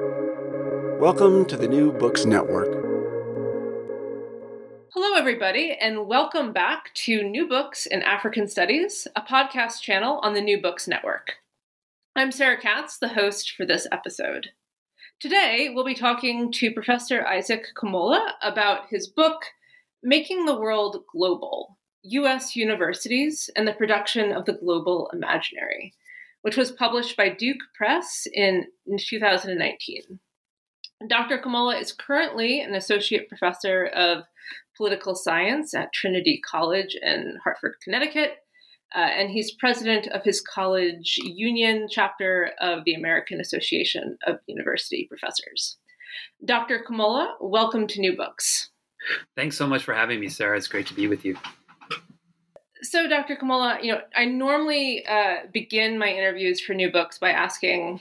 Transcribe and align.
Welcome 0.00 1.44
to 1.44 1.56
the 1.56 1.68
New 1.68 1.92
Books 1.92 2.24
Network. 2.24 2.66
Hello, 4.92 5.16
everybody, 5.16 5.76
and 5.80 6.08
welcome 6.08 6.52
back 6.52 6.92
to 6.94 7.22
New 7.22 7.46
Books 7.46 7.86
in 7.86 8.02
African 8.02 8.48
Studies, 8.48 9.06
a 9.14 9.22
podcast 9.22 9.82
channel 9.82 10.18
on 10.24 10.34
the 10.34 10.40
New 10.40 10.60
Books 10.60 10.88
Network. 10.88 11.34
I'm 12.16 12.32
Sarah 12.32 12.60
Katz, 12.60 12.98
the 12.98 13.06
host 13.06 13.52
for 13.52 13.64
this 13.64 13.86
episode. 13.92 14.48
Today, 15.20 15.70
we'll 15.72 15.84
be 15.84 15.94
talking 15.94 16.50
to 16.50 16.72
Professor 16.72 17.24
Isaac 17.24 17.66
Kamola 17.76 18.32
about 18.42 18.88
his 18.90 19.06
book, 19.06 19.44
Making 20.02 20.44
the 20.44 20.58
World 20.58 21.04
Global 21.12 21.78
U.S. 22.02 22.56
Universities 22.56 23.48
and 23.54 23.68
the 23.68 23.74
Production 23.74 24.32
of 24.32 24.44
the 24.44 24.54
Global 24.54 25.08
Imaginary, 25.12 25.94
which 26.44 26.58
was 26.58 26.70
published 26.70 27.16
by 27.16 27.30
Duke 27.30 27.62
Press 27.74 28.26
in 28.30 28.66
2019. 28.98 30.20
Dr. 31.08 31.38
Kamola 31.38 31.80
is 31.80 31.90
currently 31.90 32.60
an 32.60 32.74
associate 32.74 33.30
professor 33.30 33.86
of 33.86 34.24
political 34.76 35.14
science 35.14 35.72
at 35.72 35.94
Trinity 35.94 36.42
College 36.44 36.98
in 37.00 37.38
Hartford, 37.42 37.76
Connecticut, 37.82 38.32
uh, 38.94 38.98
and 38.98 39.30
he's 39.30 39.54
president 39.54 40.06
of 40.08 40.22
his 40.22 40.42
college 40.42 41.18
union 41.22 41.86
chapter 41.90 42.50
of 42.60 42.84
the 42.84 42.92
American 42.92 43.40
Association 43.40 44.18
of 44.26 44.36
University 44.46 45.06
Professors. 45.08 45.78
Dr. 46.44 46.84
Kamola, 46.86 47.36
welcome 47.40 47.86
to 47.86 48.00
New 48.00 48.18
Books. 48.18 48.68
Thanks 49.34 49.56
so 49.56 49.66
much 49.66 49.82
for 49.82 49.94
having 49.94 50.20
me, 50.20 50.28
Sarah. 50.28 50.58
It's 50.58 50.68
great 50.68 50.88
to 50.88 50.94
be 50.94 51.08
with 51.08 51.24
you. 51.24 51.38
So, 52.84 53.08
Dr. 53.08 53.36
Kamola, 53.36 53.82
you 53.82 53.92
know, 53.92 54.02
I 54.14 54.26
normally 54.26 55.06
uh, 55.06 55.46
begin 55.50 55.98
my 55.98 56.08
interviews 56.08 56.60
for 56.60 56.74
New 56.74 56.92
Books 56.92 57.18
by 57.18 57.30
asking 57.30 58.00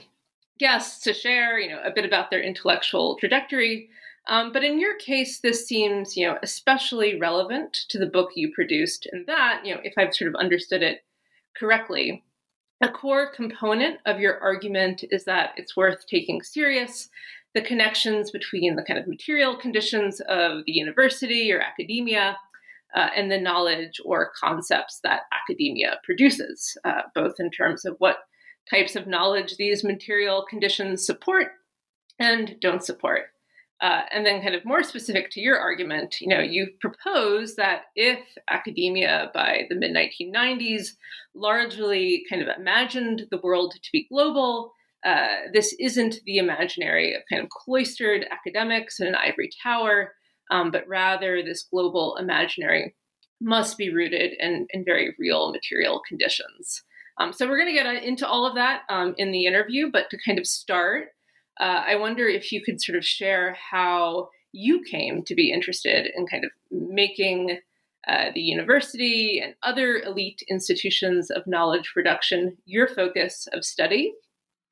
guests 0.59 1.01
to 1.05 1.13
share, 1.13 1.57
you 1.57 1.69
know, 1.69 1.81
a 1.85 1.91
bit 1.91 2.03
about 2.03 2.29
their 2.29 2.41
intellectual 2.41 3.15
trajectory. 3.15 3.89
Um, 4.27 4.51
but 4.51 4.63
in 4.63 4.81
your 4.81 4.97
case, 4.97 5.39
this 5.39 5.65
seems, 5.65 6.17
you 6.17 6.27
know, 6.27 6.37
especially 6.43 7.17
relevant 7.17 7.73
to 7.89 7.97
the 7.97 8.05
book 8.05 8.31
you 8.35 8.51
produced, 8.53 9.07
and 9.09 9.25
that, 9.25 9.61
you 9.63 9.73
know, 9.73 9.79
if 9.85 9.93
I've 9.97 10.13
sort 10.13 10.27
of 10.27 10.35
understood 10.35 10.83
it 10.83 11.05
correctly, 11.57 12.21
a 12.81 12.89
core 12.89 13.31
component 13.33 13.99
of 14.05 14.19
your 14.19 14.37
argument 14.41 15.05
is 15.11 15.23
that 15.23 15.51
it's 15.55 15.77
worth 15.77 16.05
taking 16.07 16.41
serious 16.41 17.09
the 17.53 17.61
connections 17.61 18.31
between 18.31 18.75
the 18.75 18.83
kind 18.83 18.99
of 18.99 19.07
material 19.07 19.55
conditions 19.55 20.19
of 20.21 20.65
the 20.65 20.71
university 20.73 21.53
or 21.53 21.61
academia 21.61 22.35
uh, 22.95 23.09
and 23.15 23.31
the 23.31 23.39
knowledge 23.39 23.99
or 24.05 24.31
concepts 24.39 24.99
that 25.03 25.21
academia 25.33 25.99
produces, 26.03 26.77
uh, 26.85 27.01
both 27.15 27.35
in 27.39 27.49
terms 27.49 27.85
of 27.85 27.95
what 27.99 28.17
types 28.69 28.95
of 28.95 29.07
knowledge 29.07 29.57
these 29.57 29.83
material 29.83 30.45
conditions 30.49 31.05
support 31.05 31.47
and 32.19 32.55
don't 32.61 32.83
support. 32.83 33.23
Uh, 33.81 34.03
and 34.13 34.25
then, 34.25 34.41
kind 34.41 34.55
of 34.55 34.63
more 34.63 34.81
specific 34.81 35.29
to 35.29 35.41
your 35.41 35.57
argument, 35.57 36.21
you 36.21 36.27
know, 36.27 36.39
you 36.39 36.67
propose 36.79 37.55
that 37.55 37.81
if 37.95 38.19
academia 38.49 39.29
by 39.33 39.63
the 39.67 39.75
mid 39.75 39.93
1990s 39.93 40.91
largely 41.35 42.23
kind 42.29 42.41
of 42.41 42.47
imagined 42.57 43.23
the 43.29 43.39
world 43.43 43.73
to 43.73 43.89
be 43.91 44.07
global, 44.09 44.71
uh, 45.05 45.49
this 45.51 45.75
isn't 45.79 46.15
the 46.25 46.37
imaginary 46.37 47.13
of 47.13 47.23
kind 47.29 47.43
of 47.43 47.49
cloistered 47.49 48.25
academics 48.31 49.01
in 49.01 49.07
an 49.07 49.15
ivory 49.15 49.49
tower, 49.61 50.13
um, 50.51 50.71
but 50.71 50.87
rather 50.87 51.41
this 51.41 51.63
global 51.63 52.17
imaginary 52.17 52.95
must 53.41 53.77
be 53.77 53.93
rooted 53.93 54.33
in, 54.39 54.67
in 54.71 54.85
very 54.85 55.15
real 55.19 55.51
material 55.51 56.01
conditions. 56.07 56.83
Um, 57.19 57.33
so 57.33 57.47
we're 57.47 57.57
going 57.57 57.75
to 57.75 57.83
get 57.83 58.03
into 58.03 58.27
all 58.27 58.45
of 58.45 58.55
that 58.55 58.83
um, 58.89 59.13
in 59.17 59.31
the 59.31 59.45
interview, 59.45 59.91
but 59.91 60.09
to 60.09 60.17
kind 60.25 60.39
of 60.39 60.47
start, 60.47 61.09
uh, 61.59 61.83
I 61.85 61.95
wonder 61.95 62.27
if 62.27 62.51
you 62.51 62.63
could 62.63 62.81
sort 62.81 62.97
of 62.97 63.05
share 63.05 63.55
how 63.71 64.29
you 64.51 64.81
came 64.89 65.23
to 65.23 65.35
be 65.35 65.51
interested 65.51 66.09
in 66.15 66.25
kind 66.25 66.45
of 66.45 66.51
making 66.71 67.59
uh, 68.07 68.25
the 68.33 68.41
university 68.41 69.39
and 69.43 69.55
other 69.63 69.99
elite 69.99 70.41
institutions 70.49 71.29
of 71.29 71.47
knowledge 71.47 71.91
production 71.93 72.57
your 72.65 72.87
focus 72.87 73.47
of 73.53 73.63
study, 73.63 74.13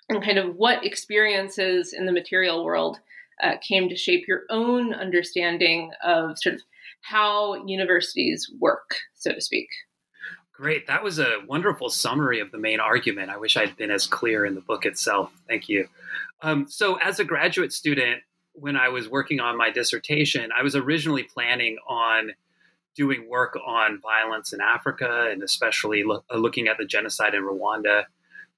and 0.10 0.24
kind 0.24 0.38
of 0.38 0.56
what 0.56 0.86
experiences 0.86 1.94
in 1.94 2.06
the 2.06 2.12
material 2.12 2.66
world 2.66 3.00
uh, 3.42 3.58
came 3.58 3.90
to 3.90 3.96
shape 3.96 4.28
your 4.28 4.44
own 4.50 4.94
understanding 4.94 5.92
of 6.04 6.38
sort 6.38 6.56
of 6.56 6.62
how 7.02 7.66
universities 7.66 8.50
work, 8.60 8.96
so 9.16 9.34
to 9.34 9.42
speak. 9.42 9.68
Great. 10.54 10.86
That 10.86 11.04
was 11.04 11.18
a 11.18 11.38
wonderful 11.48 11.90
summary 11.90 12.40
of 12.40 12.52
the 12.52 12.60
main 12.60 12.80
argument. 12.80 13.32
I 13.32 13.38
wish 13.38 13.58
I'd 13.58 13.76
been 13.78 13.90
as 13.90 14.06
clear 14.06 14.46
in 14.46 14.54
the 14.54 14.62
book 14.62 14.86
itself. 14.86 15.32
Thank 15.48 15.68
you. 15.68 15.88
Um, 16.44 16.68
so, 16.70 16.96
as 16.98 17.20
a 17.20 17.24
graduate 17.24 17.74
student, 17.74 18.22
when 18.54 18.76
I 18.76 18.90
was 18.90 19.10
working 19.10 19.40
on 19.40 19.58
my 19.58 19.72
dissertation, 19.72 20.52
I 20.56 20.62
was 20.62 20.76
originally 20.76 21.24
planning 21.24 21.78
on 21.88 22.32
doing 22.96 23.28
work 23.30 23.58
on 23.66 24.02
violence 24.02 24.54
in 24.54 24.60
Africa 24.62 25.30
and 25.32 25.42
especially 25.42 26.04
lo- 26.04 26.24
looking 26.36 26.68
at 26.68 26.78
the 26.78 26.86
genocide 26.86 27.34
in 27.34 27.44
Rwanda. 27.44 28.04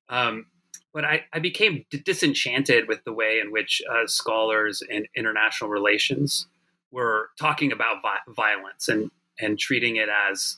Um, 0.10 0.48
but 0.94 1.04
I, 1.04 1.24
I, 1.34 1.40
became 1.40 1.86
disenchanted 1.90 2.88
with 2.88 3.04
the 3.04 3.12
way 3.12 3.40
in 3.44 3.52
which 3.52 3.82
uh, 3.92 4.06
scholars 4.06 4.84
in 4.88 5.08
international 5.16 5.70
relations 5.70 6.48
were 6.92 7.32
talking 7.40 7.72
about 7.72 8.02
vi- 8.04 8.34
violence 8.34 8.88
and, 8.88 9.10
and 9.40 9.58
treating 9.58 9.96
it 9.96 10.10
as 10.30 10.58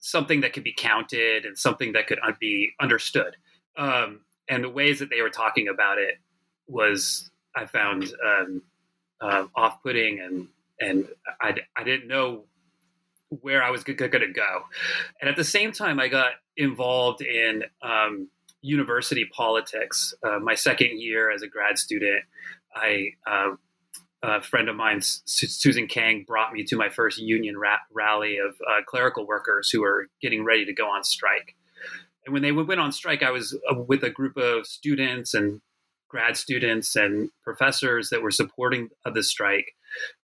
something 0.00 0.40
that 0.40 0.52
could 0.52 0.64
be 0.64 0.74
counted 0.76 1.44
and 1.44 1.56
something 1.56 1.92
that 1.92 2.08
could 2.08 2.18
be 2.40 2.72
understood. 2.80 3.36
Um, 3.76 4.20
and 4.48 4.64
the 4.64 4.68
ways 4.68 4.98
that 4.98 5.10
they 5.10 5.22
were 5.22 5.30
talking 5.30 5.68
about 5.68 5.98
it 5.98 6.18
was, 6.66 7.30
I 7.54 7.66
found, 7.66 8.12
um, 8.26 8.62
uh, 9.20 9.46
off-putting, 9.54 10.18
and 10.18 10.48
and 10.80 11.06
I, 11.40 11.54
I 11.76 11.84
didn't 11.84 12.08
know 12.08 12.44
where 13.28 13.62
I 13.62 13.70
was 13.70 13.84
going 13.84 13.98
to 13.98 14.08
go. 14.08 14.62
And 15.20 15.28
at 15.28 15.36
the 15.36 15.44
same 15.44 15.72
time, 15.72 16.00
I 16.00 16.08
got 16.08 16.32
involved 16.56 17.20
in 17.20 17.64
um, 17.82 18.28
university 18.62 19.24
politics. 19.24 20.14
Uh, 20.22 20.38
my 20.38 20.54
second 20.54 21.00
year 21.00 21.30
as 21.30 21.42
a 21.42 21.48
grad 21.48 21.78
student, 21.78 22.24
I 22.74 23.10
uh, 23.26 23.56
a 24.22 24.42
friend 24.42 24.68
of 24.68 24.76
mine, 24.76 25.00
Susan 25.00 25.86
Kang, 25.86 26.24
brought 26.26 26.52
me 26.52 26.62
to 26.64 26.76
my 26.76 26.90
first 26.90 27.18
union 27.18 27.56
ra- 27.56 27.78
rally 27.92 28.36
of 28.36 28.54
uh, 28.68 28.82
clerical 28.86 29.26
workers 29.26 29.70
who 29.70 29.80
were 29.80 30.08
getting 30.20 30.44
ready 30.44 30.66
to 30.66 30.74
go 30.74 30.86
on 30.88 31.04
strike. 31.04 31.56
And 32.26 32.34
when 32.34 32.42
they 32.42 32.52
went 32.52 32.80
on 32.80 32.92
strike, 32.92 33.22
I 33.22 33.30
was 33.30 33.58
uh, 33.70 33.76
with 33.88 34.04
a 34.04 34.10
group 34.10 34.36
of 34.36 34.66
students 34.66 35.32
and 35.32 35.62
grad 36.08 36.36
students 36.36 36.96
and 36.96 37.30
professors 37.42 38.10
that 38.10 38.20
were 38.20 38.30
supporting 38.30 38.88
the 39.10 39.22
strike, 39.22 39.72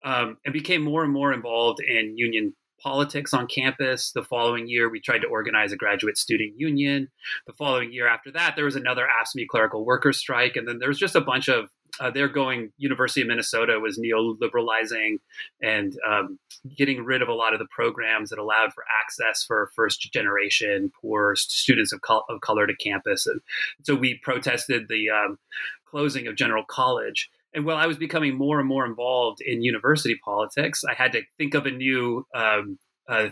um, 0.04 0.38
and 0.44 0.54
became 0.54 0.82
more 0.82 1.04
and 1.04 1.14
more 1.14 1.34
involved 1.34 1.80
in 1.82 2.18
union 2.18 2.56
politics 2.84 3.34
on 3.34 3.48
campus. 3.48 4.12
The 4.12 4.24
following 4.24 4.68
year, 4.68 4.90
we 4.90 5.00
tried 5.00 5.20
to 5.20 5.28
organize 5.28 5.72
a 5.72 5.78
graduate 5.78 6.18
student 6.18 6.60
union. 6.60 7.10
The 7.48 7.54
following 7.54 7.94
year 7.94 8.08
after 8.08 8.32
that, 8.32 8.56
there 8.56 8.66
was 8.66 8.76
another 8.76 9.08
AFSCME 9.08 9.48
clerical 9.48 9.86
workers 9.86 10.18
strike. 10.18 10.56
And 10.56 10.68
then 10.68 10.80
there 10.80 10.90
was 10.90 11.00
just 11.00 11.16
a 11.16 11.22
bunch 11.22 11.48
of 11.48 11.70
uh, 12.00 12.10
they're 12.10 12.28
going 12.28 12.72
University 12.78 13.22
of 13.22 13.28
Minnesota 13.28 13.80
was 13.80 14.00
neoliberalizing 14.00 15.18
and 15.62 15.96
um, 16.08 16.40
getting 16.76 17.04
rid 17.06 17.22
of 17.22 17.28
a 17.28 17.34
lot 17.34 17.54
of 17.54 17.60
the 17.60 17.68
programs 17.70 18.32
that 18.32 18.40
allowed 18.40 18.74
for 18.74 18.84
access 19.02 19.44
for 19.44 19.70
first 19.76 20.12
generation 20.12 20.92
poor 21.00 21.36
students 21.36 21.94
of, 21.94 22.02
col- 22.02 22.26
of 22.30 22.42
color 22.42 22.66
to 22.66 22.76
campus. 22.76 23.28
And 23.28 23.42
so 23.84 23.96
we 23.96 24.20
protested 24.24 24.88
the 24.90 25.10
um, 25.12 25.38
closing 25.86 26.26
of 26.28 26.36
General 26.36 26.64
College. 26.68 27.30
And 27.54 27.66
while 27.66 27.78
I 27.78 27.86
was 27.86 27.98
becoming 27.98 28.36
more 28.36 28.60
and 28.60 28.68
more 28.68 28.86
involved 28.86 29.42
in 29.42 29.62
university 29.62 30.20
politics, 30.24 30.84
I 30.84 30.94
had 30.94 31.12
to 31.14 31.22
think 31.38 31.54
of 31.54 31.66
a 31.66 31.72
new 31.72 32.26
um, 32.36 32.80
uh, 33.08 33.30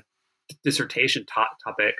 dissertation 0.64 1.26
to- 1.26 1.46
topic 1.64 1.96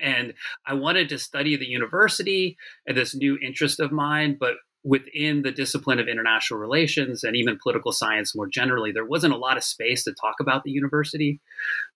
and 0.00 0.34
I 0.66 0.74
wanted 0.74 1.08
to 1.10 1.18
study 1.18 1.56
the 1.56 1.68
university 1.68 2.56
and 2.86 2.96
this 2.96 3.14
new 3.14 3.38
interest 3.42 3.80
of 3.80 3.92
mine, 3.92 4.36
but 4.38 4.54
within 4.82 5.42
the 5.42 5.50
discipline 5.50 5.98
of 5.98 6.08
international 6.08 6.60
relations 6.60 7.24
and 7.24 7.36
even 7.36 7.58
political 7.62 7.92
science 7.92 8.34
more 8.34 8.46
generally, 8.46 8.92
there 8.92 9.06
wasn't 9.06 9.32
a 9.32 9.38
lot 9.38 9.56
of 9.56 9.64
space 9.64 10.04
to 10.04 10.12
talk 10.12 10.36
about 10.40 10.62
the 10.64 10.70
university. 10.70 11.40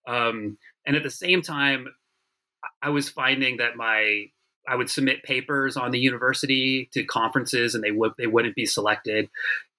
Um, 0.06 0.56
and 0.86 0.96
at 0.96 1.02
the 1.02 1.10
same 1.10 1.42
time, 1.42 1.88
I 2.80 2.90
was 2.90 3.08
finding 3.08 3.58
that 3.58 3.76
my 3.76 4.26
I 4.68 4.76
would 4.76 4.90
submit 4.90 5.22
papers 5.22 5.76
on 5.76 5.92
the 5.92 5.98
university 5.98 6.88
to 6.92 7.02
conferences, 7.04 7.74
and 7.74 7.82
they 7.82 7.90
would 7.90 8.12
they 8.18 8.26
wouldn't 8.26 8.54
be 8.54 8.66
selected. 8.66 9.28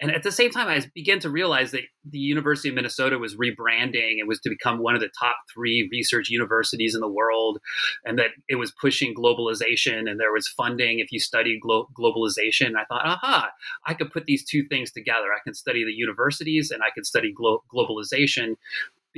And 0.01 0.11
at 0.11 0.23
the 0.23 0.31
same 0.31 0.49
time, 0.49 0.67
I 0.67 0.83
began 0.95 1.19
to 1.19 1.29
realize 1.29 1.71
that 1.71 1.81
the 2.09 2.19
University 2.19 2.69
of 2.69 2.75
Minnesota 2.75 3.17
was 3.17 3.35
rebranding. 3.35 4.17
It 4.17 4.27
was 4.27 4.39
to 4.41 4.49
become 4.49 4.79
one 4.79 4.95
of 4.95 5.01
the 5.01 5.09
top 5.19 5.35
three 5.53 5.87
research 5.91 6.29
universities 6.29 6.95
in 6.95 7.01
the 7.01 7.07
world, 7.07 7.59
and 8.05 8.17
that 8.17 8.31
it 8.47 8.55
was 8.55 8.71
pushing 8.71 9.13
globalization, 9.13 10.09
and 10.09 10.19
there 10.19 10.33
was 10.33 10.47
funding 10.47 10.99
if 10.99 11.11
you 11.11 11.19
studied 11.19 11.59
glo- 11.61 11.89
globalization. 11.97 12.75
I 12.75 12.85
thought, 12.85 13.05
aha, 13.05 13.49
I 13.85 13.93
could 13.93 14.11
put 14.11 14.25
these 14.25 14.43
two 14.43 14.63
things 14.63 14.91
together. 14.91 15.27
I 15.27 15.43
can 15.43 15.53
study 15.53 15.83
the 15.83 15.93
universities, 15.93 16.71
and 16.71 16.81
I 16.81 16.89
can 16.93 17.03
study 17.03 17.31
glo- 17.31 17.63
globalization 17.73 18.55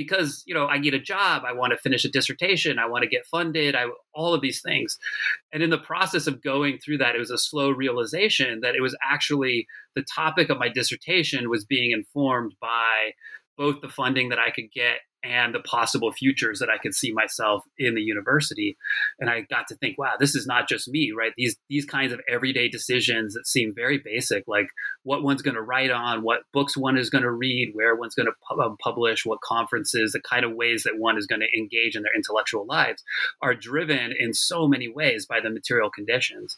because 0.03 0.43
you 0.45 0.53
know 0.53 0.67
I 0.67 0.77
need 0.77 0.93
a 0.93 0.99
job, 0.99 1.43
I 1.45 1.53
want 1.53 1.71
to 1.71 1.77
finish 1.77 2.05
a 2.05 2.09
dissertation, 2.09 2.79
I 2.79 2.87
want 2.87 3.03
to 3.03 3.09
get 3.09 3.25
funded, 3.25 3.75
I 3.75 3.85
all 4.13 4.33
of 4.33 4.41
these 4.41 4.61
things. 4.61 4.97
And 5.53 5.63
in 5.63 5.69
the 5.69 5.77
process 5.77 6.27
of 6.27 6.41
going 6.41 6.79
through 6.79 6.99
that, 6.99 7.15
it 7.15 7.19
was 7.19 7.31
a 7.31 7.37
slow 7.37 7.69
realization 7.69 8.61
that 8.61 8.75
it 8.75 8.81
was 8.81 8.95
actually 9.03 9.67
the 9.95 10.03
topic 10.03 10.49
of 10.49 10.57
my 10.57 10.69
dissertation 10.69 11.49
was 11.49 11.65
being 11.65 11.91
informed 11.91 12.55
by 12.61 13.11
both 13.57 13.81
the 13.81 13.89
funding 13.89 14.29
that 14.29 14.39
I 14.39 14.49
could 14.49 14.71
get 14.73 14.99
and 15.23 15.53
the 15.53 15.59
possible 15.59 16.11
futures 16.11 16.59
that 16.59 16.69
I 16.69 16.77
could 16.77 16.95
see 16.95 17.11
myself 17.11 17.63
in 17.77 17.95
the 17.95 18.01
university. 18.01 18.77
And 19.19 19.29
I 19.29 19.41
got 19.41 19.67
to 19.67 19.75
think, 19.75 19.97
wow, 19.97 20.13
this 20.19 20.35
is 20.35 20.47
not 20.47 20.67
just 20.67 20.87
me, 20.87 21.11
right? 21.15 21.33
These 21.37 21.57
these 21.69 21.85
kinds 21.85 22.13
of 22.13 22.21
everyday 22.29 22.69
decisions 22.69 23.33
that 23.33 23.47
seem 23.47 23.73
very 23.75 23.99
basic, 24.03 24.43
like 24.47 24.67
what 25.03 25.23
one's 25.23 25.41
going 25.41 25.55
to 25.55 25.61
write 25.61 25.91
on, 25.91 26.23
what 26.23 26.41
books 26.53 26.75
one 26.75 26.97
is 26.97 27.09
going 27.09 27.23
to 27.23 27.31
read, 27.31 27.71
where 27.73 27.95
one's 27.95 28.15
going 28.15 28.27
to 28.27 28.33
pu- 28.49 28.61
um, 28.61 28.77
publish, 28.83 29.25
what 29.25 29.41
conferences, 29.41 30.11
the 30.11 30.21
kind 30.21 30.45
of 30.45 30.53
ways 30.53 30.83
that 30.83 30.97
one 30.97 31.17
is 31.17 31.27
going 31.27 31.41
to 31.41 31.59
engage 31.59 31.95
in 31.95 32.03
their 32.03 32.15
intellectual 32.15 32.65
lives, 32.65 33.03
are 33.41 33.53
driven 33.53 34.13
in 34.17 34.33
so 34.33 34.67
many 34.67 34.87
ways 34.87 35.25
by 35.25 35.39
the 35.39 35.49
material 35.49 35.89
conditions. 35.89 36.57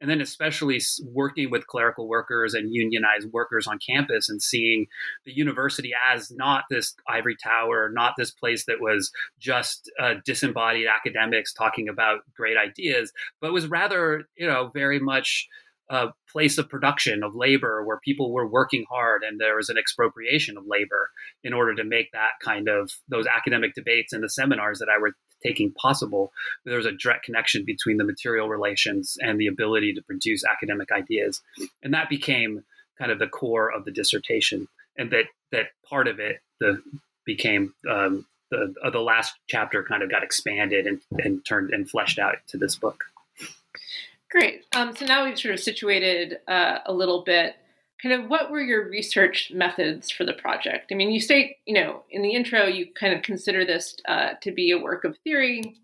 And 0.00 0.10
then 0.10 0.20
especially 0.20 0.80
working 1.04 1.50
with 1.50 1.66
clerical 1.66 2.08
workers 2.08 2.54
and 2.54 2.72
unionized 2.72 3.32
workers 3.32 3.66
on 3.66 3.78
campus 3.78 4.28
and 4.28 4.42
seeing 4.42 4.86
the 5.24 5.32
university 5.32 5.92
as 6.12 6.30
not 6.30 6.64
this 6.70 6.94
ivory 7.08 7.36
tower, 7.42 7.90
not 7.92 8.03
not 8.04 8.14
this 8.16 8.30
place 8.30 8.66
that 8.66 8.80
was 8.80 9.10
just 9.38 9.90
uh, 10.00 10.14
disembodied 10.24 10.86
academics 10.86 11.52
talking 11.52 11.88
about 11.88 12.20
great 12.36 12.56
ideas, 12.56 13.12
but 13.40 13.52
was 13.52 13.66
rather, 13.66 14.24
you 14.36 14.46
know, 14.46 14.70
very 14.74 14.98
much 14.98 15.48
a 15.90 16.08
place 16.32 16.56
of 16.56 16.68
production 16.68 17.22
of 17.22 17.34
labor 17.34 17.84
where 17.84 18.00
people 18.02 18.32
were 18.32 18.46
working 18.46 18.84
hard 18.90 19.22
and 19.22 19.38
there 19.38 19.56
was 19.56 19.68
an 19.68 19.76
expropriation 19.76 20.56
of 20.56 20.66
labor 20.66 21.10
in 21.42 21.52
order 21.52 21.74
to 21.74 21.84
make 21.84 22.10
that 22.12 22.30
kind 22.42 22.68
of 22.68 22.90
those 23.08 23.26
academic 23.26 23.74
debates 23.74 24.12
and 24.12 24.22
the 24.22 24.30
seminars 24.30 24.78
that 24.78 24.88
I 24.88 24.98
were 24.98 25.12
taking 25.42 25.72
possible. 25.72 26.32
There 26.64 26.78
was 26.78 26.86
a 26.86 26.92
direct 26.92 27.26
connection 27.26 27.64
between 27.66 27.98
the 27.98 28.04
material 28.04 28.48
relations 28.48 29.18
and 29.20 29.38
the 29.38 29.46
ability 29.46 29.92
to 29.94 30.02
produce 30.02 30.42
academic 30.44 30.90
ideas. 30.90 31.42
And 31.82 31.92
that 31.92 32.08
became 32.08 32.64
kind 32.98 33.12
of 33.12 33.18
the 33.18 33.26
core 33.26 33.70
of 33.70 33.84
the 33.84 33.90
dissertation. 33.90 34.68
And 34.96 35.10
that 35.10 35.26
that 35.52 35.66
part 35.88 36.08
of 36.08 36.18
it, 36.18 36.40
the 36.60 36.82
became 37.24 37.74
um, 37.90 38.26
the 38.50 38.74
uh, 38.82 38.90
the 38.90 39.00
last 39.00 39.34
chapter 39.48 39.82
kind 39.82 40.02
of 40.02 40.10
got 40.10 40.22
expanded 40.22 40.86
and, 40.86 41.00
and 41.18 41.44
turned 41.44 41.70
and 41.72 41.88
fleshed 41.88 42.18
out 42.18 42.36
to 42.48 42.58
this 42.58 42.76
book. 42.76 43.04
Great. 44.30 44.64
Um, 44.74 44.94
so 44.96 45.06
now 45.06 45.24
we've 45.24 45.38
sort 45.38 45.54
of 45.54 45.60
situated 45.60 46.38
uh, 46.48 46.78
a 46.86 46.92
little 46.92 47.22
bit. 47.22 47.54
Kind 48.02 48.20
of 48.20 48.28
what 48.28 48.50
were 48.50 48.60
your 48.60 48.88
research 48.88 49.52
methods 49.54 50.10
for 50.10 50.24
the 50.24 50.32
project? 50.32 50.90
I 50.90 50.96
mean, 50.96 51.10
you 51.10 51.20
state, 51.20 51.56
you 51.66 51.74
know, 51.74 52.02
in 52.10 52.22
the 52.22 52.34
intro, 52.34 52.66
you 52.66 52.88
kind 52.92 53.14
of 53.14 53.22
consider 53.22 53.64
this 53.64 53.96
uh, 54.06 54.30
to 54.42 54.50
be 54.50 54.72
a 54.72 54.78
work 54.78 55.04
of 55.04 55.16
theory, 55.18 55.76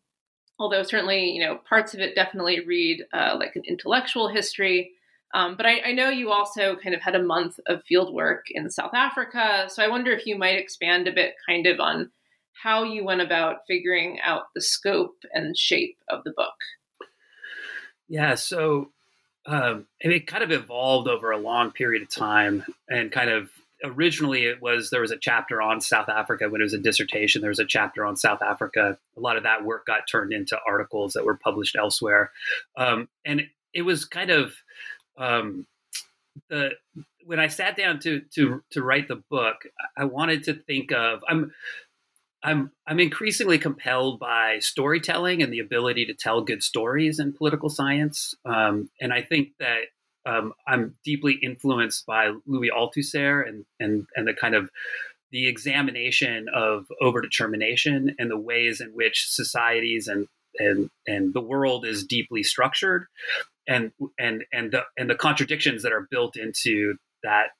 although 0.59 0.83
certainly, 0.83 1.31
you 1.31 1.41
know, 1.41 1.61
parts 1.69 1.95
of 1.95 2.01
it 2.01 2.17
definitely 2.17 2.61
read 2.67 3.05
uh, 3.13 3.37
like 3.39 3.55
an 3.55 3.63
intellectual 3.67 4.29
history. 4.29 4.93
Um, 5.33 5.57
but 5.57 5.67
I, 5.67 5.81
I, 5.87 5.93
know 5.93 6.09
you 6.09 6.31
also 6.33 6.75
kind 6.75 6.95
of 6.95 7.01
had 7.01 7.15
a 7.15 7.23
month 7.23 7.61
of 7.69 7.85
field 7.85 8.13
work 8.13 8.47
in 8.51 8.69
South 8.69 8.95
Africa. 8.95 9.69
So 9.69 9.83
I 9.83 9.89
wonder 9.89 10.11
if 10.11 10.27
you 10.27 10.37
might 10.37 10.59
expand 10.59 11.07
a 11.07 11.13
bit 11.13 11.35
kind 11.49 11.67
of 11.67 11.79
on 11.79 12.11
how 12.53 12.83
you 12.83 13.05
went 13.05 13.21
about 13.21 13.59
figuring 13.69 14.19
out 14.23 14.45
the 14.55 14.61
scope 14.61 15.23
and 15.33 15.57
shape 15.57 15.99
of 16.09 16.25
the 16.25 16.33
book. 16.33 16.55
Yeah, 18.09 18.35
so 18.35 18.91
um, 19.47 19.87
it 20.01 20.27
kind 20.27 20.43
of 20.43 20.51
evolved 20.51 21.09
over 21.09 21.31
a 21.31 21.39
long 21.39 21.71
period 21.71 22.03
of 22.03 22.11
time 22.11 22.65
and 22.89 23.13
kind 23.13 23.31
of 23.31 23.51
originally 23.83 24.45
it 24.45 24.61
was 24.61 24.91
there 24.91 25.01
was 25.01 25.11
a 25.11 25.17
chapter 25.17 25.63
on 25.63 25.81
South 25.81 26.09
Africa 26.09 26.49
when 26.49 26.61
it 26.61 26.65
was 26.65 26.75
a 26.75 26.79
dissertation. 26.79 27.41
There 27.41 27.51
was 27.51 27.59
a 27.59 27.65
chapter 27.65 28.05
on 28.05 28.17
South 28.17 28.43
Africa. 28.43 28.99
A 29.17 29.21
lot 29.21 29.37
of 29.37 29.45
that 29.45 29.65
work 29.65 29.87
got 29.87 30.09
turned 30.11 30.33
into 30.33 30.59
articles 30.67 31.15
that 31.15 31.25
were 31.25 31.37
published 31.37 31.77
elsewhere, 31.77 32.31
um, 32.77 33.09
and 33.25 33.47
it 33.73 33.83
was 33.83 34.05
kind 34.05 34.31
of 34.31 34.55
um, 35.17 35.67
the 36.49 36.71
when 37.25 37.39
I 37.39 37.49
sat 37.49 37.77
down 37.77 37.99
to 38.01 38.23
to 38.35 38.63
to 38.71 38.83
write 38.83 39.09
the 39.09 39.23
book, 39.31 39.57
I 39.97 40.05
wanted 40.05 40.45
to 40.45 40.55
think 40.55 40.93
of 40.93 41.23
I'm 41.29 41.53
I'm 42.43 42.71
I'm 42.87 43.01
increasingly 43.01 43.59
compelled 43.59 44.19
by 44.19 44.59
storytelling 44.61 45.43
and 45.43 45.53
the 45.53 45.59
ability 45.61 46.07
to 46.07 46.15
tell 46.15 46.43
good 46.43 46.63
stories 46.63 47.19
in 47.19 47.33
political 47.33 47.69
science, 47.69 48.35
um, 48.45 48.91
and 49.01 49.13
I 49.13 49.23
think 49.23 49.51
that 49.59 49.83
um, 50.27 50.53
I'm 50.67 50.97
deeply 51.05 51.39
influenced 51.43 52.07
by 52.07 52.33
Louis 52.47 52.71
Althusser 52.71 53.47
and 53.47 53.65
and 53.79 54.07
and 54.17 54.27
the 54.27 54.35
kind 54.35 54.55
of 54.55 54.71
the 55.33 55.47
examination 55.47 56.49
of 56.53 56.87
overdetermination 57.01 58.15
and 58.19 58.31
the 58.31 58.39
ways 58.39 58.81
in 58.81 58.89
which 58.89 59.29
societies 59.29 60.09
and 60.09 60.27
and 60.59 60.91
and 61.07 61.35
the 61.35 61.41
world 61.41 61.87
is 61.87 62.05
deeply 62.05 62.43
structured 62.43 63.07
and 63.71 63.93
and 64.19 64.45
and 64.53 64.73
the 64.73 64.83
and 64.99 65.09
the 65.09 65.15
contradictions 65.15 65.85
that 65.85 65.93
are 65.93 66.07
built 66.11 66.37
into 66.37 66.97
that 67.23 67.51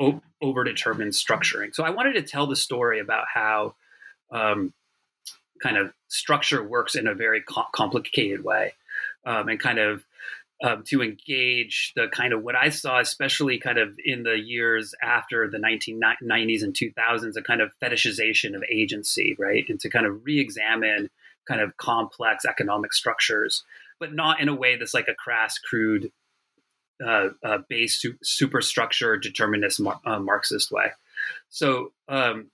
o- 0.00 0.22
overdetermined 0.42 1.14
structuring. 1.14 1.74
So 1.74 1.84
I 1.84 1.90
wanted 1.90 2.14
to 2.14 2.22
tell 2.22 2.46
the 2.46 2.56
story 2.56 2.98
about 2.98 3.26
how 3.32 3.74
um, 4.32 4.72
kind 5.62 5.76
of 5.76 5.92
structure 6.08 6.66
works 6.66 6.96
in 6.96 7.06
a 7.06 7.14
very 7.14 7.42
co- 7.42 7.66
complicated 7.72 8.42
way, 8.42 8.72
um, 9.26 9.48
and 9.48 9.60
kind 9.60 9.78
of 9.78 10.04
um, 10.64 10.84
to 10.86 11.02
engage 11.02 11.92
the 11.96 12.08
kind 12.08 12.32
of 12.32 12.42
what 12.42 12.56
I 12.56 12.70
saw, 12.70 12.98
especially 12.98 13.58
kind 13.58 13.78
of 13.78 13.98
in 14.02 14.22
the 14.22 14.38
years 14.38 14.94
after 15.02 15.48
the 15.48 15.58
1990s 15.58 16.62
and 16.62 16.74
2000s, 16.74 17.36
a 17.36 17.42
kind 17.42 17.60
of 17.60 17.72
fetishization 17.82 18.54
of 18.54 18.62
agency, 18.70 19.36
right? 19.38 19.64
And 19.68 19.78
to 19.80 19.90
kind 19.90 20.06
of 20.06 20.24
re 20.24 20.40
examine 20.40 21.10
kind 21.46 21.60
of 21.60 21.76
complex 21.76 22.44
economic 22.46 22.92
structures 22.92 23.64
but 24.00 24.14
not 24.14 24.40
in 24.40 24.48
a 24.48 24.54
way 24.54 24.76
that's 24.76 24.94
like 24.94 25.08
a 25.08 25.14
crass, 25.14 25.58
crude, 25.58 26.10
uh, 27.04 27.28
uh, 27.44 27.58
base 27.68 28.00
su- 28.00 28.18
superstructure 28.22 29.16
determinist 29.16 29.80
mar- 29.80 30.00
uh, 30.04 30.18
Marxist 30.18 30.72
way. 30.72 30.86
So, 31.48 31.92
um, 32.08 32.50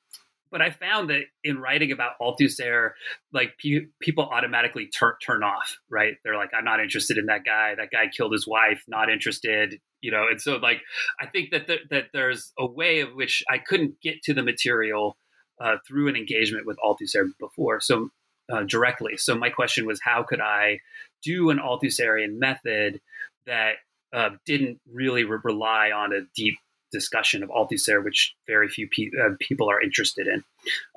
but 0.51 0.63
I 0.63 0.71
found 0.71 1.11
that 1.11 1.23
in 1.43 1.59
writing 1.59 1.93
about 1.93 2.13
Althusser, 2.21 2.91
like 3.33 3.59
pe- 3.59 3.87
people 4.01 4.25
automatically 4.25 4.87
turn 4.87 5.15
turn 5.25 5.43
off, 5.43 5.79
right? 5.91 6.15
They're 6.23 6.37
like, 6.37 6.51
I'm 6.57 6.65
not 6.65 6.81
interested 6.81 7.19
in 7.19 7.27
that 7.27 7.45
guy. 7.45 7.75
That 7.75 7.91
guy 7.91 8.09
killed 8.09 8.33
his 8.33 8.47
wife. 8.47 8.83
Not 8.87 9.11
interested, 9.11 9.81
you 10.01 10.11
know. 10.11 10.27
And 10.31 10.41
so, 10.41 10.57
like, 10.57 10.83
I 11.21 11.27
think 11.27 11.51
that 11.51 11.67
th- 11.67 11.89
that 11.91 12.07
there's 12.13 12.53
a 12.59 12.67
way 12.67 13.01
of 13.01 13.15
which 13.15 13.43
I 13.51 13.59
couldn't 13.59 14.01
get 14.01 14.23
to 14.23 14.35
the 14.35 14.43
material 14.43 15.17
uh, 15.61 15.77
through 15.87 16.09
an 16.09 16.17
engagement 16.17 16.67
with 16.67 16.79
Althusser 16.79 17.31
before. 17.41 17.81
So 17.81 18.11
uh, 18.49 18.63
directly. 18.63 19.17
So 19.17 19.35
my 19.35 19.51
question 19.51 19.87
was, 19.87 20.01
how 20.03 20.23
could 20.23 20.41
I 20.41 20.79
do 21.23 21.51
an 21.51 21.59
Althusserian 21.59 22.39
method 22.39 23.01
that 23.47 23.75
uh, 24.13 24.31
didn't 24.45 24.81
really 24.93 25.25
re- 25.25 25.39
rely 25.43 25.91
on 25.91 26.13
a 26.13 26.21
deep 26.35 26.57
discussion 26.93 27.43
of 27.43 27.51
Althusser, 27.51 28.03
which 28.05 28.35
very 28.47 28.69
few 28.69 28.89
pe- 28.89 29.11
uh, 29.21 29.35
people 29.41 29.69
are 29.71 29.83
interested 29.83 30.27
in. 30.27 30.43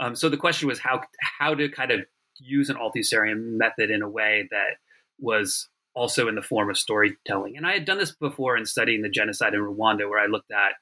Um, 0.02 0.16
so 0.16 0.30
the 0.30 0.38
question 0.38 0.68
was 0.68 0.80
how 0.80 1.02
how 1.40 1.56
to 1.56 1.70
kind 1.70 1.92
of 1.92 2.02
use 2.40 2.70
an 2.70 2.78
Althusserian 2.78 3.58
method 3.58 3.90
in 3.90 4.02
a 4.02 4.10
way 4.10 4.48
that 4.52 4.78
was 5.20 5.68
also 5.96 6.28
in 6.28 6.36
the 6.36 6.42
form 6.42 6.70
of 6.70 6.78
storytelling. 6.78 7.58
And 7.58 7.68
I 7.68 7.74
had 7.74 7.86
done 7.86 7.98
this 7.98 8.16
before 8.16 8.56
in 8.56 8.66
studying 8.66 9.02
the 9.02 9.10
genocide 9.10 9.54
in 9.54 9.60
Rwanda, 9.60 10.10
where 10.10 10.20
I 10.20 10.28
looked 10.28 10.52
at 10.52 10.74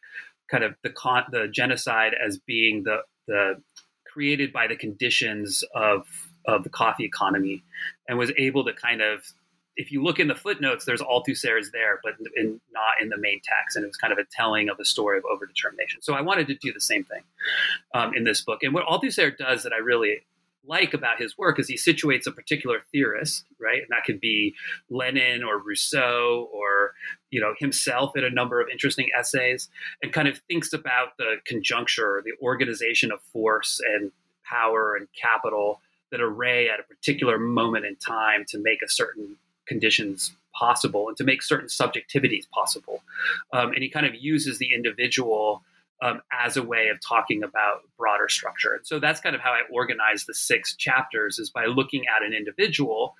kind 0.51 0.63
of 0.63 0.75
the 0.83 0.89
con- 0.91 1.25
the 1.31 1.47
genocide 1.47 2.13
as 2.13 2.37
being 2.37 2.83
the 2.83 2.97
the 3.27 3.61
created 4.11 4.51
by 4.51 4.67
the 4.67 4.75
conditions 4.75 5.63
of 5.75 6.05
of 6.47 6.63
the 6.63 6.69
coffee 6.69 7.05
economy 7.05 7.63
and 8.07 8.17
was 8.17 8.31
able 8.37 8.63
to 8.65 8.73
kind 8.73 9.01
of 9.01 9.21
if 9.77 9.91
you 9.91 10.03
look 10.03 10.19
in 10.19 10.27
the 10.27 10.35
footnotes, 10.35 10.85
there's 10.85 11.01
Althusser's 11.01 11.69
there, 11.71 11.99
but 12.03 12.13
in, 12.35 12.59
not 12.71 12.99
in 12.99 13.09
the 13.09 13.17
main 13.17 13.39
text. 13.43 13.75
And 13.75 13.85
it 13.85 13.87
was 13.87 13.95
kind 13.95 14.11
of 14.11 14.17
a 14.17 14.25
telling 14.31 14.69
of 14.69 14.77
the 14.77 14.85
story 14.85 15.19
of 15.19 15.23
overdetermination. 15.25 16.01
So 16.01 16.15
I 16.15 16.21
wanted 16.21 16.47
to 16.47 16.55
do 16.55 16.73
the 16.73 16.81
same 16.81 17.03
thing 17.03 17.21
um, 17.93 18.13
in 18.15 18.23
this 18.23 18.41
book. 18.41 18.63
And 18.63 18.73
what 18.73 18.87
Althusser 18.87 19.37
does 19.37 19.61
that 19.61 19.73
I 19.73 19.77
really 19.77 20.23
like 20.65 20.93
about 20.93 21.19
his 21.19 21.37
work 21.37 21.59
is 21.59 21.67
he 21.67 21.75
situates 21.75 22.27
a 22.27 22.31
particular 22.31 22.79
theorist, 22.91 23.45
right? 23.59 23.79
And 23.79 23.87
that 23.89 24.03
could 24.05 24.19
be 24.19 24.55
Lenin 24.89 25.43
or 25.43 25.59
Rousseau 25.59 26.49
or 26.53 26.91
you 27.31 27.39
know 27.39 27.53
himself 27.57 28.17
in 28.17 28.23
a 28.23 28.29
number 28.29 28.59
of 28.59 28.67
interesting 28.69 29.07
essays, 29.17 29.69
and 30.01 30.11
kind 30.11 30.27
of 30.27 30.39
thinks 30.49 30.73
about 30.73 31.17
the 31.17 31.35
conjuncture, 31.47 32.21
the 32.25 32.33
organization 32.45 33.11
of 33.11 33.21
force 33.31 33.79
and 33.93 34.11
power 34.43 34.95
and 34.95 35.07
capital 35.19 35.81
that 36.11 36.21
array 36.21 36.69
at 36.69 36.79
a 36.79 36.83
particular 36.83 37.37
moment 37.37 37.85
in 37.85 37.95
time 37.95 38.45
to 38.49 38.59
make 38.59 38.81
a 38.81 38.89
certain 38.89 39.37
conditions 39.67 40.35
possible 40.53 41.07
and 41.07 41.17
to 41.17 41.23
make 41.23 41.43
certain 41.43 41.67
subjectivities 41.67 42.49
possible. 42.49 43.03
Um, 43.53 43.69
and 43.69 43.83
he 43.83 43.89
kind 43.89 44.05
of 44.05 44.13
uses 44.15 44.57
the 44.57 44.73
individual 44.73 45.63
um, 46.01 46.21
as 46.31 46.57
a 46.57 46.63
way 46.63 46.89
of 46.89 46.99
talking 47.01 47.43
about 47.43 47.81
broader 47.97 48.29
structure. 48.29 48.73
And 48.75 48.85
so 48.85 48.99
that's 48.99 49.19
kind 49.19 49.35
of 49.35 49.41
how 49.41 49.51
I 49.51 49.61
organize 49.71 50.25
the 50.25 50.33
six 50.33 50.75
chapters 50.75 51.39
is 51.39 51.49
by 51.49 51.65
looking 51.65 52.03
at 52.07 52.23
an 52.23 52.33
individual, 52.33 53.15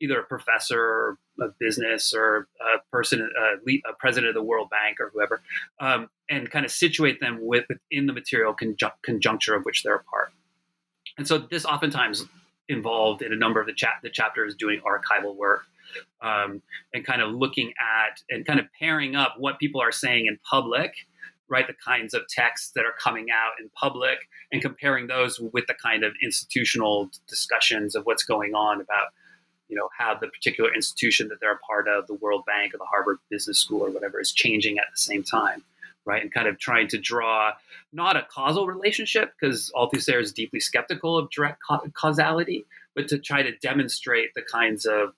either 0.00 0.20
a 0.20 0.24
professor 0.24 0.80
or 0.80 1.18
a 1.40 1.48
business 1.60 2.14
or 2.14 2.48
a 2.60 2.78
person, 2.90 3.28
a, 3.38 3.72
a 3.88 3.94
president 3.98 4.30
of 4.30 4.34
the 4.34 4.42
World 4.42 4.70
Bank 4.70 4.98
or 4.98 5.10
whoever, 5.12 5.42
um, 5.80 6.08
and 6.30 6.50
kind 6.50 6.64
of 6.64 6.70
situate 6.70 7.20
them 7.20 7.38
with, 7.40 7.64
within 7.68 8.06
the 8.06 8.14
material 8.14 8.56
conjuncture 9.04 9.54
of 9.54 9.64
which 9.64 9.82
they're 9.82 9.96
a 9.96 10.04
part. 10.04 10.32
And 11.18 11.26
so 11.26 11.38
this 11.38 11.64
oftentimes 11.64 12.24
involved 12.68 13.22
in 13.22 13.32
a 13.32 13.36
number 13.36 13.60
of 13.60 13.66
the, 13.66 13.74
the 14.02 14.10
chapters 14.10 14.54
doing 14.54 14.80
archival 14.80 15.36
work 15.36 15.64
um, 16.22 16.62
and 16.94 17.04
kind 17.04 17.20
of 17.20 17.32
looking 17.32 17.72
at 17.78 18.22
and 18.30 18.46
kind 18.46 18.60
of 18.60 18.66
pairing 18.78 19.16
up 19.16 19.34
what 19.38 19.58
people 19.58 19.80
are 19.80 19.92
saying 19.92 20.26
in 20.26 20.38
public 20.48 20.94
right 21.48 21.66
the 21.66 21.74
kinds 21.84 22.14
of 22.14 22.22
texts 22.28 22.72
that 22.74 22.84
are 22.84 22.94
coming 22.98 23.26
out 23.30 23.52
in 23.60 23.68
public 23.78 24.18
and 24.52 24.62
comparing 24.62 25.06
those 25.06 25.38
with 25.52 25.66
the 25.66 25.74
kind 25.74 26.02
of 26.04 26.12
institutional 26.22 27.10
discussions 27.28 27.94
of 27.94 28.04
what's 28.04 28.24
going 28.24 28.54
on 28.54 28.80
about 28.80 29.08
you 29.68 29.76
know 29.76 29.88
how 29.96 30.14
the 30.14 30.28
particular 30.28 30.74
institution 30.74 31.28
that 31.28 31.40
they're 31.40 31.54
a 31.54 31.58
part 31.58 31.88
of 31.88 32.06
the 32.06 32.14
world 32.14 32.44
bank 32.46 32.74
or 32.74 32.78
the 32.78 32.84
harvard 32.84 33.18
business 33.30 33.58
school 33.58 33.82
or 33.82 33.90
whatever 33.90 34.20
is 34.20 34.32
changing 34.32 34.78
at 34.78 34.86
the 34.90 34.98
same 34.98 35.22
time 35.22 35.62
right 36.04 36.22
and 36.22 36.32
kind 36.32 36.48
of 36.48 36.58
trying 36.58 36.88
to 36.88 36.98
draw 36.98 37.52
not 37.92 38.16
a 38.16 38.26
causal 38.30 38.66
relationship 38.66 39.32
because 39.38 39.70
althusser 39.76 40.20
is 40.20 40.32
deeply 40.32 40.60
skeptical 40.60 41.16
of 41.18 41.30
direct 41.30 41.60
causality 41.94 42.64
but 42.94 43.08
to 43.08 43.18
try 43.18 43.42
to 43.42 43.56
demonstrate 43.58 44.34
the 44.34 44.42
kinds 44.42 44.84
of 44.84 45.14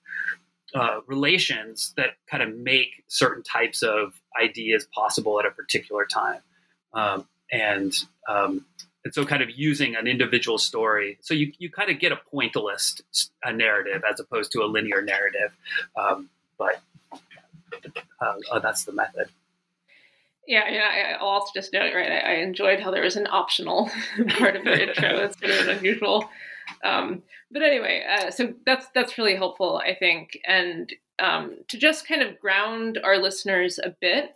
uh, 0.73 0.99
relations 1.07 1.93
that 1.97 2.11
kind 2.27 2.43
of 2.43 2.55
make 2.55 3.03
certain 3.07 3.43
types 3.43 3.81
of 3.81 4.19
ideas 4.41 4.87
possible 4.93 5.39
at 5.39 5.45
a 5.45 5.51
particular 5.51 6.05
time. 6.05 6.41
Um, 6.93 7.27
and 7.51 7.93
um, 8.27 8.65
and 9.03 9.13
so 9.13 9.23
kind 9.23 9.43
of 9.43 9.51
using 9.51 9.95
an 9.95 10.07
individual 10.07 10.57
story. 10.57 11.19
So 11.21 11.33
you, 11.35 11.53
you 11.59 11.69
kind 11.69 11.91
of 11.91 11.99
get 11.99 12.11
a 12.11 12.19
pointillist 12.33 13.03
a 13.43 13.53
narrative 13.53 14.03
as 14.09 14.19
opposed 14.19 14.51
to 14.53 14.63
a 14.63 14.65
linear 14.65 15.01
narrative. 15.01 15.55
Um, 15.95 16.29
but 16.57 16.81
uh, 18.19 18.33
oh, 18.51 18.59
that's 18.59 18.85
the 18.85 18.93
method. 18.93 19.29
Yeah, 20.47 20.69
yeah. 20.69 21.17
I'll 21.19 21.27
also 21.27 21.51
just 21.55 21.73
note, 21.73 21.93
right? 21.95 22.11
I, 22.11 22.17
I 22.17 22.33
enjoyed 22.35 22.79
how 22.79 22.91
there 22.91 23.03
was 23.03 23.15
an 23.15 23.27
optional 23.27 23.89
part 24.37 24.55
of 24.55 24.63
the 24.63 24.81
intro. 24.89 25.17
It's 25.17 25.39
sort 25.39 25.51
of 25.51 25.77
unusual. 25.77 26.29
Um, 26.83 27.23
but 27.51 27.63
anyway, 27.63 28.03
uh, 28.07 28.31
so 28.31 28.53
that's 28.65 28.87
that's 28.93 29.17
really 29.17 29.35
helpful, 29.35 29.81
I 29.83 29.95
think. 29.95 30.37
And 30.45 30.91
um, 31.19 31.57
to 31.69 31.77
just 31.77 32.07
kind 32.07 32.21
of 32.21 32.39
ground 32.39 32.99
our 33.03 33.17
listeners 33.17 33.79
a 33.79 33.95
bit, 34.01 34.31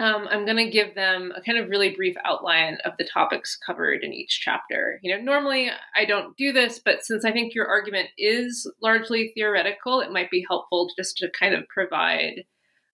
um, 0.00 0.26
I'm 0.30 0.46
going 0.46 0.56
to 0.56 0.70
give 0.70 0.94
them 0.94 1.30
a 1.36 1.42
kind 1.42 1.58
of 1.58 1.68
really 1.68 1.94
brief 1.94 2.16
outline 2.24 2.78
of 2.86 2.94
the 2.98 3.04
topics 3.04 3.56
covered 3.56 4.02
in 4.02 4.14
each 4.14 4.40
chapter. 4.42 4.98
You 5.02 5.14
know, 5.14 5.22
normally 5.22 5.70
I 5.94 6.06
don't 6.06 6.34
do 6.38 6.52
this, 6.52 6.80
but 6.82 7.04
since 7.04 7.24
I 7.24 7.32
think 7.32 7.54
your 7.54 7.68
argument 7.68 8.08
is 8.16 8.70
largely 8.82 9.30
theoretical, 9.34 10.00
it 10.00 10.10
might 10.10 10.30
be 10.30 10.44
helpful 10.48 10.90
just 10.96 11.18
to 11.18 11.30
kind 11.38 11.54
of 11.54 11.68
provide 11.68 12.44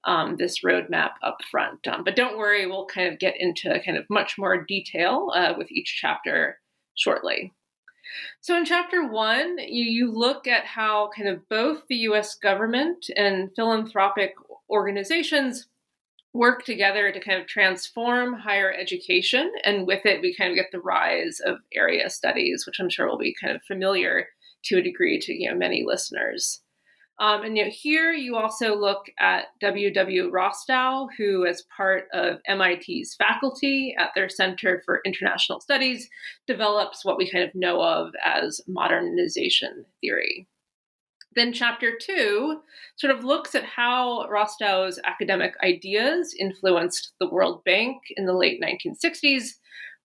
um, 0.07 0.37
this 0.37 0.61
roadmap 0.61 1.13
up 1.23 1.39
front. 1.51 1.87
Um, 1.87 2.05
but 2.05 2.17
don't 2.17 2.39
worry, 2.39 2.67
we'll 2.67 2.87
kind 2.87 3.13
of 3.13 3.19
get 3.19 3.35
into 3.39 3.81
kind 3.85 3.99
of 3.99 4.05
much 4.09 4.39
more 4.39 4.65
detail 4.65 5.33
uh, 5.35 5.55
with 5.59 5.71
each 5.71 5.99
chapter 6.01 6.59
shortly. 6.95 7.53
So, 8.41 8.57
in 8.57 8.65
chapter 8.65 9.07
one, 9.07 9.59
you, 9.59 9.85
you 9.85 10.13
look 10.13 10.47
at 10.47 10.65
how 10.65 11.11
kind 11.15 11.29
of 11.29 11.49
both 11.49 11.83
the 11.89 11.97
US 11.97 12.37
government 12.37 13.07
and 13.17 13.51
philanthropic 13.55 14.35
organizations 14.71 15.67
work 16.33 16.65
together 16.65 17.11
to 17.11 17.21
kind 17.21 17.41
of 17.41 17.49
transform 17.49 18.35
higher 18.35 18.73
education. 18.73 19.51
And 19.65 19.87
with 19.87 20.05
it, 20.05 20.21
we 20.21 20.37
kind 20.37 20.51
of 20.51 20.57
get 20.57 20.71
the 20.71 20.81
rise 20.81 21.41
of 21.45 21.59
area 21.75 22.11
studies, 22.11 22.65
which 22.67 22.79
I'm 22.79 22.91
sure 22.91 23.09
will 23.09 23.19
be 23.19 23.35
kind 23.41 23.57
of 23.57 23.63
familiar 23.63 24.29
to 24.65 24.79
a 24.79 24.83
degree 24.83 25.19
to 25.21 25.33
you 25.33 25.51
know, 25.51 25.57
many 25.57 25.83
listeners. 25.85 26.61
Um, 27.19 27.45
and 27.45 27.55
know, 27.55 27.71
here 27.71 28.13
you 28.13 28.37
also 28.37 28.77
look 28.77 29.07
at 29.19 29.47
W.W. 29.61 30.31
Rostow, 30.31 31.09
who, 31.17 31.47
as 31.47 31.65
part 31.75 32.05
of 32.13 32.41
MIT's 32.47 33.15
faculty 33.15 33.95
at 33.99 34.11
their 34.15 34.29
Center 34.29 34.83
for 34.85 35.01
International 35.05 35.61
Studies, 35.61 36.11
develops 36.47 37.05
what 37.05 37.17
we 37.17 37.31
kind 37.31 37.45
of 37.45 37.55
know 37.55 37.83
of 37.83 38.13
as 38.23 38.61
modernization 38.69 39.87
theory. 40.03 40.47
Then, 41.35 41.55
chapter 41.55 41.93
two 41.99 42.61
sort 42.97 43.15
of 43.15 43.25
looks 43.25 43.55
at 43.55 43.65
how 43.65 44.27
Rostow's 44.31 44.99
academic 45.05 45.55
ideas 45.63 46.35
influenced 46.39 47.13
the 47.19 47.29
World 47.29 47.65
Bank 47.65 47.97
in 48.17 48.27
the 48.27 48.35
late 48.35 48.61
1960s 48.63 49.53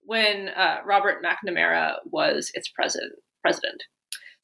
when 0.01 0.49
uh, 0.49 0.77
Robert 0.85 1.23
McNamara 1.23 1.95
was 2.05 2.51
its 2.53 2.69
president. 2.69 3.13
president. 3.41 3.83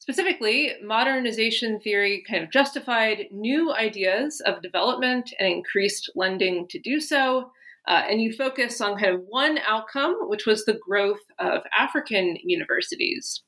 Specifically, 0.08 0.72
modernization 0.82 1.78
theory 1.80 2.24
kind 2.26 2.42
of 2.42 2.50
justified 2.50 3.26
new 3.30 3.74
ideas 3.74 4.40
of 4.46 4.62
development 4.62 5.34
and 5.38 5.52
increased 5.52 6.10
lending 6.14 6.66
to 6.68 6.78
do 6.78 6.98
so. 6.98 7.50
Uh, 7.86 8.04
and 8.08 8.22
you 8.22 8.32
focus 8.32 8.80
on 8.80 8.98
kind 8.98 9.14
of 9.14 9.20
one 9.28 9.58
outcome, 9.66 10.16
which 10.22 10.46
was 10.46 10.64
the 10.64 10.80
growth 10.82 11.20
of 11.38 11.62
African 11.78 12.38
universities 12.42 13.42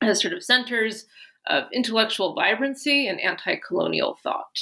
as 0.00 0.20
sort 0.20 0.34
of 0.34 0.42
centers 0.42 1.06
of 1.46 1.64
intellectual 1.72 2.34
vibrancy 2.34 3.06
and 3.06 3.20
anti 3.20 3.54
colonial 3.54 4.18
thought. 4.24 4.58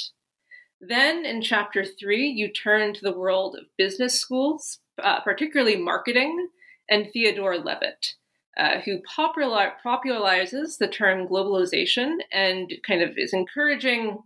Then 0.79 1.25
in 1.25 1.41
chapter 1.41 1.83
three, 1.83 2.27
you 2.27 2.53
turn 2.53 2.93
to 2.93 3.01
the 3.01 3.17
world 3.17 3.55
of 3.55 3.65
business 3.79 4.13
schools, 4.13 4.77
uh, 5.01 5.21
particularly 5.21 5.75
marketing, 5.75 6.49
and 6.87 7.09
Theodore 7.11 7.57
Levitt 7.57 8.13
uh, 8.57 8.79
who 8.81 8.99
popular, 9.15 9.73
popularizes 9.85 10.77
the 10.77 10.87
term 10.87 11.27
globalization 11.27 12.17
and 12.31 12.73
kind 12.85 13.01
of 13.01 13.11
is 13.17 13.33
encouraging 13.33 14.19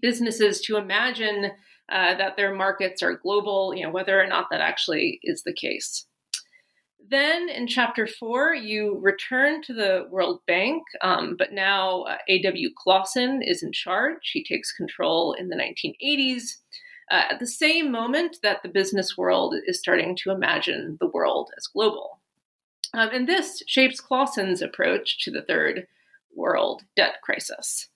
businesses 0.00 0.60
to 0.60 0.76
imagine 0.76 1.52
uh, 1.90 2.14
that 2.16 2.36
their 2.36 2.54
markets 2.54 3.02
are 3.02 3.18
global, 3.18 3.74
you 3.74 3.84
know, 3.84 3.90
whether 3.90 4.20
or 4.20 4.26
not 4.26 4.46
that 4.50 4.60
actually 4.60 5.20
is 5.22 5.42
the 5.42 5.54
case. 5.54 6.06
Then 7.08 7.48
in 7.48 7.68
chapter 7.68 8.06
four, 8.06 8.52
you 8.54 8.98
return 9.00 9.62
to 9.62 9.72
the 9.72 10.08
World 10.10 10.40
Bank, 10.46 10.82
um, 11.02 11.36
but 11.38 11.52
now 11.52 12.02
uh, 12.02 12.16
A.W. 12.28 12.70
Clausen 12.76 13.42
is 13.42 13.62
in 13.62 13.70
charge. 13.70 14.30
He 14.32 14.42
takes 14.42 14.72
control 14.72 15.32
in 15.34 15.48
the 15.48 15.56
1980s, 15.56 16.56
uh, 17.10 17.22
at 17.30 17.38
the 17.38 17.46
same 17.46 17.92
moment 17.92 18.38
that 18.42 18.62
the 18.62 18.68
business 18.68 19.16
world 19.16 19.54
is 19.66 19.78
starting 19.78 20.16
to 20.16 20.32
imagine 20.32 20.96
the 21.00 21.06
world 21.06 21.50
as 21.56 21.68
global. 21.68 22.20
Um, 22.96 23.10
and 23.12 23.28
this 23.28 23.62
shapes 23.66 24.00
Clausen's 24.00 24.62
approach 24.62 25.22
to 25.24 25.30
the 25.30 25.42
third 25.42 25.86
world 26.34 26.82
debt 26.96 27.16
crisis. 27.22 27.88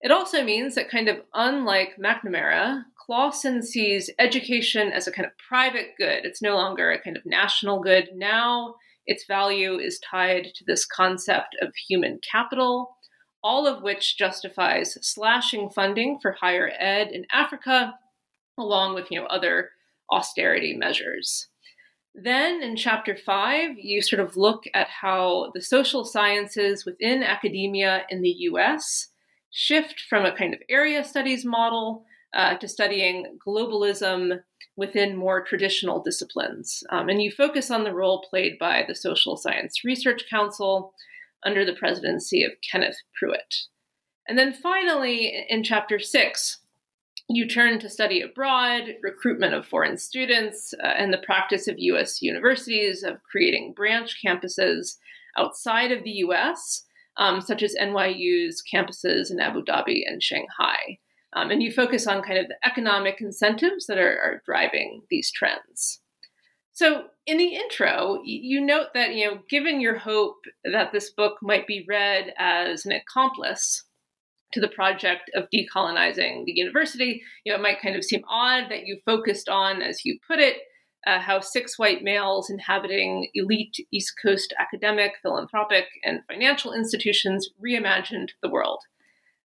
It 0.00 0.12
also 0.12 0.44
means 0.44 0.76
that, 0.76 0.88
kind 0.88 1.08
of 1.08 1.16
unlike 1.34 1.96
McNamara, 2.02 2.84
Clausen 2.96 3.64
sees 3.64 4.10
education 4.18 4.92
as 4.92 5.08
a 5.08 5.12
kind 5.12 5.26
of 5.26 5.32
private 5.48 5.88
good. 5.98 6.24
It's 6.24 6.40
no 6.40 6.54
longer 6.54 6.92
a 6.92 7.02
kind 7.02 7.16
of 7.16 7.26
national 7.26 7.80
good. 7.80 8.10
Now 8.14 8.76
its 9.06 9.24
value 9.26 9.78
is 9.78 9.98
tied 9.98 10.52
to 10.54 10.64
this 10.64 10.86
concept 10.86 11.56
of 11.60 11.74
human 11.88 12.20
capital, 12.30 12.96
all 13.42 13.66
of 13.66 13.82
which 13.82 14.16
justifies 14.16 14.98
slashing 15.00 15.68
funding 15.70 16.20
for 16.22 16.32
higher 16.32 16.70
ed 16.78 17.08
in 17.10 17.24
Africa, 17.32 17.94
along 18.56 18.94
with 18.94 19.10
you 19.10 19.20
know, 19.20 19.26
other 19.26 19.70
austerity 20.12 20.76
measures. 20.76 21.48
Then 22.20 22.62
in 22.62 22.74
chapter 22.74 23.16
five, 23.16 23.78
you 23.78 24.02
sort 24.02 24.18
of 24.20 24.36
look 24.36 24.64
at 24.74 24.88
how 24.88 25.52
the 25.54 25.62
social 25.62 26.04
sciences 26.04 26.84
within 26.84 27.22
academia 27.22 28.02
in 28.10 28.22
the 28.22 28.34
US 28.50 29.08
shift 29.50 30.02
from 30.10 30.24
a 30.24 30.36
kind 30.36 30.52
of 30.52 30.60
area 30.68 31.04
studies 31.04 31.44
model 31.44 32.04
uh, 32.34 32.56
to 32.56 32.66
studying 32.66 33.38
globalism 33.46 34.40
within 34.76 35.16
more 35.16 35.44
traditional 35.44 36.02
disciplines. 36.02 36.82
Um, 36.90 37.08
and 37.08 37.22
you 37.22 37.30
focus 37.30 37.70
on 37.70 37.84
the 37.84 37.94
role 37.94 38.26
played 38.28 38.58
by 38.58 38.84
the 38.86 38.96
Social 38.96 39.36
Science 39.36 39.84
Research 39.84 40.24
Council 40.28 40.94
under 41.44 41.64
the 41.64 41.74
presidency 41.74 42.42
of 42.42 42.52
Kenneth 42.68 42.96
Prewitt. 43.14 43.66
And 44.26 44.36
then 44.36 44.52
finally, 44.52 45.46
in 45.48 45.62
chapter 45.62 45.98
six, 46.00 46.58
you 47.28 47.46
turn 47.46 47.78
to 47.78 47.90
study 47.90 48.22
abroad, 48.22 48.94
recruitment 49.02 49.54
of 49.54 49.66
foreign 49.66 49.98
students, 49.98 50.72
uh, 50.82 50.86
and 50.86 51.12
the 51.12 51.18
practice 51.18 51.68
of 51.68 51.76
US 51.78 52.22
universities 52.22 53.02
of 53.02 53.22
creating 53.22 53.74
branch 53.76 54.16
campuses 54.24 54.96
outside 55.36 55.92
of 55.92 56.04
the 56.04 56.10
US, 56.10 56.84
um, 57.18 57.40
such 57.40 57.62
as 57.62 57.74
NYU's 57.80 58.62
campuses 58.72 59.30
in 59.30 59.40
Abu 59.40 59.62
Dhabi 59.62 60.02
and 60.06 60.22
Shanghai. 60.22 60.98
Um, 61.34 61.50
and 61.50 61.62
you 61.62 61.70
focus 61.70 62.06
on 62.06 62.22
kind 62.22 62.38
of 62.38 62.48
the 62.48 62.56
economic 62.66 63.20
incentives 63.20 63.86
that 63.86 63.98
are, 63.98 64.18
are 64.18 64.42
driving 64.46 65.02
these 65.10 65.30
trends. 65.30 66.00
So, 66.72 67.06
in 67.26 67.36
the 67.38 67.56
intro, 67.56 68.22
you 68.24 68.60
note 68.60 68.88
that, 68.94 69.14
you 69.14 69.26
know, 69.26 69.40
given 69.50 69.80
your 69.80 69.98
hope 69.98 70.36
that 70.64 70.92
this 70.92 71.10
book 71.10 71.38
might 71.42 71.66
be 71.66 71.84
read 71.88 72.32
as 72.38 72.86
an 72.86 72.92
accomplice 72.92 73.84
to 74.52 74.60
the 74.60 74.68
project 74.68 75.30
of 75.34 75.48
decolonizing 75.52 76.44
the 76.44 76.52
university. 76.52 77.22
You 77.44 77.52
know, 77.52 77.58
it 77.58 77.62
might 77.62 77.82
kind 77.82 77.96
of 77.96 78.04
seem 78.04 78.22
odd 78.28 78.70
that 78.70 78.86
you 78.86 78.98
focused 79.04 79.48
on, 79.48 79.82
as 79.82 80.04
you 80.04 80.18
put 80.26 80.38
it, 80.38 80.56
uh, 81.06 81.20
how 81.20 81.40
six 81.40 81.78
white 81.78 82.02
males 82.02 82.50
inhabiting 82.50 83.28
elite 83.34 83.76
East 83.92 84.14
Coast 84.20 84.52
academic, 84.58 85.12
philanthropic, 85.22 85.86
and 86.04 86.20
financial 86.26 86.72
institutions 86.72 87.48
reimagined 87.64 88.30
the 88.42 88.50
world. 88.50 88.80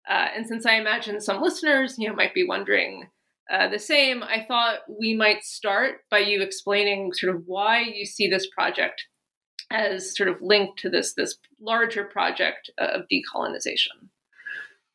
Uh, 0.08 0.28
and 0.34 0.46
since 0.46 0.66
I 0.66 0.74
imagine 0.74 1.20
some 1.20 1.42
listeners, 1.42 1.96
you 1.98 2.08
know, 2.08 2.14
might 2.14 2.34
be 2.34 2.46
wondering 2.46 3.08
uh, 3.52 3.68
the 3.68 3.78
same, 3.78 4.22
I 4.22 4.44
thought 4.46 4.80
we 4.88 5.14
might 5.14 5.44
start 5.44 5.96
by 6.10 6.18
you 6.18 6.42
explaining 6.42 7.12
sort 7.12 7.34
of 7.34 7.42
why 7.46 7.80
you 7.80 8.06
see 8.06 8.28
this 8.28 8.48
project 8.48 9.04
as 9.72 10.16
sort 10.16 10.28
of 10.28 10.40
linked 10.40 10.78
to 10.80 10.90
this 10.90 11.14
this 11.14 11.36
larger 11.60 12.04
project 12.04 12.70
of 12.78 13.02
decolonization? 13.12 14.08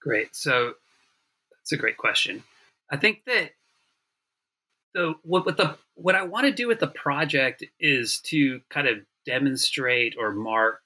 Great. 0.08 0.34
So 0.34 0.74
that's 1.52 1.74
a 1.74 1.78
great 1.78 1.98
question. 1.98 2.44
I 2.90 2.96
think 2.96 3.24
that 3.26 3.50
the 4.94 5.16
what, 5.24 5.46
what 5.46 5.58
the 5.58 5.76
what 5.96 6.16
I 6.16 6.24
want 6.24 6.46
to 6.46 6.54
do 6.54 6.68
with 6.68 6.80
the 6.80 6.88
project 6.88 7.66
is 7.78 8.22
to 8.22 8.62
kind 8.70 8.88
of 8.88 9.00
demonstrate 9.26 10.16
or 10.18 10.32
mark 10.32 10.80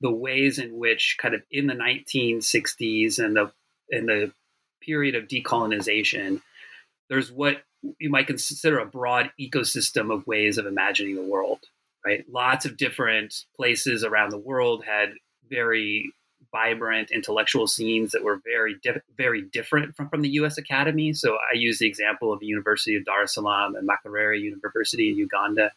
the 0.00 0.12
ways 0.12 0.60
in 0.60 0.78
which 0.78 1.16
kind 1.20 1.34
of 1.34 1.42
in 1.50 1.66
the 1.66 1.74
1960s 1.74 3.18
and 3.18 3.34
the 3.34 3.50
in 3.90 4.06
the 4.06 4.30
period 4.80 5.16
of 5.16 5.26
decolonization 5.26 6.40
there's 7.08 7.32
what 7.32 7.64
you 7.98 8.08
might 8.08 8.28
consider 8.28 8.78
a 8.78 8.86
broad 8.86 9.32
ecosystem 9.40 10.14
of 10.14 10.26
ways 10.26 10.56
of 10.56 10.66
imagining 10.66 11.16
the 11.16 11.22
world 11.22 11.58
right 12.04 12.24
lots 12.30 12.64
of 12.64 12.76
different 12.76 13.44
places 13.56 14.04
around 14.04 14.30
the 14.30 14.38
world 14.38 14.84
had 14.84 15.14
very 15.50 16.12
vibrant 16.52 17.10
intellectual 17.10 17.66
scenes 17.66 18.12
that 18.12 18.24
were 18.24 18.40
very 18.44 18.76
very 19.16 19.42
different 19.42 19.94
from, 19.96 20.08
from 20.08 20.22
the 20.22 20.30
US 20.30 20.58
Academy. 20.58 21.12
So 21.12 21.34
I 21.34 21.56
use 21.56 21.78
the 21.78 21.86
example 21.86 22.32
of 22.32 22.40
the 22.40 22.46
University 22.46 22.96
of 22.96 23.04
Dar 23.04 23.22
es 23.22 23.34
Salaam 23.34 23.74
and 23.74 23.88
Makerere 23.88 24.40
University 24.40 25.10
in 25.10 25.16
Uganda, 25.16 25.72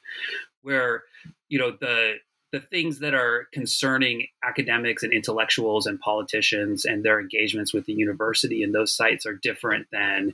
where 0.62 1.04
you 1.50 1.60
know 1.60 1.72
the 1.72 2.16
the 2.52 2.60
things 2.60 3.00
that 3.00 3.14
are 3.14 3.48
concerning 3.54 4.28
academics 4.44 5.04
and 5.04 5.14
intellectuals 5.14 5.88
and 5.88 6.00
politicians 6.02 6.84
and 6.84 7.04
their 7.04 7.20
engagements 7.20 7.74
with 7.74 7.86
the 7.86 7.94
university 7.94 8.62
and 8.62 8.76
those 8.76 8.92
sites 8.92 9.26
are 9.26 9.34
different 9.34 9.88
than 9.92 10.34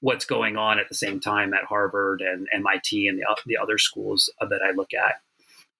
what's 0.00 0.24
going 0.24 0.56
on 0.56 0.78
at 0.78 0.88
the 0.88 0.94
same 0.94 1.20
time 1.20 1.54
at 1.54 1.64
Harvard 1.64 2.20
and 2.20 2.48
MIT 2.52 3.08
and 3.08 3.18
the, 3.18 3.24
the 3.46 3.56
other 3.56 3.78
schools 3.78 4.30
that 4.40 4.60
I 4.62 4.72
look 4.72 4.92
at. 4.92 5.20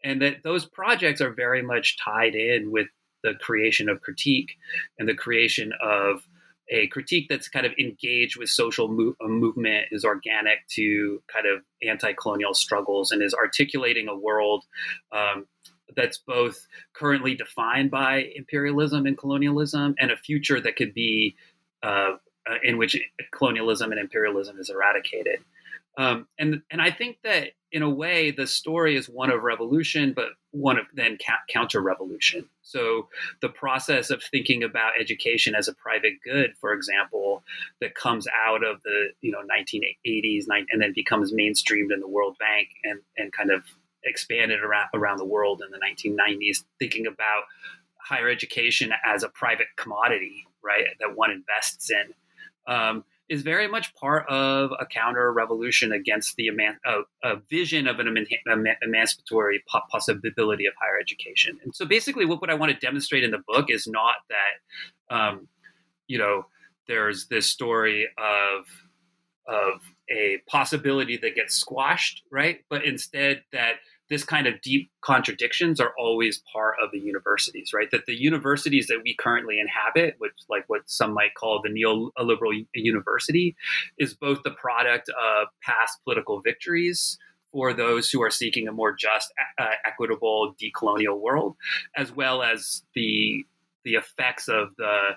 And 0.05 0.23
that 0.23 0.43
those 0.45 0.65
projects 0.65 1.21
are 1.21 1.33
very 1.33 1.63
much 1.63 1.99
tied 2.03 2.35
in 2.35 2.71
with 2.71 2.87
the 3.29 3.39
creation 3.39 3.89
of 3.89 4.01
critique 4.01 4.57
and 4.99 5.09
the 5.09 5.15
creation 5.15 5.73
of 5.83 6.27
a 6.71 6.87
critique 6.89 7.27
that's 7.29 7.49
kind 7.49 7.67
of 7.67 7.73
engaged 7.79 8.39
with 8.39 8.49
social 8.49 8.89
mo- 8.89 9.15
movement, 9.23 9.87
is 9.91 10.05
organic 10.05 10.67
to 10.69 11.23
kind 11.33 11.47
of 11.47 11.63
anti 11.87 12.13
colonial 12.13 12.55
struggles, 12.55 13.11
and 13.11 13.23
is 13.23 13.35
articulating 13.35 14.09
a 14.09 14.17
world 14.17 14.65
um, 15.13 15.47
that's 15.97 16.19
both 16.19 16.67
currently 16.95 17.35
defined 17.35 17.91
by 17.91 18.31
imperialism 18.35 19.07
and 19.07 19.17
colonialism 19.17 19.95
and 19.99 20.11
a 20.11 20.17
future 20.17 20.61
that 20.61 20.77
could 20.77 20.93
be 20.93 21.35
uh, 21.83 22.13
uh, 22.49 22.57
in 22.63 22.77
which 22.77 22.97
colonialism 23.33 23.91
and 23.91 24.01
imperialism 24.01 24.59
is 24.59 24.71
eradicated. 24.71 25.41
Um, 25.97 26.29
and 26.39 26.63
and 26.71 26.83
I 26.83 26.91
think 26.91 27.19
that 27.25 27.53
in 27.73 27.83
a 27.83 27.91
way 27.91 28.31
the 28.31 28.47
story 28.47 28.97
is 28.97 29.09
one 29.09 29.31
of 29.31 29.43
revolution, 29.43 30.13
but 30.15 30.29
one 30.53 30.79
of 30.79 30.87
then 30.95 31.19
counter 31.53 31.81
revolution. 31.81 32.49
So 32.63 33.09
the 33.41 33.49
process 33.49 34.11
of 34.11 34.23
thinking 34.23 34.63
about 34.63 34.93
education 34.99 35.55
as 35.55 35.69
a 35.69 35.75
private 35.75 36.15
good, 36.25 36.55
for 36.61 36.73
example, 36.73 37.43
that 37.81 37.95
comes 37.95 38.27
out 38.47 38.65
of 38.65 38.83
the 38.83 39.09
you 39.21 39.31
know 39.31 39.41
1980s 39.41 40.47
and 40.49 40.81
then 40.81 40.93
becomes 40.95 41.33
mainstreamed 41.33 41.93
in 41.93 42.01
the 42.01 42.09
World 42.09 42.37
Bank 42.39 42.69
and 42.85 43.01
and 43.17 43.33
kind 43.33 43.51
of 43.51 43.63
expanded 44.05 44.61
around 44.61 44.89
around 44.95 45.19
the 45.19 45.25
world 45.25 45.63
in 45.65 45.71
the 45.71 45.79
1990s, 45.79 46.65
thinking 46.79 47.07
about 47.07 47.43
higher 48.01 48.29
education 48.29 48.93
as 49.05 49.23
a 49.23 49.29
private 49.29 49.67
commodity, 49.77 50.47
right, 50.63 50.85
that 51.01 51.15
one 51.15 51.31
invests 51.31 51.91
in. 51.91 52.15
Um, 52.73 53.05
is 53.29 53.43
very 53.43 53.69
much 53.69 53.95
part 53.95 54.29
of 54.29 54.71
a 54.81 54.87
counter 54.87 55.33
revolution 55.33 55.93
against 55.93 56.37
the 56.37 56.49
eman- 56.49 56.79
a, 57.25 57.37
vision 57.51 57.87
of 57.87 57.99
an 57.99 58.07
eman- 58.07 58.75
emancipatory 58.83 59.63
possibility 59.91 60.67
of 60.67 60.73
higher 60.81 60.99
education. 61.01 61.59
And 61.63 61.75
so 61.75 61.85
basically, 61.85 62.25
what, 62.25 62.41
what 62.41 62.51
I 62.51 62.55
want 62.55 62.73
to 62.73 62.79
demonstrate 62.79 63.25
in 63.25 63.31
the 63.31 63.43
book 63.47 63.67
is 63.69 63.87
not 63.87 64.17
that, 64.31 65.15
um, 65.15 65.49
you 66.07 66.19
know, 66.19 66.47
there's 66.87 67.27
this 67.27 67.47
story 67.47 68.09
of 68.17 68.65
of 69.47 69.81
a 70.11 70.43
possibility 70.47 71.17
that 71.17 71.35
gets 71.35 71.55
squashed, 71.55 72.23
right? 72.31 72.65
But 72.69 72.85
instead 72.85 73.43
that 73.53 73.77
this 74.11 74.25
kind 74.25 74.47
of 74.47 74.61
deep 74.63 74.91
contradictions 75.03 75.81
are 75.81 75.93
always 75.99 76.43
part 76.53 76.77
of 76.83 76.91
the 76.93 76.99
universities, 76.99 77.73
right? 77.75 77.91
That 77.91 78.07
the 78.07 78.19
universities 78.19 78.87
that 78.87 79.01
we 79.05 79.15
currently 79.15 79.59
inhabit, 79.61 80.15
which 80.19 80.33
like 80.49 80.65
what 80.67 80.83
some 80.87 81.13
might 81.13 81.35
call 81.35 81.61
the 81.63 81.69
neoliberal 81.69 82.67
university, 82.75 83.55
is 83.99 84.15
both 84.15 84.43
the 84.45 84.51
product 84.51 85.09
of 85.11 85.49
past 85.63 85.99
political 86.05 86.41
victories 86.41 87.19
for 87.53 87.73
those 87.73 88.11
who 88.11 88.23
are 88.23 88.31
seeking 88.31 88.69
a 88.69 88.73
more 88.73 88.95
just, 88.95 89.33
uh, 89.59 89.67
equitable, 89.87 90.55
decolonial 90.63 91.19
world, 91.19 91.57
as 91.97 92.15
well 92.15 92.43
as 92.43 92.83
the 92.95 93.45
the 93.85 93.95
effects 93.95 94.49
of 94.49 94.69
the 94.77 95.13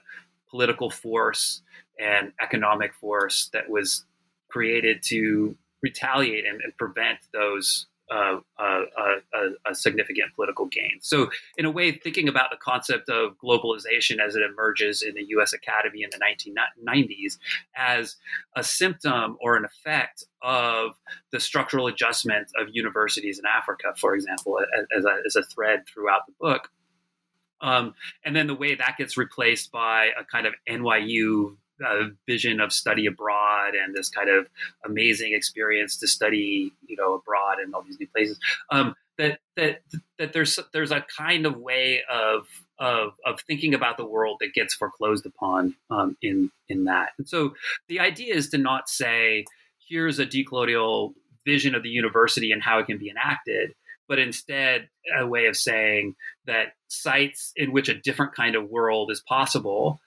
political 0.49 0.89
force 0.89 1.61
and 1.99 2.31
economic 2.41 2.93
force 2.93 3.49
that 3.53 3.69
was 3.69 4.05
created 4.49 5.01
to 5.03 5.57
retaliate 5.81 6.45
and, 6.45 6.61
and 6.61 6.77
prevent 6.77 7.19
those 7.33 7.87
uh, 8.11 8.39
a, 8.59 9.69
a, 9.69 9.73
significant 9.73 10.33
political 10.35 10.65
gain. 10.65 10.99
So, 11.01 11.29
in 11.57 11.65
a 11.65 11.71
way, 11.71 11.91
thinking 11.93 12.27
about 12.27 12.49
the 12.51 12.57
concept 12.57 13.09
of 13.09 13.37
globalization 13.37 14.19
as 14.19 14.35
it 14.35 14.41
emerges 14.41 15.01
in 15.01 15.15
the 15.15 15.23
US 15.37 15.53
Academy 15.53 16.03
in 16.03 16.09
the 16.11 16.19
1990s 16.19 17.37
as 17.75 18.17
a 18.55 18.63
symptom 18.63 19.37
or 19.41 19.55
an 19.55 19.63
effect 19.63 20.25
of 20.41 20.91
the 21.31 21.39
structural 21.39 21.87
adjustment 21.87 22.47
of 22.59 22.67
universities 22.71 23.39
in 23.39 23.45
Africa, 23.45 23.93
for 23.97 24.13
example, 24.13 24.59
as 24.95 25.05
a, 25.05 25.17
as 25.25 25.35
a 25.37 25.43
thread 25.43 25.83
throughout 25.87 26.25
the 26.27 26.33
book. 26.39 26.69
Um, 27.61 27.93
and 28.25 28.35
then 28.35 28.47
the 28.47 28.55
way 28.55 28.75
that 28.75 28.95
gets 28.97 29.17
replaced 29.17 29.71
by 29.71 30.09
a 30.19 30.25
kind 30.25 30.47
of 30.47 30.53
NYU 30.67 31.55
uh, 31.85 32.05
vision 32.27 32.59
of 32.59 32.71
study 32.71 33.05
abroad 33.05 33.73
and 33.75 33.95
this 33.95 34.09
kind 34.09 34.29
of 34.29 34.47
amazing 34.85 35.33
experience 35.33 35.97
to 35.97 36.07
study, 36.07 36.71
you 36.87 36.95
know, 36.97 37.13
abroad 37.13 37.57
and 37.59 37.73
all 37.73 37.81
these 37.81 37.99
new 37.99 38.07
places. 38.07 38.39
Um, 38.69 38.95
that 39.17 39.39
that 39.55 39.81
that 40.17 40.33
there's 40.33 40.59
there's 40.73 40.91
a 40.91 41.05
kind 41.15 41.45
of 41.45 41.57
way 41.57 42.01
of 42.11 42.47
of 42.79 43.13
of 43.25 43.41
thinking 43.41 43.73
about 43.73 43.97
the 43.97 44.05
world 44.05 44.37
that 44.41 44.53
gets 44.53 44.73
foreclosed 44.73 45.25
upon 45.25 45.75
um, 45.89 46.17
in 46.21 46.51
in 46.69 46.85
that. 46.85 47.09
And 47.17 47.27
so 47.27 47.53
the 47.87 47.99
idea 47.99 48.33
is 48.33 48.49
to 48.49 48.57
not 48.57 48.89
say 48.89 49.45
here's 49.87 50.19
a 50.19 50.25
decolonial 50.25 51.13
vision 51.45 51.75
of 51.75 51.83
the 51.83 51.89
university 51.89 52.51
and 52.51 52.61
how 52.61 52.79
it 52.79 52.87
can 52.87 52.97
be 52.97 53.09
enacted, 53.09 53.73
but 54.07 54.19
instead 54.19 54.89
a 55.17 55.27
way 55.27 55.47
of 55.47 55.57
saying 55.57 56.15
that 56.45 56.73
sites 56.87 57.51
in 57.55 57.71
which 57.71 57.89
a 57.89 57.93
different 57.99 58.33
kind 58.35 58.55
of 58.55 58.69
world 58.69 59.11
is 59.11 59.21
possible 59.21 59.99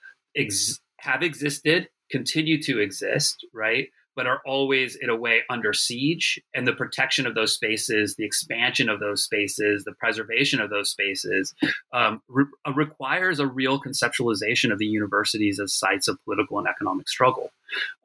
have 1.05 1.23
existed, 1.23 1.89
continue 2.09 2.61
to 2.63 2.79
exist, 2.79 3.45
right? 3.53 3.89
But 4.15 4.27
are 4.27 4.41
always, 4.45 4.95
in 4.95 5.09
a 5.09 5.15
way, 5.15 5.41
under 5.49 5.73
siege. 5.73 6.39
And 6.53 6.65
the 6.65 6.73
protection 6.73 7.27
of 7.27 7.35
those 7.35 7.53
spaces, 7.53 8.15
the 8.15 8.23
expansion 8.23 8.87
of 8.87 9.01
those 9.01 9.23
spaces, 9.23 9.83
the 9.83 9.91
preservation 9.91 10.61
of 10.61 10.69
those 10.69 10.89
spaces 10.89 11.53
um, 11.91 12.21
re- 12.29 12.45
uh, 12.65 12.71
requires 12.73 13.39
a 13.39 13.47
real 13.47 13.79
conceptualization 13.79 14.71
of 14.71 14.79
the 14.79 14.85
universities 14.85 15.59
as 15.59 15.73
sites 15.73 16.07
of 16.07 16.23
political 16.23 16.57
and 16.59 16.67
economic 16.67 17.09
struggle. 17.09 17.51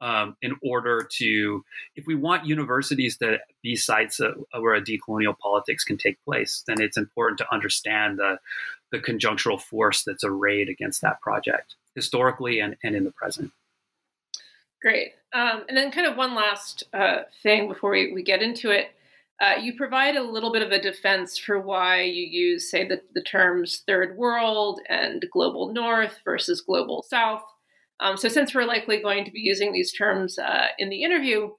Um, 0.01 0.35
in 0.41 0.55
order 0.61 1.07
to, 1.19 1.63
if 1.95 2.05
we 2.05 2.15
want 2.15 2.45
universities 2.45 3.17
to 3.19 3.39
be 3.63 3.77
sites 3.77 4.19
of, 4.19 4.35
where 4.51 4.75
a 4.75 4.81
decolonial 4.81 5.37
politics 5.37 5.85
can 5.85 5.97
take 5.97 6.21
place, 6.25 6.63
then 6.67 6.81
it's 6.81 6.97
important 6.97 7.37
to 7.37 7.53
understand 7.53 8.19
the, 8.19 8.37
the 8.91 8.99
conjunctural 8.99 9.61
force 9.61 10.03
that's 10.03 10.25
arrayed 10.25 10.67
against 10.67 11.01
that 11.01 11.21
project 11.21 11.75
historically 11.95 12.59
and, 12.59 12.75
and 12.83 12.95
in 12.95 13.03
the 13.03 13.11
present. 13.11 13.51
Great. 14.81 15.13
Um, 15.33 15.63
and 15.69 15.77
then, 15.77 15.91
kind 15.91 16.07
of 16.07 16.17
one 16.17 16.35
last 16.35 16.83
uh, 16.93 17.19
thing 17.43 17.67
before 17.67 17.91
we, 17.91 18.13
we 18.13 18.23
get 18.23 18.41
into 18.41 18.71
it. 18.71 18.91
Uh, 19.39 19.55
you 19.59 19.75
provide 19.75 20.15
a 20.15 20.23
little 20.23 20.51
bit 20.51 20.61
of 20.61 20.71
a 20.71 20.81
defense 20.81 21.37
for 21.37 21.59
why 21.59 22.01
you 22.01 22.25
use, 22.27 22.69
say, 22.69 22.87
the, 22.87 23.01
the 23.13 23.23
terms 23.23 23.83
third 23.87 24.17
world 24.17 24.79
and 24.89 25.25
global 25.31 25.71
north 25.71 26.19
versus 26.23 26.61
global 26.61 27.03
south. 27.07 27.43
Um, 27.99 28.17
so, 28.17 28.27
since 28.27 28.53
we're 28.53 28.65
likely 28.65 29.01
going 29.01 29.23
to 29.25 29.31
be 29.31 29.39
using 29.39 29.71
these 29.71 29.93
terms 29.93 30.39
uh, 30.39 30.67
in 30.79 30.89
the 30.89 31.03
interview, 31.03 31.51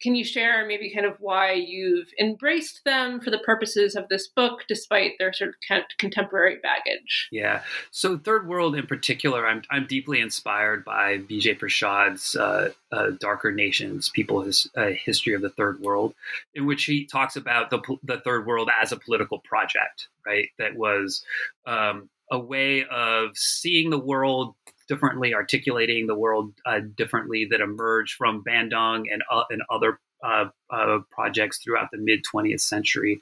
can 0.00 0.14
you 0.14 0.24
share 0.24 0.66
maybe 0.66 0.92
kind 0.92 1.06
of 1.06 1.16
why 1.18 1.52
you've 1.52 2.08
embraced 2.20 2.84
them 2.84 3.20
for 3.20 3.30
the 3.30 3.38
purposes 3.38 3.96
of 3.96 4.08
this 4.08 4.28
book, 4.28 4.64
despite 4.68 5.12
their 5.18 5.32
sort 5.32 5.50
of 5.50 5.84
contemporary 5.98 6.58
baggage? 6.62 7.28
Yeah. 7.32 7.62
So, 7.90 8.16
Third 8.18 8.46
World 8.46 8.76
in 8.76 8.86
particular, 8.86 9.46
I'm, 9.46 9.62
I'm 9.70 9.86
deeply 9.86 10.20
inspired 10.20 10.84
by 10.84 11.18
Vijay 11.18 11.58
Prashad's 11.58 12.36
uh, 12.36 12.70
uh, 12.92 13.10
Darker 13.18 13.50
Nations, 13.50 14.08
People's 14.08 14.70
uh, 14.76 14.90
History 15.04 15.34
of 15.34 15.42
the 15.42 15.50
Third 15.50 15.80
World, 15.80 16.14
in 16.54 16.66
which 16.66 16.84
he 16.84 17.04
talks 17.04 17.36
about 17.36 17.70
the, 17.70 17.80
the 18.04 18.20
Third 18.20 18.46
World 18.46 18.70
as 18.80 18.92
a 18.92 18.96
political 18.96 19.40
project, 19.40 20.08
right? 20.26 20.48
That 20.58 20.76
was 20.76 21.24
um, 21.66 22.08
a 22.30 22.38
way 22.38 22.84
of 22.84 23.36
seeing 23.36 23.90
the 23.90 23.98
world 23.98 24.54
differently, 24.88 25.34
articulating 25.34 26.06
the 26.06 26.14
world 26.14 26.52
uh, 26.66 26.80
differently 26.96 27.46
that 27.50 27.60
emerged 27.60 28.14
from 28.14 28.42
Bandung 28.42 29.04
and, 29.12 29.22
uh, 29.30 29.44
and 29.50 29.62
other 29.70 30.00
uh, 30.24 30.46
uh 30.70 30.98
projects 31.12 31.58
throughout 31.58 31.88
the 31.92 31.98
mid 31.98 32.24
20th 32.34 32.60
century 32.60 33.20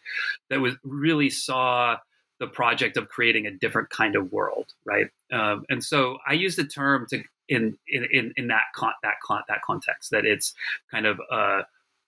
that 0.48 0.60
was 0.60 0.76
really 0.82 1.28
saw 1.28 1.98
the 2.38 2.46
project 2.46 2.96
of 2.96 3.08
creating 3.08 3.46
a 3.46 3.50
different 3.50 3.90
kind 3.90 4.16
of 4.16 4.32
world, 4.32 4.66
right? 4.84 5.06
Um, 5.32 5.64
and 5.68 5.82
so 5.82 6.18
I 6.26 6.34
use 6.34 6.56
the 6.56 6.64
term 6.66 7.06
to 7.10 7.22
in 7.48 7.78
in 7.88 8.32
in 8.36 8.48
that 8.48 8.64
con- 8.74 8.94
that 9.02 9.14
con- 9.24 9.44
that 9.48 9.62
context 9.62 10.10
that 10.10 10.24
it's 10.24 10.54
kind 10.90 11.06
of 11.06 11.20
a 11.30 11.62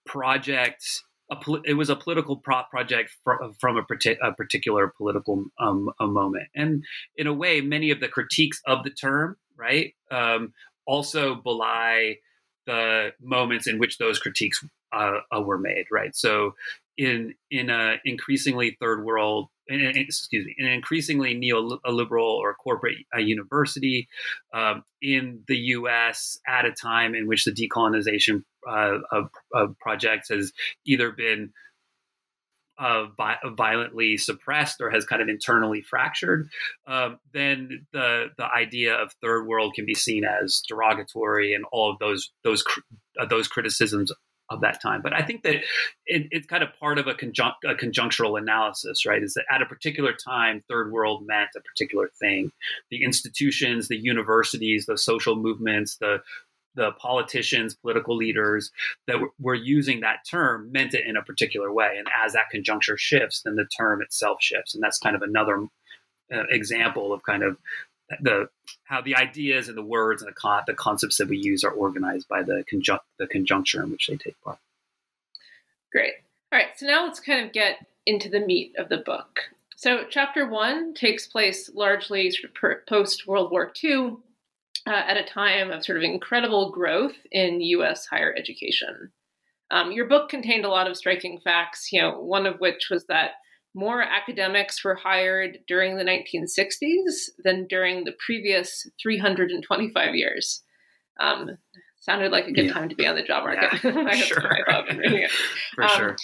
project. 0.05 1.03
A 1.31 1.35
pol- 1.35 1.61
it 1.63 1.75
was 1.75 1.91
a 1.91 1.95
political 1.95 2.37
pro- 2.37 2.63
project 2.71 3.11
from, 3.23 3.53
from 3.59 3.77
a, 3.77 3.81
a, 4.23 4.33
particular 4.33 4.87
political 4.97 5.45
um, 5.59 5.91
moment, 6.01 6.47
and 6.55 6.83
in 7.17 7.27
a 7.27 7.33
way, 7.33 7.61
many 7.61 7.91
of 7.91 7.99
the 7.99 8.07
critiques 8.07 8.59
of 8.65 8.83
the 8.83 8.89
term, 8.89 9.37
right, 9.59 9.93
um, 10.11 10.53
also 10.85 11.35
belie 11.35 12.17
the 12.65 13.11
moments 13.21 13.67
in 13.67 13.79
which 13.79 13.97
those 13.97 14.19
critiques 14.19 14.63
uh, 14.91 15.19
uh, 15.35 15.41
were 15.41 15.57
made, 15.57 15.85
right? 15.91 16.15
So, 16.15 16.55
in 16.97 17.33
in 17.51 17.69
a 17.69 17.97
increasingly 18.05 18.77
third 18.79 19.03
world 19.03 19.49
in, 19.69 19.81
excuse 19.95 20.45
me, 20.45 20.55
an 20.57 20.67
increasingly 20.67 21.39
neoliberal 21.39 22.23
or 22.23 22.55
corporate 22.55 22.97
uh, 23.15 23.19
university 23.19 24.07
um, 24.53 24.83
in 25.01 25.43
the 25.47 25.57
U.S. 25.57 26.39
at 26.47 26.65
a 26.65 26.71
time 26.71 27.15
in 27.15 27.27
which 27.27 27.45
the 27.45 27.51
decolonization 27.51 28.43
uh, 28.67 28.97
of, 29.11 29.29
of, 29.53 29.77
projects 29.79 30.29
has 30.29 30.51
either 30.85 31.11
been 31.11 31.51
uh, 32.79 33.07
violently 33.57 34.17
suppressed 34.17 34.81
or 34.81 34.89
has 34.89 35.05
kind 35.05 35.21
of 35.21 35.27
internally 35.27 35.81
fractured, 35.81 36.49
um, 36.87 37.19
then 37.33 37.85
the 37.91 38.27
the 38.37 38.45
idea 38.45 38.95
of 38.95 39.11
third 39.21 39.45
world 39.45 39.73
can 39.75 39.85
be 39.85 39.95
seen 39.95 40.23
as 40.23 40.63
derogatory, 40.67 41.53
and 41.53 41.65
all 41.71 41.91
of 41.91 41.99
those 41.99 42.31
those 42.43 42.63
uh, 43.19 43.25
those 43.25 43.47
criticisms 43.47 44.11
of 44.49 44.61
that 44.61 44.81
time. 44.81 45.01
But 45.01 45.13
I 45.13 45.21
think 45.21 45.43
that 45.43 45.55
it, 46.05 46.27
it's 46.31 46.47
kind 46.47 46.63
of 46.63 46.69
part 46.79 46.97
of 46.97 47.07
a, 47.07 47.13
conjunct, 47.13 47.63
a 47.65 47.75
conjunctural 47.75 48.39
analysis, 48.39 49.05
right? 49.05 49.21
Is 49.21 49.35
that 49.35 49.45
at 49.51 49.61
a 49.61 49.65
particular 49.65 50.13
time, 50.13 50.61
third 50.67 50.91
world 50.91 51.25
meant 51.25 51.49
a 51.55 51.61
particular 51.61 52.09
thing. 52.19 52.51
The 52.89 53.03
institutions, 53.03 53.87
the 53.87 53.97
universities, 53.97 54.85
the 54.85 54.97
social 54.97 55.35
movements, 55.35 55.97
the 55.97 56.21
the 56.75 56.91
politicians, 56.93 57.75
political 57.75 58.15
leaders 58.15 58.71
that 59.07 59.17
were 59.39 59.55
using 59.55 60.01
that 60.01 60.19
term 60.29 60.71
meant 60.71 60.93
it 60.93 61.05
in 61.05 61.17
a 61.17 61.23
particular 61.23 61.71
way. 61.73 61.95
And 61.97 62.07
as 62.23 62.33
that 62.33 62.49
conjuncture 62.51 62.97
shifts, 62.97 63.41
then 63.43 63.55
the 63.55 63.65
term 63.65 64.01
itself 64.01 64.37
shifts. 64.41 64.73
And 64.73 64.83
that's 64.83 64.99
kind 64.99 65.15
of 65.15 65.21
another 65.21 65.67
uh, 66.31 66.43
example 66.49 67.11
of 67.13 67.23
kind 67.23 67.43
of 67.43 67.57
the 68.21 68.49
how 68.85 69.01
the 69.01 69.15
ideas 69.15 69.67
and 69.67 69.77
the 69.77 69.83
words 69.83 70.21
and 70.21 70.29
the 70.29 70.35
con- 70.35 70.63
the 70.65 70.73
concepts 70.73 71.17
that 71.17 71.27
we 71.27 71.37
use 71.37 71.63
are 71.63 71.71
organized 71.71 72.27
by 72.27 72.41
the 72.43 72.63
conjunct 72.67 73.05
the 73.17 73.27
conjuncture 73.27 73.83
in 73.83 73.91
which 73.91 74.07
they 74.07 74.15
take 74.15 74.39
part. 74.41 74.57
Great. 75.91 76.13
All 76.51 76.59
right. 76.59 76.69
So 76.77 76.85
now 76.87 77.05
let's 77.05 77.19
kind 77.19 77.45
of 77.45 77.53
get 77.53 77.85
into 78.05 78.29
the 78.29 78.39
meat 78.39 78.73
of 78.77 78.89
the 78.89 78.97
book. 78.97 79.41
So 79.75 80.03
chapter 80.09 80.47
one 80.47 80.93
takes 80.93 81.27
place 81.27 81.69
largely 81.73 82.31
sort 82.31 82.51
of 82.51 82.85
post 82.85 83.27
World 83.27 83.51
War 83.51 83.71
II, 83.81 84.17
uh, 84.87 84.91
at 84.91 85.17
a 85.17 85.23
time 85.23 85.71
of 85.71 85.83
sort 85.83 85.97
of 85.97 86.03
incredible 86.03 86.71
growth 86.71 87.15
in 87.31 87.61
U.S. 87.61 88.05
higher 88.05 88.33
education. 88.37 89.11
Um, 89.71 89.91
your 89.91 90.07
book 90.07 90.29
contained 90.29 90.65
a 90.65 90.69
lot 90.69 90.89
of 90.89 90.97
striking 90.97 91.39
facts. 91.43 91.89
You 91.91 92.01
know, 92.01 92.19
one 92.19 92.45
of 92.45 92.59
which 92.59 92.87
was 92.89 93.05
that 93.07 93.31
more 93.75 94.01
academics 94.01 94.83
were 94.83 94.95
hired 94.95 95.59
during 95.67 95.95
the 95.95 96.03
1960s 96.03 97.29
than 97.43 97.67
during 97.67 98.03
the 98.03 98.15
previous 98.25 98.87
325 99.01 100.15
years. 100.15 100.63
Um, 101.19 101.51
sounded 101.99 102.31
like 102.31 102.47
a 102.47 102.51
good 102.51 102.65
yeah. 102.65 102.73
time 102.73 102.89
to 102.89 102.95
be 102.95 103.05
on 103.05 103.15
the 103.15 103.23
job 103.23 103.43
market. 103.43 103.83
Yeah, 103.83 104.11
sure. 104.15 104.39
For 105.75 105.83
um, 105.83 105.89
sure. 105.89 106.15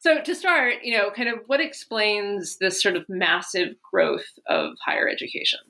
So 0.00 0.20
to 0.22 0.34
start, 0.34 0.74
you 0.82 0.96
know, 0.96 1.10
kind 1.10 1.28
of 1.28 1.40
what 1.46 1.60
explains 1.60 2.58
this 2.58 2.82
sort 2.82 2.96
of 2.96 3.04
massive 3.08 3.74
growth 3.82 4.26
of 4.46 4.72
higher 4.84 5.08
education? 5.08 5.60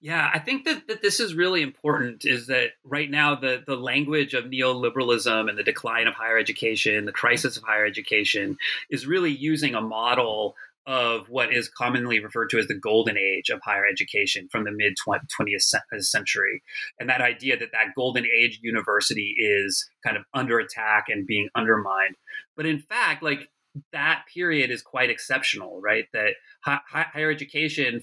Yeah, 0.00 0.30
I 0.32 0.38
think 0.38 0.64
that, 0.64 0.88
that 0.88 1.02
this 1.02 1.20
is 1.20 1.34
really 1.34 1.62
important 1.62 2.24
is 2.24 2.46
that 2.46 2.70
right 2.84 3.10
now 3.10 3.34
the, 3.34 3.62
the 3.66 3.76
language 3.76 4.34
of 4.34 4.44
neoliberalism 4.44 5.48
and 5.48 5.58
the 5.58 5.62
decline 5.62 6.06
of 6.06 6.14
higher 6.14 6.38
education, 6.38 7.04
the 7.04 7.12
crisis 7.12 7.56
of 7.56 7.64
higher 7.64 7.84
education, 7.84 8.56
is 8.90 9.06
really 9.06 9.30
using 9.30 9.74
a 9.74 9.80
model 9.80 10.54
of 10.88 11.28
what 11.28 11.52
is 11.52 11.68
commonly 11.68 12.18
referred 12.18 12.48
to 12.48 12.58
as 12.58 12.66
the 12.66 12.74
golden 12.74 13.18
age 13.18 13.50
of 13.50 13.60
higher 13.62 13.84
education 13.84 14.48
from 14.50 14.64
the 14.64 14.72
mid 14.72 14.94
20th 15.06 15.74
uh, 15.74 16.00
century. 16.00 16.62
And 16.98 17.10
that 17.10 17.20
idea 17.20 17.58
that 17.58 17.72
that 17.72 17.94
golden 17.94 18.24
age 18.24 18.58
university 18.62 19.34
is 19.38 19.88
kind 20.02 20.16
of 20.16 20.24
under 20.32 20.58
attack 20.58 21.04
and 21.08 21.26
being 21.26 21.50
undermined. 21.54 22.16
But 22.56 22.64
in 22.64 22.78
fact, 22.80 23.22
like 23.22 23.50
that 23.92 24.22
period 24.32 24.70
is 24.70 24.80
quite 24.80 25.10
exceptional, 25.10 25.78
right? 25.82 26.06
That 26.14 26.34
higher 26.62 27.30
education 27.30 28.02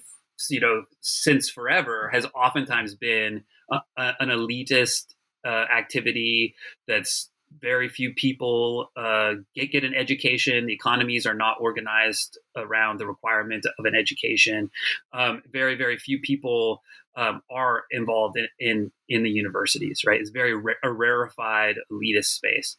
you 0.50 0.60
know, 0.60 0.84
since 1.02 1.50
forever 1.50 2.10
has 2.12 2.26
oftentimes 2.36 2.96
been 2.96 3.44
a, 3.72 3.78
a, 3.98 4.14
an 4.20 4.30
elitist 4.30 5.16
uh, 5.46 5.66
activity 5.72 6.56
that's 6.88 7.30
very 7.62 7.88
few 7.88 8.14
people 8.14 8.92
uh, 8.98 9.34
get, 9.56 9.72
get 9.72 9.84
an 9.84 9.94
education. 9.94 10.66
The 10.66 10.74
economies 10.74 11.26
are 11.26 11.34
not 11.34 11.58
organized 11.60 12.38
around 12.56 13.00
the 13.00 13.08
requirement 13.08 13.66
of 13.80 13.86
an 13.86 13.96
education. 13.96 14.70
Um, 15.14 15.42
very, 15.52 15.76
very 15.76 15.98
few 15.98 16.20
people 16.20 16.82
um, 17.16 17.42
are 17.50 17.84
involved 17.92 18.38
in, 18.38 18.48
in, 18.60 18.92
in 19.08 19.24
the 19.24 19.30
universities. 19.30 20.02
Right, 20.06 20.20
it's 20.20 20.32
very 20.32 20.54
ra- 20.54 20.74
a 20.84 20.92
rarefied 20.92 21.76
elitist 21.92 22.26
space. 22.26 22.78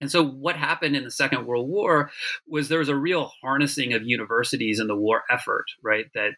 And 0.00 0.10
so, 0.10 0.24
what 0.24 0.56
happened 0.56 0.96
in 0.96 1.04
the 1.04 1.10
Second 1.10 1.46
World 1.46 1.68
War 1.68 2.10
was 2.46 2.68
there 2.68 2.78
was 2.78 2.88
a 2.88 2.96
real 2.96 3.32
harnessing 3.42 3.92
of 3.92 4.02
universities 4.04 4.78
in 4.78 4.86
the 4.86 4.96
war 4.96 5.24
effort, 5.30 5.66
right? 5.82 6.06
That 6.14 6.32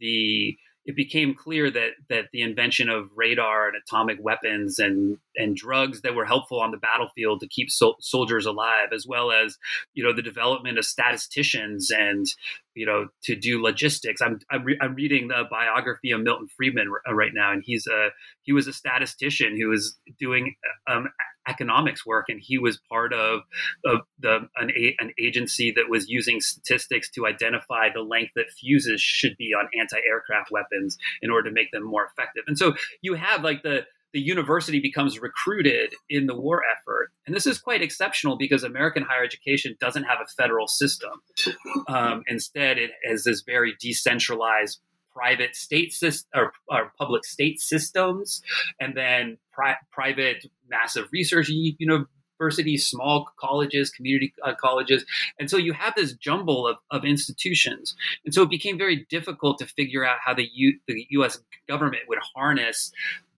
the 0.00 0.56
it 0.86 0.96
became 0.96 1.34
clear 1.34 1.70
that 1.70 1.90
that 2.10 2.26
the 2.32 2.42
invention 2.42 2.90
of 2.90 3.08
radar 3.14 3.68
and 3.68 3.76
atomic 3.76 4.18
weapons 4.20 4.78
and 4.78 5.16
and 5.36 5.56
drugs 5.56 6.02
that 6.02 6.14
were 6.14 6.26
helpful 6.26 6.60
on 6.60 6.72
the 6.72 6.76
battlefield 6.76 7.40
to 7.40 7.48
keep 7.48 7.68
soldiers 7.70 8.46
alive, 8.46 8.88
as 8.92 9.06
well 9.06 9.32
as 9.32 9.56
you 9.94 10.04
know 10.04 10.12
the 10.12 10.22
development 10.22 10.78
of 10.78 10.84
statisticians 10.84 11.90
and 11.90 12.26
you 12.74 12.84
know 12.84 13.08
to 13.22 13.34
do 13.34 13.62
logistics. 13.62 14.20
I'm 14.20 14.40
I'm, 14.50 14.64
re- 14.64 14.78
I'm 14.80 14.94
reading 14.94 15.28
the 15.28 15.44
biography 15.50 16.10
of 16.10 16.20
Milton 16.20 16.48
Friedman 16.54 16.88
r- 17.06 17.14
right 17.14 17.32
now, 17.32 17.52
and 17.52 17.62
he's 17.64 17.86
a 17.86 18.08
he 18.42 18.52
was 18.52 18.66
a 18.66 18.72
statistician 18.72 19.58
who 19.58 19.68
was 19.68 19.96
doing 20.18 20.54
um, 20.86 21.08
economics 21.48 22.06
work, 22.06 22.26
and 22.28 22.40
he 22.42 22.58
was 22.58 22.80
part 22.88 23.12
of, 23.12 23.40
of 23.84 24.00
the 24.18 24.48
an, 24.56 24.70
a, 24.70 24.96
an 24.98 25.12
agency 25.18 25.70
that 25.72 25.88
was 25.88 26.08
using 26.08 26.40
statistics 26.40 27.10
to 27.10 27.26
identify 27.26 27.88
the 27.92 28.02
length 28.02 28.32
that 28.36 28.50
fuses 28.50 29.00
should 29.00 29.36
be 29.36 29.52
on 29.58 29.68
anti-aircraft 29.78 30.50
weapons 30.50 30.96
in 31.22 31.30
order 31.30 31.48
to 31.48 31.54
make 31.54 31.70
them 31.72 31.84
more 31.84 32.06
effective. 32.06 32.44
And 32.46 32.58
so 32.58 32.74
you 33.02 33.14
have 33.14 33.42
like 33.42 33.62
the 33.62 33.86
the 34.12 34.20
university 34.20 34.78
becomes 34.78 35.18
recruited 35.18 35.92
in 36.08 36.26
the 36.26 36.36
war 36.36 36.62
effort. 36.72 37.10
And 37.26 37.34
this 37.34 37.48
is 37.48 37.58
quite 37.58 37.82
exceptional 37.82 38.36
because 38.36 38.62
American 38.62 39.02
higher 39.02 39.24
education 39.24 39.76
doesn't 39.80 40.04
have 40.04 40.18
a 40.22 40.28
federal 40.36 40.68
system. 40.68 41.10
Um, 41.88 42.22
instead, 42.28 42.78
it 42.78 42.92
has 43.04 43.24
this 43.24 43.42
very 43.42 43.74
decentralized 43.80 44.78
private 45.14 45.56
state 45.56 45.92
system 45.92 46.28
or, 46.34 46.52
or, 46.68 46.92
public 46.98 47.24
state 47.24 47.60
systems, 47.60 48.42
and 48.80 48.96
then 48.96 49.38
pri- 49.52 49.76
private 49.92 50.46
massive 50.68 51.08
research 51.12 51.48
universities, 51.48 52.86
small 52.86 53.28
colleges, 53.38 53.90
community 53.90 54.34
uh, 54.44 54.54
colleges. 54.60 55.04
And 55.38 55.50
so 55.50 55.56
you 55.56 55.72
have 55.72 55.94
this 55.94 56.14
jumble 56.14 56.66
of, 56.66 56.76
of 56.90 57.04
institutions. 57.04 57.94
And 58.24 58.34
so 58.34 58.42
it 58.42 58.50
became 58.50 58.78
very 58.78 59.06
difficult 59.08 59.58
to 59.58 59.66
figure 59.66 60.04
out 60.04 60.18
how 60.24 60.34
the, 60.34 60.48
U- 60.52 60.78
the 60.88 61.06
US 61.10 61.38
government 61.68 62.04
would 62.08 62.18
harness 62.34 62.92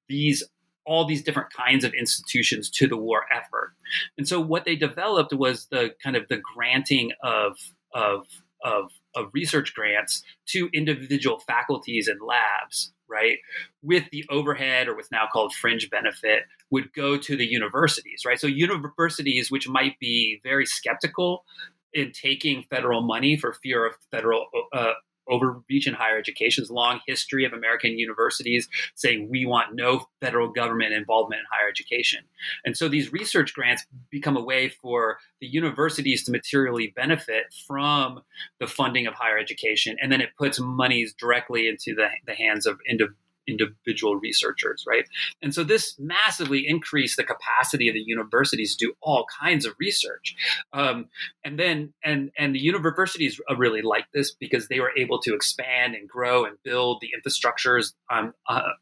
these 0.09 0.43
all 0.87 1.05
these 1.05 1.21
different 1.21 1.53
kinds 1.53 1.85
of 1.85 1.93
institutions 1.95 2.71
to 2.71 2.87
the 2.87 2.97
war 2.97 3.23
effort. 3.33 3.75
And 4.17 4.29
so 4.29 4.41
what 4.41 4.65
they 4.65 4.77
developed 4.77 5.35
was 5.35 5.67
the 5.67 5.91
kind 6.01 6.15
of 6.15 6.29
the 6.29 6.41
granting 6.55 7.11
of 7.23 7.59
of 7.93 8.27
of, 8.65 8.91
of 9.17 9.31
research 9.33 9.75
grants 9.75 10.23
to 10.47 10.69
individual 10.73 11.41
faculties 11.41 12.07
and 12.07 12.21
labs, 12.21 12.93
right? 13.09 13.39
With 13.83 14.05
the 14.11 14.25
overhead 14.31 14.89
or 14.89 14.95
what's 14.95 15.11
now 15.11 15.27
called 15.33 15.55
fringe 15.55 15.91
benefit 15.91 16.45
would 16.71 16.93
go 16.93 17.17
to 17.17 17.37
the 17.37 17.47
universities, 17.47 18.23
right? 18.25 18.39
So 18.39 18.47
universities, 18.47 19.51
which 19.51 19.69
might 19.69 19.99
be 19.99 20.41
very 20.45 20.67
skeptical 20.67 21.45
in 21.93 22.13
taking 22.13 22.65
federal 22.69 23.03
money 23.03 23.37
for 23.37 23.55
fear 23.55 23.87
of 23.87 23.95
federal 24.11 24.47
uh, 24.73 24.93
overreach 25.29 25.87
in 25.87 25.95
higher 25.95 26.19
education's 26.19 26.71
long 26.71 27.01
history 27.07 27.45
of 27.45 27.53
American 27.53 27.99
universities 27.99 28.69
saying 28.95 29.29
we 29.31 29.47
want 29.47 29.75
no 29.75 30.07
federal 30.21 30.49
government 30.49 30.93
involvement 30.93 31.41
in 31.41 31.47
higher 31.51 31.69
education. 31.69 32.25
And 32.65 32.77
so 32.77 32.89
these 32.89 33.13
research 33.13 33.55
grants 33.55 33.87
become 34.11 34.37
a 34.37 34.45
way 34.45 34.69
for 34.69 35.19
the 35.41 35.47
universities 35.47 36.25
to 36.25 36.33
materially 36.33 36.93
benefit 36.95 37.45
from 37.67 38.21
the 38.61 38.67
funding 38.67 39.07
of 39.07 39.15
higher 39.15 39.39
education. 39.39 39.97
And 40.01 40.11
then 40.11 40.21
it 40.21 40.31
puts 40.39 40.61
monies 40.61 41.15
directly 41.15 41.69
into 41.69 41.95
the, 41.95 42.09
the 42.27 42.35
hands 42.35 42.67
of 42.67 42.79
individuals 42.89 43.21
individual 43.47 44.17
researchers, 44.17 44.85
right? 44.87 45.05
And 45.43 45.55
so 45.55 45.65
this 45.65 45.97
massively 45.99 46.67
increased 46.67 47.17
the 47.17 47.25
capacity 47.25 47.89
of 47.89 47.95
the 47.95 48.05
universities 48.07 48.77
to 48.77 48.87
do 48.87 48.93
all 49.01 49.27
kinds 49.41 49.67
of 49.67 49.75
research. 49.79 50.35
Um, 50.73 51.09
and 51.45 51.59
then, 51.59 51.93
and 52.05 52.31
and 52.39 52.55
the 52.55 52.61
universities 52.61 53.41
really 53.57 53.83
liked 53.83 54.13
this 54.13 54.33
because 54.33 54.69
they 54.69 54.81
were 54.81 54.93
able 54.97 55.21
to 55.23 55.35
expand 55.35 55.95
and 55.95 56.09
grow 56.09 56.45
and 56.45 56.57
build 56.63 57.01
the 57.01 57.11
infrastructures 57.17 57.93
um, 58.11 58.33
uh, 58.49 58.73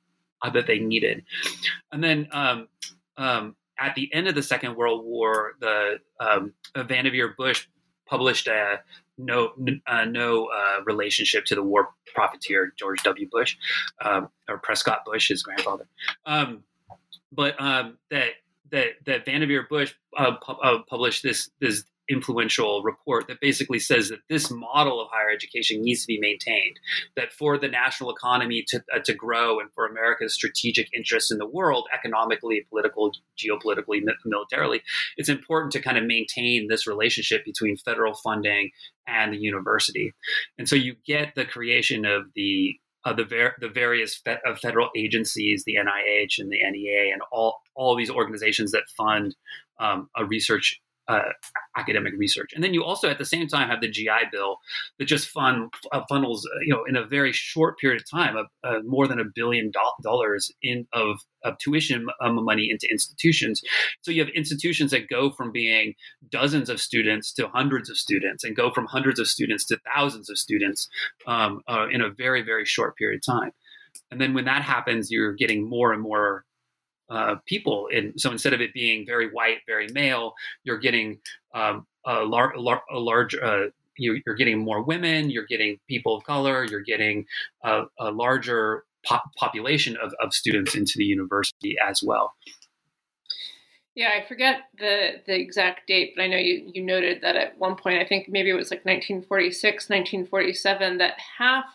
that 0.53 0.67
they 0.67 0.79
needed. 0.79 1.25
And 1.93 2.03
then 2.03 2.29
um, 2.33 2.69
um, 3.17 3.57
at 3.79 3.95
the 3.95 4.13
end 4.13 4.29
of 4.29 4.35
the 4.35 4.43
Second 4.43 4.77
World 4.77 5.05
War, 5.05 5.53
the 5.61 5.99
um, 6.21 6.53
Vannevar 6.77 7.37
Bush 7.37 7.67
published 8.07 8.47
a 8.47 8.81
no 9.19 9.53
uh, 9.87 10.05
no 10.05 10.47
uh, 10.47 10.83
relationship 10.85 11.45
to 11.47 11.55
the 11.55 11.63
war 11.63 11.91
profiteer 12.15 12.73
George 12.77 13.03
W. 13.03 13.29
Bush 13.31 13.57
um, 14.05 14.29
or 14.49 14.59
Prescott 14.59 15.05
Bush, 15.05 15.29
his 15.29 15.43
grandfather. 15.43 15.87
Um, 16.27 16.63
but 17.33 17.61
um, 17.61 17.99
that 18.11 18.31
that 18.71 18.87
that 19.07 19.27
Vannevar 19.27 19.69
Bush 19.69 19.95
uh, 20.17 20.33
pu- 20.33 20.53
uh, 20.53 20.83
published 20.89 21.23
this 21.23 21.51
this 21.61 21.85
influential 22.09 22.83
report 22.83 23.27
that 23.29 23.41
basically 23.41 23.79
says 23.79 24.09
that 24.09 24.21
this 24.29 24.51
model 24.51 25.01
of 25.01 25.09
higher 25.11 25.31
education 25.31 25.83
needs 25.83 26.03
to 26.03 26.07
be 26.07 26.19
maintained. 26.21 26.79
That 27.17 27.33
for 27.33 27.59
the 27.59 27.69
national 27.69 28.11
economy 28.11 28.65
to, 28.69 28.83
uh, 28.95 29.01
to 29.05 29.15
grow 29.15 29.61
and 29.61 29.71
for 29.75 29.87
America's 29.87 30.35
strategic 30.35 30.89
interests 30.93 31.31
in 31.31 31.39
the 31.39 31.47
world, 31.47 31.87
economically, 31.95 32.67
political, 32.69 33.13
geopolitically, 33.39 34.03
militarily, 34.25 34.83
it's 35.17 35.29
important 35.29 35.73
to 35.73 35.81
kind 35.81 35.99
of 35.99 36.05
maintain 36.05 36.69
this 36.69 36.87
relationship 36.87 37.45
between 37.45 37.77
federal 37.77 38.15
funding 38.15 38.71
and 39.07 39.33
the 39.33 39.39
university. 39.39 40.13
And 40.59 40.69
so 40.69 40.77
you 40.77 40.97
get 41.07 41.35
the 41.35 41.45
creation 41.45 42.05
of 42.05 42.27
the 42.35 42.79
of 43.07 43.19
the, 43.19 43.25
ver- 43.25 43.55
the 43.61 43.69
various 43.69 44.15
fe- 44.15 44.39
federal 44.63 44.89
agencies, 44.97 45.63
the 45.67 45.75
NIH 45.75 46.39
and 46.39 46.51
the 46.51 46.59
NEA, 46.59 47.13
and 47.13 47.21
all 47.31 47.61
all 47.75 47.97
these 47.97 48.11
organizations 48.11 48.73
that 48.73 48.85
fund 48.97 49.37
um, 49.79 50.09
a 50.17 50.25
research 50.25 50.81
uh, 51.09 51.21
academic 51.77 52.15
research. 52.17 52.53
And 52.55 52.63
then 52.63 52.73
you 52.73 52.83
also, 52.83 53.09
at 53.09 53.19
the 53.19 53.25
same 53.25 53.47
time, 53.47 53.69
have 53.69 53.81
the 53.81 53.91
GI 53.91 54.31
Bill 54.33 54.57
that 54.99 55.07
just 55.07 55.29
fund 55.29 55.73
uh, 55.93 56.03
funnels, 56.09 56.47
uh, 56.47 56.61
you 56.65 56.73
know, 56.73 56.85
in 56.89 56.97
a 56.97 57.05
very 57.05 57.33
short 57.33 57.79
period 57.79 58.01
of 58.01 58.11
time, 58.11 58.37
of 58.37 58.47
uh, 58.63 58.81
more 58.85 59.07
than 59.07 59.21
a 59.21 59.25
billion 59.35 59.71
do- 59.71 60.03
dollars 60.03 60.51
in 60.63 60.87
of, 60.93 61.19
of 61.45 61.59
tuition 61.59 62.07
um, 62.21 62.43
money 62.45 62.69
into 62.71 62.89
institutions. 62.91 63.63
So 64.03 64.11
you 64.11 64.25
have 64.25 64.33
institutions 64.35 64.91
that 64.93 65.09
go 65.09 65.31
from 65.31 65.53
being 65.53 65.95
dozens 66.31 66.71
of 66.71 66.81
students 66.81 67.33
to 67.35 67.49
hundreds 67.49 67.91
of 67.91 67.97
students, 67.97 68.45
and 68.45 68.57
go 68.57 68.71
from 68.71 68.87
hundreds 68.87 69.21
of 69.21 69.29
students 69.29 69.65
to 69.67 69.79
thousands 69.95 70.31
of 70.31 70.39
students 70.39 70.89
um, 71.27 71.61
uh, 71.69 71.87
in 71.91 72.01
a 72.01 72.11
very 72.11 72.43
very 72.43 72.65
short 72.65 72.97
period 72.97 73.19
of 73.19 73.35
time. 73.35 73.51
And 74.11 74.21
then 74.21 74.35
when 74.35 74.45
that 74.45 74.63
happens, 74.63 75.11
you're 75.11 75.33
getting 75.33 75.69
more 75.69 75.93
and 75.93 76.03
more 76.03 76.45
uh, 77.11 77.37
people. 77.47 77.89
And 77.93 78.19
so 78.21 78.31
instead 78.31 78.53
of 78.53 78.61
it 78.61 78.73
being 78.73 79.07
very 79.07 79.31
white, 79.31 79.59
very 79.67 79.89
male, 79.89 80.35
you're 80.65 80.79
getting 80.79 81.19
um, 81.55 81.87
a, 82.05 82.23
lar- 82.25 82.55
lar- 82.57 82.85
a 82.91 82.99
large. 82.99 83.35
Uh, 83.35 83.67
you, 83.97 84.21
are 84.27 84.35
getting 84.35 84.59
more 84.59 84.83
women. 84.83 85.31
You're 85.31 85.47
getting 85.47 85.79
people 85.89 86.17
of 86.17 86.25
color. 86.25 86.65
You're 86.65 86.81
getting 86.81 87.27
a, 87.63 87.85
a 87.99 88.11
larger 88.11 88.85
population 89.37 89.97
of, 90.03 90.13
of 90.21 90.35
students 90.35 90.75
into 90.75 90.95
the 90.97 91.05
university 91.05 91.77
as 91.87 92.03
well. 92.03 92.35
Yeah, 93.95 94.11
I 94.21 94.27
forget 94.27 94.63
the 94.77 95.21
the 95.25 95.39
exact 95.39 95.87
date, 95.87 96.15
but 96.17 96.23
I 96.23 96.27
know 96.27 96.37
you, 96.37 96.69
you 96.75 96.83
noted 96.83 97.21
that 97.23 97.37
at 97.37 97.59
one 97.59 97.77
point, 97.77 98.01
I 98.01 98.05
think 98.05 98.29
maybe 98.29 98.51
it 98.51 98.55
was 98.55 98.73
like 98.73 98.85
1946, 98.85 99.89
1947, 99.89 100.99
that 100.99 101.15
half 101.39 101.67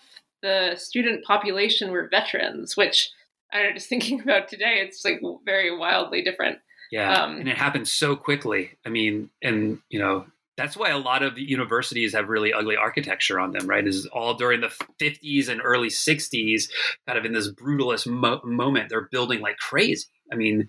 the 0.42 0.76
student 0.76 1.24
population 1.24 1.92
were 1.92 2.10
veterans, 2.10 2.76
which 2.76 3.12
I 3.52 3.72
just 3.74 3.90
thinking 3.90 4.22
about 4.24 4.48
today, 4.48 4.82
it's 4.86 5.04
like 5.04 5.22
very 5.46 5.76
wildly 5.76 6.22
different. 6.22 6.60
Yeah, 6.92 7.24
um, 7.24 7.38
and 7.38 7.48
it 7.48 7.58
happens 7.58 7.92
so 7.92 8.16
quickly. 8.16 8.72
I 8.86 8.90
mean, 8.90 9.30
and 9.44 9.80
you 9.90 10.00
know, 10.00 10.26
that's 10.58 10.76
why 10.76 10.90
a 10.90 10.98
lot 10.98 11.24
of 11.24 11.38
universities 11.38 12.14
have 12.14 12.30
really 12.30 12.52
ugly 12.52 12.76
architecture 12.76 13.40
on 13.40 13.52
them, 13.52 13.68
right? 13.68 13.88
Is 13.88 14.08
all 14.08 14.34
during 14.34 14.62
the 14.62 14.74
50s 15.00 15.48
and 15.48 15.62
early 15.64 15.90
60s, 15.90 16.70
kind 17.08 17.18
of 17.18 17.26
in 17.26 17.34
this 17.34 17.52
brutalist 17.52 18.08
mo- 18.08 18.42
moment, 18.44 18.90
they're 18.90 19.08
building 19.12 19.40
like 19.40 19.58
crazy. 19.58 20.08
I 20.32 20.36
mean, 20.36 20.68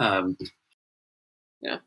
um, 0.00 0.36
yeah. 1.60 1.78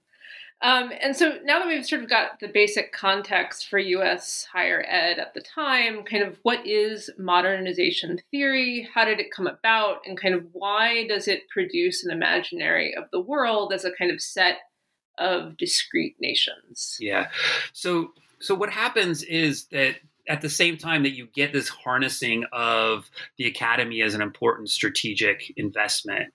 Um, 0.61 0.91
and 1.01 1.15
so 1.15 1.37
now 1.43 1.59
that 1.59 1.67
we've 1.67 1.85
sort 1.85 2.01
of 2.01 2.09
got 2.09 2.39
the 2.39 2.47
basic 2.47 2.91
context 2.91 3.67
for 3.67 3.77
US 3.77 4.47
higher 4.51 4.83
ed 4.87 5.19
at 5.19 5.33
the 5.33 5.41
time, 5.41 6.03
kind 6.03 6.23
of 6.23 6.39
what 6.43 6.65
is 6.65 7.09
modernization 7.17 8.19
theory? 8.31 8.87
How 8.93 9.05
did 9.05 9.19
it 9.19 9.31
come 9.31 9.47
about? 9.47 9.97
And 10.05 10.19
kind 10.19 10.33
of 10.33 10.45
why 10.53 11.07
does 11.07 11.27
it 11.27 11.49
produce 11.49 12.05
an 12.05 12.11
imaginary 12.11 12.95
of 12.95 13.05
the 13.11 13.19
world 13.19 13.73
as 13.73 13.85
a 13.85 13.91
kind 13.91 14.11
of 14.11 14.21
set 14.21 14.59
of 15.17 15.57
discrete 15.57 16.15
nations? 16.19 16.97
Yeah. 16.99 17.27
So 17.73 18.13
so 18.39 18.55
what 18.55 18.69
happens 18.69 19.23
is 19.23 19.65
that 19.67 19.95
at 20.27 20.41
the 20.41 20.49
same 20.49 20.77
time 20.77 21.03
that 21.03 21.15
you 21.15 21.27
get 21.35 21.53
this 21.53 21.69
harnessing 21.69 22.45
of 22.51 23.09
the 23.37 23.45
academy 23.45 24.01
as 24.01 24.13
an 24.13 24.21
important 24.21 24.69
strategic 24.69 25.53
investment, 25.57 26.33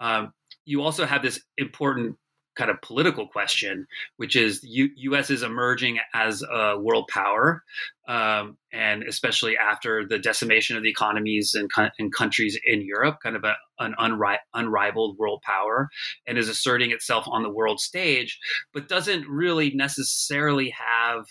um, 0.00 0.32
you 0.64 0.82
also 0.82 1.06
have 1.06 1.22
this 1.22 1.40
important 1.56 2.16
kind 2.58 2.70
of 2.70 2.82
political 2.82 3.26
question, 3.26 3.86
which 4.16 4.34
is 4.34 4.60
U- 4.64 4.90
U.S. 4.96 5.30
is 5.30 5.44
emerging 5.44 6.00
as 6.12 6.42
a 6.42 6.78
world 6.78 7.08
power, 7.08 7.62
um, 8.08 8.58
and 8.72 9.04
especially 9.04 9.56
after 9.56 10.04
the 10.06 10.18
decimation 10.18 10.76
of 10.76 10.82
the 10.82 10.90
economies 10.90 11.54
in, 11.54 11.68
in 11.98 12.10
countries 12.10 12.58
in 12.66 12.82
Europe, 12.82 13.18
kind 13.22 13.36
of 13.36 13.44
a, 13.44 13.54
an 13.78 13.94
unri- 14.00 14.38
unrivaled 14.54 15.16
world 15.18 15.40
power, 15.46 15.88
and 16.26 16.36
is 16.36 16.48
asserting 16.48 16.90
itself 16.90 17.24
on 17.28 17.44
the 17.44 17.50
world 17.50 17.78
stage, 17.80 18.38
but 18.74 18.88
doesn't 18.88 19.26
really 19.28 19.70
necessarily 19.74 20.74
have 20.76 21.26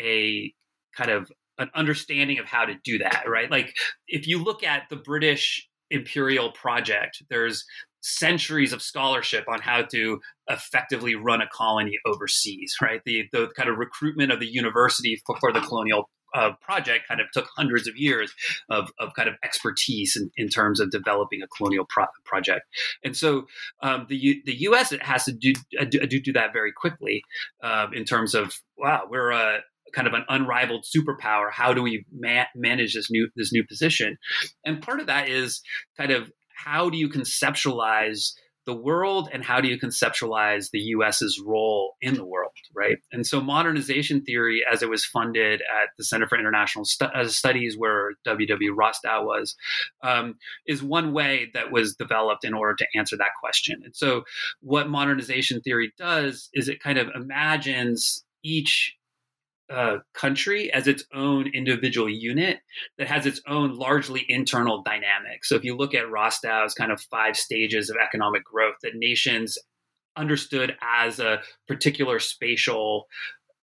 a 0.00 0.52
kind 0.96 1.10
of 1.10 1.30
an 1.58 1.70
understanding 1.74 2.38
of 2.38 2.46
how 2.46 2.64
to 2.64 2.74
do 2.84 2.98
that, 2.98 3.24
right? 3.28 3.50
Like 3.50 3.76
if 4.08 4.26
you 4.26 4.42
look 4.42 4.64
at 4.64 4.84
the 4.88 4.96
British 4.96 5.68
imperial 5.90 6.52
project, 6.52 7.22
there's 7.28 7.66
centuries 8.00 8.72
of 8.72 8.82
scholarship 8.82 9.44
on 9.48 9.60
how 9.60 9.82
to 9.82 10.20
effectively 10.48 11.14
run 11.14 11.40
a 11.40 11.48
colony 11.52 11.98
overseas, 12.06 12.74
right? 12.82 13.00
The, 13.04 13.28
the 13.32 13.50
kind 13.56 13.68
of 13.68 13.78
recruitment 13.78 14.32
of 14.32 14.40
the 14.40 14.50
university 14.50 15.20
for, 15.26 15.36
for 15.38 15.52
the 15.52 15.60
colonial 15.60 16.08
uh, 16.34 16.52
project 16.60 17.08
kind 17.08 17.20
of 17.20 17.26
took 17.32 17.48
hundreds 17.56 17.88
of 17.88 17.96
years 17.96 18.32
of, 18.70 18.90
of 18.98 19.12
kind 19.14 19.28
of 19.28 19.34
expertise 19.44 20.16
in, 20.16 20.30
in 20.36 20.48
terms 20.48 20.80
of 20.80 20.90
developing 20.90 21.42
a 21.42 21.48
colonial 21.48 21.84
pro- 21.88 22.06
project. 22.24 22.62
And 23.04 23.16
so 23.16 23.46
um, 23.82 24.06
the, 24.08 24.40
the 24.44 24.54
U.S. 24.60 24.92
it 24.92 25.02
has 25.02 25.24
to 25.24 25.32
do, 25.32 25.54
uh, 25.78 25.84
do, 25.84 26.06
do, 26.06 26.32
that 26.32 26.52
very 26.52 26.72
quickly 26.72 27.22
um, 27.64 27.92
in 27.92 28.04
terms 28.04 28.34
of, 28.34 28.54
wow, 28.78 29.02
we're 29.10 29.30
a, 29.30 29.60
kind 29.92 30.06
of 30.06 30.14
an 30.14 30.24
unrivaled 30.28 30.84
superpower. 30.84 31.50
How 31.50 31.72
do 31.72 31.82
we 31.82 32.04
ma- 32.12 32.44
manage 32.54 32.94
this 32.94 33.10
new 33.10 33.28
this 33.36 33.52
new 33.52 33.64
position? 33.66 34.16
And 34.64 34.80
part 34.80 35.00
of 35.00 35.06
that 35.06 35.28
is 35.28 35.60
kind 35.96 36.12
of 36.12 36.30
how 36.64 36.90
do 36.90 36.98
you 36.98 37.08
conceptualize 37.08 38.32
the 38.66 38.74
world 38.74 39.28
and 39.32 39.42
how 39.42 39.60
do 39.60 39.68
you 39.68 39.78
conceptualize 39.78 40.70
the 40.70 40.78
US's 40.78 41.42
role 41.44 41.94
in 42.02 42.14
the 42.14 42.24
world, 42.24 42.52
right? 42.74 42.98
And 43.10 43.26
so 43.26 43.40
modernization 43.40 44.22
theory, 44.22 44.62
as 44.70 44.82
it 44.82 44.90
was 44.90 45.04
funded 45.04 45.62
at 45.62 45.88
the 45.96 46.04
Center 46.04 46.28
for 46.28 46.38
International 46.38 46.84
uh, 47.00 47.26
Studies, 47.26 47.76
where 47.78 48.12
W.W. 48.24 48.74
Rostow 48.74 49.24
was, 49.24 49.56
um, 50.02 50.34
is 50.66 50.82
one 50.82 51.12
way 51.12 51.50
that 51.54 51.72
was 51.72 51.96
developed 51.96 52.44
in 52.44 52.52
order 52.52 52.74
to 52.76 52.86
answer 52.96 53.16
that 53.16 53.30
question. 53.40 53.80
And 53.82 53.96
so 53.96 54.22
what 54.60 54.88
modernization 54.88 55.60
theory 55.62 55.92
does 55.98 56.50
is 56.52 56.68
it 56.68 56.82
kind 56.82 56.98
of 56.98 57.08
imagines 57.14 58.24
each 58.42 58.94
uh, 59.70 59.98
country 60.14 60.72
as 60.72 60.88
its 60.88 61.04
own 61.14 61.46
individual 61.54 62.08
unit 62.08 62.58
that 62.98 63.06
has 63.06 63.26
its 63.26 63.40
own 63.46 63.76
largely 63.76 64.24
internal 64.28 64.82
dynamic. 64.82 65.44
So 65.44 65.54
if 65.54 65.64
you 65.64 65.76
look 65.76 65.94
at 65.94 66.10
Rostow's 66.10 66.74
kind 66.74 66.90
of 66.90 67.00
five 67.02 67.36
stages 67.36 67.88
of 67.88 67.96
economic 68.04 68.44
growth, 68.44 68.76
that 68.82 68.94
nations 68.94 69.56
understood 70.16 70.76
as 70.82 71.20
a 71.20 71.40
particular 71.68 72.18
spatial 72.18 73.06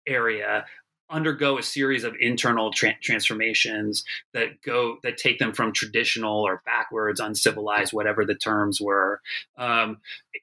area 0.07 0.65
undergo 1.12 1.58
a 1.58 1.63
series 1.63 2.04
of 2.04 2.15
internal 2.19 2.71
tra- 2.71 2.97
transformations 3.02 4.04
that 4.34 4.62
go 4.63 4.97
that 5.04 5.17
take 5.17 5.39
them 5.39 5.54
from 5.54 5.74
traditional 5.74 6.41
or 6.41 6.62
backwards, 6.65 7.19
uncivilized, 7.19 7.93
whatever 7.93 8.26
the 8.26 8.36
terms 8.36 8.80
were, 8.82 9.21
um, 9.58 9.97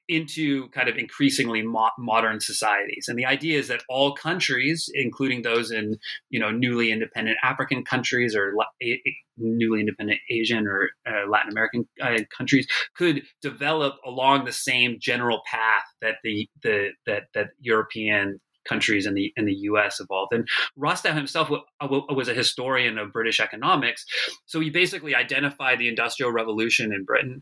into 0.07 0.69
kind 0.69 0.87
of 0.87 0.97
increasingly 0.97 1.61
mo- 1.61 1.89
modern 1.97 2.39
societies. 2.39 3.05
And 3.07 3.17
the 3.17 3.25
idea 3.25 3.59
is 3.59 3.67
that 3.67 3.83
all 3.89 4.13
countries, 4.13 4.89
including 4.93 5.41
those 5.41 5.71
in 5.71 5.97
you 6.29 6.39
know 6.39 6.51
newly 6.51 6.91
independent 6.91 7.37
African 7.43 7.83
countries 7.83 8.35
or 8.35 8.53
la- 8.55 8.65
a- 8.81 9.01
newly 9.37 9.79
independent 9.79 10.19
Asian 10.29 10.67
or 10.67 10.89
uh, 11.07 11.27
Latin 11.29 11.51
American 11.51 11.87
uh, 12.01 12.19
countries, 12.35 12.67
could 12.95 13.23
develop 13.41 13.95
along 14.05 14.45
the 14.45 14.51
same 14.51 14.97
general 14.99 15.41
path 15.49 15.83
that 16.01 16.15
the 16.23 16.47
the 16.61 16.89
that 17.05 17.23
that 17.33 17.47
European 17.59 18.39
countries 18.69 19.05
in 19.05 19.15
the 19.15 19.33
in 19.35 19.45
the 19.45 19.53
U.S. 19.53 19.99
evolved. 19.99 20.33
And 20.33 20.47
Rostow 20.77 21.13
himself 21.13 21.49
was 21.81 22.27
a 22.27 22.33
historian 22.33 22.97
of 22.97 23.11
British 23.11 23.39
economics, 23.39 24.05
so 24.45 24.59
he 24.59 24.69
basically 24.69 25.15
identified 25.15 25.79
the 25.79 25.89
Industrial 25.89 26.31
Revolution 26.31 26.93
in 26.93 27.03
Britain, 27.03 27.41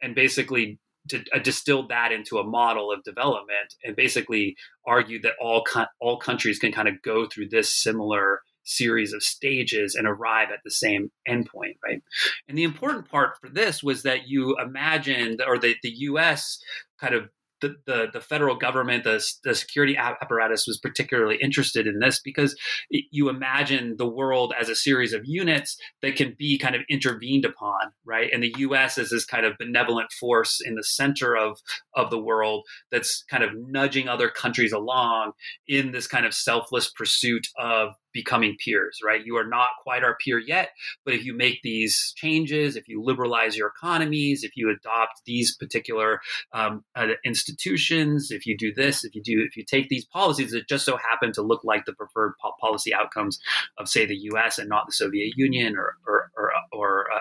and 0.00 0.14
basically 0.14 0.78
to, 1.08 1.24
uh, 1.34 1.38
distilled 1.38 1.88
that 1.88 2.12
into 2.12 2.38
a 2.38 2.44
model 2.44 2.92
of 2.92 3.02
development, 3.02 3.74
and 3.84 3.96
basically 3.96 4.56
argued 4.86 5.22
that 5.22 5.34
all 5.40 5.64
all 6.00 6.18
countries 6.18 6.58
can 6.58 6.72
kind 6.72 6.88
of 6.88 7.02
go 7.02 7.26
through 7.26 7.48
this 7.48 7.74
similar 7.74 8.40
series 8.68 9.14
of 9.14 9.22
stages 9.22 9.94
and 9.94 10.06
arrive 10.06 10.50
at 10.50 10.60
the 10.62 10.70
same 10.70 11.10
endpoint, 11.28 11.76
right? 11.82 12.02
And 12.48 12.56
the 12.56 12.64
important 12.64 13.08
part 13.08 13.38
for 13.40 13.48
this 13.48 13.82
was 13.82 14.02
that 14.02 14.28
you 14.28 14.56
imagined, 14.58 15.42
or 15.46 15.58
the, 15.58 15.74
the 15.82 15.90
US 15.90 16.60
kind 17.00 17.14
of 17.14 17.30
the, 17.60 17.76
the, 17.86 18.06
the, 18.12 18.20
federal 18.20 18.56
government, 18.56 19.04
the, 19.04 19.24
the 19.44 19.54
security 19.54 19.96
apparatus 19.96 20.66
was 20.66 20.78
particularly 20.78 21.38
interested 21.42 21.86
in 21.86 21.98
this 21.98 22.20
because 22.20 22.56
it, 22.90 23.04
you 23.10 23.28
imagine 23.28 23.96
the 23.98 24.08
world 24.08 24.52
as 24.58 24.68
a 24.68 24.76
series 24.76 25.12
of 25.12 25.22
units 25.24 25.76
that 26.02 26.16
can 26.16 26.34
be 26.38 26.58
kind 26.58 26.74
of 26.74 26.82
intervened 26.88 27.44
upon, 27.44 27.92
right? 28.04 28.30
And 28.32 28.42
the 28.42 28.54
U.S. 28.58 28.98
is 28.98 29.10
this 29.10 29.24
kind 29.24 29.44
of 29.44 29.58
benevolent 29.58 30.12
force 30.12 30.60
in 30.64 30.74
the 30.74 30.84
center 30.84 31.36
of, 31.36 31.58
of 31.94 32.10
the 32.10 32.18
world 32.18 32.64
that's 32.90 33.24
kind 33.30 33.42
of 33.42 33.50
nudging 33.54 34.08
other 34.08 34.28
countries 34.28 34.72
along 34.72 35.32
in 35.66 35.92
this 35.92 36.06
kind 36.06 36.26
of 36.26 36.34
selfless 36.34 36.90
pursuit 36.90 37.46
of 37.58 37.94
becoming 38.12 38.56
peers, 38.62 39.00
right? 39.04 39.24
You 39.24 39.36
are 39.36 39.46
not 39.46 39.70
quite 39.82 40.02
our 40.02 40.16
peer 40.16 40.38
yet, 40.38 40.70
but 41.04 41.14
if 41.14 41.24
you 41.24 41.34
make 41.34 41.62
these 41.62 42.12
changes, 42.16 42.76
if 42.76 42.88
you 42.88 43.02
liberalize 43.02 43.56
your 43.56 43.68
economies, 43.68 44.44
if 44.44 44.56
you 44.56 44.70
adopt 44.70 45.24
these 45.24 45.56
particular 45.56 46.20
um, 46.52 46.84
uh, 46.96 47.08
institutions, 47.24 48.30
if 48.30 48.46
you 48.46 48.56
do 48.56 48.72
this, 48.72 49.04
if 49.04 49.14
you 49.14 49.22
do, 49.22 49.44
if 49.46 49.56
you 49.56 49.64
take 49.64 49.88
these 49.88 50.04
policies 50.04 50.52
that 50.52 50.68
just 50.68 50.84
so 50.84 50.96
happen 50.96 51.32
to 51.32 51.42
look 51.42 51.64
like 51.64 51.84
the 51.84 51.92
preferred 51.92 52.34
po- 52.40 52.54
policy 52.60 52.94
outcomes 52.94 53.38
of, 53.78 53.88
say, 53.88 54.06
the 54.06 54.16
U.S. 54.16 54.58
and 54.58 54.68
not 54.68 54.86
the 54.86 54.92
Soviet 54.92 55.34
Union 55.36 55.76
or 55.76 55.96
or 56.06 56.30
or, 56.36 56.52
or 56.72 57.12
uh, 57.12 57.20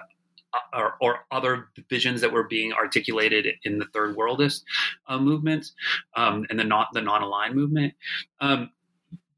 or, 0.73 0.95
or, 1.01 1.19
other 1.29 1.67
visions 1.89 2.21
that 2.21 2.31
were 2.31 2.47
being 2.47 2.73
articulated 2.73 3.47
in 3.63 3.79
the 3.79 3.85
third 3.93 4.15
worldist 4.15 4.61
uh, 5.07 5.19
movement 5.19 5.71
um, 6.15 6.45
and 6.49 6.57
the 6.57 6.63
not 6.63 6.87
the 6.93 7.01
non-aligned 7.01 7.53
movement, 7.53 7.93
um, 8.39 8.69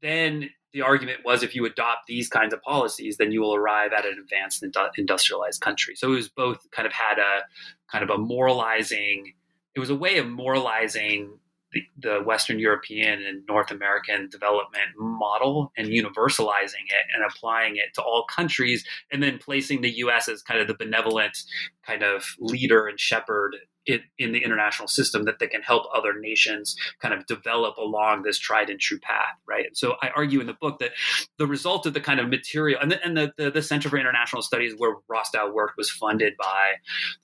then 0.02 0.48
the 0.72 0.82
argument 0.82 1.20
was 1.24 1.42
if 1.42 1.54
you 1.54 1.64
adopt 1.64 2.06
these 2.06 2.28
kinds 2.28 2.54
of 2.54 2.62
policies, 2.62 3.16
then 3.16 3.32
you 3.32 3.40
will 3.40 3.54
arrive 3.54 3.92
at 3.92 4.06
an 4.06 4.16
advanced 4.22 4.64
industrialized 4.96 5.60
country. 5.60 5.94
So 5.96 6.12
it 6.12 6.16
was 6.16 6.28
both 6.28 6.70
kind 6.70 6.86
of 6.86 6.92
had 6.92 7.18
a 7.18 7.42
kind 7.90 8.04
of 8.04 8.10
a 8.10 8.18
moralizing, 8.18 9.34
it 9.74 9.80
was 9.80 9.90
a 9.90 9.96
way 9.96 10.18
of 10.18 10.26
moralizing 10.26 11.38
the, 11.72 11.82
the 11.98 12.22
Western 12.24 12.58
European 12.58 13.22
and 13.22 13.44
North 13.48 13.70
American 13.70 14.28
development 14.28 14.90
model 14.96 15.72
and 15.76 15.88
universalizing 15.88 16.86
it 16.88 17.06
and 17.14 17.24
applying 17.24 17.76
it 17.76 17.94
to 17.94 18.02
all 18.02 18.24
countries, 18.24 18.84
and 19.12 19.22
then 19.22 19.38
placing 19.38 19.80
the 19.80 19.90
US 19.98 20.28
as 20.28 20.42
kind 20.42 20.60
of 20.60 20.66
the 20.66 20.74
benevolent 20.74 21.38
kind 21.86 22.02
of 22.02 22.24
leader 22.38 22.86
and 22.86 22.98
shepherd 22.98 23.56
in, 23.86 24.00
in 24.18 24.32
the 24.32 24.42
international 24.44 24.88
system 24.88 25.24
that 25.24 25.38
they 25.38 25.46
can 25.46 25.62
help 25.62 25.84
other 25.94 26.18
nations 26.18 26.76
kind 27.00 27.14
of 27.14 27.26
develop 27.26 27.76
along 27.76 28.22
this 28.22 28.38
tried 28.38 28.70
and 28.70 28.78
true 28.78 28.98
path, 29.00 29.36
right? 29.48 29.66
And 29.66 29.76
so 29.76 29.94
I 30.02 30.10
argue 30.14 30.40
in 30.40 30.46
the 30.46 30.54
book 30.54 30.78
that 30.80 30.92
the 31.38 31.46
result 31.46 31.86
of 31.86 31.94
the 31.94 32.00
kind 32.00 32.20
of 32.20 32.28
material 32.28 32.78
and 32.80 32.92
the, 32.92 33.04
and 33.04 33.16
the, 33.16 33.32
the, 33.36 33.50
the 33.50 33.62
Center 33.62 33.88
for 33.88 33.98
International 33.98 34.42
Studies 34.42 34.74
where 34.76 34.96
Rostow 35.10 35.52
worked 35.52 35.76
was 35.76 35.90
funded 35.90 36.34
by 36.38 36.72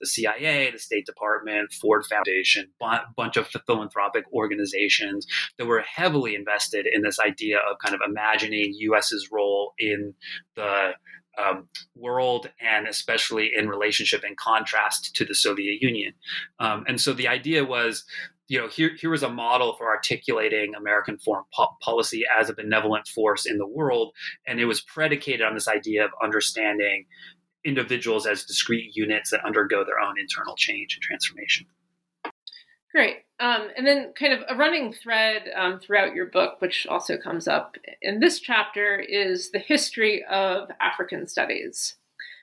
the 0.01 0.07
CIA, 0.07 0.71
the 0.71 0.79
State 0.79 1.07
Department, 1.07 1.73
Ford 1.73 2.05
Foundation, 2.07 2.69
a 2.83 3.01
bunch 3.16 3.37
of 3.37 3.49
philanthropic 3.66 4.25
organizations 4.33 5.27
that 5.59 5.66
were 5.66 5.81
heavily 5.81 6.35
invested 6.35 6.87
in 6.90 7.03
this 7.03 7.21
idea 7.21 7.59
of 7.59 7.79
kind 7.79 7.95
of 7.95 8.01
imagining 8.07 8.73
U.S.'s 8.75 9.29
role 9.31 9.75
in 9.79 10.14
the 10.55 10.92
um, 11.44 11.68
world 11.94 12.51
and 12.61 12.87
especially 12.87 13.51
in 13.57 13.68
relationship 13.68 14.22
and 14.25 14.37
contrast 14.37 15.14
to 15.14 15.25
the 15.25 15.35
Soviet 15.35 15.83
Union. 15.83 16.12
Um, 16.59 16.85
and 16.88 17.01
so 17.01 17.12
the 17.12 17.29
idea 17.29 17.64
was, 17.64 18.05
you 18.49 18.59
know, 18.59 18.68
here, 18.68 18.92
here 18.99 19.11
was 19.11 19.22
a 19.22 19.29
model 19.29 19.75
for 19.77 19.88
articulating 19.88 20.75
American 20.75 21.18
foreign 21.18 21.44
po- 21.55 21.77
policy 21.83 22.25
as 22.38 22.49
a 22.49 22.55
benevolent 22.55 23.09
force 23.09 23.44
in 23.44 23.59
the 23.59 23.66
world. 23.66 24.12
And 24.46 24.61
it 24.61 24.66
was 24.66 24.81
predicated 24.81 25.42
on 25.42 25.55
this 25.55 25.68
idea 25.68 26.05
of 26.05 26.11
understanding 26.22 27.07
individuals 27.64 28.27
as 28.27 28.44
discrete 28.44 28.94
units 28.94 29.31
that 29.31 29.44
undergo 29.44 29.85
their 29.85 29.99
own 29.99 30.18
internal 30.18 30.55
change 30.55 30.94
and 30.94 31.03
transformation. 31.03 31.66
Great. 32.97 33.25
Um, 33.41 33.69
and 33.77 33.87
then, 33.87 34.15
kind 34.19 34.33
of 34.33 34.41
a 34.49 34.57
running 34.57 34.91
thread 34.91 35.51
um, 35.55 35.79
throughout 35.79 36.15
your 36.15 36.25
book, 36.25 36.63
which 36.63 36.87
also 36.89 37.19
comes 37.19 37.47
up 37.47 37.77
in 38.01 38.21
this 38.21 38.41
chapter, 38.41 38.99
is 38.99 39.51
the 39.51 39.59
history 39.59 40.25
of 40.31 40.71
African 40.81 41.27
studies. 41.29 41.97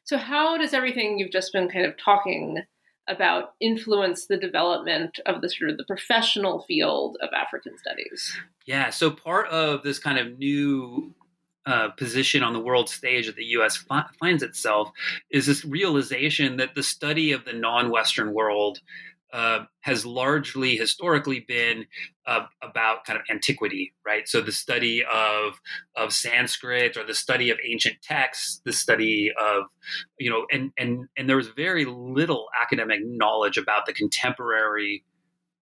So, 0.03 0.15
how 0.19 0.55
does 0.59 0.75
everything 0.75 1.17
you've 1.17 1.31
just 1.31 1.53
been 1.53 1.69
kind 1.69 1.87
of 1.87 1.97
talking 1.97 2.59
about 3.07 3.55
influence 3.59 4.27
the 4.27 4.37
development 4.37 5.19
of 5.25 5.41
the 5.41 5.49
sort 5.49 5.71
of 5.71 5.77
the 5.77 5.85
professional 5.85 6.61
field 6.67 7.17
of 7.23 7.29
African 7.33 7.75
studies? 7.79 8.37
Yeah. 8.67 8.91
So, 8.91 9.09
part 9.09 9.47
of 9.47 9.81
this 9.81 9.97
kind 9.97 10.19
of 10.19 10.37
new 10.37 11.15
uh, 11.65 11.89
position 11.89 12.43
on 12.43 12.53
the 12.53 12.59
world 12.59 12.89
stage 12.89 13.25
that 13.25 13.37
the 13.37 13.45
U.S. 13.45 13.77
fi- 13.77 14.05
finds 14.19 14.43
itself 14.43 14.91
is 15.31 15.47
this 15.47 15.65
realization 15.65 16.57
that 16.57 16.75
the 16.75 16.83
study 16.83 17.31
of 17.31 17.43
the 17.43 17.53
non-Western 17.53 18.33
world 18.33 18.81
uh, 19.33 19.65
has 19.81 20.05
largely 20.05 20.77
historically 20.77 21.39
been 21.47 21.85
uh, 22.27 22.45
about 22.61 23.03
kind 23.03 23.19
of 23.19 23.25
antiquity, 23.31 23.91
right? 24.05 24.27
So 24.27 24.41
the 24.41 24.51
study 24.51 25.03
of 25.11 25.59
of 25.95 26.13
Sanskrit 26.13 26.95
or 26.95 27.03
the 27.03 27.15
study 27.15 27.49
of 27.49 27.57
ancient 27.67 27.95
texts, 28.03 28.61
the 28.63 28.71
study 28.71 29.31
of 29.41 29.63
you 30.19 30.29
know, 30.29 30.45
and 30.51 30.71
and 30.77 31.07
and 31.17 31.27
there 31.27 31.35
was 31.35 31.47
very 31.49 31.83
little 31.85 32.47
academic 32.61 32.99
knowledge 33.03 33.57
about 33.57 33.87
the 33.87 33.93
contemporary 33.93 35.03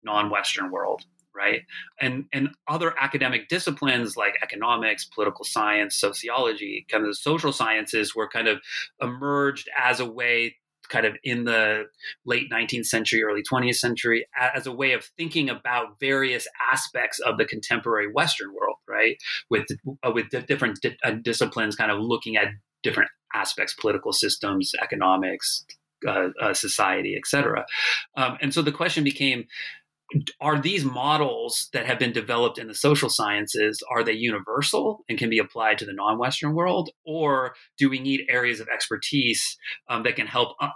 non-Western 0.02 0.70
world, 0.70 1.02
right? 1.36 1.60
And 2.00 2.24
and 2.32 2.48
other 2.68 2.94
academic 2.98 3.48
disciplines 3.48 4.16
like 4.16 4.38
economics, 4.42 5.04
political 5.04 5.44
science, 5.44 5.94
sociology, 5.94 6.86
kind 6.90 7.04
of 7.04 7.10
the 7.10 7.16
social 7.16 7.52
sciences 7.52 8.14
were 8.14 8.28
kind 8.28 8.48
of 8.48 8.60
emerged 9.02 9.68
as 9.76 10.00
a 10.00 10.06
way 10.06 10.56
kind 10.88 11.06
of 11.06 11.16
in 11.24 11.44
the 11.44 11.84
late 12.24 12.50
19th 12.50 12.86
century, 12.86 13.22
early 13.22 13.42
20th 13.42 13.76
century, 13.76 14.26
as 14.54 14.66
a 14.66 14.72
way 14.72 14.92
of 14.92 15.04
thinking 15.16 15.48
about 15.50 15.98
various 16.00 16.46
aspects 16.72 17.18
of 17.20 17.38
the 17.38 17.44
contemporary 17.44 18.10
Western 18.10 18.52
world, 18.54 18.76
right? 18.88 19.16
With 19.50 19.66
uh, 20.02 20.12
with 20.14 20.30
different 20.46 20.80
di- 20.80 20.96
uh, 21.04 21.12
disciplines, 21.22 21.76
kind 21.76 21.90
of 21.90 22.00
looking 22.00 22.36
at 22.36 22.48
different 22.82 23.10
aspects, 23.34 23.74
political 23.74 24.12
systems, 24.12 24.72
economics, 24.82 25.64
uh, 26.06 26.28
uh, 26.40 26.54
society, 26.54 27.16
etc. 27.16 27.66
Um, 28.16 28.38
and 28.40 28.54
so 28.54 28.62
the 28.62 28.70
question 28.70 29.02
became 29.02 29.46
are 30.40 30.60
these 30.60 30.84
models 30.84 31.68
that 31.72 31.86
have 31.86 31.98
been 31.98 32.12
developed 32.12 32.58
in 32.58 32.66
the 32.66 32.74
social 32.74 33.10
sciences 33.10 33.82
are 33.90 34.02
they 34.02 34.12
universal 34.12 35.04
and 35.08 35.18
can 35.18 35.28
be 35.28 35.38
applied 35.38 35.78
to 35.78 35.84
the 35.84 35.92
non-western 35.92 36.54
world 36.54 36.90
or 37.04 37.54
do 37.76 37.90
we 37.90 37.98
need 37.98 38.26
areas 38.28 38.60
of 38.60 38.68
expertise 38.68 39.58
um, 39.88 40.02
that 40.02 40.16
can 40.16 40.26
help 40.26 40.56
uh, 40.60 40.68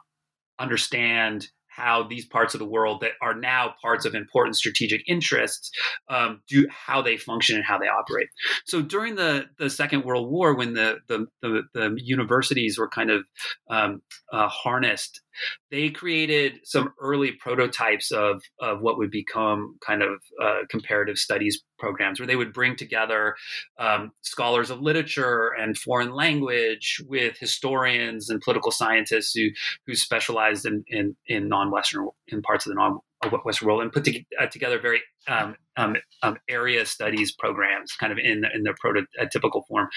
understand 0.59 1.49
how 1.75 2.03
these 2.03 2.27
parts 2.27 2.55
of 2.55 2.61
the 2.61 2.67
world 2.67 3.01
that 3.01 3.13
are 3.23 3.35
now 3.35 3.75
parts 3.81 4.05
of 4.05 4.15
important 4.15 4.57
strategic 4.57 5.03
interests 5.09 5.71
um, 6.11 6.43
do 6.47 6.67
how 6.71 7.01
they 7.01 7.17
function 7.17 7.57
and 7.57 7.65
how 7.65 7.79
they 7.79 7.87
operate. 7.87 8.29
So 8.67 8.83
during 8.83 9.15
the, 9.15 9.47
the 9.59 9.71
Second 9.71 10.05
World 10.05 10.31
War, 10.31 10.55
when 10.55 10.75
the 10.75 10.99
the, 11.09 11.27
the, 11.41 11.63
the 11.73 11.95
universities 11.97 12.79
were 12.79 12.89
kind 12.89 13.11
of 13.11 13.25
um, 13.71 14.03
uh, 14.33 14.49
harnessed 14.49 15.22
they 15.71 15.91
created 15.91 16.61
some 16.65 16.93
early 17.01 17.33
prototypes 17.33 18.11
of, 18.11 18.43
of 18.61 18.81
what 18.81 18.99
would 18.99 19.11
become 19.11 19.77
kind 19.85 20.03
of 20.03 20.23
uh, 20.41 20.61
comparative 20.71 21.19
studies 21.19 21.63
programs 21.79 22.21
where 22.21 22.27
they 22.27 22.37
would 22.37 22.53
bring 22.53 22.77
together 22.77 23.35
um, 23.79 24.13
scholars 24.23 24.71
of 24.71 24.81
literature 24.81 25.51
and 25.59 25.77
foreign 25.77 26.13
language 26.13 27.01
with 27.07 27.37
historians 27.39 28.31
and 28.31 28.41
political 28.41 28.71
scientists 28.71 29.33
who, 29.35 29.49
who 29.87 29.95
specialized 29.95 30.65
in, 30.65 30.85
in, 30.89 31.17
in 31.27 31.49
non-Western, 31.49 32.09
in 32.29 32.41
parts 32.43 32.67
of 32.67 32.71
the 32.71 32.77
non 32.77 33.01
Western 33.45 33.67
world 33.67 33.83
and 33.83 33.93
put 33.93 34.05
to, 34.05 34.23
uh, 34.41 34.47
together 34.47 34.81
very 34.81 35.01
um, 35.29 35.55
um, 35.77 35.97
um, 36.23 36.37
area 36.49 36.85
studies 36.85 37.33
programs, 37.33 37.93
kind 37.93 38.13
of 38.13 38.19
in 38.19 38.45
in 38.53 38.63
their 38.63 38.75
prototypical 38.75 39.63
form, 39.69 39.89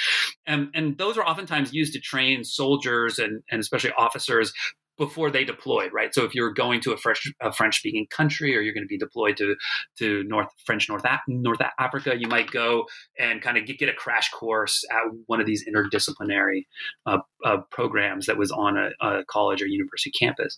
and 0.45 0.69
and 0.73 0.97
those 0.97 1.17
are 1.17 1.25
oftentimes 1.25 1.73
used 1.73 1.93
to 1.93 1.99
train 1.99 2.43
soldiers 2.43 3.19
and 3.19 3.41
and 3.49 3.59
especially 3.59 3.91
officers 3.97 4.53
before 4.97 5.31
they 5.31 5.43
deployed, 5.43 5.91
right? 5.93 6.13
So 6.13 6.23
if 6.23 6.34
you're 6.34 6.53
going 6.53 6.81
to 6.81 6.93
a 6.93 6.97
French 6.97 7.31
a 7.41 7.51
French 7.51 7.78
speaking 7.78 8.07
country 8.09 8.55
or 8.55 8.61
you're 8.61 8.74
going 8.74 8.84
to 8.84 8.88
be 8.88 8.97
deployed 8.97 9.38
to 9.38 9.55
to 9.99 10.24
North 10.24 10.47
French 10.65 10.88
North 10.89 11.05
North 11.28 11.61
Africa, 11.80 12.15
you 12.17 12.28
might 12.28 12.51
go 12.51 12.86
and 13.19 13.41
kind 13.41 13.57
of 13.57 13.65
get, 13.65 13.80
get 13.80 13.89
a 13.89 13.93
crash 13.93 14.30
course 14.32 14.84
at 14.91 15.11
one 15.28 15.39
of 15.39 15.45
these 15.45 15.65
interdisciplinary 15.67 16.65
uh, 17.05 17.19
uh, 17.43 17.57
programs 17.72 18.26
that 18.26 18.38
was 18.38 18.51
on 18.51 18.78
a, 18.78 18.89
a, 19.05 19.24
college 19.26 19.61
or 19.61 19.67
university 19.67 20.11
campus. 20.11 20.57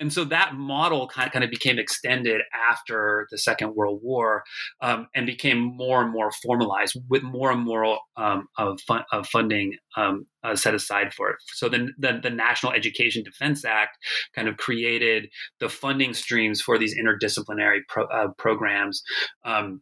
And 0.00 0.12
so 0.12 0.24
that 0.24 0.54
model 0.54 1.08
kind 1.08 1.26
of, 1.26 1.32
kind 1.32 1.44
of 1.44 1.50
became 1.50 1.78
extended 1.78 2.42
after 2.70 3.26
the 3.30 3.38
Second 3.38 3.74
World 3.74 4.00
War 4.02 4.42
um, 4.80 5.08
and 5.14 5.26
became 5.26 5.58
more 5.58 6.02
and 6.02 6.12
more 6.12 6.30
formalized 6.42 6.96
with 7.08 7.22
more 7.22 7.50
and 7.50 7.60
more 7.60 7.98
um, 8.16 8.48
of, 8.58 8.80
fun, 8.80 9.04
of 9.12 9.26
funding 9.28 9.76
um, 9.96 10.26
uh, 10.44 10.54
set 10.54 10.74
aside 10.74 11.12
for 11.12 11.30
it. 11.30 11.36
So 11.54 11.68
then 11.68 11.94
the, 11.98 12.20
the 12.22 12.30
National 12.30 12.72
Education 12.72 13.24
Defense 13.24 13.64
Act 13.64 13.98
kind 14.34 14.46
of 14.46 14.56
created 14.58 15.30
the 15.58 15.68
funding 15.68 16.14
streams 16.14 16.60
for 16.60 16.78
these 16.78 16.94
interdisciplinary 16.96 17.80
pro, 17.88 18.04
uh, 18.04 18.28
programs. 18.38 19.02
Um, 19.44 19.80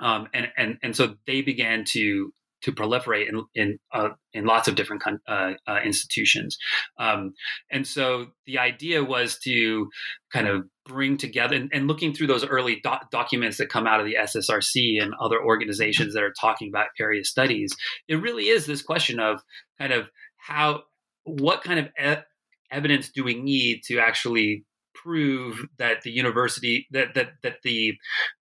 um, 0.00 0.28
and, 0.34 0.48
and, 0.56 0.78
and 0.82 0.96
so 0.96 1.14
they 1.26 1.42
began 1.42 1.84
to 1.90 2.32
to 2.62 2.72
proliferate 2.72 3.28
in 3.28 3.44
in, 3.54 3.78
uh, 3.92 4.10
in 4.32 4.44
lots 4.44 4.68
of 4.68 4.74
different 4.74 5.02
uh, 5.28 5.52
uh, 5.66 5.78
institutions, 5.84 6.58
um, 6.98 7.34
and 7.70 7.86
so 7.86 8.26
the 8.46 8.58
idea 8.58 9.02
was 9.02 9.38
to 9.38 9.88
kind 10.32 10.48
of 10.48 10.64
bring 10.84 11.16
together 11.16 11.54
and, 11.54 11.70
and 11.72 11.86
looking 11.86 12.12
through 12.12 12.26
those 12.26 12.44
early 12.44 12.82
documents 13.10 13.58
that 13.58 13.68
come 13.68 13.86
out 13.86 14.00
of 14.00 14.06
the 14.06 14.16
SSRC 14.18 15.00
and 15.00 15.14
other 15.20 15.40
organizations 15.40 16.14
that 16.14 16.22
are 16.22 16.34
talking 16.40 16.68
about 16.68 16.88
area 16.98 17.24
studies. 17.24 17.76
It 18.08 18.16
really 18.16 18.48
is 18.48 18.66
this 18.66 18.82
question 18.82 19.20
of 19.20 19.42
kind 19.78 19.92
of 19.92 20.08
how 20.38 20.82
what 21.24 21.62
kind 21.62 21.78
of 21.78 21.86
e- 22.02 22.22
evidence 22.70 23.10
do 23.10 23.22
we 23.22 23.34
need 23.34 23.82
to 23.84 23.98
actually 23.98 24.64
prove 24.94 25.64
that 25.78 26.02
the 26.02 26.10
university 26.10 26.86
that 26.90 27.14
that 27.14 27.30
that 27.42 27.56
the 27.62 27.94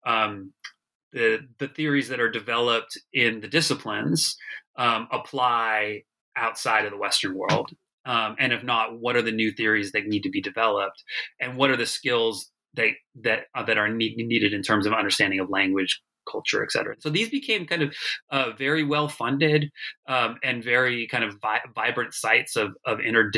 um, 0.06 0.54
the 1.14 1.40
the 1.60 1.68
theories 1.68 2.10
that 2.10 2.20
are 2.20 2.32
developed 2.32 2.98
in 3.14 3.42
the 3.42 3.48
disciplines 3.48 4.38
um, 4.78 5.08
apply 5.12 6.04
outside 6.36 6.86
of 6.86 6.92
the 6.92 6.98
Western 6.98 7.36
world, 7.36 7.72
um, 8.06 8.36
and 8.40 8.54
if 8.54 8.64
not, 8.64 9.00
what 9.00 9.16
are 9.16 9.22
the 9.22 9.32
new 9.32 9.52
theories 9.52 9.92
that 9.92 10.08
need 10.08 10.24
to 10.24 10.30
be 10.30 10.42
developed, 10.42 11.04
and 11.40 11.58
what 11.58 11.70
are 11.70 11.78
the 11.78 11.86
skills 11.86 12.50
that 12.76 12.92
that 13.22 13.46
uh, 13.56 13.64
that 13.64 13.78
are 13.78 13.90
need, 13.90 14.16
needed 14.18 14.54
in 14.54 14.64
terms 14.64 14.86
of 14.86 14.94
understanding 14.94 15.40
of 15.40 15.50
language, 15.50 16.02
culture, 16.30 16.64
et 16.64 16.72
cetera. 16.72 16.96
So 17.00 17.10
these 17.10 17.30
became 17.30 17.66
kind 17.66 17.82
of 17.82 17.96
uh, 18.32 18.52
very 18.58 18.84
well 18.84 19.10
funded 19.10 19.72
um, 20.08 20.38
and 20.44 20.64
very 20.64 21.08
kind 21.08 21.24
of 21.24 21.36
vi- 21.42 21.62
vibrant 21.76 22.14
sites 22.14 22.56
of, 22.56 22.74
of 22.86 23.00
inter, 23.00 23.32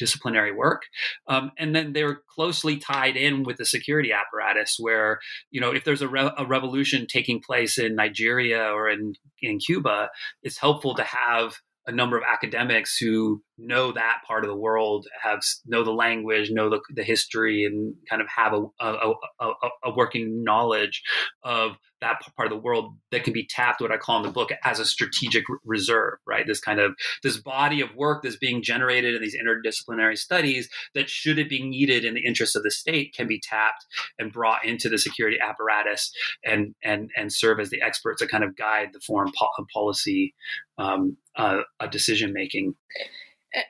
interdisciplinary 0.00 0.56
work. 0.56 0.82
Um, 1.28 1.52
and 1.58 1.74
then 1.74 1.92
they're 1.92 2.20
closely 2.34 2.78
tied 2.78 3.16
in 3.16 3.42
with 3.44 3.56
the 3.56 3.66
security 3.66 4.12
apparatus, 4.12 4.76
where, 4.78 5.18
you 5.50 5.60
know, 5.60 5.70
if 5.70 5.84
there's 5.84 6.02
a, 6.02 6.08
re- 6.08 6.32
a 6.36 6.46
revolution 6.46 7.06
taking 7.08 7.40
place 7.40 7.78
in 7.78 7.94
Nigeria 7.94 8.64
or 8.64 8.88
in, 8.88 9.14
in 9.40 9.58
Cuba, 9.58 10.10
it's 10.42 10.58
helpful 10.58 10.94
to 10.94 11.04
have 11.04 11.54
a 11.86 11.92
number 11.92 12.16
of 12.16 12.24
academics 12.26 12.96
who 12.96 13.42
know 13.58 13.92
that 13.92 14.18
part 14.26 14.44
of 14.44 14.50
the 14.50 14.56
world, 14.56 15.06
have 15.22 15.40
know 15.66 15.84
the 15.84 15.92
language, 15.92 16.50
know 16.50 16.70
the, 16.70 16.80
the 16.90 17.04
history, 17.04 17.64
and 17.64 17.94
kind 18.08 18.22
of 18.22 18.28
have 18.28 18.52
a, 18.52 18.62
a, 18.80 19.12
a, 19.40 19.52
a 19.84 19.94
working 19.94 20.42
knowledge 20.44 21.02
of 21.42 21.76
that 22.00 22.20
part 22.36 22.50
of 22.50 22.50
the 22.50 22.62
world 22.62 22.96
that 23.12 23.24
can 23.24 23.32
be 23.32 23.46
tapped 23.46 23.80
what 23.80 23.90
i 23.90 23.96
call 23.96 24.18
in 24.18 24.24
the 24.24 24.30
book 24.30 24.50
as 24.62 24.78
a 24.78 24.84
strategic 24.84 25.42
reserve 25.64 26.18
right? 26.26 26.46
This 26.46 26.60
kind 26.60 26.80
of 26.80 26.94
this 27.22 27.40
body 27.40 27.80
of 27.80 27.94
work 27.94 28.22
that's 28.22 28.36
being 28.36 28.62
generated 28.62 29.14
in 29.14 29.22
these 29.22 29.36
interdisciplinary 29.36 30.18
studies 30.18 30.68
that 30.94 31.08
should 31.08 31.38
it 31.38 31.48
be 31.48 31.62
needed 31.62 32.04
in 32.04 32.14
the 32.14 32.24
interest 32.24 32.56
of 32.56 32.62
the 32.62 32.70
state 32.70 33.14
can 33.14 33.26
be 33.26 33.40
tapped 33.40 33.86
and 34.18 34.32
brought 34.32 34.64
into 34.64 34.88
the 34.88 34.98
security 34.98 35.38
apparatus 35.40 36.10
and 36.44 36.74
and 36.82 37.10
and 37.16 37.32
serve 37.32 37.60
as 37.60 37.70
the 37.70 37.82
experts 37.82 38.20
that 38.20 38.30
kind 38.30 38.44
of 38.44 38.56
guide 38.56 38.88
the 38.92 39.00
foreign 39.00 39.32
po- 39.38 39.48
policy 39.72 40.34
um, 40.78 41.16
uh, 41.36 41.62
decision 41.90 42.32
making 42.32 42.74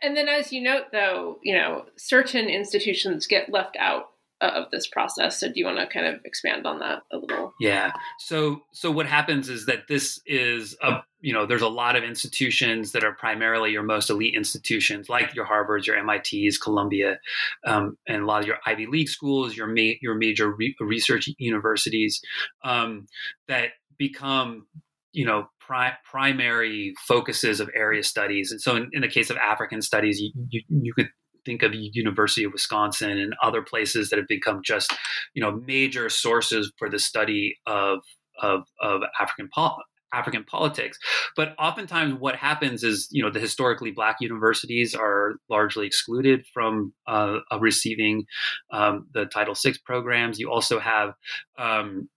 and 0.03 0.17
then 0.17 0.29
as 0.29 0.53
you 0.53 0.63
note 0.63 0.85
though 0.93 1.39
you 1.43 1.55
know 1.55 1.85
certain 1.97 2.49
institutions 2.49 3.27
get 3.27 3.51
left 3.51 3.77
out 3.79 4.11
of 4.41 4.71
this 4.71 4.87
process. 4.87 5.39
So 5.41 5.49
do 5.49 5.55
you 5.57 5.65
want 5.65 5.79
to 5.79 5.87
kind 5.87 6.07
of 6.07 6.21
expand 6.25 6.67
on 6.67 6.79
that 6.81 7.03
a 7.13 7.17
little? 7.17 7.53
Yeah. 7.61 7.93
So 8.19 8.63
so 8.73 8.91
what 8.91 9.07
happens 9.07 9.49
is 9.49 9.67
that 9.67 9.89
this 9.89 10.21
is 10.27 10.77
a 10.83 10.99
you 11.21 11.33
know 11.33 11.47
there's 11.47 11.63
a 11.63 11.69
lot 11.69 11.97
of 11.97 12.05
institutions 12.05 12.93
that 12.93 13.05
are 13.05 13.13
primarily 13.13 13.71
your 13.71 13.83
most 13.83 14.11
elite 14.11 14.35
institutions 14.35 15.09
like 15.09 15.35
your 15.35 15.47
Harvards, 15.47 15.87
your 15.87 16.03
MITs, 16.03 16.59
Columbia, 16.59 17.19
um, 17.65 17.97
and 18.07 18.23
a 18.23 18.27
lot 18.27 18.43
of 18.43 18.47
your 18.47 18.59
Ivy 18.67 18.87
League 18.87 19.09
schools, 19.09 19.57
your 19.57 19.67
ma- 19.67 19.99
your 20.01 20.15
major 20.15 20.51
re- 20.51 20.77
research 20.81 21.29
universities 21.39 22.21
um, 22.65 23.07
that 23.49 23.71
become 23.97 24.67
you 25.15 25.25
know 25.25 25.47
pri- 25.61 25.95
primary 26.11 26.93
focuses 27.07 27.61
of 27.61 27.71
area 27.75 28.03
studies 28.03 28.51
and 28.51 28.61
so 28.61 28.77
in, 28.77 28.89
in, 28.93 29.01
the 29.01 29.09
case 29.09 29.31
of 29.31 29.37
african 29.39 29.81
studies 29.81 30.21
you, 30.21 30.31
you, 30.51 30.63
you 30.69 30.93
could 30.93 31.09
think 31.45 31.63
of 31.63 31.73
University 31.75 32.45
of 32.45 32.53
Wisconsin 32.53 33.19
and 33.19 33.35
other 33.43 33.63
places 33.63 34.11
that 34.11 34.19
have 34.19 34.29
become 34.29 34.63
just, 34.65 34.95
you 35.35 35.43
know, 35.43 35.61
major 35.67 36.09
sources 36.09 36.73
for 36.79 36.89
the 36.89 36.99
study 36.99 37.57
of 37.67 37.99
of, 38.43 38.63
of 38.81 39.03
African 39.21 39.49
pol- 39.55 39.83
African 40.13 40.45
politics. 40.45 40.99
But 41.37 41.55
oftentimes, 41.59 42.15
what 42.19 42.37
happens 42.37 42.83
is, 42.83 43.09
you 43.11 43.23
know, 43.23 43.31
the 43.31 43.41
historically 43.41 43.91
black 43.91 44.17
universities 44.21 44.95
are 44.95 45.37
largely 45.49 45.87
excluded 45.87 46.45
from 46.53 46.93
uh, 47.07 47.39
receiving 47.61 48.25
um, 48.73 49.07
the 49.13 49.27
Title 49.27 49.55
VI 49.55 49.75
programs. 49.85 50.39
You 50.39 50.51
also 50.51 50.79
have 50.79 51.15
um, 51.59 52.09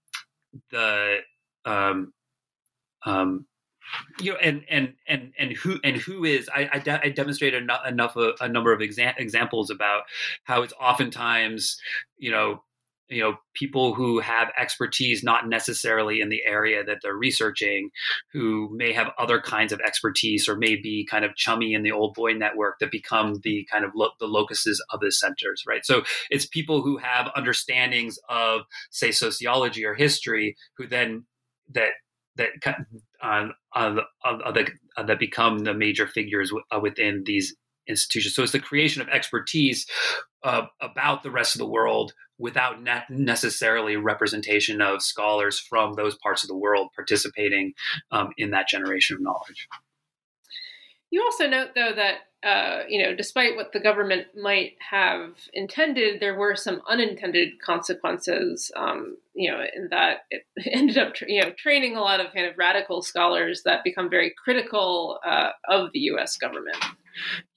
the 0.72 1.18
um, 1.66 2.14
um 3.06 3.46
you 4.20 4.32
know, 4.32 4.38
and 4.40 4.64
and 4.70 4.94
and 5.08 5.34
and 5.40 5.52
who 5.54 5.80
and 5.84 5.96
who 5.96 6.26
is 6.26 6.50
I, 6.54 6.70
I, 6.74 6.80
de- 6.80 7.06
I 7.06 7.10
demonstrated 7.10 7.64
enough, 7.64 7.82
enough 7.88 8.16
a, 8.16 8.34
a, 8.42 8.50
number 8.50 8.74
of 8.74 8.82
exa- 8.82 9.18
examples 9.18 9.70
about 9.70 10.04
how 10.44 10.62
it's 10.62 10.74
oftentimes 10.80 11.80
you 12.18 12.32
know 12.32 12.64
you 13.08 13.22
know 13.22 13.38
people 13.54 13.94
who 13.94 14.20
have 14.20 14.52
expertise 14.58 15.24
not 15.24 15.48
necessarily 15.48 16.20
in 16.20 16.28
the 16.28 16.42
area 16.46 16.84
that 16.84 16.98
they're 17.02 17.16
researching 17.16 17.90
who 18.34 18.70
may 18.76 18.92
have 18.92 19.12
other 19.18 19.40
kinds 19.40 19.72
of 19.72 19.80
expertise 19.80 20.50
or 20.50 20.58
may 20.58 20.76
be 20.76 21.08
kind 21.10 21.24
of 21.24 21.36
chummy 21.36 21.74
in 21.74 21.84
the 21.84 21.92
old 21.92 22.14
boy 22.14 22.34
network 22.34 22.80
that 22.80 22.92
become 22.92 23.40
the 23.44 23.66
kind 23.72 23.86
of 23.86 23.92
lo- 23.96 24.12
the 24.20 24.28
locuses 24.28 24.84
of 24.92 25.00
the 25.00 25.12
centers 25.12 25.64
right? 25.66 25.86
So 25.86 26.04
it's 26.30 26.46
people 26.46 26.82
who 26.82 26.98
have 26.98 27.32
understandings 27.36 28.20
of 28.28 28.62
say 28.92 29.12
sociology 29.12 29.86
or 29.86 29.94
history 29.94 30.58
who 30.76 30.88
then 30.88 31.26
that 31.72 31.92
that 32.38 32.50
uh, 33.22 33.48
uh, 33.76 34.02
uh, 34.24 34.52
that, 35.04 35.20
become 35.20 35.60
the 35.60 35.74
major 35.74 36.08
figures 36.08 36.52
uh, 36.72 36.80
within 36.80 37.24
these 37.26 37.56
institutions. 37.88 38.36
So 38.36 38.44
it's 38.44 38.52
the 38.52 38.60
creation 38.60 39.02
of 39.02 39.10
expertise 39.10 39.86
uh, 40.44 40.64
about 40.82 41.24
the 41.24 41.32
rest 41.32 41.56
of 41.56 41.60
the 41.60 41.68
world 41.68 42.14
without 42.38 42.82
ne- 42.82 43.04
necessarily 43.10 43.96
representation 43.96 44.82
of 44.82 45.02
scholars 45.02 45.60
from 45.60 45.94
those 45.94 46.18
parts 46.18 46.44
of 46.44 46.50
the 46.50 46.58
world 46.58 46.90
participating 46.96 47.74
um, 48.12 48.30
in 48.38 48.52
that 48.52 48.68
generation 48.68 49.16
of 49.16 49.22
knowledge. 49.22 49.68
You 51.10 51.24
also 51.24 51.48
note, 51.48 51.70
though, 51.74 51.94
that 51.94 52.18
uh, 52.48 52.84
you 52.88 53.04
know, 53.04 53.14
despite 53.14 53.58
what 53.58 53.74
the 53.74 53.80
government 53.80 54.28
might 54.42 54.74
have 54.80 55.32
intended, 55.54 56.22
there 56.22 56.38
were 56.38 56.56
some 56.56 56.82
unintended 56.88 57.60
consequences. 57.62 58.72
Um, 58.78 59.18
you 59.34 59.52
know, 59.52 59.60
in 59.76 59.90
that 59.90 60.20
it 60.30 60.44
ended 60.72 60.98
up, 60.98 61.14
you 61.28 61.42
know, 61.42 61.52
training 61.58 61.98
a 61.98 62.02
lot 62.02 62.22
of 62.22 62.34
kind 62.34 62.46
of 62.46 62.58
radical 62.58 63.02
scholars 63.02 63.64
that 63.66 63.84
become 63.84 64.10
very 64.10 64.34
critical 64.42 65.20
uh, 65.26 65.50
of 65.68 65.92
the 65.92 66.00
U.S. 66.12 66.38
government. 66.38 66.78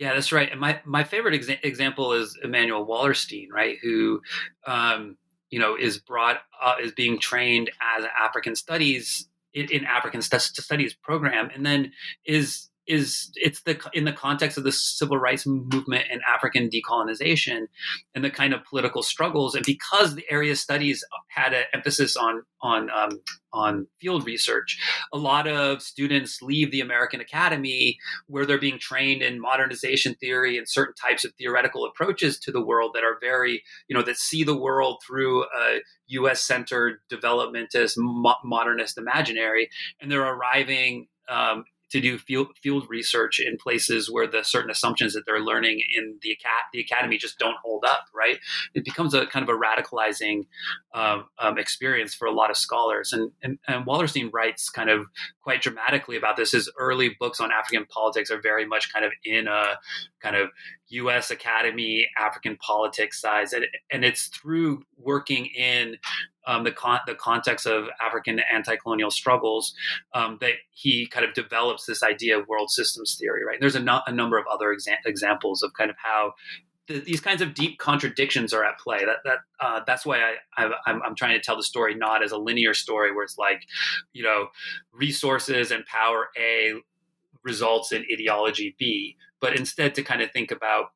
Yeah, 0.01 0.13
that's 0.15 0.33
right. 0.33 0.51
And 0.51 0.61
my 0.61 0.81
my 0.85 1.05
favorite 1.05 1.41
exa- 1.41 1.63
example 1.63 2.13
is 2.13 2.37
Immanuel 2.43 2.85
Wallerstein, 2.85 3.47
right? 3.53 3.77
Who, 3.83 4.21
um, 4.67 5.17
you 5.51 5.61
know, 5.61 5.77
is 5.77 5.99
brought 5.99 6.39
uh, 6.61 6.75
is 6.83 6.91
being 6.93 7.21
trained 7.21 7.71
as 7.97 8.03
an 8.03 8.11
African 8.21 8.57
studies 8.57 9.29
in, 9.55 9.71
in 9.71 9.85
African 9.85 10.21
studies 10.21 10.95
program, 10.95 11.49
and 11.55 11.65
then 11.65 11.93
is 12.25 12.71
is 12.91 13.31
it's 13.37 13.63
the 13.63 13.81
in 13.93 14.05
the 14.05 14.13
context 14.13 14.59
of 14.59 14.65
the 14.65 14.73
civil 14.73 15.17
rights 15.17 15.47
movement 15.47 16.07
and 16.11 16.21
African 16.29 16.69
decolonization 16.69 17.67
and 18.15 18.25
the 18.25 18.31
kind 18.31 18.53
of 18.53 18.65
political 18.65 19.03
struggles, 19.03 19.55
and 19.55 19.65
because 19.65 20.17
the 20.17 20.25
area 20.29 20.57
studies 20.57 21.05
had 21.29 21.53
an 21.53 21.65
emphasis 21.73 22.17
on 22.17 22.43
on 22.61 22.91
um, 22.91 23.21
on 23.53 23.87
field 24.01 24.27
research, 24.27 24.77
a 25.13 25.19
lot 25.19 25.47
of 25.47 25.83
students 25.83 26.43
leave 26.43 26.73
the 26.73 26.81
American 26.81 27.21
Academy 27.21 27.97
where 28.27 28.45
they're 28.45 28.59
being 28.59 28.79
trained 28.79 29.23
in 29.23 29.41
modernization 29.41 30.15
theory 30.17 30.59
and 30.59 30.69
certain 30.69 30.95
types 30.95 31.25
of 31.25 31.33
theoretical 31.35 31.85
approaches 31.85 32.41
to 32.41 32.51
the 32.51 32.65
world 32.65 32.91
that 32.95 33.05
are 33.05 33.19
very 33.21 33.63
you 33.87 33.97
know 33.97 34.03
that 34.03 34.17
see 34.17 34.43
the 34.43 34.57
world 34.57 35.01
through 35.07 35.45
a 35.45 35.81
U.S. 36.09 36.43
centered 36.43 36.99
developmentist 37.09 37.95
mo- 37.97 38.35
modernist 38.45 38.99
imaginary, 38.99 39.71
and 40.01 40.11
they're 40.11 40.27
arriving 40.27 41.07
um, 41.29 41.65
to 41.91 42.01
do 42.01 42.19
field 42.19 42.49
field 42.63 42.87
research 42.89 43.41
in 43.41 43.57
places 43.57 44.11
where 44.11 44.27
the 44.27 44.43
certain 44.43 44.71
assumptions 44.71 45.13
that 45.15 45.23
they're 45.27 45.41
learning 45.41 45.83
in 45.97 46.19
the 46.23 46.37
the 46.73 46.81
academy 46.81 47.19
just 47.19 47.39
don't 47.39 47.57
hold 47.63 47.85
up. 47.85 48.07
Right? 48.15 48.39
It 48.75 48.85
becomes 48.85 49.15
a 49.15 49.27
kind 49.27 49.49
of 49.49 49.55
a 49.55 49.59
radicalizing 49.59 50.47
um, 50.95 51.27
um, 51.39 51.59
experience 51.59 52.15
for 52.15 52.27
a 52.27 52.33
lot 52.33 52.51
of 52.51 52.57
scholars. 52.57 53.13
And, 53.13 53.31
and 53.43 53.59
and 53.67 53.87
Wallerstein 53.87 54.31
writes 54.33 54.71
kind 54.71 54.91
of 54.91 55.07
quite 55.43 55.63
dramatically 55.63 56.17
about 56.17 56.37
this. 56.37 56.53
His 56.53 56.71
early 56.79 57.17
books 57.19 57.41
on 57.41 57.51
African 57.53 57.87
politics 57.87 58.31
are 58.31 58.41
very 58.41 58.67
much 58.67 58.93
kind 58.93 59.05
of 59.05 59.13
in 59.25 59.49
a 59.49 59.79
kind 60.21 60.37
of 60.37 60.51
U.S. 60.89 61.31
Academy 61.31 62.07
African 62.19 62.57
politics 62.57 63.21
size, 63.21 63.53
and, 63.53 63.67
and 63.91 64.05
it's 64.05 64.27
through 64.29 64.83
working 64.97 65.47
in 65.47 65.97
um, 66.51 66.65
the 66.65 66.73
con- 66.73 67.05
the 67.07 67.15
context 67.15 67.67
of 67.67 67.81
African 68.07 68.41
anti-colonial 68.57 69.11
struggles 69.11 69.65
um, 70.19 70.39
that 70.41 70.55
he 70.83 71.07
kind 71.07 71.25
of 71.29 71.33
develops 71.43 71.83
this 71.87 72.03
idea 72.03 72.39
of 72.39 72.49
world 72.49 72.71
systems 72.71 73.17
theory. 73.19 73.43
Right? 73.49 73.61
There's 73.61 73.77
a, 73.77 73.85
no- 73.91 74.03
a 74.07 74.13
number 74.13 74.37
of 74.39 74.47
other 74.55 74.69
exa- 74.77 75.05
examples 75.07 75.63
of 75.63 75.71
kind 75.79 75.91
of 75.91 75.97
how 76.09 76.23
the, 76.89 76.99
these 76.99 77.21
kinds 77.21 77.43
of 77.43 77.55
deep 77.55 77.79
contradictions 77.79 78.53
are 78.53 78.65
at 78.65 78.79
play. 78.85 79.01
That 79.05 79.19
that 79.25 79.39
uh, 79.65 79.81
that's 79.87 80.05
why 80.05 80.19
I, 80.57 80.63
I'm 80.87 81.03
I 81.03 81.07
am 81.07 81.15
trying 81.15 81.39
to 81.39 81.45
tell 81.47 81.57
the 81.57 81.63
story 81.63 81.95
not 81.95 82.23
as 82.25 82.33
a 82.33 82.39
linear 82.39 82.75
story 82.75 83.11
where 83.15 83.25
it's 83.25 83.39
like, 83.39 83.63
you 84.13 84.23
know, 84.23 84.49
resources 84.93 85.71
and 85.71 85.85
power 85.87 86.29
A 86.37 86.75
results 87.43 87.93
in 87.93 88.05
ideology 88.13 88.75
B, 88.79 89.17
but 89.41 89.57
instead 89.57 89.95
to 89.95 90.03
kind 90.03 90.21
of 90.21 90.31
think 90.31 90.51
about, 90.51 90.87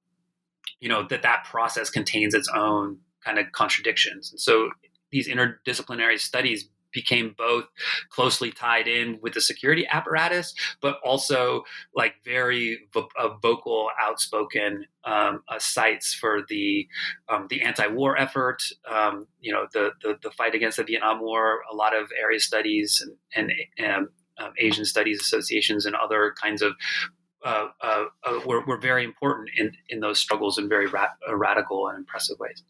you 0.80 0.88
know, 0.90 1.02
that 1.08 1.22
that 1.22 1.44
process 1.50 1.90
contains 1.90 2.34
its 2.34 2.50
own 2.54 2.98
kind 3.24 3.38
of 3.38 3.46
contradictions. 3.52 4.30
And 4.30 4.40
so 4.40 4.70
these 5.14 5.28
interdisciplinary 5.28 6.18
studies 6.18 6.68
became 6.92 7.34
both 7.36 7.66
closely 8.08 8.50
tied 8.50 8.86
in 8.86 9.18
with 9.20 9.34
the 9.34 9.40
security 9.40 9.86
apparatus, 9.90 10.54
but 10.80 10.98
also 11.04 11.64
like 11.94 12.14
very 12.24 12.86
vo- 12.92 13.08
uh, 13.18 13.30
vocal, 13.42 13.90
outspoken 14.00 14.86
um, 15.04 15.42
uh, 15.48 15.58
sites 15.58 16.14
for 16.14 16.42
the 16.48 16.86
um, 17.28 17.46
the 17.50 17.62
anti-war 17.62 18.16
effort. 18.16 18.62
Um, 18.90 19.26
you 19.40 19.52
know, 19.52 19.66
the, 19.72 19.92
the, 20.02 20.18
the 20.22 20.30
fight 20.30 20.54
against 20.54 20.78
the 20.78 20.84
Vietnam 20.84 21.20
War. 21.20 21.60
A 21.72 21.74
lot 21.74 21.94
of 21.94 22.10
area 22.20 22.40
studies 22.40 23.04
and, 23.34 23.50
and 23.78 23.88
um, 23.94 24.08
um, 24.38 24.52
Asian 24.58 24.84
Studies 24.84 25.20
associations 25.20 25.86
and 25.86 25.94
other 25.94 26.34
kinds 26.40 26.62
of 26.62 26.72
uh, 27.44 27.68
uh, 27.82 28.04
uh, 28.24 28.40
were, 28.46 28.64
were 28.64 28.78
very 28.78 29.04
important 29.04 29.50
in, 29.58 29.70
in 29.88 30.00
those 30.00 30.18
struggles 30.18 30.58
in 30.58 30.68
very 30.68 30.86
ra- 30.86 31.08
uh, 31.28 31.36
radical 31.36 31.88
and 31.88 31.98
impressive 31.98 32.38
ways. 32.38 32.62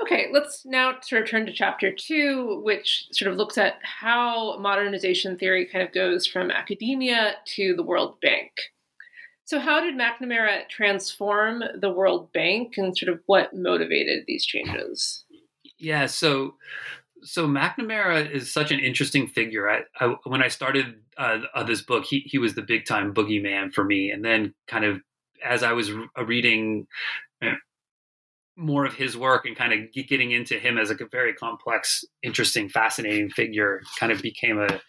Okay, 0.00 0.26
let's 0.30 0.66
now 0.66 0.94
sort 1.00 1.22
of 1.22 1.28
turn 1.28 1.46
to 1.46 1.52
chapter 1.52 1.90
two, 1.90 2.60
which 2.62 3.06
sort 3.12 3.30
of 3.30 3.38
looks 3.38 3.56
at 3.56 3.78
how 3.82 4.58
modernization 4.58 5.38
theory 5.38 5.64
kind 5.66 5.86
of 5.86 5.92
goes 5.92 6.26
from 6.26 6.50
academia 6.50 7.36
to 7.54 7.74
the 7.74 7.82
World 7.82 8.20
Bank. 8.20 8.50
So, 9.46 9.58
how 9.58 9.80
did 9.80 9.94
McNamara 9.94 10.68
transform 10.68 11.62
the 11.80 11.90
World 11.90 12.30
Bank 12.32 12.74
and 12.76 12.96
sort 12.96 13.12
of 13.12 13.20
what 13.26 13.54
motivated 13.54 14.24
these 14.26 14.44
changes? 14.44 15.24
Yeah, 15.78 16.06
so 16.06 16.56
so 17.22 17.46
McNamara 17.46 18.30
is 18.30 18.52
such 18.52 18.70
an 18.70 18.80
interesting 18.80 19.26
figure. 19.26 19.68
I, 19.70 19.80
I 20.00 20.16
when 20.24 20.42
I 20.42 20.48
started 20.48 20.96
uh, 21.16 21.64
this 21.64 21.80
book, 21.80 22.04
he 22.04 22.20
he 22.26 22.38
was 22.38 22.54
the 22.54 22.62
big 22.62 22.84
time 22.84 23.14
boogeyman 23.14 23.72
for 23.72 23.84
me, 23.84 24.10
and 24.10 24.24
then 24.24 24.52
kind 24.68 24.84
of 24.84 25.00
as 25.44 25.62
I 25.62 25.72
was 25.72 25.92
re- 25.92 26.08
reading 26.24 26.86
more 28.56 28.86
of 28.86 28.94
his 28.94 29.16
work 29.16 29.44
and 29.44 29.56
kind 29.56 29.72
of 29.72 29.92
getting 29.92 30.30
into 30.30 30.58
him 30.58 30.78
as 30.78 30.90
a 30.90 30.96
very 31.10 31.34
complex, 31.34 32.04
interesting, 32.22 32.68
fascinating 32.68 33.28
figure 33.30 33.82
kind 34.00 34.10
of 34.10 34.22
became 34.22 34.58
a, 34.58 34.80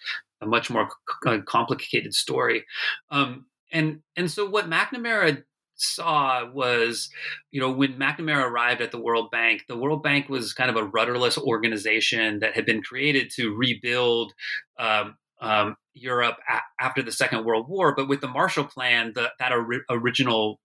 a 0.42 0.46
much 0.46 0.70
more 0.70 0.90
c- 1.26 1.42
complicated 1.46 2.14
story. 2.14 2.64
Um, 3.12 3.46
and 3.72 4.00
and 4.16 4.32
so 4.32 4.50
what 4.50 4.70
McNamara 4.70 5.44
saw 5.76 6.50
was, 6.52 7.10
you 7.52 7.60
know, 7.60 7.70
when 7.70 8.00
McNamara 8.00 8.50
arrived 8.50 8.82
at 8.82 8.92
the 8.92 9.00
World 9.00 9.30
Bank, 9.32 9.64
the 9.68 9.78
World 9.78 10.02
Bank 10.02 10.30
was 10.30 10.54
kind 10.54 10.70
of 10.70 10.76
a 10.76 10.86
rudderless 10.86 11.38
organization 11.38 12.40
that 12.40 12.54
had 12.56 12.66
been 12.66 12.82
created 12.82 13.30
to 13.36 13.54
rebuild 13.54 14.34
um, 14.80 15.16
um, 15.42 15.76
Europe 15.94 16.38
a- 16.50 16.84
after 16.84 17.04
the 17.04 17.12
Second 17.12 17.46
World 17.46 17.68
War. 17.70 17.94
But 17.96 18.08
with 18.08 18.22
the 18.22 18.28
Marshall 18.28 18.64
Plan, 18.64 19.12
the, 19.14 19.32
that 19.40 19.52
or- 19.52 19.84
original 19.90 20.60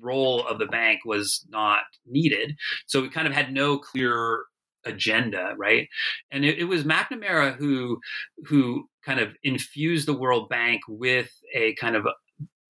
role 0.00 0.46
of 0.46 0.58
the 0.58 0.66
bank 0.66 1.00
was 1.04 1.44
not 1.48 1.80
needed. 2.06 2.56
So 2.86 3.00
we 3.00 3.08
kind 3.08 3.26
of 3.26 3.32
had 3.32 3.52
no 3.52 3.78
clear 3.78 4.44
agenda, 4.86 5.54
right? 5.56 5.88
And 6.30 6.44
it, 6.44 6.58
it, 6.58 6.64
was 6.64 6.84
McNamara 6.84 7.56
who 7.56 8.00
who 8.46 8.88
kind 9.04 9.20
of 9.20 9.30
infused 9.42 10.06
the 10.06 10.16
World 10.16 10.48
Bank 10.48 10.82
with 10.88 11.30
a 11.54 11.74
kind 11.74 11.96
of 11.96 12.06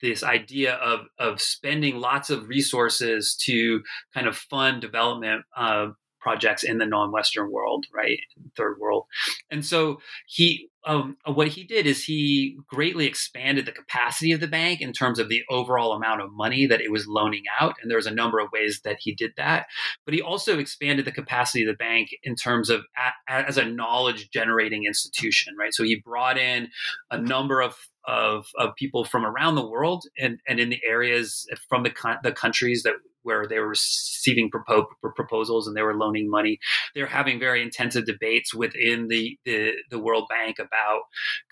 this 0.03 0.22
idea 0.22 0.74
of 0.74 1.07
of 1.18 1.41
spending 1.41 1.97
lots 1.97 2.31
of 2.31 2.49
resources 2.49 3.37
to 3.43 3.83
kind 4.14 4.27
of 4.27 4.37
fund 4.37 4.81
development 4.81 5.45
uh, 5.57 5.89
projects 6.20 6.64
in 6.64 6.79
the 6.79 6.87
non-Western 6.87 7.53
world, 7.53 7.87
right, 7.95 8.18
third 8.57 8.79
world, 8.81 9.07
and 9.51 9.64
so 9.64 10.01
he 10.27 10.68
um, 10.87 11.16
uh, 11.26 11.32
what 11.32 11.49
he 11.49 11.64
did 11.64 11.84
is 11.84 12.05
he 12.05 12.57
greatly 12.68 13.07
expanded 13.07 13.66
the 13.66 13.72
capacity 13.72 14.30
of 14.32 14.41
the 14.41 14.47
bank 14.47 14.80
in 14.80 14.93
terms 14.93 15.18
of 15.18 15.28
the 15.28 15.43
overall 15.51 15.93
amount 15.93 16.22
of 16.22 16.32
money 16.32 16.64
that 16.66 16.80
it 16.80 16.93
was 16.93 17.09
loaning 17.09 17.43
out. 17.61 17.74
And 17.82 17.91
there's 17.91 18.07
a 18.07 18.14
number 18.14 18.39
of 18.39 18.53
ways 18.53 18.80
that 18.84 18.99
he 19.01 19.14
did 19.14 19.32
that. 19.37 19.66
But 20.05 20.14
he 20.14 20.22
also 20.22 20.59
expanded 20.59 21.05
the 21.05 21.12
capacity 21.12 21.62
of 21.62 21.68
the 21.68 21.74
bank 21.74 22.11
in 22.22 22.37
terms 22.37 22.70
of 22.70 22.82
as 23.28 23.59
a 23.59 23.64
knowledge 23.64 24.30
generating 24.30 24.84
institution, 24.84 25.57
right? 25.59 25.74
So 25.74 25.82
he 25.82 25.97
brought 25.97 26.39
in 26.39 26.68
a 27.11 27.18
number 27.18 27.61
of 27.61 27.76
of, 28.07 28.47
of 28.57 28.74
people 28.76 29.05
from 29.05 29.26
around 29.26 29.57
the 29.57 29.66
world 29.66 30.05
and, 30.16 30.39
and 30.49 30.61
in 30.61 30.70
the 30.70 30.80
areas 30.87 31.45
from 31.68 31.82
the, 31.82 31.93
the 32.22 32.30
countries 32.30 32.84
that 32.84 32.95
where 33.27 33.47
they 33.47 33.59
were 33.59 33.68
receiving 33.68 34.51
propo- 34.51 34.87
proposals 35.14 35.66
and 35.66 35.77
they 35.77 35.83
were 35.83 35.99
loaning 36.03 36.31
money. 36.31 36.59
They're 36.95 37.07
having 37.07 37.39
very 37.41 37.61
intensive 37.62 38.07
debates 38.07 38.55
within 38.55 39.09
the, 39.09 39.37
the, 39.45 39.72
the 39.91 39.99
World 39.99 40.27
Bank 40.31 40.59
about 40.59 41.03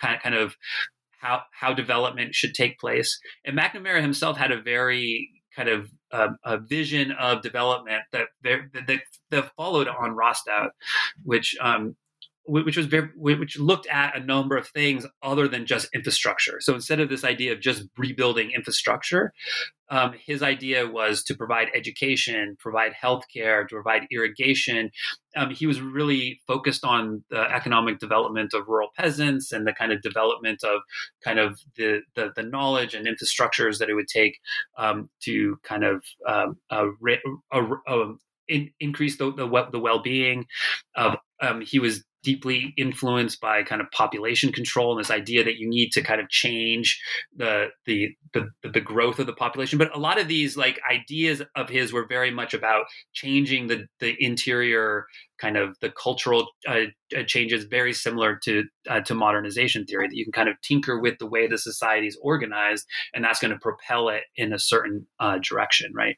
kind 0.00 0.14
of, 0.14 0.22
kind 0.22 0.34
of 0.34 0.54
how, 1.18 1.42
how 1.52 1.74
development 1.74 2.34
should 2.34 2.54
take 2.54 2.78
place. 2.78 3.18
And 3.44 3.58
McNamara 3.58 4.00
himself 4.00 4.36
had 4.36 4.52
a 4.52 4.62
very 4.62 5.30
kind 5.56 5.68
of 5.68 5.90
uh, 6.12 6.28
a 6.44 6.58
vision 6.58 7.12
of 7.12 7.42
development 7.42 8.02
that 8.12 8.26
that, 8.42 8.58
that, 8.72 9.00
that 9.30 9.52
followed 9.56 9.88
on 9.88 10.16
Rostow, 10.16 10.70
which 11.22 11.56
um, 11.60 11.96
which 12.46 12.76
was 12.76 12.86
very, 12.86 13.08
which 13.16 13.58
looked 13.58 13.86
at 13.86 14.16
a 14.16 14.20
number 14.20 14.56
of 14.56 14.68
things 14.68 15.06
other 15.22 15.48
than 15.48 15.64
just 15.64 15.88
infrastructure. 15.94 16.58
So 16.60 16.74
instead 16.74 17.00
of 17.00 17.08
this 17.08 17.24
idea 17.24 17.52
of 17.52 17.60
just 17.60 17.84
rebuilding 17.96 18.50
infrastructure, 18.50 19.32
um, 19.90 20.14
his 20.26 20.42
idea 20.42 20.86
was 20.86 21.22
to 21.24 21.34
provide 21.34 21.68
education, 21.74 22.56
provide 22.58 22.92
healthcare, 23.02 23.66
to 23.68 23.74
provide 23.74 24.06
irrigation. 24.10 24.90
Um, 25.36 25.50
he 25.50 25.66
was 25.66 25.80
really 25.80 26.40
focused 26.46 26.84
on 26.84 27.24
the 27.30 27.40
economic 27.40 27.98
development 27.98 28.54
of 28.54 28.68
rural 28.68 28.88
peasants 28.96 29.52
and 29.52 29.66
the 29.66 29.72
kind 29.72 29.92
of 29.92 30.02
development 30.02 30.64
of 30.64 30.80
kind 31.22 31.38
of 31.38 31.60
the 31.76 32.00
the, 32.14 32.30
the 32.36 32.42
knowledge 32.42 32.94
and 32.94 33.06
infrastructures 33.06 33.78
that 33.78 33.88
it 33.90 33.94
would 33.94 34.08
take 34.08 34.38
um, 34.78 35.08
to 35.22 35.58
kind 35.62 35.84
of 35.84 36.02
um, 36.26 36.56
uh, 36.70 36.86
in, 38.48 38.70
increase 38.80 39.16
the 39.16 39.32
the, 39.32 39.68
the 39.72 39.80
well 39.80 40.02
being 40.02 40.46
of. 40.94 41.16
Um, 41.42 41.60
he 41.60 41.78
was 41.78 42.02
deeply 42.24 42.74
influenced 42.76 43.40
by 43.40 43.62
kind 43.62 43.80
of 43.80 43.90
population 43.90 44.50
control 44.50 44.92
and 44.92 45.00
this 45.00 45.10
idea 45.10 45.44
that 45.44 45.58
you 45.58 45.68
need 45.68 45.90
to 45.90 46.02
kind 46.02 46.20
of 46.20 46.28
change 46.28 47.00
the, 47.36 47.68
the 47.86 48.08
the 48.32 48.50
the, 48.68 48.80
growth 48.80 49.20
of 49.20 49.26
the 49.26 49.32
population. 49.32 49.78
But 49.78 49.94
a 49.94 49.98
lot 49.98 50.20
of 50.20 50.26
these 50.26 50.56
like 50.56 50.80
ideas 50.90 51.40
of 51.54 51.68
his 51.68 51.92
were 51.92 52.06
very 52.06 52.32
much 52.32 52.52
about 52.52 52.86
changing 53.12 53.68
the 53.68 53.86
the 54.00 54.16
interior 54.18 55.06
kind 55.38 55.56
of 55.56 55.76
the 55.80 55.90
cultural 55.90 56.48
uh, 56.68 56.84
uh, 57.16 57.22
changes 57.26 57.64
very 57.64 57.92
similar 57.92 58.38
to 58.44 58.64
uh, 58.88 59.00
to 59.00 59.14
modernization 59.14 59.84
theory 59.84 60.06
that 60.08 60.16
you 60.16 60.24
can 60.24 60.32
kind 60.32 60.48
of 60.48 60.60
tinker 60.62 60.98
with 61.00 61.18
the 61.18 61.26
way 61.26 61.46
the 61.46 61.58
society 61.58 62.06
is 62.06 62.18
organized 62.22 62.86
and 63.12 63.24
that's 63.24 63.40
going 63.40 63.52
to 63.52 63.58
propel 63.58 64.08
it 64.08 64.22
in 64.36 64.52
a 64.52 64.58
certain 64.58 65.06
uh, 65.20 65.38
direction 65.38 65.92
right? 65.94 66.16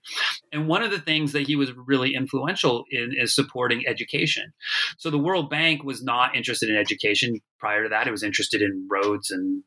And 0.53 0.69
one 0.69 0.83
of 0.83 0.91
the 0.91 0.99
things 0.99 1.33
that 1.33 1.47
he 1.47 1.57
was 1.57 1.73
really 1.73 2.15
influential 2.15 2.85
in 2.91 3.13
is 3.17 3.35
supporting 3.35 3.87
education. 3.87 4.53
So 4.99 5.11
the 5.11 5.19
world 5.19 5.51
bank 5.51 5.83
was 5.83 5.95
not 6.03 6.36
interested 6.36 6.68
in 6.68 6.76
education 6.76 7.40
prior 7.59 7.84
to 7.84 7.88
that. 7.88 8.07
It 8.07 8.11
was 8.11 8.22
interested 8.22 8.62
in 8.62 8.88
roads 8.90 9.30
and 9.30 9.62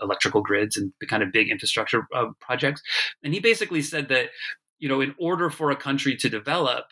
electrical 0.00 0.42
grids 0.42 0.76
and 0.76 0.92
the 1.00 1.06
kind 1.06 1.22
of 1.22 1.32
big 1.32 1.50
infrastructure 1.50 2.06
uh, 2.14 2.26
projects. 2.40 2.82
And 3.22 3.34
he 3.34 3.40
basically 3.40 3.82
said 3.82 4.08
that 4.08 4.30
you 4.78 4.88
know 4.88 5.00
in 5.00 5.14
order 5.18 5.50
for 5.50 5.70
a 5.70 5.76
country 5.76 6.16
to 6.16 6.28
develop 6.28 6.84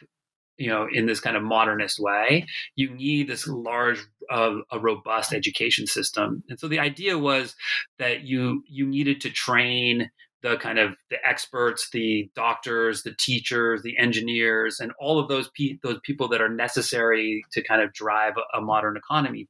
you 0.56 0.68
know 0.68 0.86
in 0.90 1.06
this 1.06 1.20
kind 1.20 1.36
of 1.36 1.42
modernist 1.42 1.98
way 1.98 2.46
you 2.76 2.90
need 2.94 3.28
this 3.28 3.46
large 3.46 4.00
uh, 4.30 4.56
a 4.70 4.78
robust 4.78 5.32
education 5.32 5.86
system. 5.86 6.42
And 6.48 6.58
so 6.58 6.68
the 6.68 6.78
idea 6.78 7.18
was 7.18 7.54
that 7.98 8.22
you 8.22 8.62
you 8.68 8.86
needed 8.86 9.20
to 9.22 9.30
train 9.30 10.10
the 10.44 10.58
kind 10.58 10.78
of 10.78 10.94
the 11.08 11.16
experts 11.26 11.88
the 11.92 12.30
doctors 12.36 13.02
the 13.02 13.14
teachers 13.18 13.82
the 13.82 13.96
engineers 13.98 14.78
and 14.78 14.92
all 15.00 15.18
of 15.18 15.26
those 15.26 15.48
pe- 15.58 15.78
those 15.82 15.98
people 16.04 16.28
that 16.28 16.42
are 16.42 16.50
necessary 16.50 17.42
to 17.50 17.62
kind 17.64 17.80
of 17.80 17.92
drive 17.94 18.34
a, 18.52 18.60
modern 18.60 18.96
economy. 18.96 19.48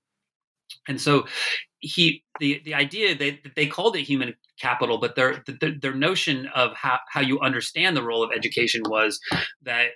And 0.89 1.01
so 1.01 1.27
he 1.81 2.23
the 2.41 2.61
the 2.65 2.75
idea 2.75 3.15
they 3.17 3.41
they 3.57 3.67
called 3.67 3.97
it 3.97 4.03
human 4.03 4.35
capital, 4.61 4.99
but 4.99 5.17
their 5.17 5.43
their, 5.61 5.73
their 5.81 5.95
notion 5.95 6.49
of 6.55 6.73
how 6.75 6.99
how 7.09 7.21
you 7.21 7.41
understand 7.41 7.97
the 7.97 8.03
role 8.03 8.23
of 8.23 8.31
education 8.35 8.83
was 8.87 9.19
that 9.63 9.89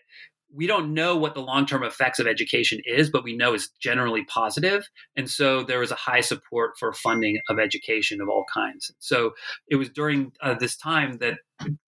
we 0.55 0.67
don't 0.67 0.95
know 0.95 1.17
what 1.17 1.35
the 1.35 1.41
long-term 1.41 1.83
effects 1.83 2.19
of 2.19 2.27
education 2.27 2.81
is 2.85 3.11
but 3.11 3.25
we 3.25 3.37
know 3.37 3.55
it's 3.55 3.69
generally 3.81 4.25
positive. 4.25 4.89
And 5.17 5.29
so 5.29 5.63
there 5.63 5.81
was 5.81 5.91
a 5.91 5.97
high 5.97 6.21
support 6.21 6.79
for 6.79 6.93
funding 6.93 7.41
of 7.49 7.59
education 7.59 8.21
of 8.21 8.29
all 8.29 8.45
kinds. 8.53 8.93
So 8.99 9.33
it 9.69 9.77
was 9.77 9.91
during 9.91 10.33
uh, 10.43 10.55
this 10.55 10.77
time 10.77 11.19
that 11.19 11.39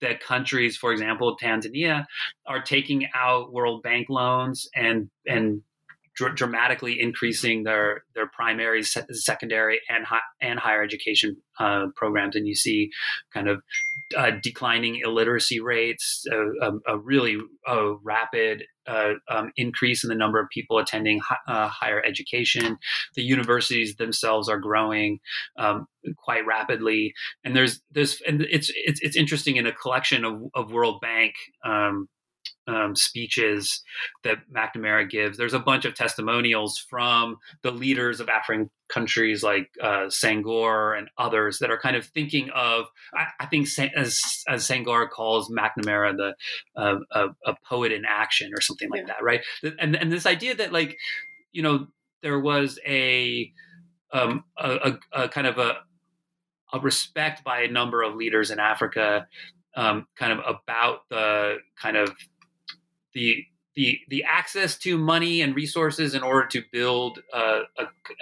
that 0.01 0.21
countries 0.21 0.77
for 0.77 0.93
example 0.93 1.37
tanzania 1.41 2.05
are 2.45 2.61
taking 2.61 3.07
out 3.15 3.53
world 3.53 3.85
bank 3.85 4.09
loans 4.09 4.69
and 4.75 5.09
and 5.27 5.63
dr- 6.21 6.37
dramatically 6.37 7.01
increasing 7.01 7.65
their 7.65 8.05
their 8.15 8.29
primary, 8.29 8.83
se- 8.83 9.07
secondary, 9.13 9.81
and 9.89 10.05
high, 10.05 10.21
and 10.41 10.59
higher 10.59 10.83
education 10.83 11.37
uh, 11.59 11.87
programs, 11.97 12.37
and 12.37 12.47
you 12.47 12.55
see 12.55 12.91
kind 13.33 13.49
of 13.49 13.63
uh, 14.17 14.33
declining 14.43 15.01
illiteracy 15.03 15.61
rates, 15.61 16.25
a, 16.31 16.73
a 16.87 16.99
really 16.99 17.39
a 17.67 17.95
rapid 18.03 18.65
uh, 18.87 19.13
um, 19.31 19.51
increase 19.57 20.05
in 20.05 20.09
the 20.11 20.15
number 20.15 20.39
of 20.39 20.49
people 20.51 20.79
attending 20.79 21.21
hi- 21.21 21.37
uh, 21.49 21.69
higher 21.69 22.03
education. 22.05 22.77
The 23.15 23.23
universities 23.23 23.97
themselves 23.97 24.49
are 24.49 24.59
growing 24.59 25.21
um, 25.59 25.87
quite 26.19 26.45
rapidly, 26.45 27.15
and 27.45 27.57
there's 27.57 27.81
there's 27.91 28.21
and 28.27 28.43
it's 28.43 28.71
it's 28.75 29.01
it's 29.01 29.17
interesting 29.17 29.57
in 29.57 29.67
a 29.67 29.73
collection 29.73 30.25
of, 30.25 30.43
of 30.55 30.71
World 30.71 31.01
Bank. 31.01 31.33
Um, 31.65 32.09
um, 32.67 32.95
speeches 32.95 33.83
that 34.25 34.39
McNamara 34.53 35.09
gives. 35.09 35.39
There's 35.39 35.55
a 35.55 35.59
bunch 35.59 35.85
of 35.85 35.95
testimonials 35.95 36.79
from 36.79 37.37
the 37.63 37.71
leaders 37.71 38.21
of 38.21 38.29
African 38.29 38.71
countries 38.89 39.43
like 39.43 39.71
uh, 39.83 40.07
Senghor 40.09 40.97
and 40.97 41.09
others 41.19 41.59
that 41.61 41.71
are 41.71 41.79
kind 41.79 41.97
of 41.97 42.07
thinking 42.07 42.51
of, 42.55 42.87
I, 43.15 43.27
I 43.41 43.47
think, 43.47 43.69
as, 43.97 44.21
as 44.49 44.69
Senghor 44.69 45.09
calls 45.09 45.51
McNamara, 45.51 46.17
the 46.17 46.35
uh, 46.81 46.99
a, 47.13 47.29
a, 47.47 47.57
poet 47.69 47.93
in 47.93 48.05
action 48.07 48.53
or 48.55 48.61
something 48.61 48.91
like 48.91 49.03
yeah. 49.03 49.07
that, 49.07 49.23
right? 49.23 49.41
And, 49.79 49.97
and 49.97 50.13
this 50.13 50.27
idea 50.27 50.55
that, 50.57 50.73
like, 50.73 50.99
you 51.53 51.63
know, 51.63 51.87
there 52.23 52.41
was 52.41 52.79
a, 52.87 53.53
um, 54.13 54.45
a, 54.59 54.99
a, 55.13 55.23
a 55.25 55.29
kind 55.29 55.47
of 55.47 55.59
a, 55.59 55.79
a 56.73 56.81
respect 56.81 57.43
by 57.43 57.63
a 57.63 57.71
number 57.71 58.03
of 58.03 58.15
leaders 58.15 58.51
in 58.51 58.59
Africa 58.59 59.27
um, 59.77 60.07
kind 60.17 60.33
of 60.33 60.41
about 60.47 61.09
the 61.11 61.59
kind 61.81 61.97
of 61.97 62.13
the 63.15 63.45
the 63.75 63.99
the 64.09 64.25
access 64.25 64.77
to 64.79 64.99
money 64.99 65.43
and 65.43 65.55
resources 65.55 66.15
in 66.15 66.23
order 66.23 66.47
to 66.49 66.63
build 66.73 67.21
uh, 67.33 67.61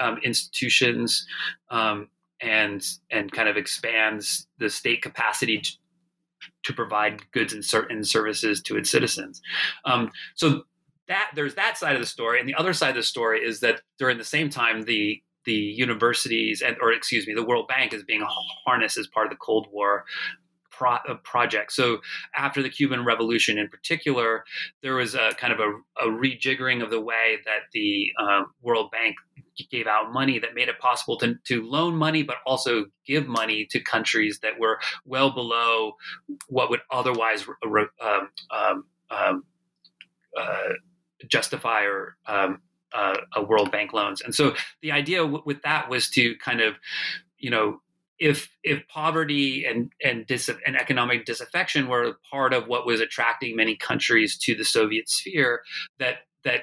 um, 0.01 0.19
institutions 0.23 1.27
um, 1.71 2.09
and 2.41 2.87
and 3.11 3.33
kind 3.33 3.49
of 3.49 3.57
expands 3.57 4.47
the 4.59 4.69
state 4.69 5.03
capacity 5.03 5.59
to, 5.59 5.73
to 6.65 6.73
provide 6.73 7.31
goods 7.33 7.53
and 7.53 7.65
certain 7.65 8.05
services 8.05 8.63
to 8.63 8.77
its 8.77 8.91
citizens. 8.91 9.41
Um, 9.85 10.11
so 10.35 10.63
that 11.09 11.31
there's 11.35 11.55
that 11.55 11.79
side 11.79 11.95
of 11.95 12.01
the 12.01 12.07
story, 12.07 12.39
and 12.41 12.49
the 12.49 12.55
other 12.55 12.75
side 12.75 12.91
of 12.91 12.97
the 12.97 13.03
story 13.03 13.41
is 13.41 13.61
that 13.61 13.81
during 13.99 14.19
the 14.19 14.25
same 14.25 14.51
time 14.51 14.83
the 14.83 15.23
the 15.45 15.55
universities 15.55 16.61
and 16.61 16.77
or 16.83 16.93
excuse 16.93 17.27
me 17.27 17.33
the 17.33 17.45
World 17.45 17.69
Bank 17.69 17.95
is 17.95 18.05
being 18.05 18.25
harnessed 18.67 18.99
as 18.99 19.07
part 19.07 19.27
of 19.27 19.31
the 19.31 19.39
Cold 19.39 19.67
War 19.73 20.05
pro- 20.79 21.17
project. 21.25 21.73
So 21.73 21.99
after 22.35 22.63
the 22.63 22.71
Cuban 22.71 23.05
Revolution, 23.05 23.59
in 23.59 23.69
particular, 23.69 24.45
there 24.83 24.95
was 24.95 25.15
a 25.15 25.33
kind 25.37 25.53
of 25.53 25.61
a, 25.61 26.07
a 26.07 26.09
rejiggering 26.09 26.83
of 26.83 26.91
the 26.91 27.01
way 27.01 27.39
that 27.45 27.63
the 27.73 28.13
uh, 28.19 28.43
World 28.63 28.91
Bank 28.91 29.17
gave 29.71 29.89
out 29.89 30.13
money 30.13 30.39
that 30.39 30.55
made 30.55 30.69
it 30.69 30.79
possible 30.79 31.19
to, 31.19 31.35
to 31.45 31.63
loan 31.63 31.97
money, 31.97 32.23
but 32.23 32.37
also 32.47 32.87
give 33.07 33.27
money 33.27 33.67
to 33.71 33.81
countries 33.81 34.39
that 34.43 34.59
were 34.59 34.79
well 35.05 35.31
below 35.31 35.95
what 36.49 36.71
would 36.71 36.81
otherwise 36.91 37.45
um, 38.01 38.31
um, 38.51 38.85
um, 39.11 39.45
uh, 40.39 40.75
justify 41.27 41.83
or 41.83 42.17
um, 42.27 42.61
uh, 42.95 43.17
a 43.35 43.43
World 43.43 43.73
Bank 43.73 43.93
loans. 43.93 44.21
And 44.23 44.35
so 44.35 44.55
the 44.83 44.93
idea 44.93 45.19
w- 45.19 45.43
with 45.45 45.61
that 45.63 45.91
was 45.91 46.09
to 46.11 46.37
kind 46.37 46.61
of, 46.61 46.75
you 47.39 47.51
know, 47.51 47.81
if 48.19 48.49
if 48.65 48.87
poverty 48.89 49.65
and 49.65 49.93
and 50.03 50.27
dis, 50.27 50.51
and 50.67 50.77
economic 50.77 51.25
disaffection 51.25 51.89
were 51.89 52.19
part 52.31 52.53
of 52.53 52.67
what 52.67 52.87
was 52.87 53.01
attracting 53.01 53.57
many 53.57 53.77
countries 53.77 54.37
to 54.39 54.55
the 54.55 54.65
Soviet 54.65 55.09
sphere, 55.09 55.63
that 55.99 56.19
that 56.45 56.63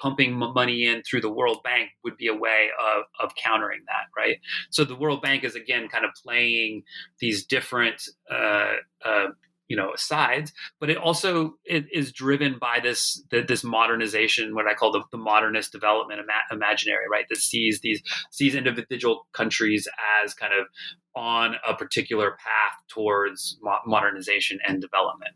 pumping 0.00 0.32
money 0.32 0.84
in 0.84 1.02
through 1.02 1.20
the 1.20 1.30
World 1.30 1.62
Bank 1.62 1.90
would 2.04 2.16
be 2.16 2.28
a 2.28 2.34
way 2.34 2.68
of, 2.78 3.04
of 3.20 3.34
countering 3.36 3.80
that, 3.86 4.06
right? 4.16 4.38
So 4.70 4.84
the 4.84 4.94
World 4.94 5.22
Bank 5.22 5.44
is 5.44 5.54
again 5.54 5.88
kind 5.88 6.04
of 6.04 6.10
playing 6.22 6.84
these 7.20 7.44
different 7.44 8.02
uh, 8.30 8.74
uh, 9.04 9.26
you 9.68 9.76
know 9.76 9.92
sides 9.96 10.52
but 10.80 10.90
it 10.90 10.96
also 10.96 11.54
it 11.64 11.86
is 11.92 12.12
driven 12.12 12.58
by 12.58 12.78
this 12.82 13.22
the, 13.30 13.42
this 13.42 13.64
modernization 13.64 14.54
what 14.54 14.66
i 14.66 14.74
call 14.74 14.92
the, 14.92 15.02
the 15.10 15.18
modernist 15.18 15.72
development 15.72 16.20
ima- 16.20 16.54
imaginary 16.54 17.06
right 17.10 17.26
that 17.30 17.38
sees 17.38 17.80
these 17.80 18.02
sees 18.30 18.54
individual 18.54 19.26
countries 19.32 19.88
as 20.22 20.34
kind 20.34 20.52
of 20.52 20.66
on 21.16 21.54
a 21.66 21.74
particular 21.74 22.32
path 22.32 22.76
towards 22.88 23.58
mo- 23.62 23.78
modernization 23.86 24.58
and 24.66 24.80
development 24.80 25.34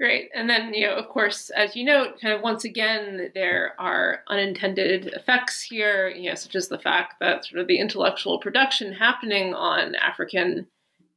Great. 0.00 0.30
And 0.34 0.48
then, 0.48 0.72
you 0.72 0.86
know, 0.86 0.94
of 0.94 1.10
course, 1.10 1.50
as 1.50 1.76
you 1.76 1.84
note, 1.84 2.22
kind 2.22 2.32
of 2.32 2.40
once 2.40 2.64
again, 2.64 3.30
there 3.34 3.74
are 3.78 4.20
unintended 4.28 5.08
effects 5.08 5.60
here, 5.60 6.08
you 6.08 6.30
know, 6.30 6.34
such 6.36 6.56
as 6.56 6.68
the 6.68 6.78
fact 6.78 7.16
that 7.20 7.44
sort 7.44 7.60
of 7.60 7.66
the 7.66 7.78
intellectual 7.78 8.38
production 8.38 8.94
happening 8.94 9.52
on 9.52 9.94
African 9.96 10.68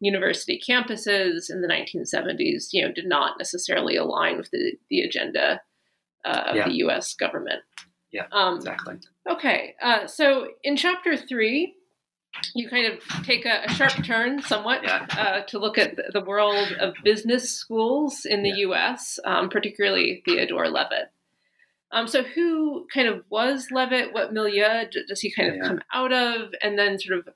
university 0.03 0.61
campuses 0.67 1.49
in 1.49 1.61
the 1.61 1.67
1970s, 1.67 2.67
you 2.71 2.81
know, 2.81 2.91
did 2.91 3.07
not 3.07 3.37
necessarily 3.37 3.95
align 3.95 4.37
with 4.37 4.51
the, 4.51 4.73
the 4.89 5.01
agenda 5.01 5.61
uh, 6.25 6.43
of 6.47 6.55
yeah. 6.55 6.67
the 6.67 6.75
U.S. 6.75 7.13
government. 7.15 7.61
Yeah, 8.11 8.25
um, 8.31 8.57
exactly. 8.57 8.95
Okay, 9.29 9.75
uh, 9.81 10.05
so 10.05 10.47
in 10.63 10.75
chapter 10.75 11.17
three, 11.17 11.75
you 12.53 12.67
kind 12.69 12.91
of 12.91 13.23
take 13.23 13.45
a, 13.45 13.63
a 13.65 13.69
sharp 13.69 14.03
turn 14.03 14.41
somewhat 14.41 14.83
yeah. 14.83 15.05
uh, 15.11 15.41
to 15.43 15.59
look 15.59 15.77
at 15.77 15.95
the, 15.95 16.21
world 16.21 16.73
of 16.79 16.93
business 17.03 17.49
schools 17.51 18.25
in 18.25 18.43
the 18.43 18.49
yeah. 18.49 18.55
U.S., 18.55 19.19
um, 19.25 19.49
particularly 19.49 20.21
Theodore 20.25 20.69
Levitt. 20.69 21.11
Um, 21.91 22.07
so, 22.07 22.23
who 22.23 22.87
kind 22.93 23.07
of 23.07 23.23
was 23.29 23.67
Levitt? 23.71 24.13
What 24.13 24.33
milieu 24.33 24.85
does 25.07 25.21
he 25.21 25.31
kind 25.31 25.55
of 25.55 25.67
come 25.67 25.81
out 25.93 26.11
of? 26.11 26.53
And 26.61 26.77
then, 26.77 26.99
sort 26.99 27.19
of, 27.19 27.29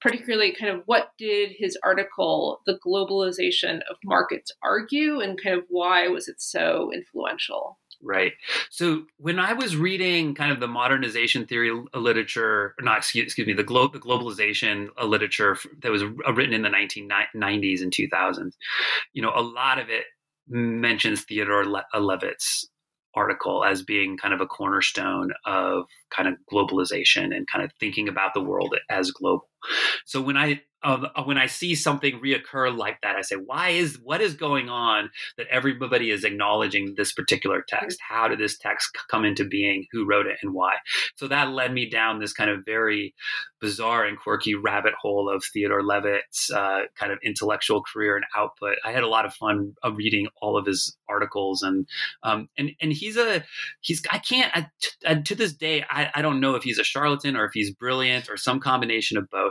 particularly 0.00 0.52
kind 0.52 0.74
of 0.74 0.82
what 0.86 1.12
did 1.18 1.50
his 1.56 1.76
article 1.82 2.60
the 2.66 2.78
globalization 2.86 3.80
of 3.90 3.96
markets 4.04 4.52
argue 4.62 5.20
and 5.20 5.40
kind 5.42 5.56
of 5.56 5.64
why 5.68 6.08
was 6.08 6.28
it 6.28 6.40
so 6.40 6.90
influential 6.92 7.78
right 8.02 8.32
so 8.70 9.02
when 9.18 9.38
i 9.38 9.52
was 9.52 9.76
reading 9.76 10.34
kind 10.34 10.52
of 10.52 10.60
the 10.60 10.68
modernization 10.68 11.46
theory 11.46 11.70
uh, 11.70 11.98
literature 11.98 12.74
not 12.80 12.98
excuse, 12.98 13.24
excuse 13.24 13.46
me 13.46 13.52
the, 13.52 13.62
glo- 13.62 13.88
the 13.88 13.98
globalization 13.98 14.88
uh, 15.00 15.04
literature 15.04 15.56
that 15.82 15.90
was 15.90 16.02
uh, 16.02 16.32
written 16.32 16.54
in 16.54 16.62
the 16.62 16.68
1990s 16.68 17.82
and 17.82 17.92
2000s 17.92 18.52
you 19.12 19.22
know 19.22 19.32
a 19.34 19.42
lot 19.42 19.78
of 19.78 19.88
it 19.90 20.04
mentions 20.48 21.22
theodore 21.24 21.64
Le- 21.64 21.84
levitt's 21.98 22.68
article 23.14 23.64
as 23.64 23.82
being 23.82 24.16
kind 24.16 24.32
of 24.32 24.40
a 24.40 24.46
cornerstone 24.46 25.32
of 25.44 25.84
kind 26.10 26.28
of 26.28 26.34
globalization 26.52 27.34
and 27.34 27.46
kind 27.46 27.64
of 27.64 27.72
thinking 27.80 28.08
about 28.08 28.34
the 28.34 28.40
world 28.40 28.74
as 28.88 29.10
global. 29.10 29.48
So 30.04 30.20
when 30.20 30.36
I 30.36 30.62
uh, 30.82 31.06
when 31.24 31.36
I 31.36 31.46
see 31.46 31.74
something 31.74 32.20
reoccur 32.20 32.74
like 32.76 33.00
that, 33.02 33.16
I 33.16 33.20
say, 33.20 33.36
why 33.36 33.70
is 33.70 33.98
what 34.02 34.20
is 34.20 34.34
going 34.34 34.70
on 34.70 35.10
that 35.36 35.46
everybody 35.48 36.10
is 36.10 36.24
acknowledging 36.24 36.94
this 36.96 37.12
particular 37.12 37.62
text? 37.66 37.98
How 38.06 38.28
did 38.28 38.38
this 38.38 38.56
text 38.56 38.96
come 39.10 39.24
into 39.24 39.44
being? 39.44 39.86
Who 39.92 40.06
wrote 40.06 40.26
it 40.26 40.38
and 40.42 40.54
why? 40.54 40.76
So 41.16 41.28
that 41.28 41.50
led 41.50 41.72
me 41.72 41.88
down 41.90 42.18
this 42.18 42.32
kind 42.32 42.50
of 42.50 42.64
very 42.64 43.14
bizarre 43.60 44.06
and 44.06 44.18
quirky 44.18 44.54
rabbit 44.54 44.94
hole 44.94 45.28
of 45.28 45.44
Theodore 45.44 45.84
Levitt's 45.84 46.50
uh, 46.50 46.82
kind 46.94 47.12
of 47.12 47.18
intellectual 47.22 47.82
career 47.82 48.16
and 48.16 48.24
output. 48.34 48.76
I 48.84 48.92
had 48.92 49.02
a 49.02 49.08
lot 49.08 49.26
of 49.26 49.34
fun 49.34 49.74
uh, 49.84 49.92
reading 49.92 50.28
all 50.40 50.56
of 50.56 50.64
his 50.64 50.96
articles 51.08 51.62
and 51.62 51.86
um, 52.22 52.48
and 52.56 52.70
and 52.80 52.92
he's 52.92 53.16
a 53.16 53.44
he's 53.80 54.02
I 54.10 54.18
can't 54.18 54.52
I, 55.06 55.14
to 55.14 55.34
this 55.34 55.52
day 55.52 55.84
I, 55.90 56.10
I 56.14 56.22
don't 56.22 56.40
know 56.40 56.54
if 56.54 56.62
he's 56.62 56.78
a 56.78 56.84
charlatan 56.84 57.36
or 57.36 57.44
if 57.44 57.52
he's 57.52 57.70
brilliant 57.70 58.30
or 58.30 58.36
some 58.36 58.60
combination 58.60 59.18
of 59.18 59.28
both, 59.28 59.49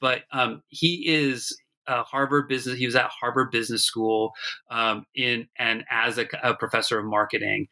but 0.00 0.22
um, 0.32 0.62
he 0.68 1.04
is 1.08 1.56
uh, 1.86 2.02
Harvard 2.02 2.48
business. 2.48 2.78
He 2.78 2.86
was 2.86 2.96
at 2.96 3.10
Harvard 3.20 3.50
Business 3.50 3.84
School 3.84 4.32
um, 4.70 5.06
in 5.14 5.48
and 5.58 5.84
as 5.90 6.18
a, 6.18 6.26
a, 6.42 6.54
professor 6.54 6.98
of 6.98 7.06
marketing 7.06 7.66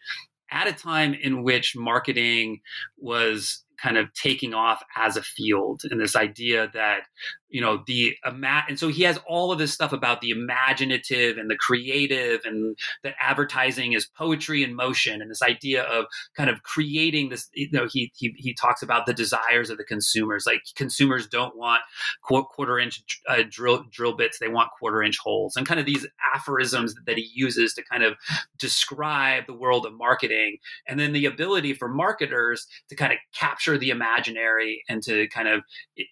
at 0.50 0.66
a 0.66 0.72
time 0.72 1.14
in 1.14 1.42
which 1.42 1.76
marketing 1.76 2.60
was 2.96 3.64
kind 3.80 3.98
of 3.98 4.12
taking 4.14 4.54
off 4.54 4.82
as 4.96 5.16
a 5.16 5.22
field, 5.22 5.82
and 5.90 6.00
this 6.00 6.16
idea 6.16 6.70
that 6.72 7.02
you 7.48 7.60
know 7.60 7.82
the 7.86 8.14
ima- 8.24 8.64
and 8.68 8.78
so 8.78 8.88
he 8.88 9.02
has 9.02 9.18
all 9.26 9.52
of 9.52 9.58
this 9.58 9.72
stuff 9.72 9.92
about 9.92 10.20
the 10.20 10.30
imaginative 10.30 11.38
and 11.38 11.50
the 11.50 11.56
creative 11.56 12.40
and 12.44 12.76
that 13.02 13.14
advertising 13.20 13.92
is 13.92 14.06
poetry 14.06 14.62
in 14.62 14.74
motion 14.74 15.22
and 15.22 15.30
this 15.30 15.42
idea 15.42 15.82
of 15.84 16.06
kind 16.36 16.50
of 16.50 16.62
creating 16.62 17.28
this 17.28 17.48
you 17.54 17.68
know 17.72 17.86
he 17.90 18.12
he, 18.16 18.34
he 18.36 18.54
talks 18.54 18.82
about 18.82 19.06
the 19.06 19.14
desires 19.14 19.70
of 19.70 19.78
the 19.78 19.84
consumers 19.84 20.44
like 20.46 20.62
consumers 20.74 21.26
don't 21.26 21.56
want 21.56 21.82
quarter 22.22 22.78
inch 22.78 23.02
uh, 23.28 23.42
drill 23.48 23.84
drill 23.90 24.14
bits 24.14 24.38
they 24.38 24.48
want 24.48 24.70
quarter 24.78 25.02
inch 25.02 25.18
holes 25.18 25.56
and 25.56 25.66
kind 25.66 25.80
of 25.80 25.86
these 25.86 26.06
aphorisms 26.34 26.94
that 27.06 27.16
he 27.16 27.30
uses 27.34 27.74
to 27.74 27.82
kind 27.84 28.02
of 28.02 28.14
describe 28.58 29.46
the 29.46 29.54
world 29.54 29.86
of 29.86 29.92
marketing 29.92 30.56
and 30.86 30.98
then 30.98 31.12
the 31.12 31.26
ability 31.26 31.72
for 31.72 31.88
marketers 31.88 32.66
to 32.88 32.96
kind 32.96 33.12
of 33.12 33.18
capture 33.34 33.78
the 33.78 33.90
imaginary 33.90 34.82
and 34.88 35.02
to 35.02 35.28
kind 35.28 35.48
of 35.48 35.62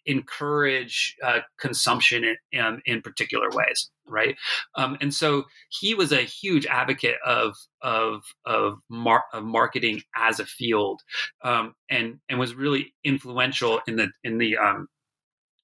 encourage 0.07 1.17
uh, 1.23 1.34
consumption 1.59 2.25
in, 2.53 2.61
um, 2.61 2.81
in 2.87 3.03
particular 3.03 3.49
ways, 3.51 3.91
right? 4.07 4.37
Um, 4.77 4.97
and 5.01 5.13
so 5.13 5.45
he 5.69 5.95
was 5.95 6.13
a 6.13 6.23
huge 6.23 6.67
advocate 6.67 7.17
of 7.25 7.57
of 7.83 8.23
of, 8.45 8.79
mar- 8.89 9.25
of 9.33 9.45
marketing 9.45 10.03
as 10.17 10.41
a 10.41 10.47
field, 10.47 11.03
um, 11.43 11.75
and 11.91 12.19
and 12.29 12.39
was 12.39 12.55
really 12.55 12.95
influential 13.05 13.81
in 13.87 13.97
the 13.97 14.09
in 14.23 14.39
the 14.39 14.57
um, 14.57 14.89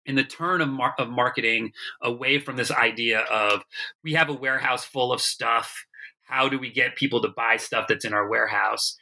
in 0.06 0.14
the 0.16 0.24
turn 0.24 0.60
of, 0.60 0.68
mar- 0.68 0.94
of 0.98 1.08
marketing 1.08 1.72
away 2.02 2.38
from 2.38 2.56
this 2.56 2.70
idea 2.70 3.20
of 3.20 3.62
we 4.02 4.14
have 4.14 4.28
a 4.28 4.34
warehouse 4.34 4.84
full 4.84 5.12
of 5.12 5.20
stuff 5.20 5.84
how 6.30 6.48
do 6.48 6.58
we 6.58 6.70
get 6.70 6.96
people 6.96 7.20
to 7.20 7.28
buy 7.28 7.56
stuff 7.56 7.86
that's 7.88 8.04
in 8.04 8.14
our 8.14 8.28
warehouse 8.28 8.96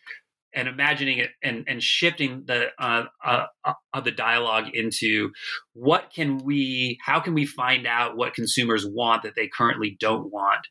and 0.55 0.68
imagining 0.68 1.18
it 1.18 1.30
and, 1.42 1.64
and 1.68 1.82
shifting 1.82 2.44
the 2.46 2.68
uh, 2.78 3.05
uh, 3.24 3.46
uh, 3.64 4.01
the 4.01 4.11
dialogue 4.11 4.68
into 4.72 5.30
what 5.74 6.11
can 6.14 6.38
we 6.38 6.99
how 7.05 7.20
can 7.20 7.34
we 7.34 7.46
find 7.46 7.86
out 7.86 8.16
what 8.16 8.34
consumers 8.34 8.86
want 8.86 9.22
that 9.22 9.34
they 9.36 9.49
currently 9.49 9.96
don't 10.01 10.32
want 10.32 10.66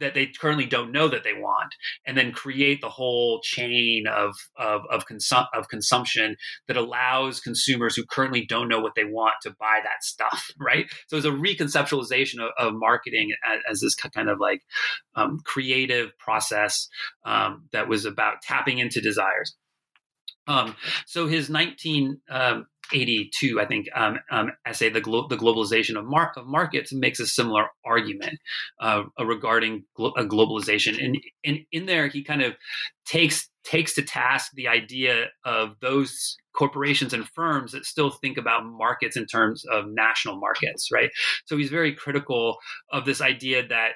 that 0.00 0.14
they 0.14 0.26
currently 0.26 0.66
don't 0.66 0.92
know 0.92 1.08
that 1.08 1.24
they 1.24 1.32
want, 1.32 1.74
and 2.06 2.16
then 2.16 2.32
create 2.32 2.80
the 2.80 2.88
whole 2.88 3.40
chain 3.42 4.06
of 4.06 4.34
of 4.56 4.82
of, 4.90 5.06
consum- 5.06 5.48
of 5.54 5.68
consumption 5.68 6.36
that 6.68 6.76
allows 6.76 7.40
consumers 7.40 7.96
who 7.96 8.04
currently 8.04 8.44
don't 8.44 8.68
know 8.68 8.80
what 8.80 8.94
they 8.94 9.04
want 9.04 9.34
to 9.42 9.50
buy 9.50 9.80
that 9.82 10.02
stuff, 10.02 10.50
right? 10.60 10.86
So 11.08 11.16
it's 11.16 11.26
a 11.26 11.30
reconceptualization 11.30 12.40
of, 12.40 12.50
of 12.58 12.74
marketing 12.74 13.30
as, 13.44 13.60
as, 13.70 13.80
this 13.80 13.94
kind 13.94 14.28
of 14.28 14.38
like 14.40 14.62
um, 15.14 15.38
creative 15.44 16.16
process 16.18 16.88
um, 17.24 17.68
that 17.72 17.88
was 17.88 18.04
about 18.04 18.42
tapping 18.42 18.78
into 18.78 19.00
desires. 19.00 19.54
Um, 20.48 20.76
so 21.06 21.26
his 21.26 21.50
19 21.50 22.20
um, 22.30 22.66
82, 22.92 23.60
I 23.60 23.66
think, 23.66 23.88
um, 23.94 24.18
um, 24.30 24.52
essay, 24.66 24.88
the, 24.88 25.00
Glo- 25.00 25.28
the 25.28 25.36
Globalization 25.36 25.98
of, 25.98 26.04
mar- 26.04 26.32
of, 26.36 26.46
Markets, 26.46 26.92
makes 26.92 27.20
a 27.20 27.26
similar 27.26 27.66
argument 27.84 28.38
uh, 28.80 29.04
regarding 29.18 29.84
glo- 29.94 30.14
globalization. 30.14 31.02
And, 31.02 31.18
and 31.44 31.60
in 31.72 31.86
there, 31.86 32.08
he 32.08 32.22
kind 32.22 32.42
of 32.42 32.54
takes 33.06 33.48
takes 33.64 33.94
to 33.94 34.02
task 34.02 34.52
the 34.54 34.68
idea 34.68 35.26
of 35.44 35.74
those 35.80 36.36
corporations 36.54 37.12
and 37.12 37.28
firms 37.28 37.72
that 37.72 37.84
still 37.84 38.10
think 38.10 38.38
about 38.38 38.64
markets 38.64 39.16
in 39.16 39.26
terms 39.26 39.64
of 39.72 39.86
national 39.88 40.38
markets, 40.38 40.88
right? 40.92 41.10
So 41.46 41.56
he's 41.56 41.68
very 41.68 41.92
critical 41.92 42.58
of 42.92 43.04
this 43.04 43.20
idea 43.20 43.66
that 43.66 43.92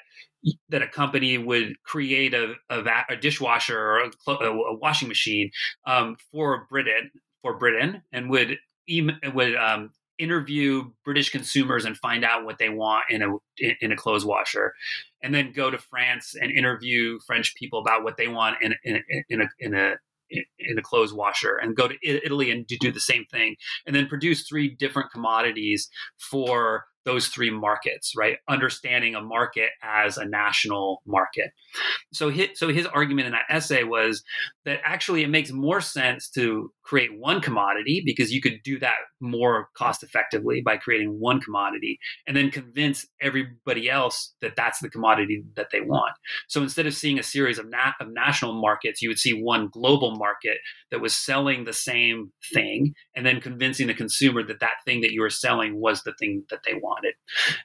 that 0.71 0.83
a 0.83 0.89
company 0.89 1.37
would 1.37 1.75
create 1.85 2.33
a, 2.33 2.55
a, 2.71 2.83
a 3.11 3.17
dishwasher 3.17 3.79
or 3.79 3.99
a, 4.27 4.33
a 4.33 4.77
washing 4.79 5.09
machine 5.09 5.51
um, 5.87 6.17
for 6.33 6.67
Britain 6.71 7.11
for 7.43 7.59
Britain 7.59 8.03
and 8.13 8.31
would 8.31 8.59
would 9.35 9.57
um, 9.57 9.91
interview 10.19 10.91
British 11.05 11.31
consumers 11.31 11.85
and 11.85 11.97
find 11.97 12.25
out 12.25 12.45
what 12.45 12.59
they 12.59 12.69
want 12.69 13.05
in 13.11 13.23
a 13.23 13.29
in 13.81 13.93
a 13.93 13.97
clothes 13.97 14.25
washer, 14.25 14.75
and 15.23 15.35
then 15.35 15.53
go 15.53 15.71
to 15.71 15.79
France 15.79 16.35
and 16.41 16.51
interview 16.53 17.19
French 17.27 17.55
people 17.55 17.81
about 17.81 18.05
what 18.05 18.17
they 18.17 18.29
want 18.29 18.57
in 18.63 18.75
in, 18.85 19.03
in 19.29 19.41
a 19.41 19.49
in 19.59 19.75
a 19.75 19.95
in 20.31 20.79
a 20.79 20.83
clothes 20.83 21.13
washer 21.13 21.57
and 21.57 21.75
go 21.75 21.89
to 21.89 21.97
Italy 22.03 22.51
and 22.51 22.67
do 22.67 22.93
the 22.93 23.01
same 23.01 23.25
thing 23.25 23.57
and 23.85 23.97
then 23.97 24.07
produce 24.07 24.47
three 24.47 24.69
different 24.69 25.11
commodities 25.11 25.89
for 26.19 26.85
those 27.05 27.29
three 27.29 27.51
markets, 27.51 28.13
right? 28.17 28.37
Understanding 28.49 29.15
a 29.15 29.23
market 29.23 29.71
as 29.83 30.19
a 30.19 30.25
national 30.25 31.03
market. 31.07 31.51
So 32.13 32.29
his, 32.29 32.51
so 32.55 32.69
his 32.69 32.87
argument 32.87 33.27
in 33.27 33.33
that 33.33 33.47
essay 33.49 33.85
was 33.85 34.23
that 34.65 34.81
actually 34.85 35.23
it 35.23 35.31
makes 35.31 35.51
more 35.51 35.81
sense 35.81 36.29
to 36.31 36.71
create 36.91 37.17
one 37.21 37.41
commodity 37.41 38.03
because 38.05 38.33
you 38.33 38.41
could 38.41 38.61
do 38.65 38.77
that 38.77 38.97
more 39.21 39.69
cost 39.75 40.03
effectively 40.03 40.61
by 40.61 40.77
creating 40.77 41.21
one 41.21 41.41
commodity 41.41 42.01
and 42.27 42.37
then 42.37 42.51
convince 42.51 43.07
everybody 43.21 43.89
else 43.89 44.35
that 44.41 44.57
that's 44.57 44.81
the 44.81 44.91
commodity 44.91 45.41
that 45.55 45.69
they 45.71 45.81
want. 45.81 46.11
So 46.49 46.61
instead 46.61 46.87
of 46.87 46.95
seeing 46.95 47.17
a 47.17 47.23
series 47.23 47.61
of, 47.61 47.71
na- 47.71 47.93
of 48.01 48.09
national 48.13 48.61
markets, 48.61 49.01
you 49.01 49.09
would 49.09 49.21
see 49.21 49.33
one 49.33 49.69
global 49.69 50.17
market 50.17 50.59
that 50.91 51.01
was 51.01 51.15
selling 51.15 51.63
the 51.63 51.73
same 51.73 52.33
thing 52.53 52.93
and 53.15 53.25
then 53.25 53.41
convincing 53.41 53.87
the 53.87 53.95
consumer 53.95 54.43
that 54.43 54.59
that 54.59 54.83
thing 54.85 55.01
that 55.03 55.13
you 55.13 55.21
were 55.21 55.31
selling 55.31 55.81
was 55.81 56.03
the 56.03 56.15
thing 56.19 56.43
that 56.51 56.63
they 56.67 56.75
wanted. 56.75 57.15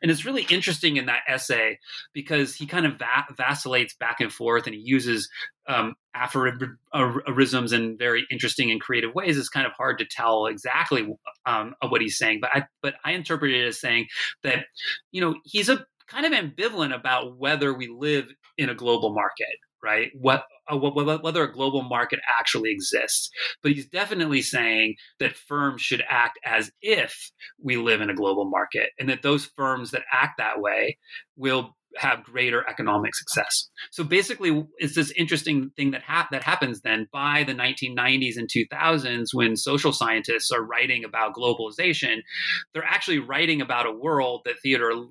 And 0.04 0.12
it's 0.12 0.24
really 0.24 0.44
interesting 0.52 0.98
in 0.98 1.08
that 1.08 1.24
essay 1.28 1.80
because 2.14 2.54
he 2.54 2.68
kind 2.68 2.86
of 2.86 3.00
va- 3.00 3.26
vacillates 3.36 3.96
back 3.96 4.22
and 4.22 4.32
forth 4.32 4.68
and 4.68 4.76
he 4.76 4.82
uses 4.82 5.28
um, 5.68 5.96
aphorisms 6.14 7.74
in 7.74 7.98
very 7.98 8.26
interesting 8.32 8.72
and 8.72 8.82
creative 8.82 9.14
ways, 9.14 9.38
it's 9.38 9.50
kind 9.50 9.68
of 9.68 9.74
hard 9.74 9.98
to 10.00 10.06
tell 10.06 10.46
exactly 10.46 11.08
um, 11.46 11.76
what 11.88 12.02
he's 12.02 12.18
saying. 12.18 12.40
But 12.42 12.52
I, 12.54 12.66
but 12.82 12.96
I 13.04 13.12
interpret 13.12 13.52
it 13.52 13.68
as 13.68 13.80
saying 13.80 14.08
that, 14.44 14.66
you 15.12 15.22
know, 15.22 15.36
he's 15.44 15.70
a 15.70 15.86
kind 16.08 16.26
of 16.26 16.32
ambivalent 16.32 16.94
about 16.94 17.38
whether 17.38 17.74
we 17.74 17.88
live 17.88 18.28
in 18.58 18.70
a 18.70 18.76
global 18.76 19.14
market, 19.14 19.58
right? 19.84 20.12
What 20.20 20.46
uh, 20.68 20.78
whether 20.78 21.44
a 21.44 21.52
global 21.52 21.84
market 21.84 22.20
actually 22.40 22.72
exists. 22.72 23.30
But 23.62 23.74
he's 23.74 23.88
definitely 23.88 24.42
saying 24.42 24.96
that 25.20 25.36
firms 25.36 25.82
should 25.82 26.04
act 26.10 26.40
as 26.46 26.72
if 26.82 27.32
we 27.62 27.78
live 27.78 28.02
in 28.02 28.10
a 28.10 28.16
global 28.16 28.46
market, 28.50 28.90
and 29.00 29.10
that 29.10 29.22
those 29.22 29.46
firms 29.46 29.92
that 29.92 30.04
act 30.12 30.38
that 30.38 30.60
way 30.60 30.98
will 31.36 31.76
have 31.98 32.24
greater 32.24 32.68
economic 32.68 33.16
success. 33.16 33.70
So 33.92 34.04
basically, 34.04 34.66
it's 34.78 34.96
this 34.96 35.12
interesting 35.12 35.72
thing 35.76 35.92
that 35.92 36.04
ha- 36.04 36.28
that 36.32 36.44
happens 36.44 36.82
then 36.82 37.08
by 37.12 37.44
the 37.44 37.54
1990s 37.54 38.38
and 38.38 38.50
2000s 38.50 39.28
when 39.34 39.56
social 39.56 39.94
scientists 39.94 40.52
are 40.52 40.64
writing 40.64 41.04
about 41.04 41.36
globalization. 41.36 42.22
They're 42.74 42.84
actually 42.84 43.20
writing 43.20 43.62
about 43.62 43.86
a 43.86 43.92
world 43.92 44.42
that 44.46 44.56
Theodore 44.62 45.08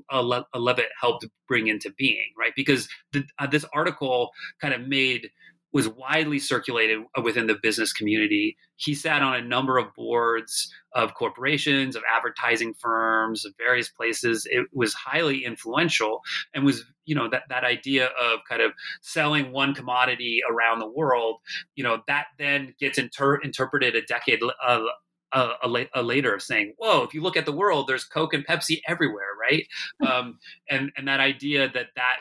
Levitt 0.54 0.88
helped 1.00 1.26
bring 1.48 1.68
into 1.68 1.92
being, 1.96 2.32
right? 2.38 2.52
Because 2.56 2.88
the, 3.12 3.24
uh, 3.38 3.46
this 3.46 3.64
article 3.72 4.30
kind 4.60 4.74
of 4.74 4.86
made 4.86 5.30
was 5.74 5.88
widely 5.88 6.38
circulated 6.38 7.00
within 7.22 7.48
the 7.48 7.56
business 7.60 7.92
community. 7.92 8.56
He 8.76 8.94
sat 8.94 9.22
on 9.22 9.34
a 9.34 9.42
number 9.42 9.76
of 9.76 9.92
boards 9.94 10.72
of 10.94 11.14
corporations, 11.14 11.96
of 11.96 12.04
advertising 12.08 12.74
firms, 12.74 13.44
of 13.44 13.54
various 13.58 13.88
places. 13.88 14.46
It 14.48 14.68
was 14.72 14.94
highly 14.94 15.44
influential 15.44 16.20
and 16.54 16.64
was, 16.64 16.84
you 17.06 17.16
know, 17.16 17.28
that, 17.28 17.42
that 17.48 17.64
idea 17.64 18.06
of 18.06 18.38
kind 18.48 18.62
of 18.62 18.70
selling 19.02 19.50
one 19.50 19.74
commodity 19.74 20.38
around 20.48 20.78
the 20.78 20.88
world, 20.88 21.40
you 21.74 21.82
know, 21.82 22.02
that 22.06 22.26
then 22.38 22.74
gets 22.78 22.96
inter- 22.96 23.40
interpreted 23.40 23.96
a 23.96 24.02
decade 24.02 24.40
uh, 24.64 24.84
a, 25.32 25.40
a, 25.64 25.86
a, 25.94 26.02
later 26.04 26.38
saying, 26.38 26.74
"Whoa! 26.78 27.02
If 27.02 27.12
you 27.12 27.20
look 27.20 27.36
at 27.36 27.44
the 27.44 27.50
world, 27.50 27.88
there's 27.88 28.04
Coke 28.04 28.34
and 28.34 28.46
Pepsi 28.46 28.80
everywhere, 28.86 29.34
right?" 29.40 29.66
um, 30.08 30.38
and 30.70 30.92
and 30.96 31.08
that 31.08 31.18
idea 31.18 31.68
that 31.74 31.88
that 31.96 32.18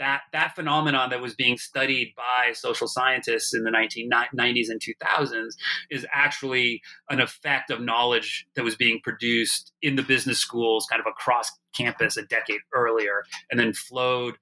that 0.00 0.22
that 0.32 0.56
phenomenon 0.56 1.10
that 1.10 1.20
was 1.20 1.34
being 1.34 1.56
studied 1.56 2.12
by 2.16 2.52
social 2.52 2.88
scientists 2.88 3.54
in 3.54 3.62
the 3.62 3.70
1990s 3.70 4.68
and 4.68 4.80
2000s 4.80 5.50
is 5.90 6.04
actually 6.12 6.82
an 7.10 7.20
effect 7.20 7.70
of 7.70 7.80
knowledge 7.80 8.46
that 8.56 8.64
was 8.64 8.74
being 8.74 8.98
produced 9.04 9.72
in 9.82 9.94
the 9.94 10.02
business 10.02 10.40
schools 10.40 10.86
kind 10.90 11.00
of 11.00 11.06
across 11.06 11.52
campus 11.76 12.16
a 12.16 12.22
decade 12.22 12.60
earlier 12.74 13.22
and 13.50 13.60
then 13.60 13.72
flowed 13.72 14.34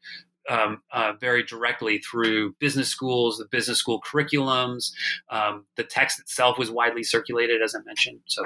um, 0.48 0.80
uh, 0.92 1.12
very 1.20 1.42
directly 1.42 1.98
through 1.98 2.54
business 2.58 2.88
schools, 2.88 3.36
the 3.36 3.44
business 3.50 3.78
school 3.78 4.00
curriculums. 4.00 4.92
Um, 5.28 5.66
the 5.76 5.84
text 5.84 6.18
itself 6.18 6.56
was 6.56 6.70
widely 6.70 7.02
circulated, 7.02 7.60
as 7.60 7.74
I 7.74 7.80
mentioned. 7.84 8.20
So 8.26 8.44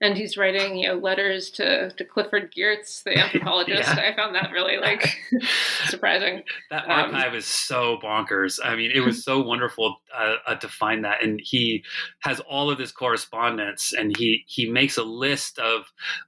and 0.00 0.16
he's 0.16 0.36
writing 0.36 0.76
you 0.76 0.88
know 0.88 0.94
letters 0.94 1.50
to, 1.50 1.90
to 1.90 2.04
Clifford 2.04 2.52
Geertz, 2.54 3.02
the 3.02 3.18
anthropologist. 3.18 3.88
yeah. 3.96 4.10
I 4.12 4.14
found 4.14 4.34
that 4.34 4.50
really 4.52 4.76
like 4.78 5.16
surprising. 5.86 6.42
That 6.70 6.84
um, 6.84 7.14
archive 7.14 7.32
um, 7.32 7.38
is 7.38 7.46
so 7.46 7.98
bonkers. 8.02 8.58
I 8.62 8.76
mean, 8.76 8.90
it 8.94 9.00
was 9.00 9.24
so 9.24 9.40
wonderful 9.40 9.96
uh, 10.14 10.36
uh, 10.46 10.54
to 10.56 10.68
find 10.68 11.04
that, 11.04 11.22
and 11.22 11.40
he 11.42 11.84
has 12.20 12.40
all 12.40 12.70
of 12.70 12.78
this 12.78 12.92
correspondence, 12.92 13.92
and 13.92 14.16
he 14.16 14.44
he 14.46 14.70
makes 14.70 14.96
a 14.96 15.04
list 15.04 15.58
of 15.58 15.84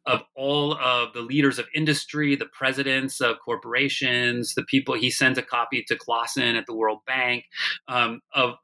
of 0.07 0.23
all 0.35 0.75
of 0.79 1.13
the 1.13 1.23
leaders 1.23 1.59
of 1.59 1.67
industry, 1.75 2.37
the 2.37 2.47
presidents 2.47 3.21
of 3.21 3.37
corporations, 3.45 4.55
the 4.55 4.65
people. 4.65 4.95
He 4.95 5.11
sends 5.11 5.39
a 5.39 5.43
copy 5.43 5.85
to 5.89 5.97
Clausen 5.97 6.57
at 6.57 6.67
the 6.67 6.75
World 6.75 7.01
Bank 7.07 7.45
um, 7.89 8.21
of 8.33 8.55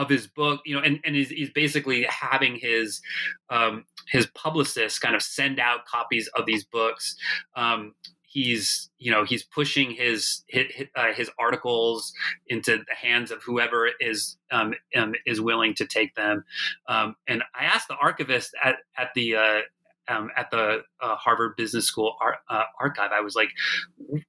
of 0.00 0.08
his 0.08 0.26
book, 0.26 0.62
you 0.64 0.74
know, 0.74 0.82
and, 0.82 0.98
and 1.04 1.14
he's, 1.14 1.50
basically 1.50 2.04
having 2.04 2.56
his 2.56 3.02
um, 3.50 3.84
his 4.08 4.26
publicists 4.28 4.98
kind 4.98 5.14
of 5.14 5.22
send 5.22 5.60
out 5.60 5.84
copies 5.84 6.28
of 6.34 6.46
these 6.46 6.64
books. 6.64 7.16
Um, 7.54 7.94
he's 8.22 8.90
you 8.98 9.10
know 9.10 9.24
he's 9.24 9.42
pushing 9.42 9.90
his 9.90 10.42
his, 10.48 10.66
uh, 10.96 11.12
his 11.12 11.30
articles 11.38 12.12
into 12.46 12.78
the 12.78 12.94
hands 12.94 13.30
of 13.30 13.42
whoever 13.42 13.90
is 14.00 14.38
um, 14.50 14.72
um, 14.96 15.14
is 15.26 15.40
willing 15.40 15.74
to 15.74 15.86
take 15.86 16.14
them. 16.14 16.44
Um, 16.88 17.16
and 17.28 17.42
I 17.54 17.64
asked 17.64 17.88
the 17.88 17.96
archivist 17.96 18.54
at 18.64 18.76
at 18.96 19.10
the 19.14 19.36
uh, 19.36 19.60
um, 20.08 20.30
at 20.36 20.50
the 20.50 20.82
uh, 21.00 21.16
Harvard 21.16 21.56
Business 21.56 21.86
School 21.86 22.16
ar- 22.20 22.40
uh, 22.48 22.64
archive. 22.80 23.10
I 23.12 23.20
was 23.20 23.34
like, 23.34 23.50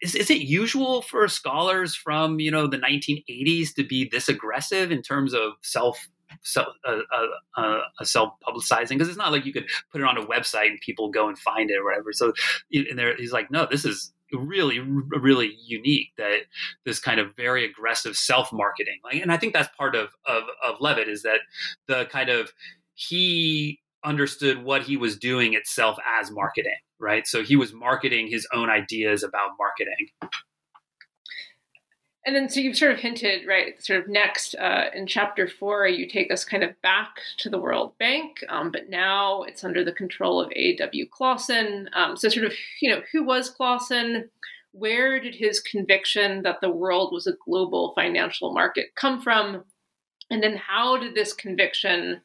is, 0.01 0.15
is 0.15 0.29
it 0.29 0.41
usual 0.41 1.01
for 1.01 1.27
scholars 1.27 1.95
from 1.95 2.39
you 2.39 2.51
know 2.51 2.67
the 2.67 2.77
1980s 2.77 3.73
to 3.75 3.83
be 3.83 4.07
this 4.09 4.29
aggressive 4.29 4.91
in 4.91 5.01
terms 5.01 5.33
of 5.33 5.53
self 5.61 6.07
self 6.43 6.67
uh, 6.85 6.99
uh, 7.11 7.61
uh, 7.61 8.03
self 8.03 8.33
publicizing 8.47 8.91
because 8.91 9.09
it's 9.09 9.17
not 9.17 9.31
like 9.31 9.45
you 9.45 9.53
could 9.53 9.67
put 9.91 10.01
it 10.01 10.07
on 10.07 10.17
a 10.17 10.25
website 10.25 10.67
and 10.67 10.79
people 10.81 11.09
go 11.09 11.27
and 11.27 11.37
find 11.37 11.69
it 11.69 11.77
or 11.77 11.85
whatever. 11.85 12.13
So 12.13 12.33
and 12.73 12.97
there 12.97 13.15
he's 13.15 13.33
like, 13.33 13.51
no, 13.51 13.67
this 13.69 13.85
is 13.85 14.13
really 14.33 14.79
really 15.09 15.57
unique 15.65 16.11
that 16.17 16.43
this 16.85 16.99
kind 16.99 17.19
of 17.19 17.35
very 17.35 17.65
aggressive 17.65 18.15
self 18.15 18.53
marketing 18.53 18.97
like 19.03 19.15
and 19.15 19.29
i 19.29 19.35
think 19.35 19.53
that's 19.53 19.67
part 19.75 19.93
of, 19.93 20.07
of 20.25 20.43
of 20.63 20.79
levitt 20.79 21.09
is 21.09 21.23
that 21.23 21.39
the 21.87 22.05
kind 22.05 22.29
of 22.29 22.53
he 22.93 23.80
understood 24.03 24.63
what 24.63 24.83
he 24.83 24.97
was 24.97 25.17
doing 25.17 25.53
itself 25.53 25.97
as 26.19 26.31
marketing, 26.31 26.77
right? 26.99 27.27
So 27.27 27.43
he 27.43 27.55
was 27.55 27.73
marketing 27.73 28.27
his 28.27 28.47
own 28.53 28.69
ideas 28.69 29.23
about 29.23 29.51
marketing. 29.59 30.31
And 32.23 32.35
then, 32.35 32.49
so 32.49 32.59
you've 32.59 32.77
sort 32.77 32.91
of 32.91 32.99
hinted, 32.99 33.47
right? 33.47 33.83
Sort 33.83 33.99
of 33.99 34.07
next 34.07 34.53
uh, 34.55 34.85
in 34.93 35.07
chapter 35.07 35.47
four, 35.47 35.87
you 35.87 36.07
take 36.07 36.31
us 36.31 36.45
kind 36.45 36.63
of 36.63 36.79
back 36.83 37.09
to 37.37 37.49
the 37.49 37.57
World 37.57 37.97
Bank, 37.97 38.43
um, 38.47 38.71
but 38.71 38.89
now 38.89 39.41
it's 39.41 39.63
under 39.63 39.83
the 39.83 39.91
control 39.91 40.39
of 40.39 40.51
A.W. 40.55 41.07
Clausen. 41.09 41.89
Um, 41.93 42.15
so, 42.15 42.29
sort 42.29 42.45
of, 42.45 42.53
you 42.79 42.91
know, 42.91 43.01
who 43.11 43.23
was 43.23 43.49
Clausen? 43.49 44.29
Where 44.71 45.19
did 45.19 45.33
his 45.33 45.59
conviction 45.59 46.43
that 46.43 46.61
the 46.61 46.69
world 46.69 47.11
was 47.11 47.25
a 47.25 47.33
global 47.43 47.93
financial 47.95 48.53
market 48.53 48.89
come 48.95 49.19
from? 49.19 49.63
And 50.29 50.43
then, 50.43 50.57
how 50.57 50.97
did 50.97 51.15
this 51.15 51.33
conviction 51.33 52.21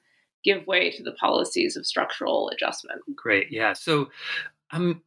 give 0.47 0.66
way 0.66 0.90
to 0.90 1.03
the 1.03 1.12
policies 1.12 1.76
of 1.76 1.84
structural 1.84 2.49
adjustment. 2.51 3.03
Great, 3.14 3.49
yeah. 3.51 3.72
So, 3.72 4.09
um, 4.70 5.03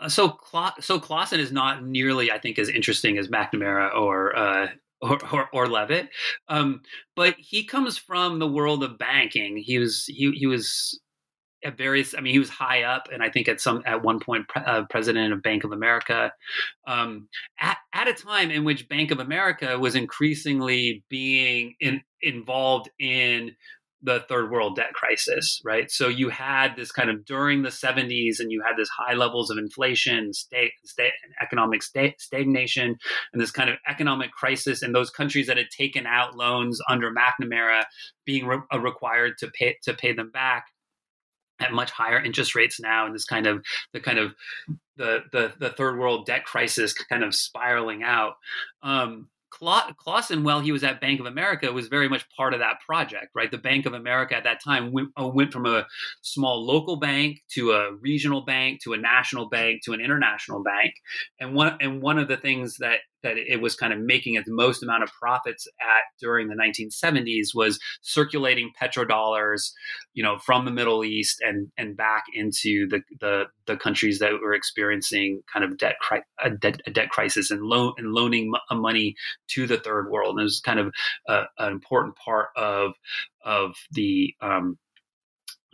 uh, 0.00 0.08
so 0.08 0.28
Cla- 0.28 0.74
so 0.80 0.98
Clausen 0.98 1.40
is 1.40 1.52
not 1.52 1.84
nearly, 1.84 2.30
I 2.30 2.38
think, 2.38 2.58
as 2.58 2.68
interesting 2.68 3.16
as 3.16 3.28
McNamara 3.28 3.94
or 3.94 4.36
uh, 4.36 4.68
or, 5.00 5.18
or, 5.32 5.48
or, 5.52 5.68
Levitt, 5.68 6.08
um, 6.48 6.80
but 7.14 7.34
he 7.38 7.64
comes 7.64 7.98
from 7.98 8.38
the 8.38 8.48
world 8.48 8.82
of 8.82 8.98
banking. 8.98 9.56
He 9.56 9.78
was 9.78 10.06
he 10.06 10.32
he 10.32 10.46
was 10.46 10.98
at 11.64 11.76
various. 11.76 12.14
I 12.16 12.20
mean, 12.20 12.32
he 12.32 12.38
was 12.38 12.48
high 12.48 12.82
up, 12.82 13.08
and 13.12 13.22
I 13.22 13.30
think 13.30 13.48
at 13.48 13.60
some 13.60 13.82
at 13.86 14.02
one 14.02 14.20
point 14.20 14.48
pre- 14.48 14.62
uh, 14.62 14.84
president 14.90 15.32
of 15.32 15.42
Bank 15.42 15.64
of 15.64 15.72
America. 15.72 16.32
Um, 16.86 17.28
at 17.60 17.78
at 17.92 18.08
a 18.08 18.14
time 18.14 18.50
in 18.50 18.64
which 18.64 18.88
Bank 18.88 19.10
of 19.10 19.20
America 19.20 19.78
was 19.78 19.94
increasingly 19.94 21.04
being 21.08 21.74
in, 21.80 22.02
involved 22.22 22.90
in 22.98 23.54
the 24.04 24.20
third 24.28 24.50
world 24.50 24.76
debt 24.76 24.92
crisis, 24.92 25.62
right? 25.64 25.90
So 25.90 26.08
you 26.08 26.28
had 26.28 26.76
this 26.76 26.92
kind 26.92 27.08
of 27.08 27.24
during 27.24 27.62
the 27.62 27.70
70s, 27.70 28.38
and 28.38 28.52
you 28.52 28.62
had 28.62 28.76
this 28.76 28.90
high 28.90 29.14
levels 29.14 29.50
of 29.50 29.56
inflation, 29.56 30.34
state, 30.34 30.72
state 30.84 31.12
economic 31.40 31.82
state, 31.82 32.20
stagnation, 32.20 32.96
and 33.32 33.42
this 33.42 33.50
kind 33.50 33.70
of 33.70 33.76
economic 33.88 34.30
crisis 34.30 34.82
in 34.82 34.92
those 34.92 35.10
countries 35.10 35.46
that 35.46 35.56
had 35.56 35.70
taken 35.70 36.06
out 36.06 36.36
loans 36.36 36.80
under 36.88 37.10
McNamara 37.10 37.84
being 38.26 38.46
re- 38.46 38.58
uh, 38.72 38.78
required 38.78 39.38
to 39.38 39.48
pay 39.48 39.78
to 39.84 39.94
pay 39.94 40.12
them 40.12 40.30
back 40.30 40.66
at 41.60 41.72
much 41.72 41.90
higher 41.90 42.22
interest 42.22 42.54
rates 42.54 42.78
now, 42.78 43.06
and 43.06 43.14
this 43.14 43.24
kind 43.24 43.46
of 43.46 43.64
the 43.94 44.00
kind 44.00 44.18
of 44.18 44.34
the 44.98 45.20
the, 45.32 45.52
the 45.58 45.70
third 45.70 45.98
world 45.98 46.26
debt 46.26 46.44
crisis 46.44 46.92
kind 46.92 47.24
of 47.24 47.34
spiraling 47.34 48.02
out. 48.02 48.34
Um, 48.82 49.28
Clausen, 49.58 50.44
while 50.44 50.60
he 50.60 50.72
was 50.72 50.84
at 50.84 51.00
Bank 51.00 51.20
of 51.20 51.26
America, 51.26 51.72
was 51.72 51.88
very 51.88 52.08
much 52.08 52.24
part 52.36 52.54
of 52.54 52.60
that 52.60 52.80
project, 52.86 53.28
right? 53.34 53.50
The 53.50 53.58
Bank 53.58 53.86
of 53.86 53.94
America 53.94 54.36
at 54.36 54.44
that 54.44 54.62
time 54.62 54.92
went, 54.92 55.08
uh, 55.20 55.28
went, 55.28 55.52
from 55.52 55.66
a 55.66 55.86
small 56.22 56.64
local 56.64 56.96
bank 56.96 57.42
to 57.52 57.72
a 57.72 57.94
regional 57.94 58.44
bank 58.44 58.82
to 58.84 58.92
a 58.92 58.96
national 58.96 59.48
bank 59.48 59.82
to 59.84 59.92
an 59.92 60.00
international 60.00 60.62
bank, 60.62 60.94
and 61.40 61.54
one 61.54 61.76
and 61.80 62.02
one 62.02 62.18
of 62.18 62.28
the 62.28 62.36
things 62.36 62.76
that 62.78 62.98
that 63.24 63.36
it 63.36 63.60
was 63.60 63.74
kind 63.74 63.92
of 63.92 63.98
making 63.98 64.36
its 64.36 64.48
most 64.48 64.82
amount 64.82 65.02
of 65.02 65.10
profits 65.20 65.66
at 65.80 66.04
during 66.20 66.48
the 66.48 66.54
1970s 66.54 67.48
was 67.54 67.80
circulating 68.02 68.70
petrodollars, 68.80 69.72
you 70.12 70.22
know, 70.22 70.38
from 70.38 70.64
the 70.64 70.70
Middle 70.70 71.04
East 71.04 71.40
and 71.40 71.72
and 71.76 71.96
back 71.96 72.24
into 72.32 72.86
the 72.88 73.00
the, 73.20 73.46
the 73.66 73.76
countries 73.76 74.20
that 74.20 74.32
were 74.40 74.54
experiencing 74.54 75.42
kind 75.52 75.64
of 75.64 75.76
debt 75.76 75.96
a 76.40 76.50
debt, 76.50 76.80
a 76.86 76.90
debt 76.90 77.10
crisis 77.10 77.50
and 77.50 77.62
loan 77.62 77.94
and 77.98 78.12
loaning 78.12 78.52
money 78.70 79.16
to 79.48 79.66
the 79.66 79.78
third 79.78 80.08
world. 80.10 80.36
And 80.36 80.40
it 80.40 80.44
was 80.44 80.60
kind 80.60 80.78
of 80.78 80.92
a, 81.26 81.44
an 81.58 81.72
important 81.72 82.14
part 82.16 82.48
of 82.56 82.92
of 83.44 83.74
the 83.90 84.34
um, 84.40 84.78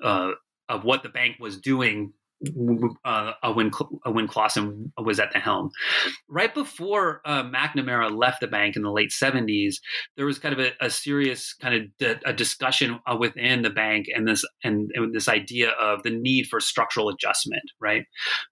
uh, 0.02 0.32
of 0.68 0.84
what 0.84 1.02
the 1.02 1.08
bank 1.08 1.36
was 1.40 1.58
doing 1.58 2.12
uh, 3.04 3.32
when 3.52 3.70
when 4.06 4.26
Clausen 4.26 4.92
was 4.98 5.20
at 5.20 5.32
the 5.32 5.38
helm. 5.38 5.70
Right 6.28 6.52
before 6.52 7.20
uh, 7.24 7.44
McNamara 7.44 8.16
left 8.16 8.40
the 8.40 8.46
bank 8.46 8.76
in 8.76 8.82
the 8.82 8.90
late 8.90 9.12
seventies, 9.12 9.80
there 10.16 10.26
was 10.26 10.38
kind 10.38 10.58
of 10.58 10.60
a, 10.60 10.72
a 10.80 10.90
serious 10.90 11.54
kind 11.54 11.92
of 12.00 12.16
a 12.24 12.32
discussion 12.32 12.98
uh, 13.06 13.16
within 13.16 13.62
the 13.62 13.70
bank 13.70 14.06
and 14.14 14.26
this 14.26 14.44
and, 14.64 14.90
and, 14.94 15.14
this 15.14 15.28
idea 15.28 15.70
of 15.70 16.02
the 16.02 16.10
need 16.10 16.46
for 16.46 16.60
structural 16.60 17.08
adjustment. 17.08 17.62
Right, 17.80 18.04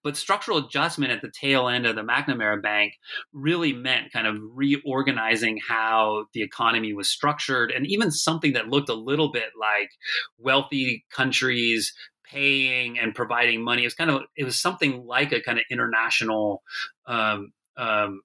but 0.03 0.17
structural 0.17 0.59
adjustment 0.59 1.11
at 1.11 1.21
the 1.21 1.31
tail 1.31 1.67
end 1.67 1.85
of 1.85 1.95
the 1.95 2.03
McNamara 2.03 2.61
bank 2.61 2.93
really 3.33 3.73
meant 3.73 4.11
kind 4.13 4.27
of 4.27 4.37
reorganizing 4.53 5.59
how 5.67 6.25
the 6.33 6.43
economy 6.43 6.93
was 6.93 7.09
structured, 7.09 7.71
and 7.71 7.87
even 7.87 8.11
something 8.11 8.53
that 8.53 8.67
looked 8.67 8.89
a 8.89 8.93
little 8.93 9.31
bit 9.31 9.49
like 9.59 9.89
wealthy 10.37 11.05
countries 11.11 11.93
paying 12.31 12.99
and 12.99 13.15
providing 13.15 13.63
money. 13.63 13.83
It 13.83 13.87
was 13.87 13.95
kind 13.95 14.11
of 14.11 14.21
it 14.35 14.43
was 14.43 14.59
something 14.59 15.05
like 15.05 15.31
a 15.31 15.41
kind 15.41 15.57
of 15.57 15.65
international 15.69 16.63
um, 17.07 17.51
um, 17.77 18.21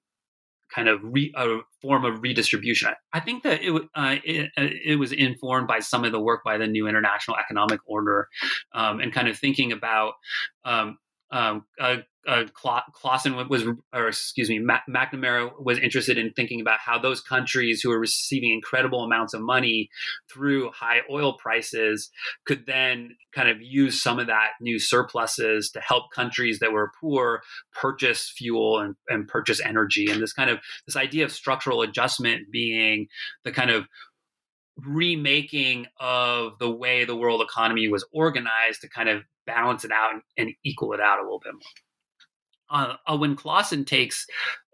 kind 0.73 0.89
of 0.89 0.99
re, 1.03 1.33
a 1.35 1.59
form 1.81 2.05
of 2.05 2.21
redistribution. 2.21 2.89
I, 2.89 3.17
I 3.17 3.19
think 3.21 3.43
that 3.43 3.63
it, 3.63 3.71
uh, 3.95 4.15
it, 4.23 4.51
uh, 4.57 4.67
it 4.83 4.99
was 4.99 5.11
informed 5.11 5.67
by 5.67 5.79
some 5.79 6.03
of 6.03 6.11
the 6.11 6.19
work 6.19 6.43
by 6.43 6.57
the 6.57 6.67
New 6.67 6.87
International 6.87 7.37
Economic 7.37 7.79
Order 7.85 8.27
um, 8.73 8.99
and 8.99 9.13
kind 9.13 9.27
of 9.27 9.37
thinking 9.37 9.71
about 9.71 10.13
um, 10.65 10.97
um, 11.31 11.65
uh, 11.79 11.97
uh, 12.27 12.43
Clausen 12.53 13.35
was, 13.49 13.63
or 13.93 14.07
excuse 14.07 14.49
me, 14.49 14.59
McNamara 14.59 15.51
was 15.63 15.77
interested 15.77 16.17
in 16.17 16.31
thinking 16.31 16.59
about 16.59 16.79
how 16.79 16.97
those 16.97 17.21
countries 17.21 17.81
who 17.81 17.91
are 17.91 17.99
receiving 17.99 18.51
incredible 18.51 19.03
amounts 19.03 19.33
of 19.33 19.41
money 19.41 19.89
through 20.31 20.71
high 20.71 21.01
oil 21.11 21.33
prices 21.33 22.09
could 22.45 22.65
then 22.65 23.15
kind 23.33 23.49
of 23.49 23.61
use 23.61 24.01
some 24.01 24.17
of 24.17 24.27
that 24.27 24.51
new 24.59 24.79
surpluses 24.79 25.69
to 25.71 25.79
help 25.81 26.05
countries 26.11 26.59
that 26.59 26.71
were 26.71 26.91
poor 26.99 27.41
purchase 27.73 28.31
fuel 28.35 28.79
and, 28.79 28.95
and 29.07 29.27
purchase 29.27 29.61
energy. 29.61 30.09
And 30.09 30.21
this 30.21 30.33
kind 30.33 30.49
of 30.49 30.59
this 30.87 30.95
idea 30.95 31.25
of 31.25 31.31
structural 31.31 31.81
adjustment 31.83 32.51
being 32.51 33.07
the 33.43 33.51
kind 33.51 33.69
of 33.69 33.85
remaking 34.77 35.85
of 35.99 36.57
the 36.59 36.69
way 36.69 37.05
the 37.05 37.15
world 37.15 37.41
economy 37.41 37.87
was 37.87 38.05
organized 38.11 38.81
to 38.81 38.89
kind 38.89 39.09
of 39.09 39.23
balance 39.45 39.85
it 39.85 39.91
out 39.91 40.11
and, 40.37 40.51
equal 40.63 40.93
it 40.93 40.99
out 40.99 41.19
a 41.19 41.23
little 41.23 41.39
bit 41.39 41.53
more 41.53 41.61
uh, 42.69 42.95
when 43.17 43.35
Clausen 43.35 43.85
takes 43.85 44.25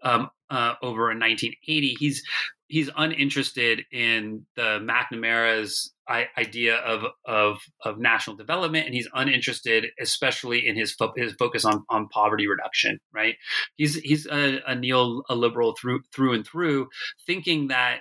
um, 0.02 0.30
uh, 0.50 0.74
over 0.82 1.10
in 1.10 1.18
1980, 1.18 1.96
he's 1.98 2.22
he's 2.68 2.88
uninterested 2.96 3.84
in 3.92 4.46
the 4.56 4.80
McNamara's 4.80 5.92
idea 6.36 6.76
of, 6.76 7.04
of 7.26 7.58
of 7.84 7.98
national 7.98 8.36
development, 8.36 8.86
and 8.86 8.94
he's 8.94 9.08
uninterested, 9.14 9.86
especially 10.00 10.66
in 10.66 10.76
his 10.76 10.92
fo- 10.92 11.12
his 11.16 11.32
focus 11.34 11.64
on, 11.64 11.84
on 11.88 12.08
poverty 12.08 12.46
reduction. 12.46 12.98
Right? 13.12 13.36
He's 13.76 13.94
he's 13.96 14.26
a, 14.26 14.58
a 14.66 14.74
neoliberal 14.74 15.74
through 15.78 16.02
through 16.12 16.32
and 16.32 16.46
through, 16.46 16.88
thinking 17.26 17.68
that 17.68 18.00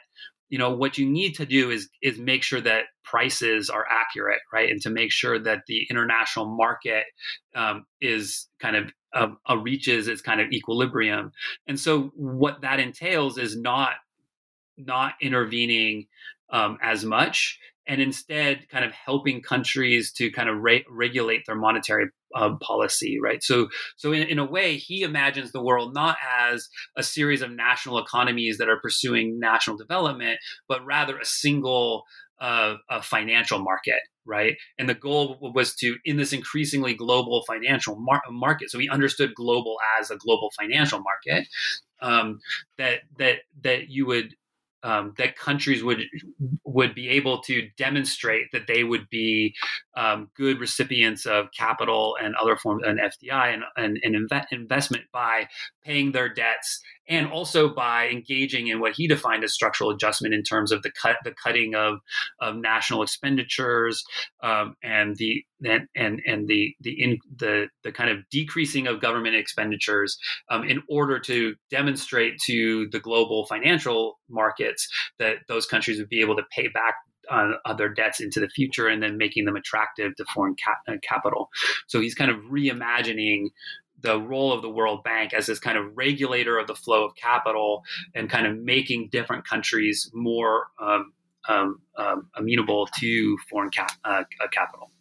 you 0.51 0.57
know 0.59 0.69
what 0.69 0.97
you 0.99 1.09
need 1.09 1.33
to 1.35 1.45
do 1.45 1.71
is 1.71 1.89
is 2.03 2.19
make 2.19 2.43
sure 2.43 2.61
that 2.61 2.83
prices 3.03 3.69
are 3.69 3.85
accurate 3.89 4.41
right? 4.53 4.69
And 4.69 4.81
to 4.81 4.89
make 4.89 5.11
sure 5.11 5.39
that 5.39 5.63
the 5.67 5.87
international 5.89 6.45
market 6.45 7.05
um, 7.55 7.85
is 8.01 8.47
kind 8.59 8.75
of 8.75 8.91
uh, 9.13 9.27
uh, 9.49 9.57
reaches 9.57 10.07
its 10.07 10.21
kind 10.21 10.39
of 10.39 10.51
equilibrium. 10.51 11.31
And 11.67 11.79
so 11.79 12.11
what 12.15 12.61
that 12.61 12.79
entails 12.79 13.37
is 13.37 13.57
not 13.57 13.93
not 14.77 15.13
intervening 15.21 16.07
um, 16.51 16.77
as 16.81 17.05
much 17.05 17.57
and 17.87 18.01
instead 18.01 18.67
kind 18.69 18.85
of 18.85 18.91
helping 18.91 19.41
countries 19.41 20.11
to 20.13 20.31
kind 20.31 20.49
of 20.49 20.57
re- 20.61 20.85
regulate 20.89 21.43
their 21.45 21.55
monetary 21.55 22.07
um, 22.35 22.59
policy, 22.59 23.19
right? 23.21 23.43
So, 23.43 23.69
so 23.97 24.11
in, 24.11 24.23
in 24.23 24.39
a 24.39 24.45
way, 24.45 24.77
he 24.77 25.03
imagines 25.03 25.51
the 25.51 25.63
world 25.63 25.93
not 25.93 26.17
as 26.39 26.69
a 26.95 27.03
series 27.03 27.41
of 27.41 27.51
national 27.51 27.99
economies 27.99 28.57
that 28.57 28.69
are 28.69 28.79
pursuing 28.79 29.39
national 29.39 29.77
development, 29.77 30.39
but 30.67 30.85
rather 30.85 31.17
a 31.17 31.25
single 31.25 32.03
uh, 32.41 32.77
a 32.89 33.03
financial 33.03 33.59
market, 33.59 34.01
right? 34.25 34.55
And 34.79 34.89
the 34.89 34.95
goal 34.95 35.37
was 35.53 35.75
to, 35.75 35.97
in 36.03 36.17
this 36.17 36.33
increasingly 36.33 36.95
global 36.95 37.43
financial 37.47 37.95
mar- 37.99 38.23
market, 38.31 38.71
so 38.71 38.79
he 38.79 38.89
understood 38.89 39.35
global 39.35 39.77
as 39.99 40.09
a 40.09 40.17
global 40.17 40.51
financial 40.59 40.99
market, 40.99 41.47
um, 42.01 42.39
that 42.79 43.01
that 43.19 43.41
that 43.63 43.89
you 43.89 44.07
would 44.07 44.35
um, 44.83 45.13
that 45.17 45.35
countries 45.35 45.83
would 45.83 46.03
would 46.63 46.95
be 46.95 47.09
able 47.09 47.39
to 47.39 47.69
demonstrate 47.77 48.51
that 48.51 48.67
they 48.67 48.83
would 48.83 49.09
be 49.09 49.53
um, 49.95 50.29
good 50.35 50.59
recipients 50.59 51.25
of 51.25 51.51
capital 51.51 52.17
and 52.21 52.35
other 52.35 52.55
forms 52.55 52.83
and 52.85 52.99
FDI 52.99 53.53
and, 53.53 53.63
and, 53.77 53.99
and 54.03 54.29
inve- 54.29 54.45
investment 54.51 55.03
by 55.11 55.47
paying 55.83 56.11
their 56.11 56.29
debts 56.29 56.81
and 57.11 57.27
also 57.27 57.67
by 57.67 58.07
engaging 58.07 58.67
in 58.67 58.79
what 58.79 58.93
he 58.95 59.05
defined 59.05 59.43
as 59.43 59.53
structural 59.53 59.89
adjustment 59.89 60.33
in 60.33 60.41
terms 60.41 60.71
of 60.71 60.81
the 60.81 60.91
cut 60.99 61.17
the 61.23 61.33
cutting 61.43 61.75
of, 61.75 61.99
of 62.39 62.55
national 62.55 63.03
expenditures 63.03 64.03
um, 64.41 64.75
and 64.81 65.17
the 65.17 65.43
and 65.63 65.87
and, 65.95 66.21
and 66.25 66.47
the 66.47 66.73
the 66.79 67.03
in 67.03 67.19
the 67.35 67.67
the 67.83 67.91
kind 67.91 68.09
of 68.09 68.17
decreasing 68.31 68.87
of 68.87 69.01
government 69.01 69.35
expenditures 69.35 70.17
um, 70.49 70.63
in 70.63 70.81
order 70.89 71.19
to 71.19 71.53
demonstrate 71.69 72.39
to 72.39 72.87
the 72.91 72.99
global 72.99 73.45
financial 73.45 74.19
markets 74.29 74.87
that 75.19 75.35
those 75.47 75.65
countries 75.65 75.99
would 75.99 76.09
be 76.09 76.21
able 76.21 76.35
to 76.35 76.43
pay 76.55 76.67
back 76.69 76.95
uh, 77.29 77.73
their 77.73 77.89
debts 77.89 78.19
into 78.19 78.39
the 78.39 78.49
future 78.49 78.87
and 78.87 79.01
then 79.01 79.17
making 79.17 79.45
them 79.45 79.55
attractive 79.55 80.15
to 80.15 80.25
foreign 80.33 80.55
cap- 80.55 80.81
uh, 80.87 80.95
capital. 81.07 81.49
So 81.87 81.99
he's 81.99 82.15
kind 82.15 82.31
of 82.31 82.37
reimagining 82.51 83.47
the 84.01 84.19
role 84.19 84.51
of 84.53 84.61
the 84.61 84.69
World 84.69 85.03
Bank 85.03 85.33
as 85.33 85.45
this 85.45 85.59
kind 85.59 85.77
of 85.77 85.95
regulator 85.95 86.57
of 86.57 86.67
the 86.67 86.75
flow 86.75 87.05
of 87.05 87.15
capital 87.15 87.83
and 88.15 88.29
kind 88.29 88.47
of 88.47 88.57
making 88.57 89.09
different 89.11 89.47
countries 89.47 90.09
more 90.13 90.67
um, 90.79 91.13
um, 91.49 91.81
um, 91.97 92.29
amenable 92.35 92.87
to 92.99 93.37
foreign 93.49 93.69
cap- 93.69 93.97
uh, 94.05 94.23
uh 94.41 94.47
capital. 94.51 94.91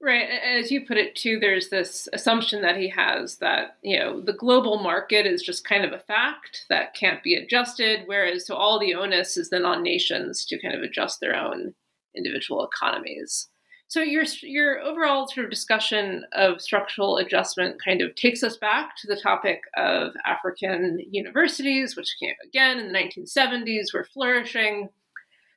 Right. 0.00 0.28
As 0.28 0.70
you 0.70 0.84
put 0.84 0.98
it, 0.98 1.16
too, 1.16 1.38
there's 1.40 1.70
this 1.70 2.08
assumption 2.12 2.60
that 2.60 2.76
he 2.76 2.90
has 2.90 3.38
that, 3.38 3.78
you 3.82 3.98
know, 3.98 4.20
the 4.20 4.34
global 4.34 4.82
market 4.82 5.24
is 5.24 5.42
just 5.42 5.66
kind 5.66 5.82
of 5.82 5.92
a 5.92 5.98
fact 5.98 6.66
that 6.68 6.94
can't 6.94 7.22
be 7.22 7.34
adjusted, 7.34 8.02
whereas 8.04 8.46
so 8.46 8.54
all 8.54 8.78
the 8.78 8.94
onus 8.94 9.38
is 9.38 9.48
then 9.48 9.64
on 9.64 9.82
nations 9.82 10.44
to 10.46 10.60
kind 10.60 10.74
of 10.74 10.82
adjust 10.82 11.20
their 11.20 11.34
own 11.34 11.74
individual 12.14 12.68
economies. 12.68 13.48
So 13.94 14.02
your 14.02 14.24
your 14.42 14.80
overall 14.80 15.28
sort 15.28 15.44
of 15.44 15.52
discussion 15.52 16.24
of 16.32 16.60
structural 16.60 17.16
adjustment 17.18 17.80
kind 17.80 18.02
of 18.02 18.16
takes 18.16 18.42
us 18.42 18.56
back 18.56 18.96
to 18.96 19.06
the 19.06 19.14
topic 19.14 19.60
of 19.76 20.14
African 20.26 20.98
universities, 21.12 21.96
which 21.96 22.16
came 22.20 22.34
again 22.44 22.80
in 22.80 22.88
the 22.88 22.98
1970s, 22.98 23.94
were 23.94 24.08
flourishing. 24.12 24.88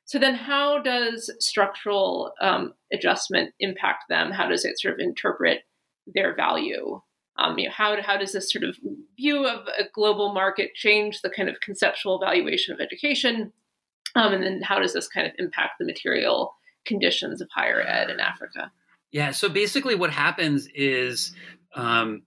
So 0.04 0.20
then, 0.20 0.36
how 0.36 0.80
does 0.80 1.34
structural 1.40 2.32
um, 2.40 2.74
adjustment 2.92 3.54
impact 3.58 4.04
them? 4.08 4.30
How 4.30 4.46
does 4.46 4.64
it 4.64 4.78
sort 4.78 4.94
of 4.94 5.00
interpret 5.00 5.62
their 6.06 6.36
value? 6.36 7.00
Um, 7.40 7.58
you 7.58 7.64
know, 7.64 7.72
how 7.72 8.00
how 8.00 8.16
does 8.18 8.30
this 8.30 8.52
sort 8.52 8.62
of 8.62 8.76
view 9.16 9.48
of 9.48 9.66
a 9.66 9.82
global 9.92 10.32
market 10.32 10.76
change 10.76 11.22
the 11.22 11.30
kind 11.30 11.48
of 11.48 11.58
conceptual 11.58 12.20
valuation 12.20 12.72
of 12.72 12.80
education? 12.80 13.52
Um, 14.14 14.32
and 14.32 14.44
then, 14.44 14.62
how 14.62 14.78
does 14.78 14.92
this 14.92 15.08
kind 15.08 15.26
of 15.26 15.32
impact 15.38 15.80
the 15.80 15.86
material 15.86 16.54
conditions 16.88 17.40
of 17.40 17.48
higher 17.54 17.80
ed 17.80 18.10
in 18.10 18.18
Africa? 18.18 18.72
Yeah, 19.12 19.30
so 19.30 19.48
basically 19.48 19.94
what 19.94 20.10
happens 20.10 20.68
is 20.74 21.32
um, 21.74 22.22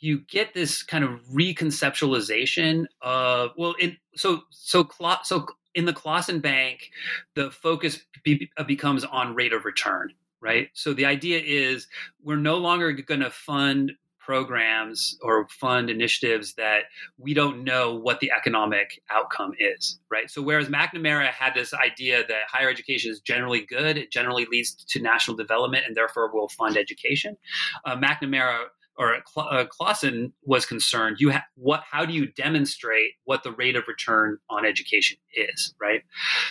you 0.00 0.20
get 0.20 0.54
this 0.54 0.82
kind 0.82 1.04
of 1.04 1.20
reconceptualization 1.32 2.86
of 3.02 3.50
well, 3.56 3.74
in, 3.78 3.96
so 4.16 4.42
so 4.50 4.88
so 5.22 5.46
in 5.74 5.84
the 5.84 5.92
Clausen 5.92 6.40
Bank, 6.40 6.90
the 7.34 7.50
focus 7.50 8.00
be, 8.24 8.50
becomes 8.66 9.04
on 9.04 9.34
rate 9.34 9.52
of 9.52 9.64
return, 9.64 10.12
right? 10.40 10.68
So 10.74 10.92
the 10.92 11.06
idea 11.06 11.40
is 11.44 11.86
we're 12.22 12.36
no 12.36 12.56
longer 12.56 12.92
going 12.92 13.20
to 13.20 13.30
fund 13.30 13.92
programs 14.28 15.16
or 15.22 15.48
fund 15.48 15.88
initiatives 15.88 16.52
that 16.52 16.80
we 17.16 17.32
don't 17.32 17.64
know 17.64 17.94
what 17.94 18.20
the 18.20 18.30
economic 18.30 19.02
outcome 19.08 19.52
is, 19.58 19.98
right? 20.10 20.30
So 20.30 20.42
whereas 20.42 20.68
McNamara 20.68 21.28
had 21.28 21.54
this 21.54 21.72
idea 21.72 22.26
that 22.28 22.42
higher 22.46 22.68
education 22.68 23.10
is 23.10 23.20
generally 23.20 23.62
good, 23.62 23.96
it 23.96 24.12
generally 24.12 24.46
leads 24.50 24.74
to 24.74 25.00
national 25.00 25.34
development 25.38 25.86
and 25.86 25.96
therefore 25.96 26.30
will 26.30 26.50
fund 26.50 26.76
education, 26.76 27.38
uh, 27.86 27.96
McNamara 27.96 28.64
or 28.98 29.14
uh, 29.36 29.64
Clausen 29.70 30.32
was 30.42 30.66
concerned, 30.66 31.18
you 31.20 31.30
ha- 31.30 31.44
what? 31.54 31.84
How 31.88 32.04
do 32.04 32.12
you 32.12 32.26
demonstrate 32.32 33.12
what 33.24 33.44
the 33.44 33.52
rate 33.52 33.76
of 33.76 33.84
return 33.86 34.38
on 34.50 34.66
education 34.66 35.18
is, 35.34 35.74
right? 35.80 36.02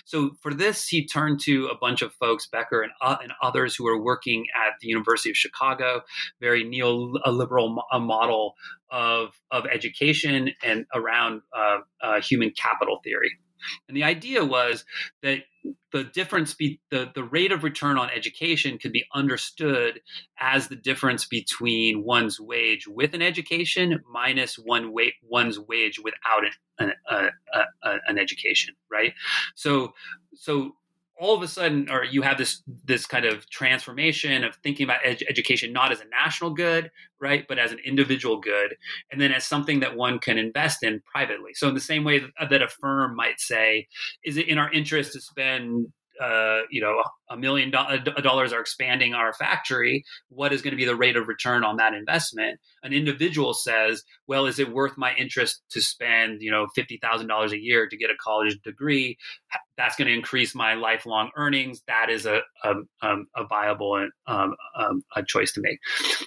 So 0.06 0.32
for 0.42 0.54
this, 0.54 0.88
he 0.88 1.06
turned 1.06 1.42
to 1.42 1.68
a 1.68 1.78
bunch 1.78 2.02
of 2.02 2.14
folks, 2.14 2.48
Becker 2.48 2.82
and, 2.82 2.92
uh, 3.02 3.18
and 3.22 3.34
others, 3.42 3.76
who 3.76 3.86
are 3.88 4.02
working 4.02 4.46
at 4.56 4.74
the 4.82 4.88
University 4.88 5.30
of 5.30 5.36
Chicago, 5.36 6.02
very 6.40 6.64
neoliberal 6.64 7.76
mo- 7.76 8.00
model 8.00 8.56
of 8.90 9.30
of 9.52 9.66
education 9.66 10.52
and 10.64 10.86
around 10.96 11.42
uh, 11.56 11.80
uh 12.02 12.22
human 12.22 12.52
capital 12.52 13.02
theory. 13.04 13.32
And 13.88 13.96
the 13.96 14.04
idea 14.04 14.44
was 14.44 14.86
that 15.24 15.44
the 15.92 16.04
difference 16.04 16.54
be 16.54 16.80
the, 16.92 17.12
the 17.14 17.24
rate 17.24 17.52
of 17.52 17.64
return 17.64 17.98
on 17.98 18.10
education 18.10 18.78
could 18.78 18.92
be 18.92 19.06
understood 19.14 20.02
as 20.40 20.68
the 20.68 20.76
difference 20.76 21.26
between 21.26 22.04
one's 22.04 22.40
wage 22.40 22.88
with 22.88 23.14
an 23.14 23.22
education 23.22 24.00
minus 24.12 24.56
one 24.58 24.94
wa- 24.94 25.12
one's 25.24 25.60
wage 25.60 26.00
without 26.00 26.44
an, 26.80 26.94
an, 27.10 27.30
an 28.08 28.18
education 28.18 28.76
right? 28.92 29.14
So 29.56 29.94
so 30.34 30.76
all 31.20 31.36
of 31.36 31.42
a 31.42 31.48
sudden, 31.48 31.90
or 31.90 32.04
you 32.04 32.22
have 32.22 32.38
this 32.38 32.62
this 32.86 33.06
kind 33.06 33.26
of 33.26 33.50
transformation 33.50 34.44
of 34.44 34.56
thinking 34.58 34.84
about 34.84 35.00
ed- 35.04 35.24
education 35.30 35.74
not 35.74 35.92
as 35.92 36.00
a 36.02 36.06
national 36.10 36.52
good, 36.52 36.92
right, 37.20 37.46
but 37.48 37.58
as 37.60 37.72
an 37.72 37.80
individual 37.80 38.40
good, 38.40 38.76
and 39.12 39.20
then 39.20 39.32
as 39.32 39.46
something 39.46 39.80
that 39.80 39.96
one 39.96 40.20
can 40.20 40.38
invest 40.38 40.84
in 40.84 41.02
privately. 41.12 41.54
So, 41.54 41.68
in 41.68 41.74
the 41.74 41.80
same 41.80 42.04
way 42.04 42.22
that 42.50 42.62
a 42.62 42.68
firm 42.68 43.16
might 43.16 43.40
say, 43.40 43.88
"Is 44.24 44.38
it 44.38 44.48
in 44.48 44.58
our 44.58 44.72
interest 44.72 45.14
to 45.14 45.22
spend 45.22 45.92
uh, 46.22 46.62
you 46.70 46.82
know 46.82 47.02
a 47.30 47.38
million 47.38 47.72
do- 47.72 48.22
dollars 48.22 48.54
are 48.54 48.62
expanding 48.62 49.14
our 49.14 49.34
factory 49.34 50.04
what 50.30 50.54
is 50.54 50.62
going 50.62 50.72
to 50.72 50.78
be 50.78 50.86
the 50.86 50.96
rate 50.96 51.16
of 51.16 51.28
return 51.28 51.64
on 51.64 51.78
that 51.78 51.94
investment? 51.94 52.60
An 52.84 52.94
individual 52.94 53.54
says 53.54 54.04
well 54.28 54.46
is 54.46 54.60
it 54.60 54.72
worth 54.72 54.98
my 54.98 55.14
interest 55.16 55.62
to 55.72 55.82
spend 55.82 56.42
you 56.42 56.52
know 56.52 56.68
$50000 56.78 57.52
a 57.52 57.60
year 57.60 57.88
to 57.88 57.98
get 57.98 58.10
a 58.10 58.16
college 58.24 58.58
degree? 58.64 59.18
That's 59.78 59.96
going 59.96 60.08
to 60.08 60.14
increase 60.14 60.56
my 60.56 60.74
lifelong 60.74 61.30
earnings. 61.36 61.82
That 61.88 62.10
is 62.10 62.26
a, 62.26 62.42
a, 62.64 62.74
um, 63.04 63.28
a 63.36 63.46
viable 63.46 64.08
um, 64.26 64.56
um, 64.76 65.04
a 65.16 65.24
choice 65.24 65.52
to 65.54 65.62
make. 65.62 65.80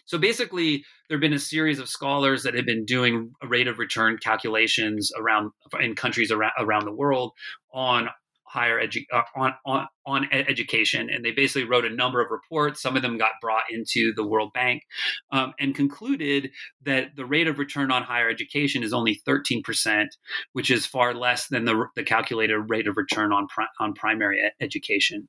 So 0.06 0.18
basically 0.18 0.84
there 1.08 1.16
have 1.16 1.20
been 1.20 1.32
a 1.32 1.40
series 1.40 1.80
of 1.80 1.88
scholars 1.88 2.44
that 2.44 2.54
have 2.54 2.66
been 2.66 2.84
doing 2.84 3.32
rate 3.42 3.66
of 3.66 3.80
return 3.80 4.16
calculations 4.22 5.10
around 5.18 5.50
in 5.80 5.96
countries 5.96 6.30
around, 6.30 6.52
around 6.58 6.84
the 6.84 6.92
world 6.92 7.32
on 7.72 8.08
higher 8.50 8.84
edu- 8.84 9.06
uh, 9.12 9.22
on 9.36 9.52
on 9.64 9.86
on 10.06 10.28
education, 10.32 11.08
and 11.08 11.24
they 11.24 11.30
basically 11.30 11.64
wrote 11.64 11.84
a 11.84 11.94
number 11.94 12.20
of 12.20 12.30
reports. 12.30 12.82
Some 12.82 12.96
of 12.96 13.02
them 13.02 13.16
got 13.16 13.30
brought 13.40 13.64
into 13.70 14.12
the 14.16 14.26
World 14.26 14.50
Bank, 14.52 14.82
um, 15.30 15.52
and 15.60 15.74
concluded 15.74 16.50
that 16.84 17.10
the 17.16 17.24
rate 17.24 17.46
of 17.46 17.58
return 17.58 17.92
on 17.92 18.02
higher 18.02 18.28
education 18.28 18.82
is 18.82 18.92
only 18.92 19.20
thirteen 19.24 19.62
percent, 19.62 20.16
which 20.52 20.70
is 20.70 20.86
far 20.86 21.14
less 21.14 21.46
than 21.48 21.64
the 21.64 21.86
the 21.94 22.02
calculated 22.02 22.58
rate 22.68 22.88
of 22.88 22.96
return 22.96 23.32
on 23.32 23.46
pri- 23.46 23.68
on 23.78 23.94
primary 23.94 24.40
education. 24.60 25.28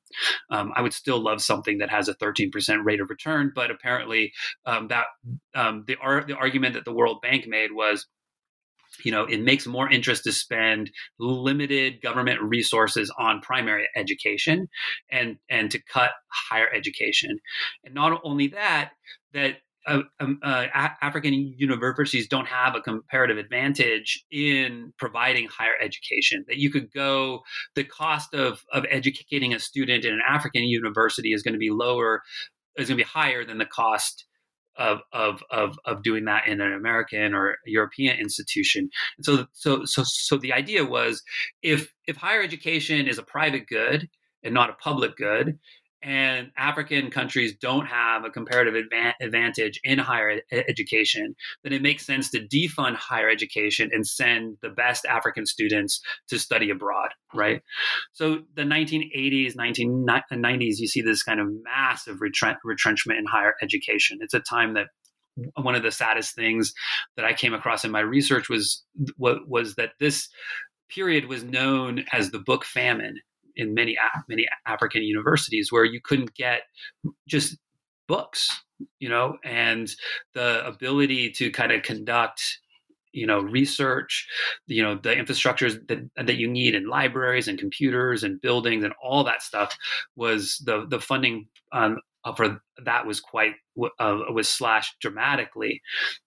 Um, 0.50 0.72
I 0.76 0.82
would 0.82 0.94
still 0.94 1.20
love 1.20 1.42
something 1.42 1.78
that 1.78 1.90
has 1.90 2.08
a 2.08 2.16
thirteen 2.16 2.50
percent 2.50 2.84
rate 2.84 3.02
of 3.02 3.10
return, 3.10 3.52
but 3.54 3.70
apparently 3.72 4.32
um, 4.66 4.88
that 4.88 5.06
um, 5.54 5.84
the 5.88 5.98
ar- 6.02 6.24
the 6.24 6.36
argument 6.36 6.74
that 6.74 6.86
the 6.86 6.94
World 6.94 7.22
Bank 7.22 7.46
made 7.48 7.72
was 7.72 8.08
you 9.04 9.12
know, 9.12 9.26
it 9.26 9.42
makes 9.42 9.66
more 9.66 9.90
interest 9.90 10.24
to 10.26 10.32
spend 10.32 10.92
limited 11.20 12.02
government 12.02 12.42
resources 12.42 13.12
on 13.18 13.42
primary 13.42 13.88
education 13.96 14.68
and 15.10 15.38
and 15.50 15.72
to 15.72 15.82
cut 15.82 16.12
higher 16.28 16.68
education. 16.74 17.40
And 17.84 17.94
not 17.94 18.20
only 18.24 18.48
that, 18.48 18.92
that 19.34 19.58
uh, 19.88 20.02
um, 20.20 20.40
uh, 20.44 20.68
African 21.02 21.34
universities 21.34 22.28
don't 22.28 22.48
have 22.48 22.76
a 22.76 22.82
comparative 22.82 23.38
advantage 23.38 24.24
in 24.30 24.94
providing 25.00 25.48
higher 25.48 25.74
education. 25.82 26.46
That 26.48 26.58
you 26.58 26.70
could 26.70 26.92
go, 26.94 27.42
the 27.76 27.84
cost 27.84 28.34
of 28.34 28.64
of 28.72 28.86
educating 28.90 29.54
a 29.54 29.60
student 29.60 30.06
in 30.06 30.14
an 30.14 30.22
African 30.28 30.64
university 30.64 31.34
is 31.34 31.42
going 31.42 31.54
to 31.54 31.60
be 31.60 31.72
lower, 31.72 32.22
is 32.78 32.90
going 32.90 32.98
to 32.98 33.04
be 33.04 33.10
higher 33.10 33.44
than 33.44 33.58
the 33.58 33.66
cost 33.66 34.26
of, 34.78 35.00
of, 35.14 35.44
of, 35.52 35.78
of 35.86 36.04
doing 36.04 36.26
that 36.26 36.48
in 36.48 36.62
an 36.62 36.74
American 36.74 37.34
or 37.34 37.58
European 37.66 38.20
institution. 38.20 38.90
And 39.18 39.26
so, 39.26 39.46
so, 39.54 39.86
so, 39.86 40.04
so 40.06 40.38
the 40.38 40.54
idea 40.54 40.86
was 40.86 41.24
if, 41.62 41.92
if 42.08 42.16
higher 42.16 42.42
education 42.42 43.08
is 43.08 43.18
a 43.18 43.24
private 43.24 43.68
good 43.68 44.10
and 44.44 44.54
not 44.54 44.70
a 44.70 44.74
public 44.74 45.16
good, 45.18 45.60
and 46.04 46.52
African 46.58 47.12
countries 47.12 47.56
don't 47.56 47.86
have 47.86 48.26
a 48.26 48.30
comparative 48.30 48.74
advantage 49.22 49.80
in 49.84 50.00
higher 50.00 50.42
education, 50.52 51.36
then 51.64 51.74
it 51.74 51.82
makes 51.82 52.06
sense 52.06 52.30
to 52.32 52.40
defund 52.40 52.96
higher 52.96 53.30
education 53.30 53.90
and 53.94 54.08
send 54.08 54.58
the 54.62 54.70
best 54.70 55.06
African 55.06 55.46
students 55.46 56.02
to 56.30 56.40
study 56.40 56.70
abroad, 56.70 57.10
right? 57.34 57.62
So 58.14 58.40
the 58.56 58.64
1980s, 58.64 59.56
1990s, 59.56 60.80
you 60.80 60.88
see 60.88 61.02
this 61.02 61.24
kind 61.24 61.40
of 61.40 61.48
massive 61.64 62.18
retrenchment 62.20 63.20
in 63.20 63.26
higher 63.26 63.54
education. 63.62 64.20
It's 64.22 64.34
a 64.34 64.40
time 64.40 64.74
that 64.74 64.88
one 65.56 65.76
of 65.76 65.84
the 65.84 65.92
saddest 65.92 66.36
things 66.36 66.74
that 67.16 67.26
I 67.26 67.34
came 67.34 67.54
across 67.54 67.86
in 67.86 67.92
my 67.92 68.02
research 68.02 68.50
was 68.50 68.84
was 69.18 69.76
that 69.76 69.92
this 70.00 70.28
period 70.90 71.28
was 71.28 71.44
known 71.44 72.04
as 72.12 72.32
the 72.32 72.40
book 72.40 72.66
famine 72.66 73.18
in 73.62 73.74
many 73.74 73.98
many 74.28 74.48
African 74.66 75.04
universities 75.04 75.72
where 75.72 75.86
you 75.86 76.02
couldn't 76.04 76.34
get 76.34 76.62
just 77.28 77.58
books, 78.08 78.64
you 79.00 79.08
know, 79.08 79.38
and 79.44 79.90
the 80.34 80.66
ability 80.66 81.32
to 81.32 81.52
kind 81.52 81.72
of 81.72 81.84
conduct 81.84 82.60
you 83.14 83.28
know 83.28 83.42
research 83.42 84.26
you 84.68 84.82
know 84.82 84.96
the 84.96 85.10
infrastructures 85.10 85.76
that, 85.90 86.00
that 86.16 86.38
you 86.38 86.48
need 86.48 86.74
in 86.74 86.88
libraries 86.88 87.50
and 87.50 87.60
computers 87.60 88.24
and 88.24 88.40
buildings 88.40 88.86
and 88.86 88.94
all 89.04 89.22
that 89.22 89.42
stuff 89.42 89.78
was 90.16 90.64
the 90.66 90.86
the 90.90 90.98
funding 90.98 91.46
um, 91.74 91.98
for 92.36 92.62
that 92.84 93.06
was 93.06 93.20
quite 93.20 93.54
uh, 94.00 94.20
was 94.34 94.48
slashed 94.48 95.00
dramatically. 95.00 95.82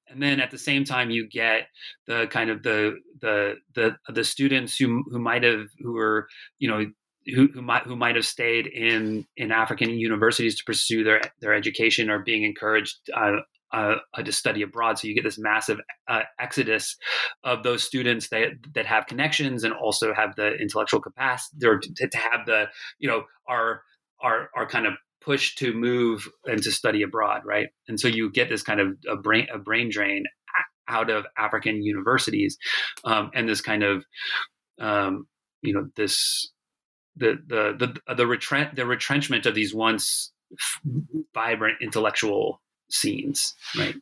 And 0.08 0.22
then 0.22 0.40
at 0.40 0.50
the 0.50 0.58
same 0.58 0.84
time 0.84 1.10
you 1.10 1.28
get 1.28 1.68
the 2.06 2.26
kind 2.28 2.50
of 2.50 2.62
the 2.62 2.96
the 3.20 3.56
the 3.74 3.96
the 4.08 4.24
students 4.24 4.76
who 4.76 5.04
who 5.10 5.18
might 5.18 5.44
have 5.44 5.66
who 5.78 5.92
were 5.92 6.28
you 6.58 6.68
know 6.68 6.86
who, 7.26 7.48
who 7.52 7.62
might 7.62 7.84
who 7.84 7.96
might 7.96 8.16
have 8.16 8.26
stayed 8.26 8.66
in 8.66 9.26
in 9.36 9.52
African 9.52 9.90
universities 9.90 10.56
to 10.56 10.64
pursue 10.64 11.04
their 11.04 11.20
their 11.40 11.54
education 11.54 12.10
are 12.10 12.18
being 12.18 12.44
encouraged 12.44 12.96
uh, 13.14 13.36
uh, 13.72 13.96
to 14.22 14.32
study 14.32 14.62
abroad. 14.62 14.98
So 14.98 15.08
you 15.08 15.14
get 15.14 15.24
this 15.24 15.38
massive 15.38 15.80
uh, 16.08 16.22
exodus 16.38 16.96
of 17.42 17.62
those 17.62 17.82
students 17.82 18.28
that 18.28 18.50
that 18.74 18.86
have 18.86 19.06
connections 19.06 19.64
and 19.64 19.74
also 19.74 20.14
have 20.14 20.36
the 20.36 20.54
intellectual 20.54 21.00
capacity 21.00 21.66
or 21.66 21.78
to, 21.78 22.08
to 22.08 22.16
have 22.16 22.46
the 22.46 22.66
you 22.98 23.08
know 23.08 23.24
are 23.48 23.82
are 24.20 24.50
are 24.54 24.66
kind 24.66 24.86
of 24.86 24.94
pushed 25.20 25.58
to 25.58 25.72
move 25.72 26.28
and 26.44 26.62
to 26.62 26.70
study 26.70 27.02
abroad, 27.02 27.40
right? 27.46 27.68
And 27.88 27.98
so 27.98 28.08
you 28.08 28.30
get 28.30 28.48
this 28.48 28.62
kind 28.62 28.80
of 28.80 28.96
a 29.08 29.16
brain 29.16 29.46
a 29.52 29.58
brain 29.58 29.90
drain 29.90 30.24
out 30.86 31.10
of 31.10 31.24
African 31.36 31.82
universities, 31.82 32.58
um, 33.04 33.30
and 33.34 33.48
this 33.48 33.60
kind 33.60 33.82
of 33.82 34.04
um, 34.78 35.26
you 35.62 35.72
know 35.72 35.88
this 35.96 36.52
the 37.16 37.38
the 37.46 37.76
the 38.06 38.14
the, 38.14 38.24
retren- 38.24 38.74
the 38.74 38.86
retrenchment 38.86 39.46
of 39.46 39.54
these 39.54 39.74
once 39.74 40.32
vibrant 41.34 41.78
intellectual 41.80 42.60
scenes, 42.90 43.54
right? 43.76 43.94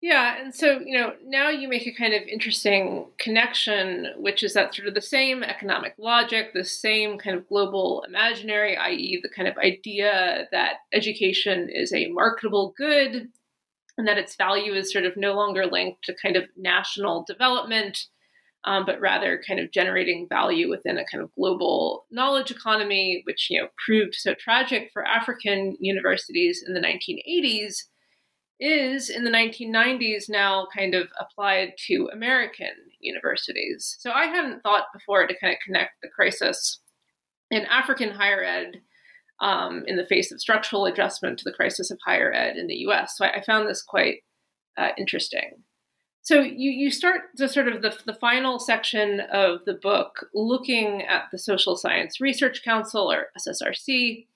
Yeah, 0.00 0.42
and 0.42 0.52
so 0.52 0.80
you 0.84 0.98
know 0.98 1.12
now 1.24 1.48
you 1.48 1.68
make 1.68 1.86
a 1.86 1.94
kind 1.94 2.12
of 2.12 2.22
interesting 2.22 3.06
connection, 3.18 4.08
which 4.16 4.42
is 4.42 4.52
that 4.54 4.74
sort 4.74 4.88
of 4.88 4.94
the 4.94 5.00
same 5.00 5.44
economic 5.44 5.94
logic, 5.96 6.52
the 6.52 6.64
same 6.64 7.18
kind 7.18 7.36
of 7.36 7.48
global 7.48 8.04
imaginary, 8.06 8.76
i.e., 8.76 9.20
the 9.22 9.28
kind 9.28 9.46
of 9.46 9.56
idea 9.58 10.48
that 10.50 10.78
education 10.92 11.68
is 11.72 11.92
a 11.92 12.08
marketable 12.08 12.74
good, 12.76 13.28
and 13.96 14.08
that 14.08 14.18
its 14.18 14.34
value 14.34 14.74
is 14.74 14.92
sort 14.92 15.04
of 15.04 15.16
no 15.16 15.34
longer 15.34 15.66
linked 15.66 16.02
to 16.04 16.16
kind 16.20 16.34
of 16.34 16.44
national 16.56 17.24
development 17.28 18.06
um, 18.64 18.84
but 18.86 19.00
rather 19.00 19.42
kind 19.46 19.58
of 19.58 19.72
generating 19.72 20.26
value 20.28 20.68
within 20.68 20.96
a 20.96 21.04
kind 21.04 21.22
of 21.22 21.34
global 21.34 22.06
knowledge 22.10 22.50
economy, 22.50 23.22
which 23.26 23.48
you 23.50 23.60
know 23.60 23.68
proved 23.84 24.14
so 24.14 24.34
tragic 24.34 24.90
for 24.92 25.04
African 25.04 25.76
universities 25.80 26.64
in 26.66 26.74
the 26.74 26.80
1980s, 26.80 27.84
is 28.60 29.10
in 29.10 29.24
the 29.24 29.30
1990s 29.30 30.24
now 30.28 30.66
kind 30.76 30.94
of 30.94 31.08
applied 31.18 31.72
to 31.86 32.08
American 32.12 32.70
universities. 33.00 33.96
So 33.98 34.12
I 34.12 34.26
hadn't 34.26 34.62
thought 34.62 34.92
before 34.92 35.26
to 35.26 35.38
kind 35.40 35.52
of 35.52 35.58
connect 35.64 36.00
the 36.00 36.08
crisis 36.08 36.80
in 37.50 37.64
African 37.66 38.12
higher 38.12 38.42
ed. 38.42 38.80
Um, 39.40 39.82
in 39.88 39.96
the 39.96 40.06
face 40.06 40.30
of 40.30 40.40
structural 40.40 40.86
adjustment 40.86 41.36
to 41.38 41.44
the 41.44 41.52
crisis 41.52 41.90
of 41.90 41.98
higher 42.06 42.32
ed 42.32 42.56
in 42.56 42.68
the 42.68 42.76
US. 42.86 43.14
So 43.16 43.24
I, 43.24 43.38
I 43.38 43.42
found 43.42 43.66
this 43.66 43.82
quite 43.82 44.18
uh, 44.78 44.90
interesting. 44.96 45.64
So 46.22 46.40
you, 46.40 46.70
you 46.70 46.90
start 46.90 47.22
the 47.34 47.48
sort 47.48 47.66
of 47.66 47.82
the, 47.82 47.96
the 48.06 48.14
final 48.14 48.60
section 48.60 49.20
of 49.32 49.64
the 49.66 49.74
book 49.74 50.28
looking 50.32 51.02
at 51.02 51.24
the 51.32 51.38
Social 51.38 51.76
Science 51.76 52.20
Research 52.20 52.62
Council 52.62 53.10
or 53.10 53.26
SSRC 53.36 54.26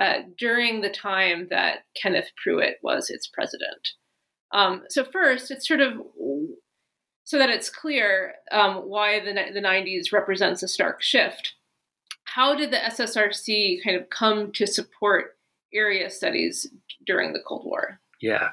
uh, 0.00 0.14
during 0.36 0.80
the 0.80 0.90
time 0.90 1.46
that 1.50 1.84
Kenneth 2.00 2.30
Prewitt 2.44 2.74
was 2.82 3.10
its 3.10 3.28
president. 3.28 3.92
Um, 4.52 4.82
so 4.90 5.04
first, 5.04 5.50
it's 5.52 5.66
sort 5.66 5.80
of 5.80 5.94
so 7.24 7.38
that 7.38 7.50
it's 7.50 7.70
clear 7.70 8.34
um, 8.52 8.76
why 8.88 9.20
the, 9.20 9.32
the 9.32 9.60
90s 9.60 10.12
represents 10.12 10.62
a 10.62 10.68
stark 10.68 11.02
shift. 11.02 11.54
How 12.24 12.54
did 12.54 12.70
the 12.70 12.76
SSRC 12.76 13.82
kind 13.84 13.96
of 13.96 14.10
come 14.10 14.52
to 14.52 14.66
support 14.66 15.36
area 15.72 16.10
studies 16.10 16.68
during 17.04 17.32
the 17.32 17.42
Cold 17.46 17.64
War? 17.64 18.00
Yeah. 18.20 18.48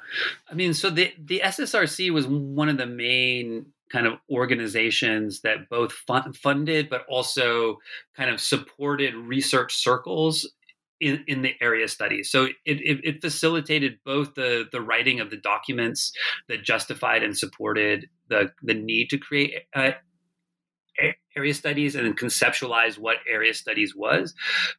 I 0.50 0.54
mean, 0.54 0.74
so 0.74 0.90
the, 0.90 1.14
the 1.18 1.42
SSRC 1.44 2.12
was 2.12 2.28
one 2.28 2.70
of 2.70 2.78
the 2.78 2.86
main 2.86 3.68
kind 3.92 4.08
of 4.08 4.14
organizations 4.30 5.42
that 5.42 5.70
both 5.70 5.94
fun, 5.94 6.34
funded 6.34 6.90
but 6.90 7.06
also 7.08 7.78
kind 8.18 8.30
of 8.30 8.42
supported 8.42 9.14
research 9.16 9.76
circles 9.76 10.52
in, 11.00 11.24
in 11.28 11.42
the 11.42 11.54
area 11.62 11.88
studies. 11.88 12.32
So 12.32 12.46
it, 12.46 12.56
it, 12.66 13.00
it, 13.04 13.22
facilitated 13.22 14.00
both 14.06 14.36
the, 14.36 14.66
the 14.72 14.82
writing 14.82 15.20
of 15.20 15.30
the 15.30 15.38
documents 15.38 16.12
that 16.48 16.64
justified 16.64 17.24
and 17.24 17.38
supported 17.38 18.10
the, 18.30 18.52
the 18.64 18.74
need 18.74 19.10
to 19.10 19.18
create 19.18 19.54
uh, 19.76 19.92
area 21.36 21.54
studies 21.54 21.96
and 21.96 22.18
conceptualize 22.18 22.98
what 22.98 23.18
area 23.30 23.54
studies 23.54 23.96
was, 23.96 24.34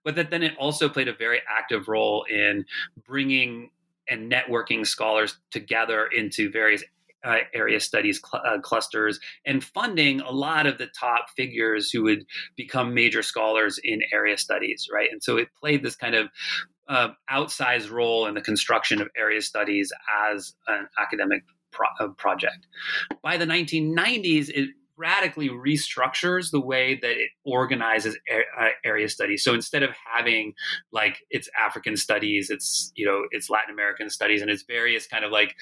but 0.05 0.14
that 0.16 0.30
then 0.30 0.43
it 0.43 0.57
also 0.59 0.89
played 0.89 1.09
a 1.09 1.14
very 1.14 1.41
active 1.49 1.89
role 1.89 2.24
in 2.30 2.64
bringing 3.07 3.70
and 4.09 4.30
networking 4.30 4.86
scholars 4.86 5.38
together 5.50 6.07
into 6.07 6.50
various 6.50 6.82
uh, 7.24 7.38
area 7.55 7.80
studies 7.80 8.20
cl- 8.22 8.42
uh, 8.46 8.59
clusters 8.61 9.18
and 9.46 9.64
funding 9.64 10.20
a 10.20 10.30
lot 10.30 10.66
of 10.66 10.76
the 10.78 10.86
top 10.98 11.26
figures 11.36 11.90
who 11.90 12.02
would 12.02 12.24
become 12.57 12.92
major 12.92 13.22
scholars 13.22 13.80
in 13.82 14.00
area 14.12 14.36
studies, 14.36 14.88
right? 14.92 15.09
And 15.11 15.22
so 15.22 15.38
it 15.38 15.48
played 15.59 15.82
this 15.82 15.96
kind 15.96 16.14
of 16.14 16.28
uh, 16.88 17.09
outsized 17.30 17.90
role 17.90 18.26
in 18.26 18.34
the 18.34 18.42
construction 18.42 19.00
of 19.00 19.09
area 19.16 19.40
studies 19.40 19.90
as 20.28 20.55
an 20.66 20.86
academic 20.98 21.42
pro- 21.70 21.88
uh, 21.98 22.09
project. 22.09 22.66
By 23.22 23.38
the 23.38 23.46
1990s, 23.46 24.50
it 24.50 24.70
radically 24.97 25.49
restructures 25.49 26.51
the 26.51 26.61
way 26.61 26.95
that 26.95 27.12
it 27.12 27.30
organizes 27.45 28.16
uh, 28.32 28.68
area 28.84 29.09
studies. 29.09 29.42
So 29.42 29.55
instead 29.55 29.82
of 29.82 29.90
having 30.14 30.55
like 30.92 31.18
it's 31.30 31.49
African 31.59 31.97
studies, 31.97 32.51
it's 32.51 32.92
you 32.95 33.07
know 33.07 33.24
it's 33.30 33.51
Latin 33.51 33.72
American 33.72 34.11
studies, 34.11 34.42
and 34.42 34.51
it's 34.51 34.64
various 34.64 35.07
kind 35.07 35.24
of 35.24 35.32
like 35.32 35.55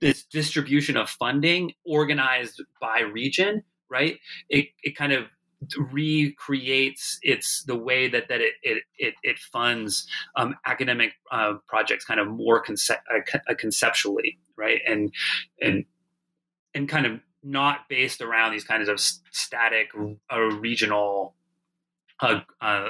this 0.00 0.24
distribution 0.24 0.96
of 0.96 1.08
funding 1.10 1.72
organized 1.84 2.62
by 2.80 3.00
region, 3.00 3.62
right? 3.90 4.18
It 4.48 4.66
it 4.82 4.96
kind 4.96 5.12
of 5.12 5.24
recreates 5.76 7.18
its 7.22 7.64
the 7.64 7.76
way 7.76 8.08
that 8.08 8.28
that 8.28 8.40
it 8.40 8.54
it 8.62 8.82
it, 8.96 9.14
it 9.22 9.38
funds 9.38 10.06
um, 10.36 10.54
academic 10.66 11.12
uh, 11.32 11.54
projects 11.66 12.04
kind 12.04 12.20
of 12.20 12.28
more 12.28 12.62
conce- 12.62 12.90
uh, 12.90 13.54
conceptually, 13.58 14.38
right? 14.56 14.80
And 14.86 15.12
and 15.60 15.84
and 16.74 16.88
kind 16.88 17.06
of 17.06 17.20
not 17.48 17.88
based 17.88 18.20
around 18.20 18.52
these 18.52 18.64
kinds 18.64 18.88
of 18.88 19.00
static 19.00 19.90
uh, 20.32 20.38
regional 20.38 21.34
uh, 22.20 22.40
uh, 22.60 22.88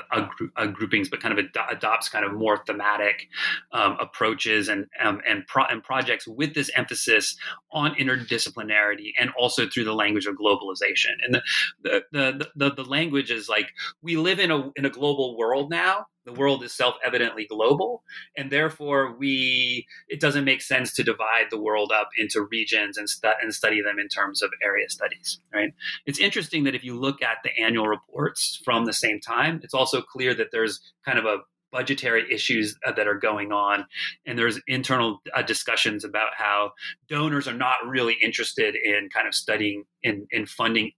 uh, 0.56 0.66
groupings, 0.68 1.08
but 1.10 1.20
kind 1.20 1.38
of 1.38 1.44
ad- 1.44 1.66
adopts 1.70 2.08
kind 2.08 2.24
of 2.24 2.32
more 2.32 2.62
thematic 2.64 3.28
um, 3.72 3.96
approaches 4.00 4.68
and 4.68 4.86
um, 5.02 5.20
and, 5.28 5.46
pro- 5.46 5.66
and 5.66 5.82
projects 5.82 6.26
with 6.26 6.54
this 6.54 6.70
emphasis 6.74 7.36
on 7.70 7.94
interdisciplinarity 7.96 9.12
and 9.20 9.30
also 9.38 9.68
through 9.68 9.84
the 9.84 9.92
language 9.92 10.24
of 10.24 10.36
globalization. 10.36 11.12
And 11.22 11.34
the 11.34 11.42
the 11.82 12.02
the, 12.12 12.48
the, 12.56 12.74
the 12.82 12.84
language 12.84 13.30
is 13.30 13.50
like 13.50 13.68
we 14.00 14.16
live 14.16 14.40
in 14.40 14.50
a 14.50 14.70
in 14.76 14.86
a 14.86 14.90
global 14.90 15.36
world 15.36 15.70
now, 15.70 16.06
the 16.28 16.38
world 16.38 16.62
is 16.62 16.74
self-evidently 16.74 17.46
global 17.46 18.02
and 18.36 18.52
therefore 18.52 19.16
we 19.18 19.86
it 20.08 20.20
doesn't 20.20 20.44
make 20.44 20.60
sense 20.60 20.92
to 20.92 21.02
divide 21.02 21.46
the 21.50 21.58
world 21.58 21.90
up 21.90 22.10
into 22.18 22.42
regions 22.42 22.98
and, 22.98 23.08
stu- 23.08 23.38
and 23.40 23.54
study 23.54 23.80
them 23.80 23.98
in 23.98 24.08
terms 24.08 24.42
of 24.42 24.50
area 24.62 24.88
studies 24.90 25.40
right? 25.54 25.72
It's 26.04 26.18
interesting 26.18 26.64
that 26.64 26.74
if 26.74 26.84
you 26.84 26.98
look 27.00 27.22
at 27.22 27.38
the 27.42 27.58
annual 27.58 27.88
reports 27.88 28.60
from 28.62 28.84
the 28.84 28.92
same 28.92 29.20
time 29.20 29.60
it's 29.62 29.74
also 29.74 30.02
clear 30.02 30.34
that 30.34 30.48
there's 30.52 30.80
kind 31.04 31.18
of 31.18 31.24
a 31.24 31.38
budgetary 31.70 32.24
issues 32.32 32.76
uh, 32.86 32.92
that 32.92 33.06
are 33.06 33.18
going 33.18 33.52
on 33.52 33.86
and 34.26 34.38
there's 34.38 34.60
internal 34.66 35.20
uh, 35.34 35.42
discussions 35.42 36.04
about 36.04 36.30
how 36.36 36.72
donors 37.08 37.46
are 37.46 37.54
not 37.54 37.76
really 37.86 38.16
interested 38.22 38.74
in 38.74 39.08
kind 39.12 39.26
of 39.26 39.34
studying 39.34 39.84
in, 40.02 40.26
in 40.30 40.46
funding 40.46 40.92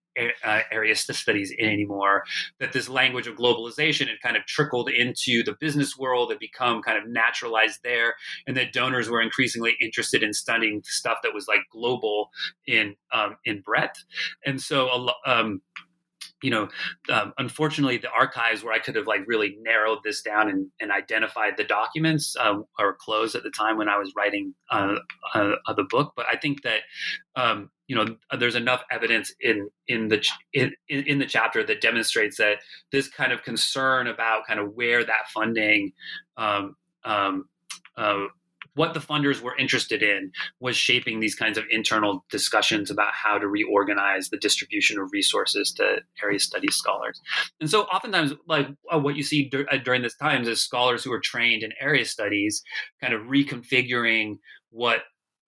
uh, 0.44 0.60
studies 1.12 1.52
in 1.56 1.68
anymore. 1.68 2.24
That 2.58 2.72
this 2.72 2.88
language 2.88 3.26
of 3.26 3.36
globalization 3.36 4.08
had 4.08 4.20
kind 4.22 4.36
of 4.36 4.44
trickled 4.46 4.90
into 4.90 5.42
the 5.42 5.56
business 5.60 5.96
world, 5.96 6.30
had 6.30 6.38
become 6.38 6.82
kind 6.82 6.98
of 6.98 7.08
naturalized 7.08 7.80
there, 7.82 8.14
and 8.46 8.56
that 8.56 8.72
donors 8.72 9.08
were 9.08 9.20
increasingly 9.20 9.76
interested 9.80 10.22
in 10.22 10.32
studying 10.32 10.82
stuff 10.84 11.18
that 11.22 11.34
was 11.34 11.48
like 11.48 11.60
global 11.72 12.30
in 12.66 12.94
um, 13.12 13.36
in 13.44 13.60
breadth. 13.60 14.04
And 14.44 14.60
so, 14.60 15.10
um, 15.26 15.62
you 16.42 16.50
know, 16.50 16.68
um, 17.12 17.32
unfortunately, 17.38 17.98
the 17.98 18.10
archives 18.10 18.62
where 18.62 18.72
I 18.72 18.78
could 18.78 18.96
have 18.96 19.06
like 19.06 19.22
really 19.26 19.56
narrowed 19.60 19.98
this 20.04 20.22
down 20.22 20.48
and, 20.48 20.66
and 20.80 20.90
identified 20.90 21.56
the 21.56 21.64
documents 21.64 22.36
um, 22.38 22.64
are 22.78 22.94
closed 22.94 23.34
at 23.34 23.42
the 23.42 23.50
time 23.50 23.76
when 23.76 23.88
I 23.88 23.98
was 23.98 24.12
writing 24.16 24.54
uh, 24.70 24.96
uh, 25.34 25.52
the 25.74 25.84
book. 25.84 26.12
But 26.16 26.26
I 26.30 26.36
think 26.36 26.62
that 26.62 26.80
um, 27.36 27.70
you 27.86 27.96
know 27.96 28.16
there's 28.38 28.54
enough 28.54 28.84
evidence 28.90 29.32
in 29.40 29.68
in 29.88 30.08
the 30.08 30.24
in, 30.52 30.72
in 30.88 31.18
the 31.18 31.26
chapter 31.26 31.64
that 31.64 31.80
demonstrates 31.80 32.38
that 32.38 32.58
this 32.92 33.08
kind 33.08 33.32
of 33.32 33.42
concern 33.42 34.06
about 34.06 34.46
kind 34.46 34.60
of 34.60 34.74
where 34.74 35.04
that 35.04 35.28
funding 35.32 35.92
um, 36.36 36.76
um, 37.04 37.48
uh, 37.96 38.26
what 38.74 38.94
the 38.94 39.00
funders 39.00 39.40
were 39.40 39.56
interested 39.56 40.02
in 40.02 40.32
was 40.60 40.76
shaping 40.76 41.20
these 41.20 41.34
kinds 41.34 41.58
of 41.58 41.64
internal 41.70 42.24
discussions 42.30 42.90
about 42.90 43.12
how 43.12 43.38
to 43.38 43.48
reorganize 43.48 44.30
the 44.30 44.36
distribution 44.36 44.98
of 44.98 45.10
resources 45.12 45.72
to 45.72 45.98
area 46.22 46.38
studies 46.38 46.74
scholars. 46.74 47.20
And 47.60 47.70
so 47.70 47.82
oftentimes, 47.84 48.32
like 48.46 48.68
uh, 48.92 48.98
what 48.98 49.16
you 49.16 49.22
see 49.22 49.48
dur- 49.48 49.66
uh, 49.70 49.78
during 49.78 50.02
this 50.02 50.16
times 50.16 50.48
is 50.48 50.60
scholars 50.60 51.04
who 51.04 51.12
are 51.12 51.20
trained 51.20 51.62
in 51.62 51.72
area 51.80 52.04
studies 52.04 52.62
kind 53.00 53.14
of 53.14 53.22
reconfiguring 53.22 54.38
what 54.70 55.00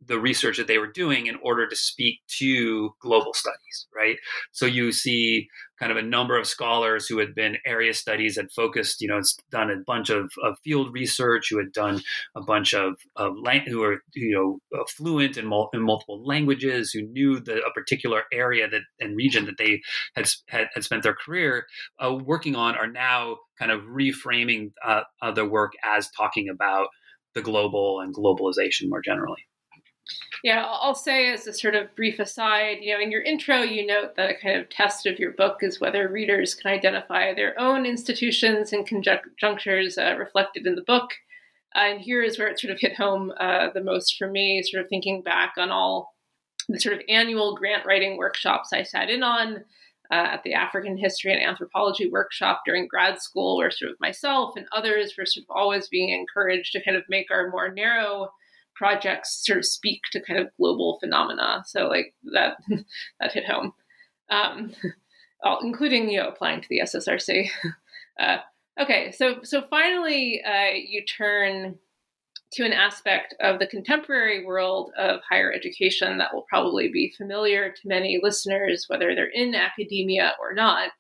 the 0.07 0.19
research 0.19 0.57
that 0.57 0.67
they 0.67 0.79
were 0.79 0.91
doing 0.91 1.27
in 1.27 1.37
order 1.43 1.69
to 1.69 1.77
speak 1.77 2.21
to 2.39 2.91
global 3.01 3.33
studies, 3.35 3.87
right? 3.95 4.17
So 4.53 4.67
you 4.67 4.93
see 4.93 5.49
kind 5.79 5.91
of 5.91 5.99
a 5.99 6.03
number 6.03 6.39
of 6.39 6.47
scholars 6.47 7.07
who 7.07 7.19
had 7.19 7.35
been 7.35 7.57
area 7.67 7.93
studies 7.93 8.37
had 8.37 8.51
focused, 8.53 9.01
you 9.01 9.09
know, 9.09 9.21
done 9.51 9.71
a 9.71 9.77
bunch 9.85 10.11
of, 10.11 10.31
of 10.45 10.57
field 10.63 10.93
research, 10.93 11.49
who 11.51 11.59
had 11.59 11.73
done 11.73 12.01
a 12.37 12.41
bunch 12.41 12.73
of, 12.73 12.95
of 13.17 13.35
lang- 13.37 13.67
who 13.67 13.83
are, 13.83 14.03
you 14.15 14.35
know, 14.35 14.79
uh, 14.79 14.85
fluent 14.89 15.37
in, 15.37 15.47
mul- 15.47 15.71
in, 15.73 15.83
multiple 15.83 16.25
languages, 16.25 16.93
who 16.93 17.03
knew 17.03 17.41
the, 17.41 17.61
a 17.65 17.73
particular 17.73 18.23
area 18.33 18.69
that 18.69 18.83
and 19.01 19.17
region 19.17 19.45
that 19.47 19.59
they 19.59 19.81
had, 20.15 20.31
had, 20.49 20.69
had 20.73 20.85
spent 20.85 21.03
their 21.03 21.15
career 21.15 21.67
uh, 22.05 22.15
working 22.15 22.55
on 22.55 22.77
are 22.77 22.87
now 22.87 23.37
kind 23.59 23.73
of 23.73 23.83
reframing 23.83 24.73
uh, 24.87 25.03
their 25.35 25.49
work 25.49 25.73
as 25.85 26.09
talking 26.17 26.49
about 26.49 26.89
the 27.35 27.43
global 27.43 28.01
and 28.01 28.15
globalization 28.15 28.89
more 28.89 29.01
generally. 29.01 29.43
Yeah, 30.43 30.65
I'll 30.67 30.95
say 30.95 31.33
as 31.33 31.47
a 31.47 31.53
sort 31.53 31.77
of 31.77 31.95
brief 31.95 32.19
aside, 32.19 32.79
you 32.81 32.93
know, 32.93 33.01
in 33.01 33.13
your 33.13 33.23
intro, 33.23 33.61
you 33.61 33.87
note 33.87 34.17
that 34.17 34.31
a 34.31 34.35
kind 34.35 34.61
of 34.61 34.69
test 34.69 35.07
of 35.07 35.19
your 35.19 35.33
book 35.33 35.59
is 35.61 35.81
whether 35.81 36.09
readers 36.09 36.55
can 36.55 36.73
identify 36.73 37.33
their 37.33 37.59
own 37.61 37.87
institutions 37.87 38.73
and 38.73 38.87
conjunctures 38.87 39.99
uh, 39.99 40.17
reflected 40.19 40.67
in 40.67 40.75
the 40.75 40.83
book. 40.83 41.13
Uh, 41.77 41.81
and 41.81 42.01
here 42.01 42.23
is 42.23 42.39
where 42.39 42.49
it 42.49 42.59
sort 42.59 42.73
of 42.73 42.81
hit 42.81 42.97
home 42.97 43.33
uh, 43.39 43.69
the 43.73 43.83
most 43.83 44.17
for 44.19 44.29
me, 44.29 44.63
sort 44.65 44.83
of 44.83 44.89
thinking 44.89 45.23
back 45.23 45.55
on 45.57 45.71
all 45.71 46.15
the 46.69 46.81
sort 46.81 46.95
of 46.95 47.03
annual 47.09 47.55
grant 47.55 47.87
writing 47.87 48.17
workshops 48.17 48.73
I 48.73 48.83
sat 48.83 49.11
in 49.11 49.23
on 49.23 49.65
uh, 50.11 50.15
at 50.33 50.43
the 50.43 50.55
African 50.55 50.97
History 50.97 51.33
and 51.33 51.43
Anthropology 51.43 52.11
workshop 52.11 52.63
during 52.67 52.89
grad 52.89 53.21
school, 53.23 53.57
where 53.57 53.71
sort 53.71 53.93
of 53.93 54.01
myself 54.01 54.55
and 54.57 54.67
others 54.73 55.15
were 55.17 55.25
sort 55.25 55.45
of 55.45 55.57
always 55.57 55.89
being 55.89 56.11
encouraged 56.11 56.73
to 56.73 56.83
kind 56.83 56.97
of 56.97 57.05
make 57.09 57.31
our 57.31 57.49
more 57.51 57.73
narrow 57.73 58.31
projects 58.83 59.47
sort 59.47 59.61
of 59.61 59.65
speak 59.65 60.01
to 60.11 60.21
kind 60.21 60.41
of 60.41 60.49
global 60.57 60.99
phenomena. 60.99 61.63
So 61.67 61.87
like 61.87 62.15
that 62.33 62.57
that 63.21 63.33
hit 63.33 63.47
home, 63.49 63.73
um, 64.29 64.73
including 65.63 66.11
you 66.11 66.19
know 66.19 66.29
applying 66.29 66.61
to 66.61 66.69
the 66.69 66.81
SSRC. 66.83 67.49
Uh, 68.21 68.37
okay, 68.79 69.11
so 69.11 69.37
so 69.43 69.63
finally 69.71 70.43
uh, 70.47 70.75
you 70.75 71.03
turn 71.03 71.79
to 72.53 72.63
an 72.63 72.75
aspect 72.75 73.35
of 73.41 73.59
the 73.59 73.67
contemporary 73.67 74.45
world 74.45 74.93
of 74.99 75.21
higher 75.27 75.51
education 75.51 76.19
that 76.19 76.35
will 76.35 76.45
probably 76.47 76.89
be 76.93 77.15
familiar 77.17 77.73
to 77.73 77.89
many 77.89 78.21
listeners, 78.23 78.85
whether 78.89 79.15
they're 79.15 79.31
in 79.33 79.55
academia 79.55 80.35
or 80.39 80.53
not, 80.53 80.91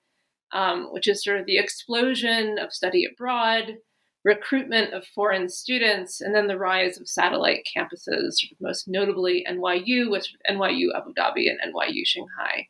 um, 0.54 0.88
which 0.90 1.06
is 1.06 1.22
sort 1.22 1.38
of 1.38 1.44
the 1.44 1.58
explosion 1.58 2.58
of 2.58 2.72
study 2.72 3.04
abroad 3.04 3.76
recruitment 4.24 4.92
of 4.92 5.06
foreign 5.06 5.48
students, 5.48 6.20
and 6.20 6.34
then 6.34 6.46
the 6.46 6.58
rise 6.58 6.98
of 6.98 7.08
satellite 7.08 7.66
campuses, 7.76 8.36
most 8.60 8.86
notably 8.86 9.44
NYU, 9.48 10.10
which 10.10 10.32
NYU 10.48 10.88
Abu 10.96 11.12
Dhabi 11.14 11.48
and 11.50 11.74
NYU 11.74 12.02
Shanghai. 12.04 12.68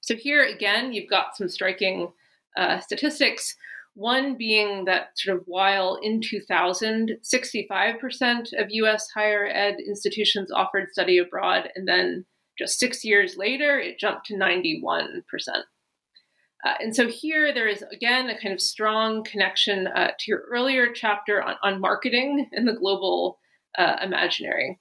So 0.00 0.14
here 0.14 0.44
again, 0.44 0.92
you've 0.92 1.10
got 1.10 1.36
some 1.36 1.48
striking 1.48 2.12
uh, 2.56 2.80
statistics. 2.80 3.56
One 3.94 4.36
being 4.36 4.84
that 4.84 5.10
sort 5.16 5.38
of 5.38 5.44
while 5.46 5.98
in 6.02 6.20
2000, 6.20 7.16
65% 7.22 8.52
of 8.60 8.66
US 8.70 9.08
higher 9.10 9.46
ed 9.46 9.76
institutions 9.80 10.52
offered 10.52 10.90
study 10.92 11.18
abroad, 11.18 11.70
and 11.74 11.88
then 11.88 12.26
just 12.58 12.78
six 12.78 13.04
years 13.04 13.36
later, 13.36 13.78
it 13.78 13.98
jumped 13.98 14.26
to 14.26 14.34
91%. 14.34 15.22
Uh, 16.64 16.74
and 16.80 16.96
so 16.96 17.06
here 17.08 17.52
there 17.52 17.68
is 17.68 17.84
again 17.92 18.28
a 18.28 18.38
kind 18.40 18.52
of 18.52 18.60
strong 18.60 19.22
connection 19.24 19.86
uh, 19.88 20.08
to 20.18 20.24
your 20.28 20.42
earlier 20.50 20.92
chapter 20.92 21.42
on, 21.42 21.56
on 21.62 21.80
marketing 21.80 22.48
in 22.52 22.64
the 22.64 22.72
global 22.72 23.38
uh, 23.78 23.96
imaginary. 24.02 24.78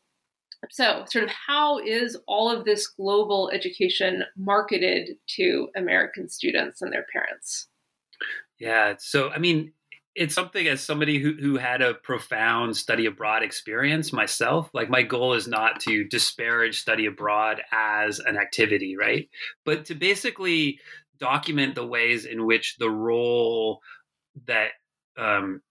So, 0.72 1.06
sort 1.08 1.26
of, 1.26 1.30
how 1.30 1.80
is 1.80 2.18
all 2.28 2.50
of 2.50 2.66
this 2.66 2.88
global 2.88 3.52
education 3.54 4.24
marketed 4.36 5.18
to 5.36 5.68
American 5.76 6.28
students 6.28 6.82
and 6.82 6.92
their 6.92 7.06
parents? 7.14 7.68
Yeah, 8.60 8.96
so 8.98 9.30
I 9.30 9.38
mean, 9.38 9.74
it's 10.16 10.34
something 10.34 10.66
as 10.68 10.82
somebody 10.82 11.20
who, 11.20 11.34
who 11.34 11.58
had 11.58 11.82
a 11.82 11.94
profound 11.94 12.76
study 12.78 13.06
abroad 13.06 13.44
experience 13.44 14.14
myself 14.14 14.70
like 14.74 14.90
my 14.90 15.04
goal 15.04 15.34
is 15.34 15.48
not 15.48 15.82
to 15.82 16.06
disparage 16.06 16.80
study 16.80 17.06
abroad 17.06 17.62
as 17.72 18.20
an 18.20 18.38
activity 18.38 18.96
right 18.96 19.30
but 19.66 19.86
to 19.86 19.94
basically 19.94 20.80
document 21.20 21.76
the 21.76 21.86
ways 21.86 22.26
in 22.26 22.46
which 22.46 22.76
the 22.80 22.90
role 22.90 23.80
that 24.48 24.70
um, 25.18 25.62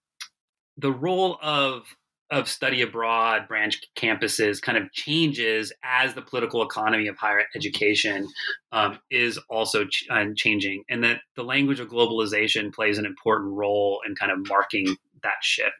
the 0.77 0.91
role 0.91 1.37
of 1.41 1.83
of 2.31 2.49
study 2.49 2.81
abroad 2.81 3.47
branch 3.47 3.79
campuses 3.95 4.59
kind 4.59 4.77
of 4.79 4.91
changes 4.91 5.71
as 5.83 6.15
the 6.15 6.21
political 6.23 6.63
economy 6.63 7.07
of 7.07 7.15
higher 7.17 7.43
education 7.55 8.27
um, 8.71 8.97
is 9.11 9.39
also 9.49 9.85
ch- 9.85 10.05
uh, 10.09 10.25
changing, 10.35 10.83
and 10.89 11.03
that 11.03 11.21
the 11.35 11.43
language 11.43 11.79
of 11.79 11.87
globalization 11.87 12.73
plays 12.73 12.97
an 12.97 13.05
important 13.05 13.53
role 13.53 14.01
in 14.07 14.15
kind 14.15 14.31
of 14.31 14.39
marking 14.47 14.95
that 15.21 15.35
shift. 15.41 15.75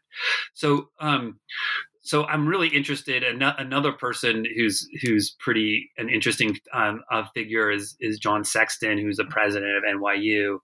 So, 0.53 0.89
um, 0.99 1.39
so 2.05 2.23
I'm 2.25 2.47
really 2.47 2.67
interested. 2.67 3.23
Another 3.23 3.91
person 3.91 4.45
who's 4.55 4.87
who's 5.01 5.35
pretty 5.39 5.89
an 5.97 6.07
interesting 6.07 6.55
um, 6.71 7.01
uh, 7.11 7.23
figure 7.33 7.71
is 7.71 7.97
is 7.99 8.19
John 8.19 8.43
Sexton, 8.43 8.99
who's 8.99 9.17
the 9.17 9.25
president 9.25 9.75
of 9.75 9.83
NYU. 9.83 10.59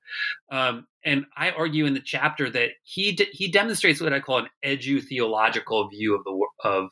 Um, 0.51 0.85
and 1.03 1.25
I 1.35 1.49
argue 1.49 1.87
in 1.87 1.95
the 1.95 1.99
chapter 1.99 2.47
that 2.51 2.69
he 2.83 3.13
de- 3.13 3.29
he 3.31 3.47
demonstrates 3.49 3.99
what 3.99 4.13
I 4.13 4.19
call 4.19 4.37
an 4.37 4.49
edu 4.63 5.03
theological 5.03 5.89
view 5.89 6.13
of 6.13 6.23
the 6.25 6.47
of 6.63 6.91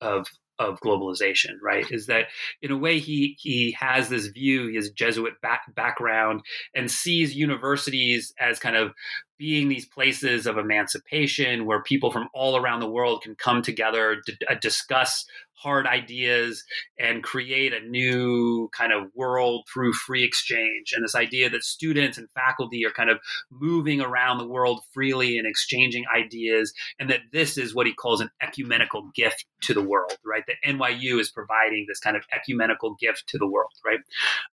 of 0.00 0.26
of 0.58 0.80
globalization, 0.80 1.54
right? 1.62 1.90
Is 1.90 2.06
that 2.06 2.26
in 2.62 2.70
a 2.70 2.78
way 2.78 2.98
he 2.98 3.36
he 3.38 3.76
has 3.78 4.08
this 4.08 4.26
view, 4.28 4.68
he 4.68 4.76
has 4.76 4.90
Jesuit 4.90 5.40
back, 5.40 5.62
background, 5.74 6.42
and 6.74 6.90
sees 6.90 7.34
universities 7.34 8.32
as 8.38 8.58
kind 8.58 8.76
of 8.76 8.92
being 9.36 9.68
these 9.68 9.86
places 9.86 10.46
of 10.46 10.58
emancipation 10.58 11.66
where 11.66 11.82
people 11.82 12.10
from 12.12 12.28
all 12.32 12.56
around 12.56 12.80
the 12.80 12.88
world 12.88 13.22
can 13.22 13.34
come 13.34 13.62
together 13.62 14.22
to 14.24 14.32
uh, 14.48 14.54
discuss 14.60 15.26
hard 15.54 15.86
ideas 15.86 16.62
and 16.98 17.22
create 17.22 17.72
a 17.72 17.80
new 17.80 18.68
kind 18.76 18.92
of 18.92 19.10
world 19.14 19.66
through 19.72 19.92
free 19.92 20.24
exchange. 20.24 20.92
And 20.94 21.04
this 21.04 21.14
idea 21.14 21.48
that 21.50 21.64
students 21.64 22.18
and 22.18 22.28
faculty 22.30 22.84
are 22.84 22.90
kind 22.90 23.10
of 23.10 23.18
moving 23.50 24.00
around 24.00 24.38
the 24.38 24.48
world 24.48 24.80
freely 24.92 25.38
and 25.38 25.46
exchanging 25.46 26.04
ideas, 26.14 26.72
and 26.98 27.08
that 27.10 27.20
this 27.32 27.56
is 27.56 27.74
what 27.74 27.86
he 27.86 27.94
calls 27.94 28.20
an 28.20 28.30
ecumenical 28.42 29.10
gift 29.14 29.46
to 29.62 29.74
the 29.74 29.82
world, 29.82 30.16
right? 30.24 30.44
That 30.46 30.56
NYU 30.66 31.20
is 31.20 31.30
providing 31.30 31.86
this 31.88 32.00
kind 32.00 32.16
of 32.16 32.24
ecumenical 32.32 32.96
gift 33.00 33.24
to 33.28 33.38
the 33.38 33.48
world, 33.48 33.72
right? 33.84 34.00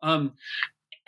Um, 0.01 0.33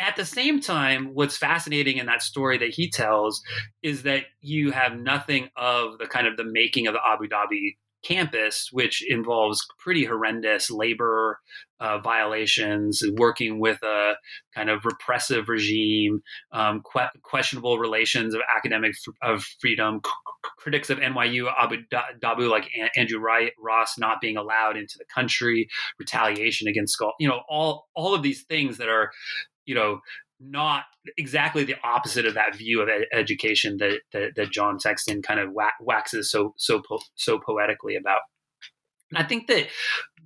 at 0.01 0.15
the 0.15 0.25
same 0.25 0.59
time, 0.59 1.11
what's 1.13 1.37
fascinating 1.37 1.97
in 1.97 2.07
that 2.07 2.23
story 2.23 2.57
that 2.57 2.73
he 2.73 2.89
tells 2.89 3.43
is 3.83 4.03
that 4.03 4.23
you 4.41 4.71
have 4.71 4.97
nothing 4.97 5.49
of 5.55 5.99
the 5.99 6.07
kind 6.07 6.25
of 6.25 6.37
the 6.37 6.43
making 6.43 6.87
of 6.87 6.93
the 6.93 6.99
Abu 7.07 7.27
Dhabi 7.27 7.75
campus, 8.03 8.69
which 8.71 9.03
involves 9.07 9.65
pretty 9.79 10.05
horrendous 10.05 10.69
labor 10.71 11.39
uh, 11.79 11.97
violations, 11.99 13.01
working 13.17 13.59
with 13.59 13.81
a 13.83 14.13
kind 14.53 14.69
of 14.69 14.85
repressive 14.85 15.49
regime, 15.49 16.21
um, 16.51 16.81
que- 16.91 17.19
questionable 17.23 17.79
relations 17.79 18.35
of 18.35 18.41
academic 18.55 18.93
f- 19.07 19.13
of 19.21 19.43
freedom, 19.59 19.99
c- 20.05 20.11
critics 20.57 20.89
of 20.89 20.99
NYU 20.99 21.51
Abu 21.57 21.77
Dhabi 21.91 22.49
like 22.49 22.69
a- 22.77 22.99
Andrew 22.99 23.19
Ross 23.59 23.97
not 23.97 24.21
being 24.21 24.37
allowed 24.37 24.77
into 24.77 24.97
the 24.97 25.05
country, 25.13 25.67
retaliation 25.97 26.67
against 26.67 27.01
you 27.19 27.27
know, 27.27 27.41
all 27.49 27.87
all 27.95 28.13
of 28.13 28.21
these 28.21 28.43
things 28.43 28.77
that 28.77 28.89
are 28.89 29.11
you 29.65 29.75
know, 29.75 29.99
not 30.41 30.83
exactly 31.17 31.63
the 31.63 31.75
opposite 31.83 32.25
of 32.25 32.33
that 32.33 32.55
view 32.55 32.81
of 32.81 32.89
ed- 32.89 33.05
education 33.13 33.77
that, 33.77 33.99
that, 34.11 34.31
that 34.35 34.51
John 34.51 34.79
Sexton 34.79 35.21
kind 35.21 35.39
of 35.39 35.49
waxes 35.79 36.31
so 36.31 36.53
so 36.57 36.81
po- 36.81 37.01
so 37.15 37.39
poetically 37.39 37.95
about. 37.95 38.21
And 39.11 39.23
I 39.23 39.27
think 39.27 39.47
that 39.47 39.67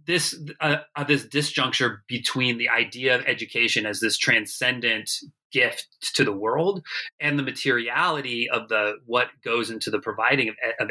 this 0.07 0.39
uh, 0.61 0.77
uh, 0.95 1.03
this 1.03 1.25
disjuncture 1.25 1.97
between 2.07 2.57
the 2.57 2.69
idea 2.69 3.15
of 3.15 3.25
education 3.25 3.85
as 3.85 3.99
this 3.99 4.17
transcendent 4.17 5.11
gift 5.51 5.87
to 6.15 6.23
the 6.23 6.33
world 6.33 6.83
and 7.19 7.39
the 7.39 7.43
materiality 7.43 8.49
of 8.49 8.67
the 8.67 8.93
what 9.05 9.29
goes 9.43 9.71
into 9.71 9.89
the 9.89 9.99
providing 9.99 10.49
of, 10.49 10.55
of 10.79 10.89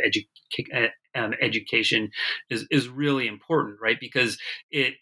um, 1.14 1.34
education 1.40 2.10
is 2.50 2.66
is 2.70 2.88
really 2.88 3.26
important, 3.26 3.78
right? 3.80 3.98
Because 4.00 4.38
it 4.70 4.94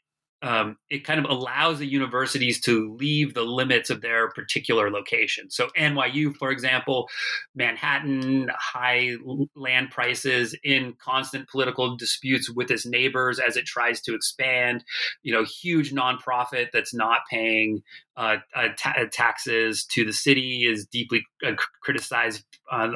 um, 0.42 0.76
it 0.90 1.04
kind 1.04 1.24
of 1.24 1.30
allows 1.30 1.78
the 1.78 1.86
universities 1.86 2.60
to 2.62 2.94
leave 2.98 3.34
the 3.34 3.42
limits 3.42 3.90
of 3.90 4.00
their 4.00 4.28
particular 4.30 4.90
location. 4.90 5.50
So 5.50 5.68
NYU, 5.78 6.36
for 6.36 6.50
example, 6.50 7.08
Manhattan, 7.54 8.50
high 8.58 9.14
land 9.54 9.90
prices, 9.90 10.56
in 10.64 10.94
constant 10.98 11.48
political 11.48 11.96
disputes 11.96 12.50
with 12.50 12.70
its 12.70 12.84
neighbors 12.84 13.38
as 13.38 13.56
it 13.56 13.66
tries 13.66 14.00
to 14.02 14.14
expand. 14.14 14.84
You 15.22 15.32
know, 15.32 15.44
huge 15.44 15.92
nonprofit 15.92 16.68
that's 16.72 16.92
not 16.94 17.20
paying 17.30 17.82
uh, 18.16 18.36
uh, 18.54 18.68
ta- 18.76 18.94
uh, 18.98 19.06
taxes 19.10 19.84
to 19.86 20.04
the 20.04 20.12
city 20.12 20.66
is 20.68 20.86
deeply 20.86 21.24
uh, 21.46 21.52
criticized 21.82 22.44
uh, 22.70 22.90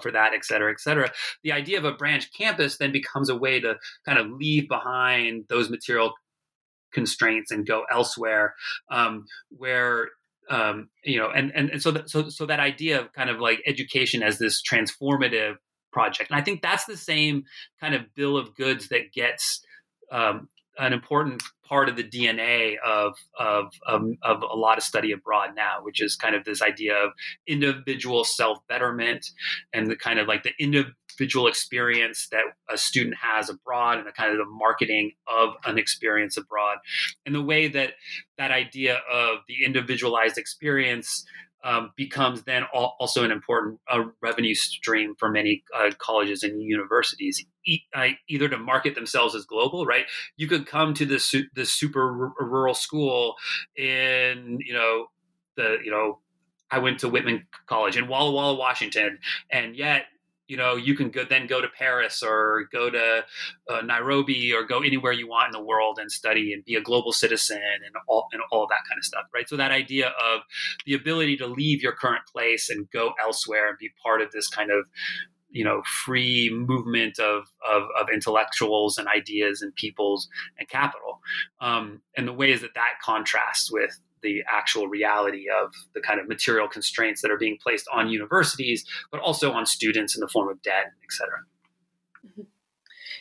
for 0.00 0.10
that, 0.10 0.32
et 0.32 0.44
cetera, 0.44 0.70
et 0.72 0.80
cetera. 0.80 1.10
The 1.42 1.52
idea 1.52 1.78
of 1.78 1.84
a 1.84 1.92
branch 1.92 2.32
campus 2.32 2.78
then 2.78 2.92
becomes 2.92 3.28
a 3.28 3.36
way 3.36 3.60
to 3.60 3.76
kind 4.06 4.18
of 4.18 4.30
leave 4.30 4.68
behind 4.68 5.44
those 5.48 5.68
material 5.68 6.14
constraints 6.94 7.50
and 7.50 7.66
go 7.66 7.84
elsewhere 7.90 8.54
um, 8.90 9.26
where 9.50 10.08
um, 10.48 10.88
you 11.04 11.18
know 11.18 11.30
and 11.30 11.52
and, 11.54 11.70
and 11.70 11.82
so 11.82 11.90
that, 11.90 12.08
so 12.08 12.28
so 12.28 12.46
that 12.46 12.60
idea 12.60 13.00
of 13.00 13.12
kind 13.12 13.30
of 13.30 13.40
like 13.40 13.62
education 13.66 14.22
as 14.22 14.38
this 14.38 14.62
transformative 14.62 15.56
project. 15.92 16.30
And 16.30 16.38
i 16.38 16.42
think 16.42 16.60
that's 16.60 16.86
the 16.86 16.96
same 16.96 17.44
kind 17.80 17.94
of 17.94 18.02
bill 18.16 18.36
of 18.36 18.54
goods 18.56 18.88
that 18.88 19.12
gets 19.12 19.64
um, 20.10 20.48
an 20.78 20.92
important 20.92 21.42
part 21.66 21.88
of 21.88 21.96
the 21.96 22.04
DNA 22.04 22.74
of, 22.84 23.14
of, 23.38 23.66
of, 23.86 24.02
of, 24.22 24.42
a 24.42 24.56
lot 24.56 24.76
of 24.76 24.84
study 24.84 25.12
abroad 25.12 25.50
now, 25.54 25.78
which 25.82 26.02
is 26.02 26.16
kind 26.16 26.34
of 26.34 26.44
this 26.44 26.60
idea 26.60 26.94
of 26.94 27.12
individual 27.46 28.24
self 28.24 28.58
betterment 28.68 29.26
and 29.72 29.86
the 29.86 29.96
kind 29.96 30.18
of 30.18 30.28
like 30.28 30.42
the 30.42 30.52
individual 31.18 31.46
experience 31.46 32.28
that 32.30 32.44
a 32.70 32.76
student 32.76 33.16
has 33.16 33.48
abroad 33.48 33.98
and 33.98 34.06
the 34.06 34.12
kind 34.12 34.30
of 34.30 34.38
the 34.38 34.44
marketing 34.44 35.12
of 35.26 35.54
an 35.64 35.78
experience 35.78 36.36
abroad. 36.36 36.78
And 37.26 37.34
the 37.34 37.42
way 37.42 37.68
that 37.68 37.94
that 38.38 38.50
idea 38.50 39.00
of 39.10 39.38
the 39.48 39.64
individualized 39.64 40.38
experience 40.38 41.24
um, 41.64 41.92
becomes 41.96 42.42
then 42.42 42.64
also 42.74 43.24
an 43.24 43.30
important 43.30 43.80
uh, 43.90 44.04
revenue 44.20 44.54
stream 44.54 45.14
for 45.18 45.30
many 45.30 45.64
uh, 45.74 45.90
colleges 45.96 46.42
and 46.42 46.60
universities, 46.60 47.42
uh, 47.94 48.08
either 48.28 48.50
to 48.50 48.58
market 48.58 48.94
themselves 48.94 49.34
as 49.34 49.46
global, 49.46 49.86
right? 49.86 50.04
You 50.36 50.46
could 50.46 50.66
come 50.66 50.92
to 50.92 51.06
this 51.06 51.24
su- 51.24 51.48
this 51.54 51.72
super 51.72 52.02
r- 52.02 52.46
rural 52.46 52.74
school 52.74 53.36
in 53.76 54.58
you 54.60 54.74
know 54.74 55.06
the 55.56 55.78
you 55.82 55.90
know 55.90 56.18
I 56.70 56.78
went 56.78 56.98
to 57.00 57.08
Whitman 57.08 57.46
College 57.66 57.96
in 57.96 58.08
Walla 58.08 58.32
Walla, 58.32 58.56
Washington, 58.56 59.18
and 59.50 59.74
yet 59.74 60.04
you 60.46 60.56
know 60.56 60.76
you 60.76 60.94
can 60.94 61.10
go 61.10 61.24
then 61.24 61.46
go 61.46 61.60
to 61.60 61.68
paris 61.68 62.22
or 62.22 62.68
go 62.72 62.90
to 62.90 63.24
uh, 63.70 63.80
nairobi 63.82 64.52
or 64.52 64.62
go 64.62 64.80
anywhere 64.80 65.12
you 65.12 65.28
want 65.28 65.46
in 65.46 65.52
the 65.52 65.64
world 65.64 65.98
and 66.00 66.10
study 66.10 66.52
and 66.52 66.64
be 66.64 66.74
a 66.74 66.80
global 66.80 67.12
citizen 67.12 67.56
and 67.56 67.94
all 68.08 68.28
and 68.32 68.42
all 68.50 68.66
that 68.66 68.80
kind 68.88 68.98
of 68.98 69.04
stuff 69.04 69.24
right? 69.34 69.48
So 69.48 69.56
that 69.56 69.72
idea 69.72 70.08
of 70.08 70.42
the 70.86 70.94
ability 70.94 71.36
to 71.38 71.46
leave 71.46 71.82
your 71.82 71.92
current 71.92 72.22
place 72.30 72.70
and 72.70 72.90
go 72.90 73.12
elsewhere 73.20 73.68
and 73.68 73.78
be 73.78 73.90
part 74.02 74.20
of 74.20 74.30
this 74.32 74.48
kind 74.48 74.70
of 74.70 74.86
you 75.50 75.64
know 75.64 75.82
free 76.04 76.50
movement 76.52 77.18
of, 77.18 77.44
of, 77.70 77.84
of 77.98 78.08
intellectuals 78.12 78.98
and 78.98 79.08
ideas 79.08 79.62
and 79.62 79.74
peoples 79.74 80.28
and 80.58 80.68
capital 80.68 81.20
um, 81.60 82.00
and 82.16 82.26
the 82.28 82.32
ways 82.32 82.60
that 82.60 82.74
that 82.74 82.94
contrasts 83.02 83.70
with 83.70 83.98
the 84.24 84.42
actual 84.50 84.88
reality 84.88 85.44
of 85.48 85.72
the 85.94 86.00
kind 86.00 86.18
of 86.18 86.26
material 86.26 86.66
constraints 86.66 87.22
that 87.22 87.30
are 87.30 87.38
being 87.38 87.58
placed 87.62 87.86
on 87.92 88.08
universities, 88.08 88.84
but 89.12 89.20
also 89.20 89.52
on 89.52 89.66
students 89.66 90.16
in 90.16 90.20
the 90.20 90.28
form 90.28 90.48
of 90.48 90.60
debt, 90.62 90.86
et 91.04 91.12
cetera. 91.12 91.38
Mm-hmm. 92.26 92.42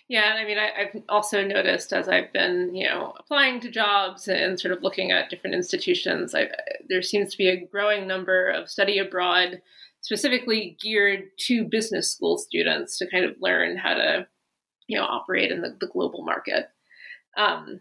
Yeah, 0.09 0.31
and 0.31 0.39
I 0.39 0.45
mean, 0.45 0.57
I, 0.57 0.69
have 0.83 1.03
also 1.07 1.45
noticed 1.45 1.93
as 1.93 2.09
I've 2.09 2.33
been, 2.33 2.75
you 2.75 2.87
know, 2.87 3.13
applying 3.19 3.61
to 3.61 3.71
jobs 3.71 4.27
and 4.27 4.59
sort 4.59 4.75
of 4.75 4.83
looking 4.83 5.11
at 5.11 5.29
different 5.29 5.55
institutions, 5.55 6.35
I've, 6.35 6.51
there 6.89 7.01
seems 7.01 7.31
to 7.31 7.37
be 7.37 7.47
a 7.47 7.65
growing 7.65 8.05
number 8.05 8.49
of 8.49 8.69
study 8.69 8.99
abroad, 8.99 9.61
specifically 10.01 10.77
geared 10.81 11.23
to 11.47 11.63
business 11.63 12.11
school 12.11 12.37
students 12.37 12.97
to 12.97 13.09
kind 13.09 13.23
of 13.23 13.35
learn 13.39 13.77
how 13.77 13.93
to, 13.93 14.27
you 14.87 14.97
know, 14.97 15.05
operate 15.05 15.51
in 15.51 15.61
the, 15.61 15.77
the 15.79 15.87
global 15.87 16.23
market. 16.23 16.67
Um, 17.37 17.79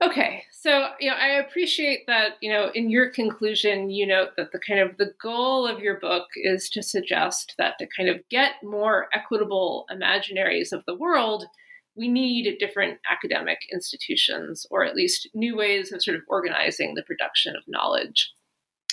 Okay, 0.00 0.44
so 0.52 0.90
you 1.00 1.10
know, 1.10 1.16
I 1.16 1.40
appreciate 1.40 2.06
that. 2.06 2.34
You 2.40 2.52
know, 2.52 2.70
in 2.72 2.88
your 2.88 3.10
conclusion, 3.10 3.90
you 3.90 4.06
note 4.06 4.30
that 4.36 4.52
the 4.52 4.60
kind 4.60 4.78
of 4.78 4.96
the 4.96 5.12
goal 5.20 5.66
of 5.66 5.80
your 5.80 5.98
book 5.98 6.28
is 6.36 6.68
to 6.70 6.82
suggest 6.84 7.54
that 7.58 7.78
to 7.78 7.88
kind 7.96 8.08
of 8.08 8.20
get 8.30 8.52
more 8.62 9.08
equitable 9.12 9.86
imaginaries 9.90 10.72
of 10.72 10.84
the 10.86 10.94
world, 10.94 11.46
we 11.96 12.06
need 12.06 12.58
different 12.60 13.00
academic 13.10 13.58
institutions, 13.72 14.66
or 14.70 14.84
at 14.84 14.94
least 14.94 15.28
new 15.34 15.56
ways 15.56 15.90
of 15.90 16.00
sort 16.00 16.16
of 16.16 16.22
organizing 16.28 16.94
the 16.94 17.02
production 17.02 17.56
of 17.56 17.64
knowledge. 17.66 18.32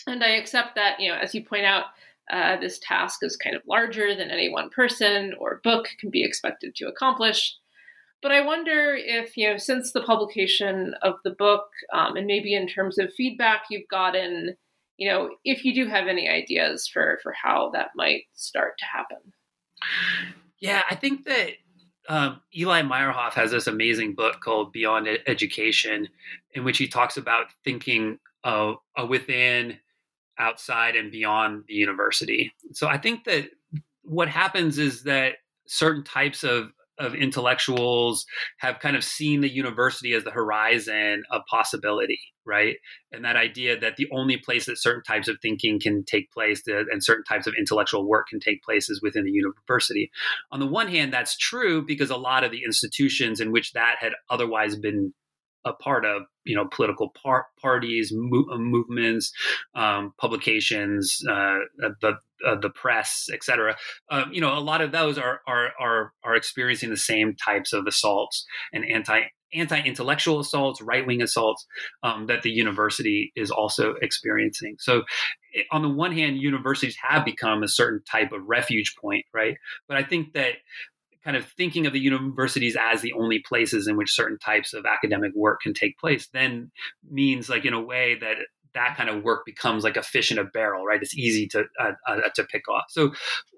And 0.07 0.23
I 0.23 0.30
accept 0.30 0.73
that. 0.73 0.99
You 0.99 1.11
know, 1.11 1.19
as 1.19 1.36
you 1.36 1.45
point 1.45 1.65
out, 1.65 1.86
uh, 2.32 2.57
this 2.57 2.80
task 2.80 3.19
is 3.22 3.38
kind 3.38 3.56
of 3.56 3.61
larger 3.68 4.15
than 4.15 4.32
any 4.32 4.49
one 4.49 4.72
person 4.72 5.36
or 5.40 5.61
book 5.64 5.88
can 5.99 6.10
be 6.10 6.23
expected 6.23 6.73
to 6.76 6.88
accomplish. 6.88 7.56
But 8.22 8.32
I 8.32 8.42
wonder 8.42 8.96
if, 8.96 9.38
you 9.38 9.50
know, 9.50 9.58
since 9.58 9.92
the 9.92 10.02
publication 10.02 10.96
of 11.02 11.16
the 11.24 11.32
book, 11.32 11.66
um, 11.94 12.16
and 12.16 12.26
maybe 12.26 12.56
in 12.56 12.68
terms 12.68 12.98
of 12.98 13.14
feedback 13.14 13.64
you've 13.70 13.88
gotten, 13.90 14.56
you 14.98 15.10
know, 15.10 15.30
if 15.44 15.64
you 15.64 15.76
do 15.76 15.88
have 15.88 16.08
any 16.08 16.28
ideas 16.28 16.88
for 16.88 17.20
for 17.22 17.34
how 17.34 17.70
that 17.74 17.90
might 17.96 18.24
start 18.34 18.74
to 18.80 18.86
happen. 18.86 19.34
Yeah, 20.60 20.82
I 20.90 20.96
think 20.96 21.26
that 21.26 21.52
um, 22.08 22.42
Eli 22.56 22.82
Meyerhoff 22.82 23.34
has 23.34 23.52
this 23.52 23.68
amazing 23.68 24.16
book 24.16 24.40
called 24.42 24.72
Beyond 24.72 25.08
Education, 25.28 26.08
in 26.54 26.64
which 26.64 26.78
he 26.78 26.88
talks 26.88 27.18
about 27.18 27.48
thinking 27.64 28.20
uh, 28.44 28.74
within, 29.08 29.78
outside, 30.38 30.96
and 30.96 31.12
beyond 31.12 31.64
the 31.68 31.74
university. 31.74 32.54
So 32.74 32.88
I 32.88 32.98
think 32.98 33.26
that 33.26 33.50
what 34.04 34.30
happens 34.30 34.78
is 34.78 35.04
that 35.04 35.34
certain 35.68 36.04
types 36.04 36.44
of 36.44 36.72
of 36.98 37.14
intellectuals 37.14 38.26
have 38.60 38.80
kind 38.80 38.96
of 38.96 39.04
seen 39.04 39.42
the 39.42 39.54
university 39.54 40.14
as 40.14 40.24
the 40.24 40.32
horizon 40.32 41.24
of 41.32 41.42
possibility, 41.50 42.20
right? 42.46 42.78
And 43.12 43.26
that 43.26 43.36
idea 43.36 43.80
that 43.80 43.98
the 43.98 44.08
only 44.14 44.38
place 44.38 44.66
that 44.66 44.78
certain 44.78 45.04
types 45.04 45.28
of 45.28 45.38
thinking 45.42 45.80
can 45.80 46.04
take 46.06 46.32
place 46.32 46.62
and 46.68 47.04
certain 47.04 47.26
types 47.26 47.48
of 47.48 47.54
intellectual 47.58 48.08
work 48.08 48.28
can 48.30 48.40
take 48.40 48.64
place 48.64 48.90
is 48.90 49.02
within 49.02 49.26
the 49.26 49.32
university. 49.32 50.10
On 50.52 50.60
the 50.60 50.68
one 50.68 50.88
hand, 50.88 51.12
that's 51.12 51.38
true 51.38 51.86
because 51.86 52.10
a 52.10 52.18
lot 52.18 52.44
of 52.44 52.52
the 52.52 52.64
institutions 52.64 53.40
in 53.40 53.52
which 53.52 53.74
that 53.74 53.96
had 54.00 54.14
otherwise 54.30 54.76
been 54.76 55.14
a 55.66 55.74
part 55.74 56.06
of 56.06 56.24
you 56.44 56.56
know 56.56 56.66
political 56.66 57.10
par- 57.10 57.48
parties, 57.62 58.12
mo- 58.14 58.48
uh, 58.52 58.58
movements, 58.58 59.34
um, 59.74 60.14
publications, 60.18 61.22
uh, 61.30 61.60
the 61.78 62.18
uh, 62.46 62.56
the 62.60 62.70
press, 62.70 63.28
etc. 63.34 63.76
Um, 64.10 64.32
you 64.32 64.42
know, 64.42 64.58
a 64.58 64.60
lot 64.60 64.82
of 64.82 64.92
those 64.92 65.18
are 65.18 65.42
are 65.48 65.72
are 65.80 66.14
are 66.24 66.36
experiencing 66.36 66.90
the 66.90 66.98
same 66.98 67.36
types 67.36 67.74
of 67.74 67.88
assaults 67.88 68.46
and 68.72 68.86
anti 68.86 69.22
anti-intellectual 69.54 70.40
assaults, 70.40 70.82
right-wing 70.82 71.22
assaults 71.22 71.66
um, 72.04 72.28
that 72.28 72.42
the 72.42 72.52
university 72.52 73.32
is 73.36 73.52
also 73.52 73.96
experiencing. 74.02 74.76
So, 74.80 75.04
eh, 75.56 75.62
on 75.72 75.82
the 75.82 75.90
one 75.90 76.12
hand, 76.12 76.38
universities 76.38 76.98
have 77.02 77.26
become 77.26 77.64
a 77.64 77.68
certain 77.68 78.02
type 78.10 78.32
of 78.32 78.42
refuge 78.48 78.96
point, 79.00 79.26
right? 79.34 79.56
But 79.88 79.98
I 79.98 80.04
think 80.04 80.34
that 80.34 80.56
kind 81.26 81.35
of 81.35 81.45
thinking 81.57 81.88
of 81.88 81.93
the 81.93 81.99
universities 81.99 82.77
as 82.80 83.02
the 83.02 83.14
only 83.14 83.39
places 83.39 83.88
in 83.88 83.97
which 83.97 84.14
certain 84.14 84.38
types 84.38 84.73
of 84.73 84.85
academic 84.85 85.31
work 85.35 85.60
can 85.61 85.73
take 85.73 85.97
place 85.97 86.30
then 86.34 86.72
means 87.10 87.49
like 87.49 87.65
in 87.65 87.73
a 87.73 87.81
way 87.81 88.15
that 88.15 88.38
that 88.76 88.95
kind 88.95 89.10
of 89.10 89.23
work 89.23 89.45
becomes 89.45 89.84
like 89.84 89.97
a 89.97 90.03
fish 90.03 90.31
in 90.31 90.38
a 90.38 90.43
barrel, 90.43 90.85
right? 90.85 91.02
It's 91.02 91.15
easy 91.18 91.47
to 91.47 91.64
uh, 91.80 91.93
uh, 92.07 92.30
to 92.35 92.43
pick 92.43 92.68
off. 92.69 92.85
So 92.89 93.14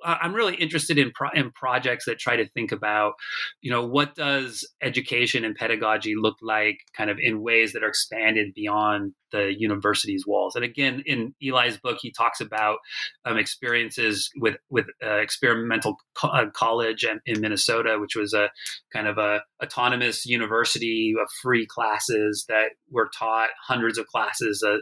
uh, 0.06 0.18
I'm 0.22 0.34
really 0.34 0.56
interested 0.56 0.98
in 0.98 1.12
pro- 1.12 1.32
in 1.32 1.52
projects 1.52 2.06
that 2.06 2.20
try 2.20 2.38
to 2.38 2.48
think 2.48 2.72
about, 2.72 3.14
you 3.62 3.72
know, 3.72 3.86
what 3.86 4.16
does 4.16 4.66
education 4.82 5.44
and 5.44 5.56
pedagogy 5.56 6.16
look 6.16 6.38
like, 6.42 6.78
kind 6.96 7.10
of 7.10 7.18
in 7.20 7.42
ways 7.42 7.74
that 7.74 7.84
are 7.84 7.90
expanded 7.90 8.54
beyond 8.54 9.14
the 9.32 9.54
university's 9.58 10.26
walls. 10.26 10.56
And 10.56 10.64
again, 10.64 11.04
in 11.06 11.34
Eli's 11.42 11.78
book, 11.78 11.98
he 12.00 12.12
talks 12.12 12.40
about 12.40 12.78
um, 13.26 13.38
experiences 13.38 14.30
with 14.38 14.56
with 14.70 14.86
uh, 15.04 15.18
experimental 15.18 15.98
co- 16.16 16.30
uh, 16.30 16.50
college 16.52 17.06
in 17.26 17.42
Minnesota, 17.42 17.98
which 18.00 18.16
was 18.16 18.34
a 18.34 18.50
kind 18.94 19.08
of 19.08 19.18
a 19.18 19.42
autonomous 19.62 20.26
university 20.26 21.14
of 21.22 21.28
free 21.42 21.66
classes 21.66 22.46
that 22.48 22.70
were 22.92 23.10
taught 23.18 23.50
hundreds 23.68 23.98
of 23.98 24.08
classes 24.08 24.64
a, 24.64 24.78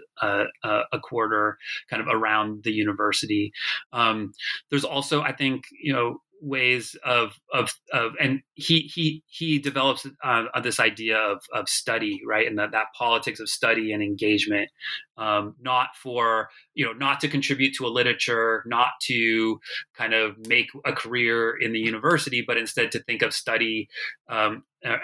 a, 0.64 0.82
a 0.94 1.00
quarter 1.00 1.58
kind 1.90 2.02
of 2.02 2.08
around 2.08 2.64
the 2.64 2.72
university. 2.72 3.52
Um, 3.94 4.34
there's 4.70 4.86
also 4.86 5.22
i 5.22 5.32
think 5.32 5.64
you 5.82 5.94
know 5.94 6.20
ways 6.42 6.96
of 7.04 7.40
of 7.54 7.74
of 7.92 8.14
and 8.22 8.42
he 8.54 8.82
he 8.82 9.24
he 9.28 9.58
develops 9.60 10.08
uh, 10.24 10.44
this 10.62 10.80
idea 10.80 11.18
of 11.18 11.42
of 11.54 11.68
study 11.68 12.22
right? 12.26 12.48
And 12.48 12.58
that 12.60 12.72
that 12.72 12.88
politics 12.98 13.40
of 13.40 13.50
study 13.50 13.92
and 13.92 14.04
engagement 14.04 14.70
um, 15.18 15.56
not 15.60 15.90
for 16.02 16.50
you 16.74 16.86
know 16.86 16.94
not 16.94 17.20
to 17.22 17.28
contribute 17.28 17.74
to 17.76 17.86
a 17.86 17.90
literature 17.90 18.64
not 18.66 18.90
to 19.04 19.60
kind 19.98 20.14
of 20.14 20.38
make 20.48 20.68
a 20.86 20.94
career 20.94 21.56
in 21.60 21.74
the 21.74 21.80
university 21.80 22.44
but 22.46 22.58
instead 22.58 22.92
to 22.92 23.00
think 23.04 23.22
of 23.22 23.34
study 23.34 23.90
um, 24.30 24.64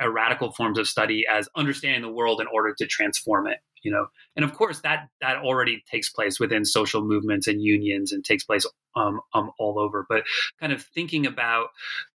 radical 0.10 0.52
forms 0.52 0.78
of 0.78 0.88
study 0.88 1.26
as 1.30 1.50
understanding 1.56 2.02
the 2.02 2.12
world 2.12 2.40
in 2.42 2.48
order 2.54 2.74
to 2.78 2.86
transform 2.86 3.48
it 3.48 3.58
you 3.84 3.92
know? 3.92 4.08
And 4.36 4.46
of 4.46 4.54
course 4.54 4.82
that 4.82 5.08
that 5.22 5.38
already 5.38 5.84
takes 5.90 6.10
place 6.10 6.40
within 6.40 6.66
social 6.66 7.04
movements 7.04 7.48
and 7.48 7.62
unions 7.62 8.12
and 8.12 8.24
takes 8.24 8.44
place 8.44 8.66
um, 8.96 9.22
um 9.34 9.52
all 9.60 9.80
over. 9.80 10.06
But 10.08 10.24
kind 10.60 10.74
of 10.74 10.84
thinking 10.84 11.26
about 11.26 11.68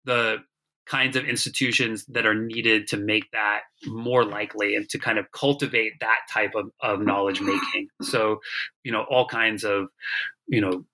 the 0.05 0.39
kinds 0.87 1.17
of 1.17 1.25
institutions 1.25 2.07
that 2.07 2.27
are 2.27 2.35
needed 2.35 2.87
to 2.87 2.97
make 2.97 3.31
that 3.33 3.63
more 3.87 4.25
likely 4.25 4.77
and 4.77 4.89
to 4.89 4.99
kind 4.99 5.19
of 5.19 5.31
cultivate 5.33 5.95
that 6.01 6.21
type 6.33 6.53
of, 6.55 6.71
of 6.81 7.01
knowledge 7.01 7.41
making. 7.41 7.89
So 8.03 8.41
you 8.85 8.93
know 8.93 9.05
all 9.11 9.27
kinds 9.27 9.65
of 9.65 9.89
you 10.47 10.61
know 10.61 10.85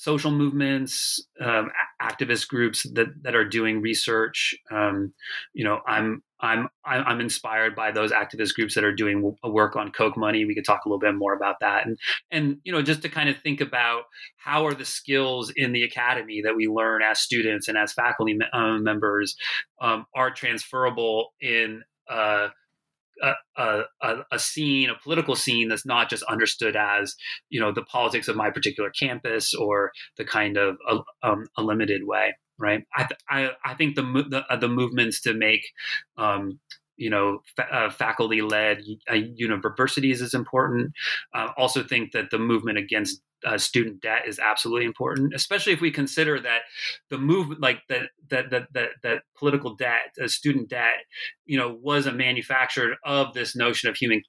social 0.00 0.30
movements, 0.30 1.22
um, 1.42 1.70
activist 2.00 2.48
groups 2.48 2.86
that, 2.94 3.08
that 3.22 3.34
are 3.34 3.44
doing 3.44 3.82
research. 3.82 4.54
Um, 4.70 5.12
you 5.52 5.62
know, 5.62 5.80
I'm 5.86 6.22
I'm 6.40 6.68
I'm 6.86 7.20
inspired 7.20 7.76
by 7.76 7.90
those 7.90 8.10
activist 8.10 8.54
groups 8.54 8.74
that 8.76 8.84
are 8.84 8.94
doing 8.94 9.36
work 9.44 9.76
on 9.76 9.92
Koch 9.92 10.16
money. 10.16 10.46
We 10.46 10.54
could 10.54 10.64
talk 10.64 10.86
a 10.86 10.88
little 10.88 11.00
bit 11.00 11.14
more 11.14 11.34
about 11.34 11.56
that, 11.60 11.86
and 11.86 11.98
and 12.30 12.56
you 12.64 12.72
know, 12.72 12.80
just 12.80 13.02
to 13.02 13.10
kind 13.10 13.28
of 13.28 13.36
think 13.42 13.60
about 13.60 14.04
how 14.38 14.64
are 14.64 14.72
the 14.72 14.86
skills 14.86 15.52
in 15.54 15.72
the 15.72 15.82
academy 15.82 16.40
that 16.44 16.56
we 16.56 16.66
learn 16.66 17.02
as 17.02 17.20
students 17.20 17.68
and 17.68 17.76
as 17.76 17.92
faculty 17.92 18.38
um, 18.54 18.82
members 18.82 19.36
um, 19.82 20.06
are 20.14 20.30
transferable 20.30 21.34
in 21.42 21.82
uh, 22.08 22.48
a, 23.22 23.82
a, 24.02 24.14
a, 24.32 24.38
scene, 24.38 24.90
a 24.90 24.98
political 25.02 25.36
scene 25.36 25.68
that's 25.68 25.86
not 25.86 26.10
just 26.10 26.22
understood 26.24 26.76
as, 26.76 27.14
you 27.48 27.60
know, 27.60 27.72
the 27.72 27.82
politics 27.82 28.28
of 28.28 28.36
my 28.36 28.50
particular 28.50 28.90
campus 28.90 29.54
or 29.54 29.92
the 30.16 30.24
kind 30.24 30.56
of 30.56 30.76
a, 30.88 30.98
um, 31.22 31.46
a 31.56 31.62
limited 31.62 32.02
way, 32.04 32.34
right? 32.58 32.84
I, 32.94 33.08
I, 33.28 33.50
I 33.64 33.74
think 33.74 33.96
the 33.96 34.02
the, 34.02 34.44
uh, 34.48 34.56
the 34.56 34.68
movements 34.68 35.20
to 35.22 35.34
make 35.34 35.62
um, 36.16 36.58
you 36.96 37.08
know, 37.08 37.38
fa- 37.56 37.74
uh, 37.74 37.90
faculty-led 37.90 38.82
uh, 39.10 39.14
universities 39.14 40.20
is 40.20 40.34
important. 40.34 40.92
Uh, 41.34 41.48
also, 41.56 41.82
think 41.82 42.12
that 42.12 42.30
the 42.30 42.38
movement 42.38 42.76
against 42.76 43.22
uh, 43.44 43.58
student 43.58 44.00
debt 44.00 44.22
is 44.26 44.38
absolutely 44.38 44.84
important, 44.84 45.34
especially 45.34 45.72
if 45.72 45.80
we 45.80 45.90
consider 45.90 46.40
that 46.40 46.60
the 47.08 47.18
movement, 47.18 47.60
like 47.60 47.80
that, 47.88 48.10
that, 48.28 48.50
that, 48.50 48.68
that, 48.72 48.90
that 49.02 49.22
political 49.36 49.74
debt, 49.74 50.14
uh, 50.22 50.28
student 50.28 50.68
debt, 50.68 51.04
you 51.46 51.58
know, 51.58 51.78
was 51.82 52.06
a 52.06 52.12
manufactured 52.12 52.96
of 53.04 53.32
this 53.34 53.56
notion 53.56 53.88
of 53.88 53.96
human 53.96 54.22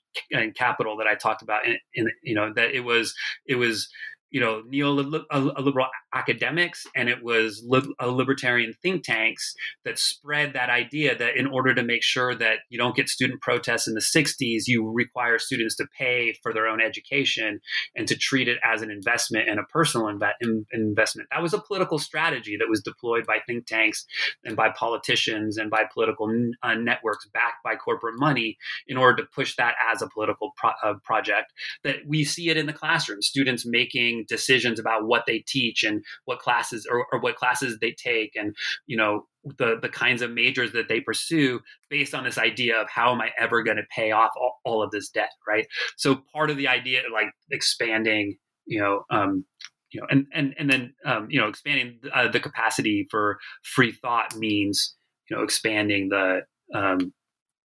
capital 0.56 0.98
that 0.98 1.08
I 1.08 1.16
talked 1.16 1.42
about. 1.42 1.66
In 1.94 2.10
you 2.24 2.36
know, 2.36 2.54
that 2.54 2.74
it 2.74 2.82
was, 2.82 3.14
it 3.46 3.56
was 3.56 3.90
you 4.32 4.40
know 4.40 4.64
neoliberal 4.72 5.88
academics 6.14 6.86
and 6.96 7.10
it 7.10 7.24
was 7.24 7.64
libertarian 8.02 8.74
think 8.82 9.04
tanks 9.04 9.54
that 9.86 10.00
spread 10.00 10.54
that 10.54 10.70
idea 10.70 11.18
that 11.18 11.38
in 11.38 11.48
order 11.48 11.74
to 11.74 11.84
make 11.84 12.04
sure 12.04 12.34
that 12.36 12.60
you 12.70 12.78
don't 12.78 12.96
get 12.96 13.10
student 13.10 13.42
protests 13.42 13.88
in 13.88 13.94
the 13.94 14.02
60s 14.02 14.64
you 14.68 14.90
require 14.90 15.38
students 15.38 15.76
to 15.76 15.86
pay 15.98 16.34
for 16.42 16.54
their 16.54 16.68
own 16.68 16.82
education 16.82 17.60
and 17.96 18.08
to 18.08 18.16
treat 18.16 18.48
it 18.48 18.58
as 18.64 18.82
an 18.82 18.90
investment 18.92 19.50
and 19.50 19.60
a 19.60 19.64
personal 19.64 20.08
inve- 20.08 20.66
investment. 20.72 21.28
That 21.32 21.42
was 21.42 21.54
a 21.54 21.62
political 21.62 22.00
strategy 22.00 22.58
that 22.58 22.70
was 22.70 22.82
deployed 22.82 23.26
by 23.26 23.40
think 23.46 23.66
tanks 23.66 24.06
and 24.44 24.56
by 24.56 24.70
politicians 24.70 25.58
and 25.58 25.70
by 25.70 25.84
political 25.94 26.28
uh, 26.64 26.76
networks 26.76 27.28
backed 27.34 27.64
by 27.64 27.76
corporate 27.76 28.16
money 28.18 28.58
in 28.88 28.98
order 28.98 29.22
to 29.24 29.30
push 29.34 29.56
that 29.56 29.76
as 29.92 30.02
a 30.02 30.10
political 30.10 30.52
pro- 30.56 30.72
uh, 30.84 30.94
project 31.04 31.54
that 31.84 31.98
we 32.08 32.24
see 32.24 32.50
it 32.50 32.58
in 32.58 32.66
the 32.66 32.74
classroom 32.74 33.22
students 33.22 33.66
making 33.66 34.21
decisions 34.28 34.80
about 34.80 35.06
what 35.06 35.24
they 35.26 35.44
teach 35.48 35.84
and 35.84 36.04
what 36.26 36.40
classes 36.40 36.88
or, 36.90 37.06
or 37.12 37.20
what 37.20 37.36
classes 37.36 37.78
they 37.80 37.92
take 37.92 38.32
and 38.36 38.56
you 38.88 38.98
know 38.98 39.26
the 39.58 39.78
the 39.82 39.90
kinds 39.90 40.22
of 40.22 40.32
majors 40.32 40.72
that 40.74 40.88
they 40.88 41.00
pursue 41.00 41.60
based 41.90 42.14
on 42.14 42.24
this 42.24 42.38
idea 42.38 42.80
of 42.80 42.90
how 42.90 43.12
am 43.12 43.22
I 43.22 43.32
ever 43.40 43.64
going 43.64 43.78
to 43.78 43.84
pay 43.96 44.12
off 44.12 44.32
all, 44.40 44.60
all, 44.64 44.84
of 44.84 44.92
this 44.92 45.10
debt, 45.10 45.32
right? 45.48 45.66
So 45.98 46.22
part 46.34 46.50
of 46.50 46.58
the 46.58 46.68
idea, 46.68 47.02
like 47.12 47.28
expanding, 47.50 48.38
you 48.66 48.80
know, 48.80 49.04
um, 49.10 49.46
you 49.92 50.00
know, 50.00 50.08
and 50.10 50.28
and 50.34 50.54
and 50.58 50.70
then 50.70 50.94
um, 51.06 51.28
you 51.30 51.40
know, 51.40 51.48
expanding 51.48 52.00
uh, 52.14 52.28
the 52.28 52.40
capacity 52.40 53.08
for 53.10 53.40
free 53.64 53.92
thought 53.92 54.36
means 54.36 54.96
you 55.30 55.36
know 55.36 55.44
expanding 55.44 56.10
the 56.10 56.42
um, 56.74 57.14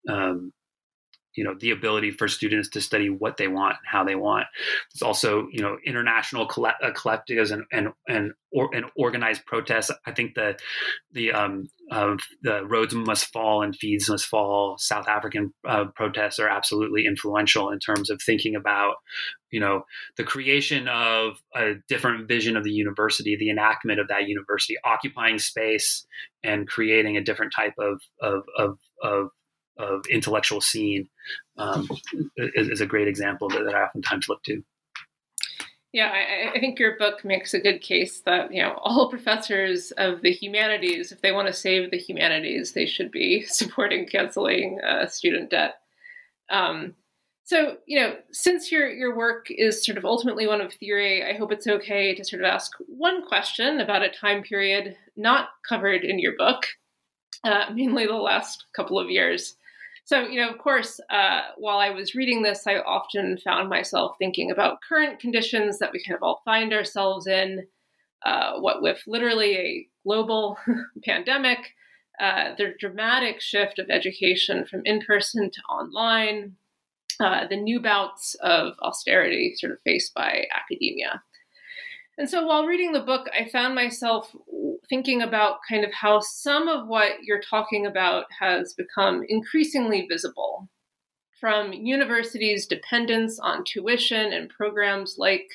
um, 0.09 0.51
you 1.37 1.43
know 1.43 1.55
the 1.59 1.71
ability 1.71 2.11
for 2.11 2.27
students 2.27 2.67
to 2.69 2.81
study 2.81 3.09
what 3.09 3.37
they 3.37 3.47
want 3.47 3.77
and 3.77 3.85
how 3.85 4.03
they 4.03 4.15
want. 4.15 4.47
it's 4.91 5.03
also 5.03 5.47
you 5.51 5.61
know 5.61 5.77
international 5.85 6.43
uh, 6.43 6.91
collectives 6.91 7.51
and 7.51 7.63
and 7.71 7.89
and, 8.07 8.33
or, 8.51 8.69
and 8.73 8.85
organized 8.97 9.45
protests. 9.45 9.91
I 10.05 10.11
think 10.11 10.33
the 10.33 10.57
the 11.11 11.31
um, 11.31 11.69
uh, 11.91 12.17
the 12.41 12.65
Rhodes 12.65 12.93
must 12.93 13.31
fall 13.31 13.61
and 13.61 13.75
fees 13.75 14.09
must 14.09 14.25
fall. 14.25 14.77
South 14.79 15.07
African 15.07 15.53
uh, 15.65 15.85
protests 15.95 16.39
are 16.39 16.49
absolutely 16.49 17.05
influential 17.05 17.69
in 17.69 17.79
terms 17.79 18.09
of 18.09 18.19
thinking 18.21 18.55
about 18.55 18.95
you 19.51 19.59
know 19.59 19.83
the 20.17 20.23
creation 20.23 20.87
of 20.87 21.37
a 21.55 21.75
different 21.87 22.27
vision 22.27 22.57
of 22.57 22.63
the 22.63 22.71
university, 22.71 23.37
the 23.37 23.51
enactment 23.51 23.99
of 23.99 24.07
that 24.07 24.27
university, 24.27 24.75
occupying 24.83 25.37
space 25.37 26.05
and 26.43 26.67
creating 26.67 27.15
a 27.15 27.23
different 27.23 27.53
type 27.55 27.75
of 27.77 28.01
of 28.21 28.43
of, 28.57 28.77
of 29.03 29.29
of 29.79 30.05
intellectual 30.09 30.61
scene 30.61 31.07
um, 31.57 31.87
is, 32.37 32.69
is, 32.69 32.81
a 32.81 32.85
great 32.85 33.07
example 33.07 33.49
that, 33.49 33.63
that, 33.63 33.75
I 33.75 33.83
oftentimes 33.83 34.27
look 34.29 34.43
to. 34.43 34.63
Yeah, 35.93 36.11
I, 36.11 36.55
I, 36.55 36.59
think 36.59 36.79
your 36.79 36.97
book 36.97 37.23
makes 37.23 37.53
a 37.53 37.59
good 37.59 37.81
case 37.81 38.21
that 38.25 38.53
you 38.53 38.61
know 38.61 38.79
all 38.83 39.09
professors 39.09 39.91
of 39.91 40.21
the 40.21 40.31
humanities, 40.31 41.11
if 41.11 41.21
they 41.21 41.31
want 41.31 41.47
to 41.47 41.53
save 41.53 41.91
the 41.91 41.97
humanities, 41.97 42.73
they 42.73 42.85
should 42.85 43.11
be 43.11 43.43
supporting 43.47 44.07
canceling 44.07 44.79
uh, 44.87 45.07
student 45.07 45.49
debt. 45.49 45.75
Um, 46.49 46.95
so, 47.47 47.77
you 47.85 47.97
know, 47.97 48.17
since 48.33 48.73
your 48.73 48.89
your 48.89 49.15
work 49.15 49.47
is 49.49 49.85
sort 49.85 49.97
of 49.97 50.03
ultimately 50.03 50.47
one 50.47 50.59
of 50.59 50.73
theory, 50.73 51.23
I 51.23 51.37
hope 51.37 51.53
it's 51.53 51.65
okay 51.65 52.13
to 52.13 52.25
sort 52.25 52.41
of 52.43 52.49
ask 52.49 52.73
one 52.87 53.25
question 53.25 53.79
about 53.79 54.03
a 54.03 54.09
time 54.09 54.43
period 54.43 54.97
not 55.15 55.49
covered 55.67 56.03
in 56.03 56.19
your 56.19 56.35
book, 56.37 56.65
uh, 57.45 57.67
mainly 57.73 58.05
the 58.05 58.15
last 58.15 58.65
couple 58.75 58.99
of 58.99 59.09
years. 59.09 59.55
So, 60.07 60.21
you 60.21 60.39
know, 60.39 60.49
of 60.49 60.57
course, 60.57 61.01
uh, 61.09 61.41
while 61.57 61.79
I 61.79 61.89
was 61.89 62.15
reading 62.15 62.41
this, 62.41 62.65
I 62.65 62.77
often 62.77 63.37
found 63.39 63.67
myself 63.67 64.15
thinking 64.17 64.51
about 64.51 64.79
current 64.87 65.19
conditions 65.19 65.79
that 65.79 65.91
we 65.91 66.01
kind 66.01 66.15
of 66.15 66.23
all 66.23 66.41
find 66.45 66.71
ourselves 66.71 67.27
in. 67.27 67.67
Uh, 68.25 68.53
what 68.59 68.81
with 68.81 69.03
literally 69.05 69.57
a 69.57 69.87
global 70.05 70.57
pandemic, 71.05 71.73
uh, 72.21 72.55
the 72.57 72.73
dramatic 72.79 73.41
shift 73.41 73.79
of 73.79 73.89
education 73.89 74.63
from 74.63 74.81
in 74.85 75.01
person 75.01 75.51
to 75.51 75.61
online, 75.63 76.55
uh, 77.19 77.45
the 77.45 77.57
new 77.57 77.81
bouts 77.81 78.33
of 78.35 78.75
austerity 78.81 79.55
sort 79.57 79.73
of 79.73 79.81
faced 79.81 80.13
by 80.13 80.45
academia. 80.55 81.21
And 82.17 82.29
so 82.29 82.47
while 82.47 82.65
reading 82.65 82.93
the 82.93 83.01
book, 83.01 83.27
I 83.37 83.49
found 83.49 83.75
myself 83.75 84.33
thinking 84.89 85.21
about 85.21 85.59
kind 85.69 85.83
of 85.83 85.93
how 85.93 86.19
some 86.19 86.67
of 86.67 86.87
what 86.87 87.23
you're 87.23 87.41
talking 87.41 87.85
about 87.85 88.25
has 88.39 88.73
become 88.73 89.23
increasingly 89.27 90.07
visible 90.09 90.69
from 91.39 91.73
universities' 91.73 92.65
dependence 92.65 93.39
on 93.39 93.63
tuition 93.63 94.33
and 94.33 94.49
programs 94.49 95.15
like 95.17 95.47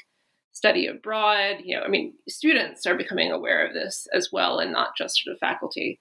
study 0.52 0.86
abroad. 0.86 1.56
You 1.64 1.76
know, 1.76 1.82
I 1.82 1.88
mean, 1.88 2.14
students 2.28 2.86
are 2.86 2.96
becoming 2.96 3.32
aware 3.32 3.66
of 3.66 3.74
this 3.74 4.06
as 4.14 4.30
well, 4.32 4.58
and 4.58 4.72
not 4.72 4.96
just 4.96 5.20
sort 5.22 5.34
of 5.34 5.40
faculty. 5.40 6.00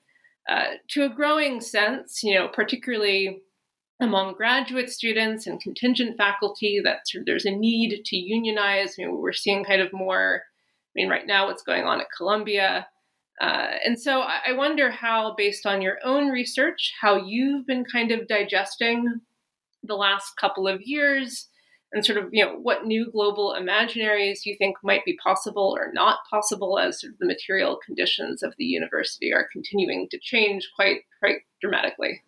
Uh, 0.49 0.76
to 0.90 1.03
a 1.03 1.10
growing 1.10 1.62
sense, 1.62 2.22
you 2.24 2.36
know, 2.36 2.48
particularly 2.48 3.41
among 3.99 4.34
graduate 4.34 4.90
students 4.90 5.45
and 5.45 5.62
contingent 5.62 6.18
faculty, 6.18 6.82
that 6.84 6.99
there's 7.26 7.45
a 7.45 7.52
need 7.52 8.03
to 8.06 8.16
unionize. 8.16 8.95
I 8.98 9.03
mean, 9.03 9.18
we're 9.18 9.32
seeing 9.34 9.64
kind 9.64 9.82
of 9.82 9.94
more. 9.94 10.41
I 10.44 10.91
mean, 10.95 11.10
right 11.10 11.26
now, 11.26 11.48
what's 11.48 11.64
going 11.64 11.84
on 11.84 12.02
at 12.02 12.08
Columbia 12.18 12.88
uh, 13.42 13.72
and 13.84 14.00
so 14.00 14.22
I 14.22 14.54
wonder 14.54 14.92
how, 14.92 15.34
based 15.36 15.66
on 15.66 15.82
your 15.82 15.98
own 16.04 16.30
research, 16.30 16.94
how 17.02 17.16
you've 17.16 17.66
been 17.66 17.84
kind 17.84 18.12
of 18.12 18.28
digesting 18.28 19.20
the 19.84 19.96
last 19.96 20.38
couple 20.38 20.68
of 20.68 20.80
years 20.84 21.48
and 21.92 22.06
sort 22.06 22.20
of, 22.20 22.30
you 22.32 22.46
know, 22.46 22.56
what 22.56 22.86
new 22.86 23.10
global 23.12 23.58
imaginaries 23.60 24.46
you 24.46 24.56
think 24.58 24.78
might 24.84 25.04
be 25.06 25.18
possible 25.24 25.76
or 25.76 25.92
not 25.92 26.20
possible 26.30 26.78
as 26.78 27.02
sort 27.02 27.14
of 27.14 27.20
the 27.20 27.26
material 27.26 27.80
conditions 27.84 28.44
of 28.44 28.54
the 28.60 28.64
university 28.64 29.34
are 29.34 29.50
continuing 29.52 30.08
to 30.12 30.20
change 30.22 30.70
quite, 30.76 31.02
quite 31.20 31.38
dramatically. 31.62 32.22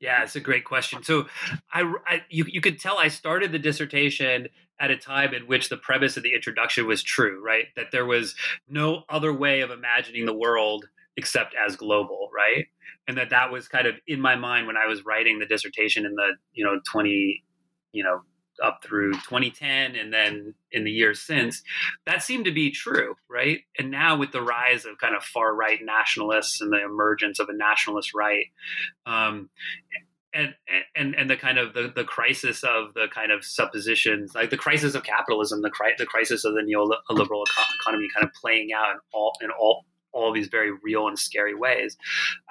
Yeah, 0.00 0.24
it's 0.24 0.36
a 0.36 0.40
great 0.40 0.64
question. 0.64 1.02
So, 1.02 1.28
I, 1.72 1.90
I 2.06 2.22
you 2.28 2.44
you 2.46 2.60
could 2.60 2.78
tell 2.78 2.98
I 2.98 3.08
started 3.08 3.52
the 3.52 3.58
dissertation 3.58 4.48
at 4.82 4.90
a 4.90 4.96
time 4.96 5.32
in 5.32 5.46
which 5.46 5.68
the 5.68 5.76
premise 5.76 6.16
of 6.16 6.24
the 6.24 6.34
introduction 6.34 6.86
was 6.86 7.02
true, 7.02 7.40
right? 7.42 7.66
That 7.76 7.92
there 7.92 8.04
was 8.04 8.34
no 8.68 9.04
other 9.08 9.32
way 9.32 9.60
of 9.60 9.70
imagining 9.70 10.26
the 10.26 10.34
world 10.34 10.86
except 11.16 11.54
as 11.54 11.76
global, 11.76 12.28
right? 12.34 12.66
And 13.06 13.16
that 13.16 13.30
that 13.30 13.52
was 13.52 13.68
kind 13.68 13.86
of 13.86 13.94
in 14.08 14.20
my 14.20 14.34
mind 14.34 14.66
when 14.66 14.76
I 14.76 14.86
was 14.86 15.04
writing 15.04 15.38
the 15.38 15.46
dissertation 15.46 16.04
in 16.04 16.14
the 16.16 16.32
you 16.52 16.64
know 16.64 16.80
twenty 16.90 17.44
you 17.92 18.02
know 18.02 18.22
up 18.62 18.82
through 18.84 19.12
2010 19.12 19.96
and 19.96 20.12
then 20.12 20.54
in 20.72 20.84
the 20.84 20.90
years 20.90 21.22
since 21.22 21.62
that 22.04 22.22
seemed 22.22 22.44
to 22.44 22.52
be 22.52 22.70
true 22.70 23.14
right 23.28 23.60
and 23.78 23.90
now 23.90 24.14
with 24.14 24.30
the 24.30 24.42
rise 24.42 24.84
of 24.84 24.98
kind 24.98 25.16
of 25.16 25.22
far 25.24 25.54
right 25.54 25.80
nationalists 25.82 26.60
and 26.60 26.70
the 26.70 26.84
emergence 26.84 27.40
of 27.40 27.48
a 27.48 27.56
nationalist 27.56 28.12
right 28.14 28.44
um, 29.06 29.48
and 30.34 30.54
and 30.96 31.14
and 31.14 31.30
the 31.30 31.36
kind 31.36 31.58
of 31.58 31.74
the, 31.74 31.92
the 31.94 32.04
crisis 32.04 32.62
of 32.62 32.94
the 32.94 33.06
kind 33.14 33.32
of 33.32 33.44
suppositions 33.44 34.34
like 34.34 34.50
the 34.50 34.56
crisis 34.56 34.94
of 34.94 35.02
capitalism 35.02 35.62
the, 35.62 35.70
cri- 35.70 35.94
the 35.98 36.06
crisis 36.06 36.44
of 36.44 36.54
the 36.54 36.60
neoliberal 36.60 37.44
economy 37.80 38.08
kind 38.14 38.24
of 38.24 38.32
playing 38.32 38.70
out 38.72 38.90
in 38.90 38.98
all 39.12 39.32
in 39.42 39.50
all 39.50 39.84
all 40.12 40.32
these 40.32 40.48
very 40.48 40.70
real 40.82 41.08
and 41.08 41.18
scary 41.18 41.54
ways 41.54 41.96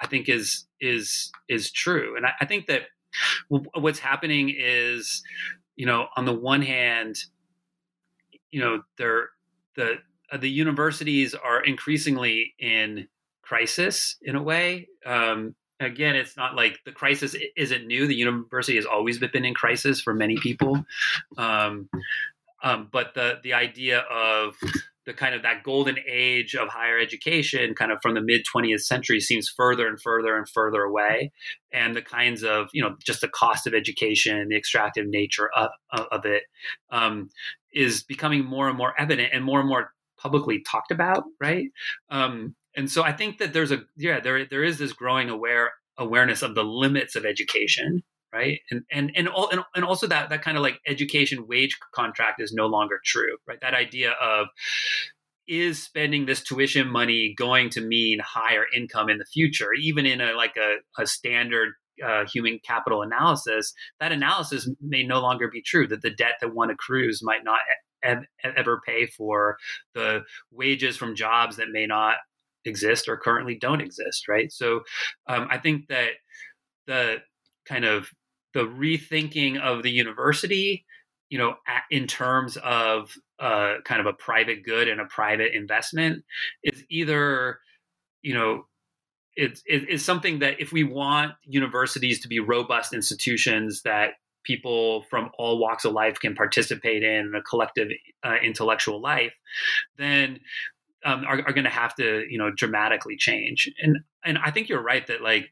i 0.00 0.06
think 0.06 0.28
is 0.28 0.66
is 0.80 1.30
is 1.48 1.70
true 1.70 2.16
and 2.16 2.26
I, 2.26 2.32
I 2.40 2.44
think 2.44 2.66
that 2.66 2.82
what's 3.48 3.98
happening 3.98 4.54
is 4.56 5.22
you 5.76 5.86
know, 5.86 6.08
on 6.16 6.24
the 6.24 6.32
one 6.32 6.62
hand, 6.62 7.16
you 8.50 8.60
know, 8.60 8.82
they're 8.98 9.30
the 9.76 9.96
uh, 10.30 10.36
the 10.36 10.50
universities 10.50 11.34
are 11.34 11.62
increasingly 11.62 12.54
in 12.58 13.08
crisis 13.42 14.16
in 14.22 14.36
a 14.36 14.42
way. 14.42 14.88
Um, 15.04 15.54
again, 15.84 16.16
it's 16.16 16.36
not 16.36 16.54
like 16.54 16.80
the 16.84 16.92
crisis 16.92 17.36
isn't 17.56 17.86
new. 17.86 18.06
The 18.06 18.14
university 18.14 18.76
has 18.76 18.86
always 18.86 19.18
been 19.18 19.44
in 19.44 19.54
crisis 19.54 20.00
for 20.00 20.14
many 20.14 20.36
people, 20.36 20.84
um, 21.38 21.88
um, 22.62 22.88
but 22.92 23.14
the 23.14 23.38
the 23.42 23.54
idea 23.54 24.00
of 24.00 24.54
the 25.04 25.12
kind 25.12 25.34
of 25.34 25.42
that 25.42 25.64
golden 25.64 25.98
age 26.06 26.54
of 26.54 26.68
higher 26.68 26.98
education 26.98 27.74
kind 27.74 27.90
of 27.90 27.98
from 28.00 28.14
the 28.14 28.20
mid 28.20 28.42
20th 28.54 28.82
century 28.82 29.20
seems 29.20 29.48
further 29.48 29.88
and 29.88 30.00
further 30.00 30.36
and 30.36 30.48
further 30.48 30.82
away. 30.82 31.32
And 31.72 31.96
the 31.96 32.02
kinds 32.02 32.44
of 32.44 32.68
you 32.72 32.82
know 32.82 32.96
just 33.04 33.20
the 33.20 33.28
cost 33.28 33.66
of 33.66 33.74
education 33.74 34.48
the 34.48 34.56
extractive 34.56 35.06
nature 35.06 35.50
of, 35.56 35.70
of 36.10 36.24
it 36.24 36.44
um, 36.90 37.30
is 37.72 38.02
becoming 38.02 38.44
more 38.44 38.68
and 38.68 38.78
more 38.78 38.94
evident 38.98 39.30
and 39.32 39.44
more 39.44 39.60
and 39.60 39.68
more 39.68 39.90
publicly 40.18 40.62
talked 40.62 40.92
about 40.92 41.24
right? 41.40 41.66
Um, 42.10 42.54
and 42.76 42.90
so 42.90 43.02
i 43.02 43.12
think 43.12 43.38
that 43.38 43.52
there's 43.52 43.70
a 43.70 43.82
yeah 43.96 44.20
there 44.20 44.44
there 44.44 44.64
is 44.64 44.78
this 44.78 44.92
growing 44.92 45.28
aware 45.28 45.72
awareness 45.98 46.42
of 46.42 46.54
the 46.54 46.64
limits 46.64 47.16
of 47.16 47.24
education 47.24 48.02
right? 48.32 48.60
And 48.70 48.82
and 48.90 49.12
and, 49.14 49.28
all, 49.28 49.48
and, 49.50 49.62
and 49.74 49.84
also 49.84 50.06
that 50.06 50.30
that 50.30 50.42
kind 50.42 50.56
of 50.56 50.62
like 50.62 50.80
education 50.86 51.46
wage 51.46 51.78
contract 51.94 52.40
is 52.40 52.52
no 52.52 52.66
longer 52.66 53.00
true 53.04 53.36
right? 53.46 53.60
That 53.60 53.74
idea 53.74 54.12
of 54.12 54.48
is 55.46 55.82
spending 55.82 56.26
this 56.26 56.42
tuition 56.42 56.88
money 56.88 57.34
going 57.36 57.68
to 57.70 57.80
mean 57.80 58.20
higher 58.20 58.64
income 58.74 59.08
in 59.10 59.18
the 59.18 59.24
future? 59.24 59.72
Even 59.74 60.06
in 60.06 60.20
a 60.20 60.32
like 60.32 60.56
a, 60.56 60.76
a 61.00 61.06
standard 61.06 61.74
uh, 62.04 62.24
human 62.24 62.58
capital 62.64 63.02
analysis 63.02 63.74
that 64.00 64.12
analysis 64.12 64.68
may 64.80 65.02
no 65.02 65.20
longer 65.20 65.48
be 65.48 65.60
true 65.60 65.86
that 65.86 66.00
the 66.00 66.10
debt 66.10 66.36
that 66.40 66.54
one 66.54 66.70
accrues 66.70 67.20
might 67.22 67.44
not 67.44 67.60
ever 68.42 68.80
pay 68.84 69.06
for 69.06 69.56
the 69.94 70.22
wages 70.50 70.96
from 70.96 71.14
jobs 71.14 71.56
that 71.56 71.68
may 71.70 71.86
not 71.86 72.16
exist 72.64 73.08
or 73.08 73.16
currently 73.16 73.54
don't 73.54 73.80
exist 73.80 74.28
right? 74.28 74.52
So 74.52 74.80
um, 75.28 75.48
i 75.50 75.58
think 75.58 75.88
that 75.88 76.10
the 76.86 77.16
kind 77.66 77.84
of 77.84 78.08
the 78.54 78.64
rethinking 78.64 79.60
of 79.60 79.82
the 79.82 79.90
university 79.90 80.84
you 81.30 81.38
know 81.38 81.54
in 81.90 82.06
terms 82.06 82.58
of 82.62 83.14
uh, 83.40 83.76
kind 83.84 84.00
of 84.00 84.06
a 84.06 84.12
private 84.12 84.64
good 84.64 84.88
and 84.88 85.00
a 85.00 85.06
private 85.06 85.54
investment 85.54 86.22
is 86.62 86.84
either 86.90 87.58
you 88.22 88.34
know 88.34 88.64
it's 89.34 89.62
it's 89.66 90.04
something 90.04 90.40
that 90.40 90.60
if 90.60 90.72
we 90.72 90.84
want 90.84 91.32
universities 91.44 92.20
to 92.20 92.28
be 92.28 92.38
robust 92.38 92.92
institutions 92.92 93.82
that 93.82 94.10
people 94.44 95.04
from 95.08 95.30
all 95.38 95.58
walks 95.58 95.84
of 95.84 95.92
life 95.92 96.20
can 96.20 96.34
participate 96.34 97.02
in 97.02 97.32
a 97.34 97.42
collective 97.42 97.88
uh, 98.24 98.36
intellectual 98.42 99.00
life 99.00 99.32
then 99.96 100.38
um, 101.04 101.24
are, 101.24 101.42
are 101.46 101.52
going 101.52 101.64
to 101.64 101.70
have 101.70 101.94
to 101.96 102.24
you 102.28 102.38
know 102.38 102.50
dramatically 102.50 103.16
change. 103.16 103.70
And 103.82 103.98
and 104.24 104.38
i 104.38 104.52
think 104.52 104.68
you're 104.68 104.82
right 104.82 105.04
that 105.08 105.20
like 105.20 105.50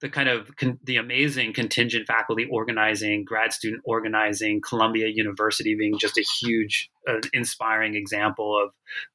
the 0.00 0.08
kind 0.08 0.28
of 0.28 0.54
con- 0.56 0.78
the 0.84 0.96
amazing 0.96 1.52
contingent 1.52 2.06
faculty 2.06 2.46
organizing, 2.50 3.24
grad 3.24 3.52
student 3.52 3.82
organizing, 3.84 4.60
Columbia 4.60 5.08
University 5.08 5.74
being 5.74 5.98
just 5.98 6.18
a 6.18 6.24
huge, 6.40 6.90
uh, 7.08 7.20
inspiring 7.32 7.94
example 7.94 8.58
of 8.62 8.72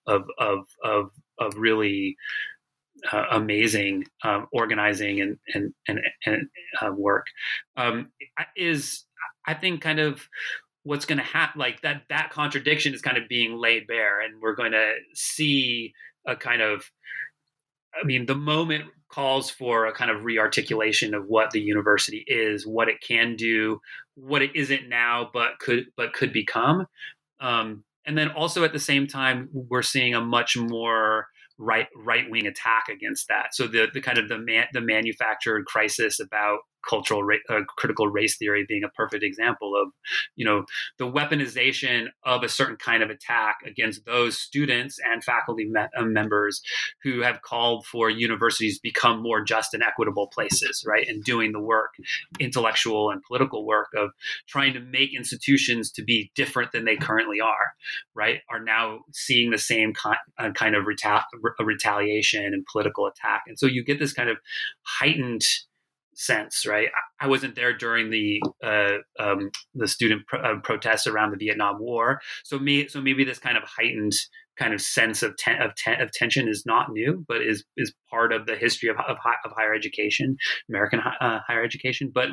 of 0.08 0.28
of 0.38 0.66
of, 0.84 1.12
of 1.40 1.58
really 1.58 2.18
uh, 3.12 3.26
amazing 3.32 4.06
um, 4.24 4.48
organizing 4.52 5.22
and 5.22 5.38
and 5.54 5.74
and, 5.88 6.00
and 6.26 6.50
uh, 6.82 6.92
work. 6.92 7.28
Um, 7.78 8.12
is 8.56 9.06
I 9.46 9.54
think 9.54 9.82
kind 9.82 10.00
of 10.00 10.28
what's 10.84 11.06
going 11.06 11.18
to 11.18 11.24
happen 11.24 11.60
like 11.60 11.82
that 11.82 12.04
that 12.10 12.30
contradiction 12.30 12.94
is 12.94 13.02
kind 13.02 13.18
of 13.18 13.28
being 13.30 13.58
laid 13.58 13.88
bare 13.88 14.20
and 14.20 14.42
we're 14.42 14.56
going 14.56 14.74
to 14.74 14.94
see 15.14 15.94
a 16.28 16.36
kind 16.36 16.62
of 16.62 16.90
I 18.00 18.06
mean, 18.06 18.26
the 18.26 18.36
moment 18.36 18.86
calls 19.10 19.50
for 19.50 19.86
a 19.86 19.94
kind 19.94 20.10
of 20.10 20.22
rearticulation 20.22 21.16
of 21.16 21.28
what 21.28 21.52
the 21.52 21.62
university 21.62 22.24
is, 22.28 22.66
what 22.66 22.90
it 22.90 23.02
can 23.02 23.36
do, 23.36 23.80
what 24.16 24.42
it 24.42 24.56
isn't 24.56 24.90
now, 24.90 25.30
but 25.32 25.60
could 25.60 25.86
but 25.96 26.14
could 26.14 26.34
become. 26.34 26.88
Um, 27.40 27.84
and 28.06 28.18
then 28.18 28.30
also 28.30 28.64
at 28.64 28.74
the 28.74 28.80
same 28.80 29.08
time, 29.08 29.50
we're 29.54 29.84
seeing 29.84 30.16
a 30.16 30.22
much 30.22 30.58
more 30.58 31.28
right 31.60 31.88
right 31.96 32.30
wing 32.30 32.48
attack 32.48 32.86
against 32.90 33.28
that. 33.28 33.54
So 33.54 33.68
the 33.68 33.88
the 33.94 34.02
kind 34.02 34.18
of 34.18 34.28
the 34.28 34.40
man, 34.40 34.66
the 34.74 34.82
manufactured 34.82 35.66
crisis 35.66 36.20
about 36.20 36.60
cultural 36.88 37.24
ra- 37.24 37.36
uh, 37.50 37.62
critical 37.78 38.08
race 38.08 38.38
theory 38.38 38.66
being 38.68 38.84
a 38.84 38.90
perfect 38.90 39.24
example 39.24 39.74
of 39.76 39.92
you 40.36 40.46
know 40.46 40.66
the 40.98 41.10
weaponization 41.10 42.08
of 42.26 42.44
a 42.44 42.50
certain 42.50 42.78
kind 42.78 43.04
of 43.04 43.10
attack 43.10 43.58
against 43.66 44.06
those 44.06 44.38
students 44.38 45.00
and 45.06 45.24
faculty 45.24 45.66
me- 45.66 45.82
uh, 45.98 46.04
members 46.04 46.62
who 47.04 47.22
have 47.22 47.42
called 47.42 47.86
for 47.86 48.10
universities 48.10 48.80
become 48.80 49.22
more 49.22 49.44
just 49.44 49.74
and 49.74 49.84
equitable 49.84 50.28
places 50.28 50.84
right 50.88 51.08
and 51.08 51.24
doing 51.24 51.52
the 51.52 51.60
work 51.60 51.92
intellectual 52.40 53.10
and 53.10 53.22
political 53.24 53.66
work 53.66 53.90
of 53.96 54.10
trying 54.48 54.74
to 54.74 54.80
make 54.80 55.16
institutions 55.16 55.92
to 55.92 56.04
be 56.04 56.32
different 56.36 56.72
than 56.72 56.86
they 56.86 56.96
currently 56.96 57.40
are 57.40 57.74
right 58.16 58.40
are 58.50 58.64
now 58.64 59.00
seeing 59.12 59.52
the 59.52 59.58
same 59.58 59.94
kind, 59.94 60.18
uh, 60.38 60.52
kind 60.52 60.76
of 60.76 60.86
reta- 60.86 61.24
retaliation 61.60 62.46
and 62.46 62.66
political 62.72 63.08
attack. 63.08 63.44
And 63.48 63.58
so 63.58 63.66
you 63.66 63.84
get 63.84 64.00
this 64.00 64.14
kind 64.14 64.30
of 64.30 64.38
heightened 64.84 65.42
sense, 66.16 66.66
right? 66.66 66.90
I 67.20 67.28
wasn't 67.28 67.56
there 67.56 67.76
during 67.76 68.10
the 68.10 68.42
uh, 68.64 68.98
um, 69.20 69.50
the 69.74 69.88
student 69.88 70.26
pro- 70.28 70.42
uh, 70.42 70.60
protests 70.62 71.08
around 71.08 71.32
the 71.32 71.46
Vietnam 71.46 71.80
War, 71.80 72.20
so 72.44 72.60
me 72.60 72.88
so 72.88 73.02
maybe 73.02 73.24
this 73.24 73.40
kind 73.40 73.58
of 73.58 73.64
heightened 73.64 74.14
kind 74.58 74.74
of 74.74 74.82
sense 74.82 75.24
of 75.24 75.36
ten- 75.38 75.62
of, 75.62 75.76
ten- 75.76 76.02
of 76.02 76.12
tension 76.12 76.48
is 76.48 76.64
not 76.66 76.92
new, 76.92 77.26
but 77.28 77.42
is 77.42 77.64
is 77.78 77.94
part 78.10 78.32
of 78.32 78.46
the 78.46 78.56
history 78.56 78.90
of 78.90 78.98
of, 79.08 79.18
of 79.46 79.52
higher 79.56 79.74
education, 79.74 80.38
American 80.70 81.00
uh, 81.00 81.40
higher 81.48 81.64
education. 81.64 82.12
But 82.14 82.30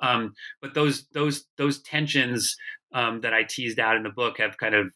um, 0.00 0.32
but 0.60 0.74
those 0.74 1.06
those 1.12 1.44
those 1.56 1.80
tensions 1.82 2.56
um, 2.92 3.20
that 3.22 3.34
I 3.34 3.42
teased 3.42 3.78
out 3.78 3.96
in 3.96 4.02
the 4.02 4.10
book 4.10 4.38
have 4.38 4.56
kind 4.56 4.74
of 4.74 4.90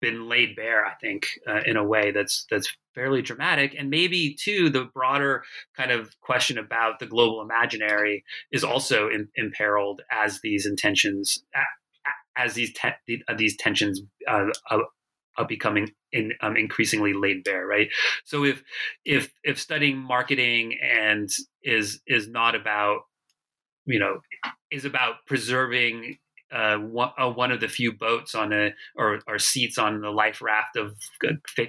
been 0.00 0.28
laid 0.28 0.56
bare, 0.56 0.84
I 0.84 0.94
think, 0.94 1.26
uh, 1.46 1.60
in 1.66 1.76
a 1.76 1.84
way 1.84 2.10
that's 2.10 2.46
that's 2.50 2.72
fairly 2.94 3.22
dramatic. 3.22 3.74
And 3.78 3.90
maybe 3.90 4.36
too, 4.38 4.70
the 4.70 4.84
broader 4.84 5.44
kind 5.76 5.90
of 5.90 6.18
question 6.20 6.58
about 6.58 6.98
the 6.98 7.06
global 7.06 7.40
imaginary 7.42 8.24
is 8.52 8.64
also 8.64 9.08
in, 9.08 9.28
imperiled 9.36 10.02
as 10.10 10.40
these 10.42 10.66
intentions, 10.66 11.42
as 12.36 12.54
these 12.54 12.72
te- 12.72 13.22
these 13.36 13.56
tensions 13.56 14.00
uh, 14.26 14.46
are, 14.70 14.82
are 15.36 15.46
becoming 15.46 15.90
in, 16.12 16.32
um, 16.40 16.56
increasingly 16.56 17.12
laid 17.12 17.44
bare. 17.44 17.66
Right. 17.66 17.88
So 18.24 18.44
if 18.44 18.62
if 19.04 19.32
if 19.44 19.60
studying 19.60 19.98
marketing 19.98 20.78
and 20.82 21.28
is 21.62 22.00
is 22.06 22.28
not 22.28 22.54
about 22.54 23.00
you 23.84 23.98
know 23.98 24.20
is 24.70 24.84
about 24.84 25.26
preserving 25.26 26.18
uh, 26.52 26.76
one, 26.76 27.10
uh, 27.18 27.30
one, 27.30 27.52
of 27.52 27.60
the 27.60 27.68
few 27.68 27.92
boats 27.92 28.34
on 28.34 28.52
a 28.52 28.70
or, 28.96 29.20
or 29.26 29.38
seats 29.38 29.76
on 29.76 30.00
the 30.00 30.10
life 30.10 30.40
raft 30.40 30.76
of 30.76 30.96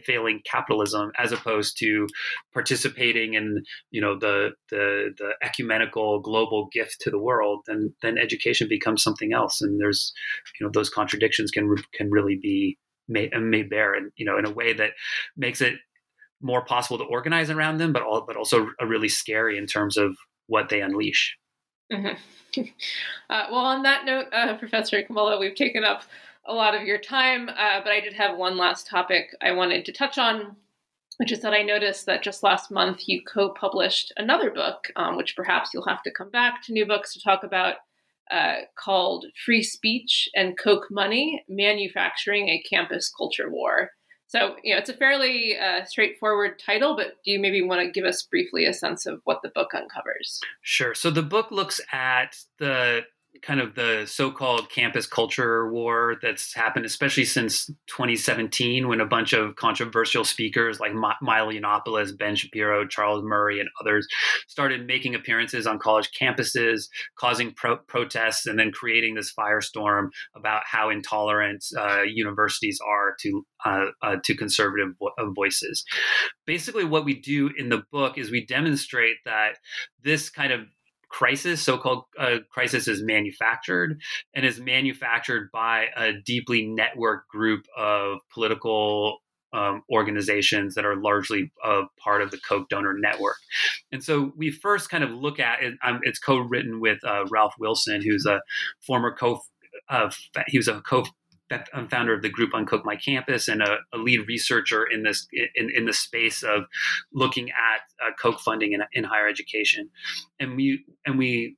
failing 0.05 0.41
capitalism, 0.49 1.11
as 1.17 1.31
opposed 1.31 1.77
to 1.79 2.07
participating 2.53 3.33
in 3.33 3.63
you 3.91 3.99
know 3.99 4.17
the 4.17 4.51
the 4.69 5.13
the 5.17 5.31
ecumenical 5.41 6.19
global 6.21 6.69
gift 6.71 7.01
to 7.01 7.09
the 7.09 7.19
world. 7.19 7.61
Then 7.67 7.93
then 8.01 8.17
education 8.17 8.67
becomes 8.69 9.03
something 9.03 9.33
else, 9.33 9.61
and 9.61 9.79
there's 9.79 10.13
you 10.59 10.65
know 10.65 10.71
those 10.71 10.89
contradictions 10.89 11.51
can 11.51 11.75
can 11.93 12.09
really 12.09 12.39
be 12.41 12.77
made 13.07 13.31
made 13.37 13.69
bare, 13.69 13.93
and 13.93 14.11
you 14.15 14.25
know 14.25 14.37
in 14.37 14.45
a 14.45 14.51
way 14.51 14.73
that 14.73 14.91
makes 15.35 15.61
it 15.61 15.75
more 16.41 16.63
possible 16.63 16.97
to 16.97 17.03
organize 17.03 17.49
around 17.49 17.79
them, 17.79 17.91
but 17.91 18.03
all 18.03 18.23
but 18.25 18.37
also 18.37 18.69
really 18.85 19.09
scary 19.09 19.57
in 19.57 19.65
terms 19.65 19.97
of 19.97 20.15
what 20.47 20.69
they 20.69 20.81
unleash. 20.81 21.35
Mm-hmm. 21.91 22.61
Uh, 23.29 23.45
well, 23.51 23.61
on 23.61 23.83
that 23.83 24.05
note, 24.05 24.25
uh, 24.33 24.57
Professor 24.57 25.03
Kamola, 25.03 25.39
we've 25.39 25.53
taken 25.53 25.83
up 25.83 26.01
a 26.47 26.53
lot 26.53 26.73
of 26.73 26.81
your 26.81 26.97
time, 26.97 27.47
uh, 27.47 27.79
but 27.83 27.91
I 27.91 27.99
did 27.99 28.13
have 28.13 28.39
one 28.39 28.57
last 28.57 28.87
topic 28.87 29.27
I 29.39 29.51
wanted 29.51 29.85
to 29.85 29.91
touch 29.91 30.17
on, 30.17 30.55
which 31.17 31.31
is 31.31 31.41
that 31.41 31.53
I 31.53 31.61
noticed 31.61 32.07
that 32.07 32.23
just 32.23 32.41
last 32.41 32.71
month 32.71 33.07
you 33.07 33.21
co 33.23 33.49
published 33.49 34.11
another 34.17 34.49
book, 34.49 34.87
um, 34.95 35.15
which 35.15 35.35
perhaps 35.35 35.69
you'll 35.73 35.85
have 35.85 36.01
to 36.01 36.11
come 36.11 36.31
back 36.31 36.63
to 36.63 36.73
new 36.73 36.87
books 36.87 37.13
to 37.13 37.21
talk 37.21 37.43
about, 37.43 37.75
uh, 38.31 38.61
called 38.75 39.27
Free 39.45 39.61
Speech 39.61 40.27
and 40.35 40.57
Koch 40.57 40.87
Money 40.89 41.45
Manufacturing 41.47 42.49
a 42.49 42.63
Campus 42.67 43.13
Culture 43.15 43.51
War. 43.51 43.91
So, 44.29 44.55
you 44.63 44.73
know, 44.73 44.79
it's 44.79 44.89
a 44.89 44.93
fairly 44.93 45.57
uh, 45.57 45.85
straightforward 45.85 46.61
title, 46.63 46.95
but 46.95 47.15
do 47.25 47.31
you 47.31 47.39
maybe 47.39 47.63
want 47.63 47.81
to 47.81 47.91
give 47.91 48.05
us 48.05 48.21
briefly 48.21 48.65
a 48.65 48.73
sense 48.73 49.07
of 49.07 49.21
what 49.23 49.41
the 49.41 49.49
book 49.49 49.73
uncovers? 49.73 50.39
Sure. 50.61 50.93
So 50.93 51.09
the 51.09 51.23
book 51.23 51.49
looks 51.49 51.81
at 51.91 52.37
the 52.59 53.01
kind 53.41 53.59
of 53.59 53.75
the 53.75 54.05
so-called 54.05 54.69
campus 54.69 55.05
culture 55.05 55.71
war 55.71 56.15
that's 56.21 56.53
happened, 56.53 56.85
especially 56.85 57.25
since 57.25 57.67
2017, 57.87 58.87
when 58.87 59.01
a 59.01 59.05
bunch 59.05 59.33
of 59.33 59.55
controversial 59.55 60.23
speakers 60.23 60.79
like 60.79 60.93
Milo 60.93 61.51
Yiannopoulos, 61.51 62.17
Ben 62.17 62.35
Shapiro, 62.35 62.85
Charles 62.87 63.23
Murray, 63.23 63.59
and 63.59 63.69
others 63.81 64.07
started 64.47 64.87
making 64.87 65.15
appearances 65.15 65.67
on 65.67 65.79
college 65.79 66.09
campuses, 66.19 66.87
causing 67.17 67.53
pro- 67.53 67.77
protests, 67.77 68.45
and 68.45 68.59
then 68.59 68.71
creating 68.71 69.15
this 69.15 69.33
firestorm 69.33 70.09
about 70.35 70.63
how 70.65 70.89
intolerant 70.89 71.63
uh, 71.77 72.01
universities 72.01 72.79
are 72.87 73.15
to 73.21 73.45
uh, 73.65 73.85
uh, 74.01 74.15
to 74.23 74.35
conservative 74.35 74.93
vo- 74.99 75.11
uh, 75.17 75.29
voices. 75.31 75.83
Basically, 76.45 76.85
what 76.85 77.05
we 77.05 77.19
do 77.19 77.51
in 77.57 77.69
the 77.69 77.83
book 77.91 78.17
is 78.17 78.31
we 78.31 78.45
demonstrate 78.45 79.17
that 79.25 79.57
this 80.03 80.29
kind 80.29 80.53
of 80.53 80.61
crisis, 81.09 81.61
so-called 81.61 82.03
uh, 82.17 82.37
crisis, 82.49 82.87
is 82.87 83.01
manufactured 83.01 84.01
and 84.33 84.45
is 84.45 84.59
manufactured 84.59 85.49
by 85.51 85.87
a 85.95 86.13
deeply 86.13 86.65
networked 86.65 87.27
group 87.31 87.65
of 87.77 88.19
political 88.33 89.19
um, 89.51 89.83
organizations 89.91 90.75
that 90.75 90.85
are 90.85 90.95
largely 90.95 91.51
part 91.97 92.21
of 92.21 92.31
the 92.31 92.37
Koch 92.47 92.69
donor 92.69 92.93
network. 92.97 93.37
And 93.91 94.03
so 94.03 94.31
we 94.37 94.51
first 94.51 94.89
kind 94.89 95.03
of 95.03 95.11
look 95.11 95.39
at 95.39 95.63
it. 95.63 95.73
Um, 95.83 95.99
it's 96.03 96.19
co-written 96.19 96.79
with 96.79 97.03
uh, 97.03 97.25
Ralph 97.29 97.55
Wilson, 97.59 98.01
who's 98.01 98.25
a 98.25 98.41
former 98.85 99.13
co. 99.13 99.41
Uh, 99.89 100.11
he 100.47 100.57
was 100.57 100.67
a 100.67 100.81
co 100.81 101.05
I'm 101.73 101.87
founder 101.87 102.13
of 102.13 102.21
the 102.21 102.29
group 102.29 102.51
UnKoch 102.51 102.85
My 102.85 102.95
Campus 102.95 103.47
and 103.47 103.61
a, 103.61 103.77
a, 103.93 103.97
lead 103.97 104.27
researcher 104.27 104.85
in 104.85 105.03
this 105.03 105.27
in, 105.55 105.69
in 105.69 105.85
the 105.85 105.93
space 105.93 106.43
of 106.43 106.63
looking 107.13 107.49
at 107.49 107.81
uh, 108.05 108.11
Koch 108.21 108.39
funding 108.39 108.73
in, 108.73 108.81
in 108.93 109.03
higher 109.03 109.27
education, 109.27 109.89
and 110.39 110.55
we 110.55 110.85
and 111.05 111.17
we 111.17 111.57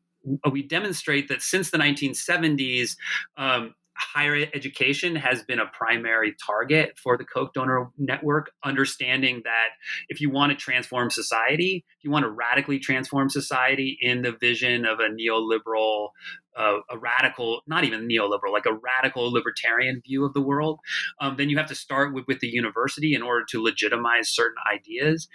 we 0.51 0.63
demonstrate 0.63 1.27
that 1.30 1.41
since 1.41 1.72
the 1.72 1.77
1970s. 1.77 2.95
Um, 3.38 3.76
higher 4.01 4.47
education 4.55 5.15
has 5.15 5.43
been 5.43 5.59
a 5.59 5.65
primary 5.68 6.35
target 6.43 6.97
for 6.97 7.18
the 7.18 7.23
Koch 7.23 7.53
donor 7.53 7.91
network, 7.97 8.51
understanding 8.63 9.41
that 9.43 9.69
if 10.09 10.19
you 10.19 10.30
want 10.30 10.51
to 10.51 10.57
transform 10.57 11.11
society, 11.11 11.85
if 11.99 12.03
you 12.03 12.09
want 12.09 12.23
to 12.23 12.30
radically 12.30 12.80
transform 12.80 13.30
society 13.30 13.97
in 14.01 14.23
the 14.23 14.31
vision 14.31 14.85
of 14.85 14.99
a 14.99 15.09
neoliberal 15.09 16.09
a, 16.56 16.80
a, 16.90 16.98
radical, 16.98 17.61
not 17.68 17.84
even 17.84 18.07
neoliberal, 18.07 18.52
like 18.52 18.65
a 18.65 18.73
radical 18.73 19.32
libertarian 19.32 20.02
view 20.06 20.26
of 20.26 20.34
the 20.34 20.41
world, 20.41 20.80
um, 21.19 21.36
then 21.38 21.49
you 21.49 21.57
have 21.57 21.68
to 21.68 21.76
start 21.76 22.14
with, 22.14 22.26
with 22.28 22.40
the 22.40 22.48
university 22.48 23.14
in 23.14 23.22
order 23.22 23.45
to 23.49 23.61
legitimize 23.61 24.30
certain 24.30 24.57
ideas. 24.72 25.28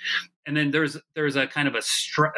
And 0.46 0.56
then 0.56 0.70
there's 0.70 0.96
there's 1.16 1.34
a 1.34 1.48
kind 1.48 1.66
of 1.66 1.74
a, 1.74 1.82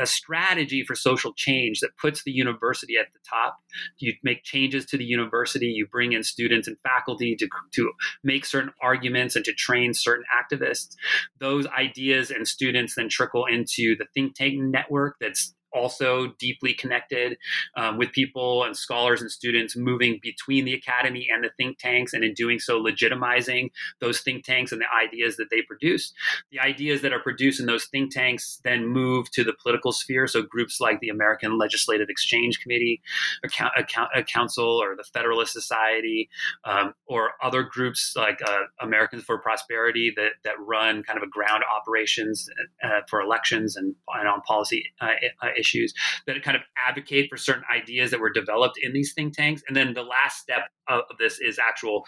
a 0.01 0.07
strategy 0.07 0.83
for 0.83 0.95
social 0.95 1.35
change 1.35 1.81
that 1.81 1.97
puts 2.01 2.25
the 2.25 2.31
university 2.31 2.95
at 2.99 3.13
the 3.13 3.19
top. 3.29 3.59
You 3.99 4.15
make 4.25 4.45
changes 4.45 4.87
to 4.87 4.97
the 4.97 5.05
university, 5.05 5.67
you 5.67 5.87
bring 5.87 6.15
in 6.15 6.23
students 6.23 6.67
and 6.67 6.79
faculty 6.81 7.37
to, 7.37 7.49
to 7.73 7.93
make 8.25 8.47
certain 8.47 8.73
arguments 8.83 9.37
and 9.37 9.45
to 9.45 9.53
train 9.53 9.93
certain 9.93 10.25
activists. 10.33 10.97
Those 11.39 11.67
ideas 11.67 12.31
and 12.31 12.49
students 12.49 12.95
then 12.95 13.11
trickle 13.11 13.45
into 13.45 13.95
the 13.97 14.07
think 14.15 14.35
tank 14.35 14.55
network 14.59 15.17
that's 15.21 15.55
also 15.73 16.29
deeply 16.39 16.75
connected 16.75 17.37
um, 17.77 17.99
with 17.99 18.13
people 18.13 18.65
and 18.65 18.77
scholars 18.77 19.21
and 19.21 19.31
students 19.31 19.77
moving 19.77 20.19
between 20.23 20.65
the 20.65 20.75
academy 20.75 21.29
and 21.33 21.45
the 21.45 21.51
think 21.57 21.79
tanks, 21.79 22.13
and 22.13 22.25
in 22.25 22.35
doing 22.35 22.59
so, 22.59 22.83
legitimizing 22.83 23.71
those 24.01 24.21
think 24.21 24.45
tanks 24.45 24.73
and 24.73 24.81
the 24.81 24.87
ideas 25.07 25.37
that 25.37 25.49
they 25.51 25.63
produce. 25.63 26.13
The 26.51 26.61
ideas 26.61 27.03
that 27.03 27.13
are 27.13 27.21
produced 27.21 27.61
in 27.61 27.67
those 27.67 27.87
think 27.87 28.13
tanks 28.13 28.61
then 28.65 28.87
move 28.87 29.31
to 29.33 29.45
the 29.45 29.55
political 29.63 29.93
sphere. 29.93 30.27
So, 30.27 30.43
groups 30.43 30.81
like 30.81 31.01
the 31.01 31.09
American 31.09 31.59
Legislative 31.59 32.09
Exchange 32.09 32.61
Committee, 32.61 33.01
a, 33.45 33.65
a, 33.79 34.21
a 34.21 34.23
council, 34.23 34.81
or 34.83 34.97
the 34.97 35.05
Federalist 35.05 35.53
Society, 35.53 36.29
um, 36.65 36.93
or 37.07 37.33
other 37.43 37.63
groups 37.63 38.15
like 38.17 38.41
uh, 38.47 38.63
Americans 38.81 39.25
for 39.25 39.39
Prosperity 39.39 40.13
that, 40.17 40.33
that 40.45 40.55
run 40.59 41.03
kind 41.03 41.17
of 41.17 41.23
a 41.23 41.29
ground 41.31 41.63
operations 41.75 42.49
uh, 42.83 43.01
for 43.09 43.21
elections 43.21 43.77
and, 43.77 43.95
and 44.15 44.29
on 44.29 44.41
policy 44.43 44.85
uh, 45.01 45.11
uh 45.43 45.49
issues 45.59 45.93
that 46.27 46.43
kind 46.43 46.57
of 46.57 46.63
advocate 46.87 47.29
for 47.31 47.37
certain 47.37 47.65
ideas 47.75 48.11
that 48.11 48.21
were 48.21 48.31
developed 48.31 48.79
in 48.81 48.93
these 48.93 49.13
think 49.13 49.37
tanks. 49.37 49.63
And 49.67 49.77
then 49.77 49.95
the 49.95 50.03
last 50.03 50.39
step 50.39 50.69
of 50.89 51.03
this 51.19 51.39
is 51.41 51.59
actual 51.59 52.05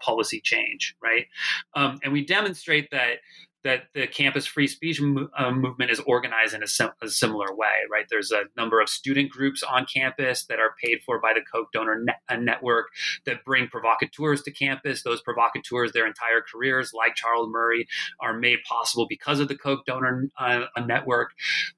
policy 0.00 0.40
change, 0.42 0.94
right? 1.02 1.26
Um, 1.74 1.98
and 2.02 2.12
we 2.12 2.24
demonstrate 2.24 2.88
that 2.90 3.18
that 3.64 3.84
the 3.94 4.06
campus 4.06 4.46
free 4.46 4.66
speech 4.66 5.00
mo- 5.00 5.28
uh, 5.38 5.50
movement 5.50 5.90
is 5.90 6.00
organized 6.00 6.54
in 6.54 6.62
a, 6.62 6.66
sim- 6.66 6.90
a, 7.00 7.08
similar 7.08 7.54
way, 7.54 7.68
right? 7.90 8.06
There's 8.10 8.32
a 8.32 8.44
number 8.56 8.80
of 8.80 8.88
student 8.88 9.30
groups 9.30 9.62
on 9.62 9.86
campus 9.86 10.46
that 10.46 10.58
are 10.58 10.74
paid 10.82 10.98
for 11.06 11.20
by 11.20 11.32
the 11.34 11.40
Koch 11.40 11.68
donor 11.72 12.02
ne- 12.04 12.14
uh, 12.28 12.36
network 12.36 12.88
that 13.24 13.44
bring 13.44 13.68
provocateurs 13.68 14.42
to 14.42 14.50
campus. 14.50 15.02
Those 15.02 15.22
provocateurs, 15.22 15.92
their 15.92 16.06
entire 16.06 16.42
careers, 16.42 16.92
like 16.92 17.14
Charles 17.14 17.48
Murray, 17.50 17.86
are 18.20 18.36
made 18.36 18.58
possible 18.68 19.06
because 19.08 19.38
of 19.38 19.48
the 19.48 19.56
Koch 19.56 19.84
donor 19.86 20.28
uh, 20.38 20.64
network. 20.84 21.30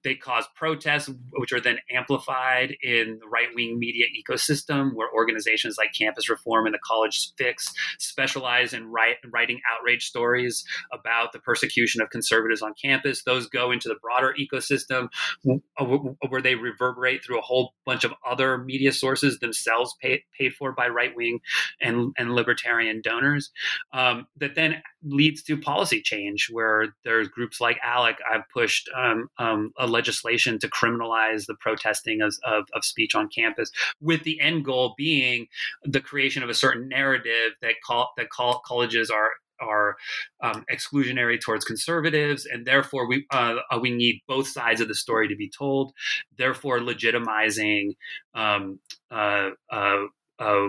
They 0.02 0.14
cause 0.14 0.46
protests, 0.56 1.10
which 1.32 1.52
are 1.52 1.60
then 1.60 1.78
amplified 1.90 2.76
in 2.82 3.18
the 3.20 3.28
right 3.28 3.48
wing 3.54 3.78
media 3.78 4.06
ecosystem, 4.16 4.94
where 4.94 5.08
organizations 5.14 5.76
like 5.76 5.92
Campus 5.92 6.30
Reform 6.30 6.64
and 6.64 6.74
the 6.74 6.80
College 6.84 7.32
Fix 7.36 7.72
specialize 7.98 8.72
in 8.72 8.90
write- 8.90 9.16
writing 9.30 9.60
outrage 9.70 10.06
stories 10.06 10.64
about 10.90 11.32
the 11.32 11.38
persecution 11.38 11.73
persecution 11.74 12.00
of 12.00 12.10
conservatives 12.10 12.62
on 12.62 12.74
campus. 12.80 13.22
Those 13.22 13.46
go 13.46 13.70
into 13.70 13.88
the 13.88 13.96
broader 14.00 14.34
ecosystem 14.38 15.08
uh, 15.48 15.84
where 16.28 16.42
they 16.42 16.54
reverberate 16.54 17.24
through 17.24 17.38
a 17.38 17.42
whole 17.42 17.74
bunch 17.84 18.04
of 18.04 18.12
other 18.28 18.58
media 18.58 18.92
sources 18.92 19.38
themselves 19.38 19.94
paid, 20.00 20.20
paid 20.38 20.54
for 20.54 20.72
by 20.72 20.88
right 20.88 21.14
wing 21.16 21.40
and, 21.80 22.12
and 22.16 22.34
libertarian 22.34 23.00
donors. 23.02 23.50
Um, 23.92 24.26
that 24.36 24.54
then 24.54 24.82
leads 25.02 25.42
to 25.44 25.56
policy 25.56 26.00
change 26.00 26.48
where 26.50 26.94
there's 27.04 27.28
groups 27.28 27.60
like 27.60 27.78
ALEC. 27.86 28.16
I've 28.30 28.48
pushed 28.52 28.88
um, 28.96 29.28
um, 29.38 29.72
a 29.78 29.86
legislation 29.86 30.58
to 30.60 30.68
criminalize 30.68 31.46
the 31.46 31.56
protesting 31.60 32.22
of, 32.22 32.34
of, 32.44 32.64
of 32.74 32.84
speech 32.84 33.14
on 33.14 33.28
campus, 33.28 33.70
with 34.00 34.22
the 34.22 34.40
end 34.40 34.64
goal 34.64 34.94
being 34.96 35.46
the 35.82 36.00
creation 36.00 36.42
of 36.42 36.48
a 36.48 36.54
certain 36.54 36.88
narrative 36.88 37.52
that 37.60 37.74
call, 37.84 38.12
that 38.16 38.30
call, 38.30 38.62
colleges 38.64 39.10
are 39.10 39.30
are 39.60 39.96
um, 40.42 40.64
exclusionary 40.70 41.40
towards 41.40 41.64
conservatives, 41.64 42.46
and 42.46 42.66
therefore 42.66 43.08
we 43.08 43.26
uh, 43.32 43.56
uh, 43.70 43.78
we 43.80 43.90
need 43.90 44.20
both 44.26 44.48
sides 44.48 44.80
of 44.80 44.88
the 44.88 44.94
story 44.94 45.28
to 45.28 45.36
be 45.36 45.50
told. 45.50 45.92
Therefore, 46.36 46.78
legitimizing 46.78 47.92
um, 48.34 48.78
uh, 49.10 49.50
uh, 49.70 50.04
uh 50.40 50.68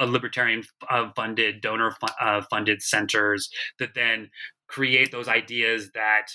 libertarian 0.00 0.62
uh, 0.88 1.10
funded, 1.14 1.60
donor 1.60 1.94
funded 2.50 2.82
centers 2.82 3.50
that 3.78 3.94
then 3.94 4.30
create 4.74 5.12
those 5.12 5.28
ideas 5.28 5.90
that 5.94 6.26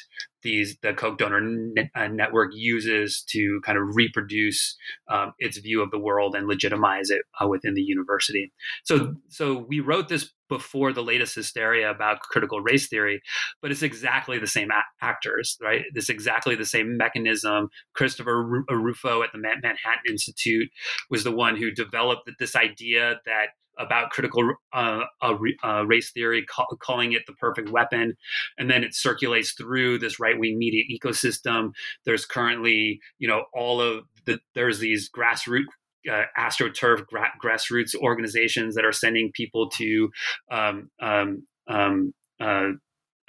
these 0.44 0.78
the 0.82 0.94
Koch 0.94 1.18
donor 1.18 1.41
ne- 1.41 1.91
uh, 1.94 2.07
network 2.07 2.52
uses 2.53 3.22
to 3.32 3.60
kind 3.66 3.78
of 3.78 3.84
reproduce 3.94 4.78
um, 5.11 5.34
its 5.40 5.57
view 5.57 5.82
of 5.82 5.91
the 5.91 5.99
world 5.99 6.36
and 6.36 6.48
legitimize 6.48 7.10
it 7.10 7.22
uh, 7.41 7.48
within 7.49 7.74
the 7.74 7.82
university. 7.82 8.53
So, 8.86 9.16
so 9.28 9.66
we 9.68 9.82
wrote 9.82 10.07
this 10.07 10.30
before 10.48 10.94
the 10.94 11.03
latest 11.03 11.36
hysteria 11.36 11.91
about 11.91 12.22
critical 12.22 12.61
race 12.61 12.88
theory, 12.88 13.22
but 13.61 13.72
it's 13.72 13.84
exactly 13.84 14.40
the 14.40 14.48
same 14.48 14.70
a- 14.72 15.06
actors, 15.06 15.57
right? 15.61 15.82
It's 15.94 16.10
exactly 16.10 16.56
the 16.56 16.66
same 16.66 16.95
mechanism. 16.95 17.68
Christopher 17.94 18.64
Rufo 18.70 19.22
at 19.22 19.32
the 19.34 19.40
Manhattan 19.40 20.03
Institute 20.10 20.70
was 21.10 21.26
the 21.26 21.36
one 21.36 21.57
who 21.57 21.72
developed 21.72 22.32
this 22.40 22.56
idea 22.56 23.20
that 23.26 23.48
about 23.80 24.11
critical 24.11 24.53
uh, 24.73 25.01
uh, 25.22 25.85
race 25.85 26.11
theory, 26.11 26.45
ca- 26.45 26.76
calling 26.80 27.14
it 27.14 27.23
the 27.26 27.34
perfect 27.34 27.69
weapon, 27.69 28.15
and 28.57 28.69
then 28.69 28.84
it 28.84 28.93
circulates 28.93 29.53
through 29.53 29.97
this 29.97 30.19
right 30.19 30.38
wing 30.38 30.57
media 30.57 30.84
ecosystem. 30.91 31.72
There's 32.06 32.26
currently, 32.26 32.99
you 33.18 33.27
know, 33.27 33.45
all 33.53 33.81
of 33.81 34.06
the 34.26 34.39
there's 34.53 34.80
these 34.80 35.10
grassroots 35.10 35.65
uh, 36.10 36.23
astroturf 36.38 37.06
gra- 37.07 37.34
grassroots 37.43 37.95
organizations 37.95 38.76
that 38.76 38.85
are 38.85 38.91
sending 38.91 39.31
people 39.34 39.69
to 39.69 40.10
um, 40.51 40.89
um, 41.01 41.43
um, 41.68 42.14
uh, 42.39 42.69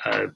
uh, 0.05 0.27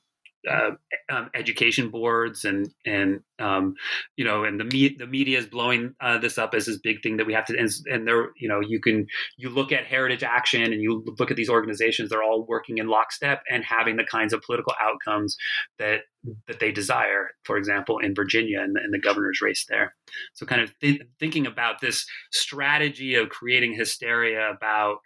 uh, 0.50 0.70
um, 1.10 1.30
education 1.34 1.90
boards 1.90 2.44
and 2.44 2.68
and 2.84 3.20
um, 3.38 3.74
you 4.16 4.24
know 4.24 4.44
and 4.44 4.60
the 4.60 4.64
me- 4.64 4.96
the 4.98 5.06
media 5.06 5.38
is 5.38 5.46
blowing 5.46 5.94
uh, 6.00 6.18
this 6.18 6.38
up 6.38 6.54
as 6.54 6.66
this 6.66 6.78
big 6.78 7.02
thing 7.02 7.16
that 7.16 7.26
we 7.26 7.32
have 7.32 7.46
to 7.46 7.58
and, 7.58 7.70
and 7.86 8.06
there 8.06 8.30
you 8.36 8.48
know 8.48 8.60
you 8.60 8.80
can 8.80 9.06
you 9.36 9.48
look 9.48 9.72
at 9.72 9.84
Heritage 9.84 10.22
Action 10.22 10.62
and 10.62 10.82
you 10.82 11.04
look 11.18 11.30
at 11.30 11.36
these 11.36 11.50
organizations 11.50 12.10
they're 12.10 12.22
all 12.22 12.44
working 12.46 12.78
in 12.78 12.88
lockstep 12.88 13.42
and 13.50 13.64
having 13.64 13.96
the 13.96 14.04
kinds 14.04 14.32
of 14.32 14.42
political 14.42 14.74
outcomes 14.80 15.36
that 15.78 16.00
that 16.46 16.60
they 16.60 16.72
desire 16.72 17.30
for 17.44 17.56
example 17.56 17.98
in 17.98 18.14
Virginia 18.14 18.60
and, 18.60 18.76
and 18.76 18.92
the 18.92 18.98
governor's 18.98 19.40
race 19.42 19.66
there. 19.68 19.94
So 20.34 20.46
kind 20.46 20.60
of 20.60 20.78
th- 20.80 21.02
thinking 21.18 21.46
about 21.46 21.80
this 21.80 22.06
strategy 22.32 23.14
of 23.14 23.28
creating 23.28 23.74
hysteria 23.74 24.50
about 24.50 24.98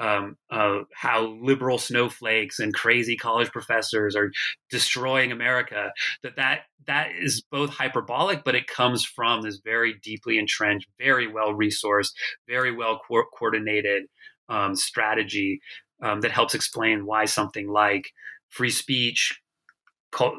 um, 0.00 0.36
uh, 0.50 0.80
how 0.94 1.26
liberal 1.40 1.78
snowflakes 1.78 2.58
and 2.58 2.74
crazy 2.74 3.16
college 3.16 3.50
professors 3.50 4.16
are 4.16 4.30
destroying 4.70 5.32
America. 5.32 5.92
That 6.22 6.36
that 6.36 6.60
that 6.86 7.10
is 7.18 7.42
both 7.50 7.70
hyperbolic, 7.70 8.44
but 8.44 8.54
it 8.54 8.66
comes 8.66 9.04
from 9.04 9.42
this 9.42 9.60
very 9.64 9.94
deeply 10.02 10.38
entrenched, 10.38 10.88
very 10.98 11.26
well 11.26 11.52
resourced, 11.52 12.12
very 12.48 12.74
well 12.74 13.00
co- 13.06 13.24
coordinated 13.36 14.04
um, 14.48 14.74
strategy 14.74 15.60
um, 16.02 16.20
that 16.20 16.32
helps 16.32 16.54
explain 16.54 17.06
why 17.06 17.24
something 17.24 17.68
like 17.68 18.12
free 18.48 18.70
speech, 18.70 19.40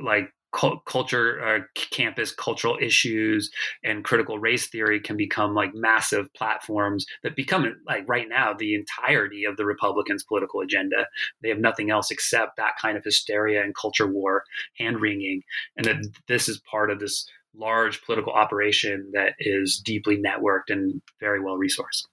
like 0.01 0.29
culture 0.53 1.43
uh, 1.43 1.59
campus 1.75 2.31
cultural 2.31 2.77
issues 2.79 3.51
and 3.83 4.03
critical 4.03 4.37
race 4.37 4.67
theory 4.67 4.99
can 4.99 5.17
become 5.17 5.55
like 5.55 5.71
massive 5.73 6.31
platforms 6.33 7.05
that 7.23 7.35
become 7.35 7.65
like 7.87 8.07
right 8.07 8.29
now 8.29 8.53
the 8.53 8.75
entirety 8.75 9.45
of 9.45 9.57
the 9.57 9.65
republicans 9.65 10.23
political 10.23 10.61
agenda. 10.61 11.07
They 11.41 11.49
have 11.49 11.59
nothing 11.59 11.89
else 11.89 12.11
except 12.11 12.57
that 12.57 12.73
kind 12.81 12.97
of 12.97 13.03
hysteria 13.03 13.63
and 13.63 13.75
culture 13.75 14.07
war 14.07 14.43
hand 14.77 15.01
wringing 15.01 15.41
and 15.75 15.85
that 15.85 16.05
this 16.27 16.47
is 16.47 16.61
part 16.69 16.91
of 16.91 16.99
this 16.99 17.27
large 17.55 18.03
political 18.03 18.33
operation 18.33 19.11
that 19.13 19.33
is 19.39 19.81
deeply 19.83 20.17
networked 20.17 20.69
and 20.69 21.01
very 21.19 21.39
well 21.39 21.57
resourced. 21.57 22.07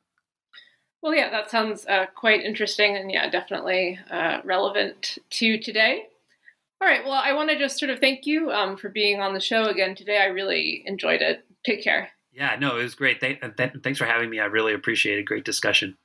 Well 1.02 1.14
yeah 1.14 1.30
that 1.30 1.50
sounds 1.50 1.86
uh, 1.86 2.06
quite 2.14 2.42
interesting 2.42 2.96
and 2.96 3.10
yeah 3.10 3.28
definitely 3.28 3.98
uh, 4.10 4.38
relevant 4.44 5.18
to 5.30 5.58
today 5.58 6.04
all 6.80 6.88
right. 6.88 7.04
Well, 7.04 7.12
I 7.12 7.32
want 7.32 7.50
to 7.50 7.58
just 7.58 7.78
sort 7.78 7.90
of 7.90 7.98
thank 7.98 8.26
you 8.26 8.50
um, 8.50 8.76
for 8.76 8.88
being 8.88 9.20
on 9.20 9.34
the 9.34 9.40
show 9.40 9.64
again 9.64 9.94
today. 9.94 10.18
I 10.18 10.26
really 10.26 10.82
enjoyed 10.86 11.20
it. 11.22 11.44
Take 11.64 11.84
care. 11.84 12.10
Yeah, 12.32 12.56
no, 12.58 12.76
it 12.78 12.82
was 12.82 12.94
great. 12.94 13.20
Th- 13.20 13.38
th- 13.40 13.72
thanks 13.82 13.98
for 13.98 14.06
having 14.06 14.30
me. 14.30 14.40
I 14.40 14.46
really 14.46 14.72
appreciate 14.72 15.18
it. 15.18 15.24
Great 15.24 15.44
discussion. 15.44 15.96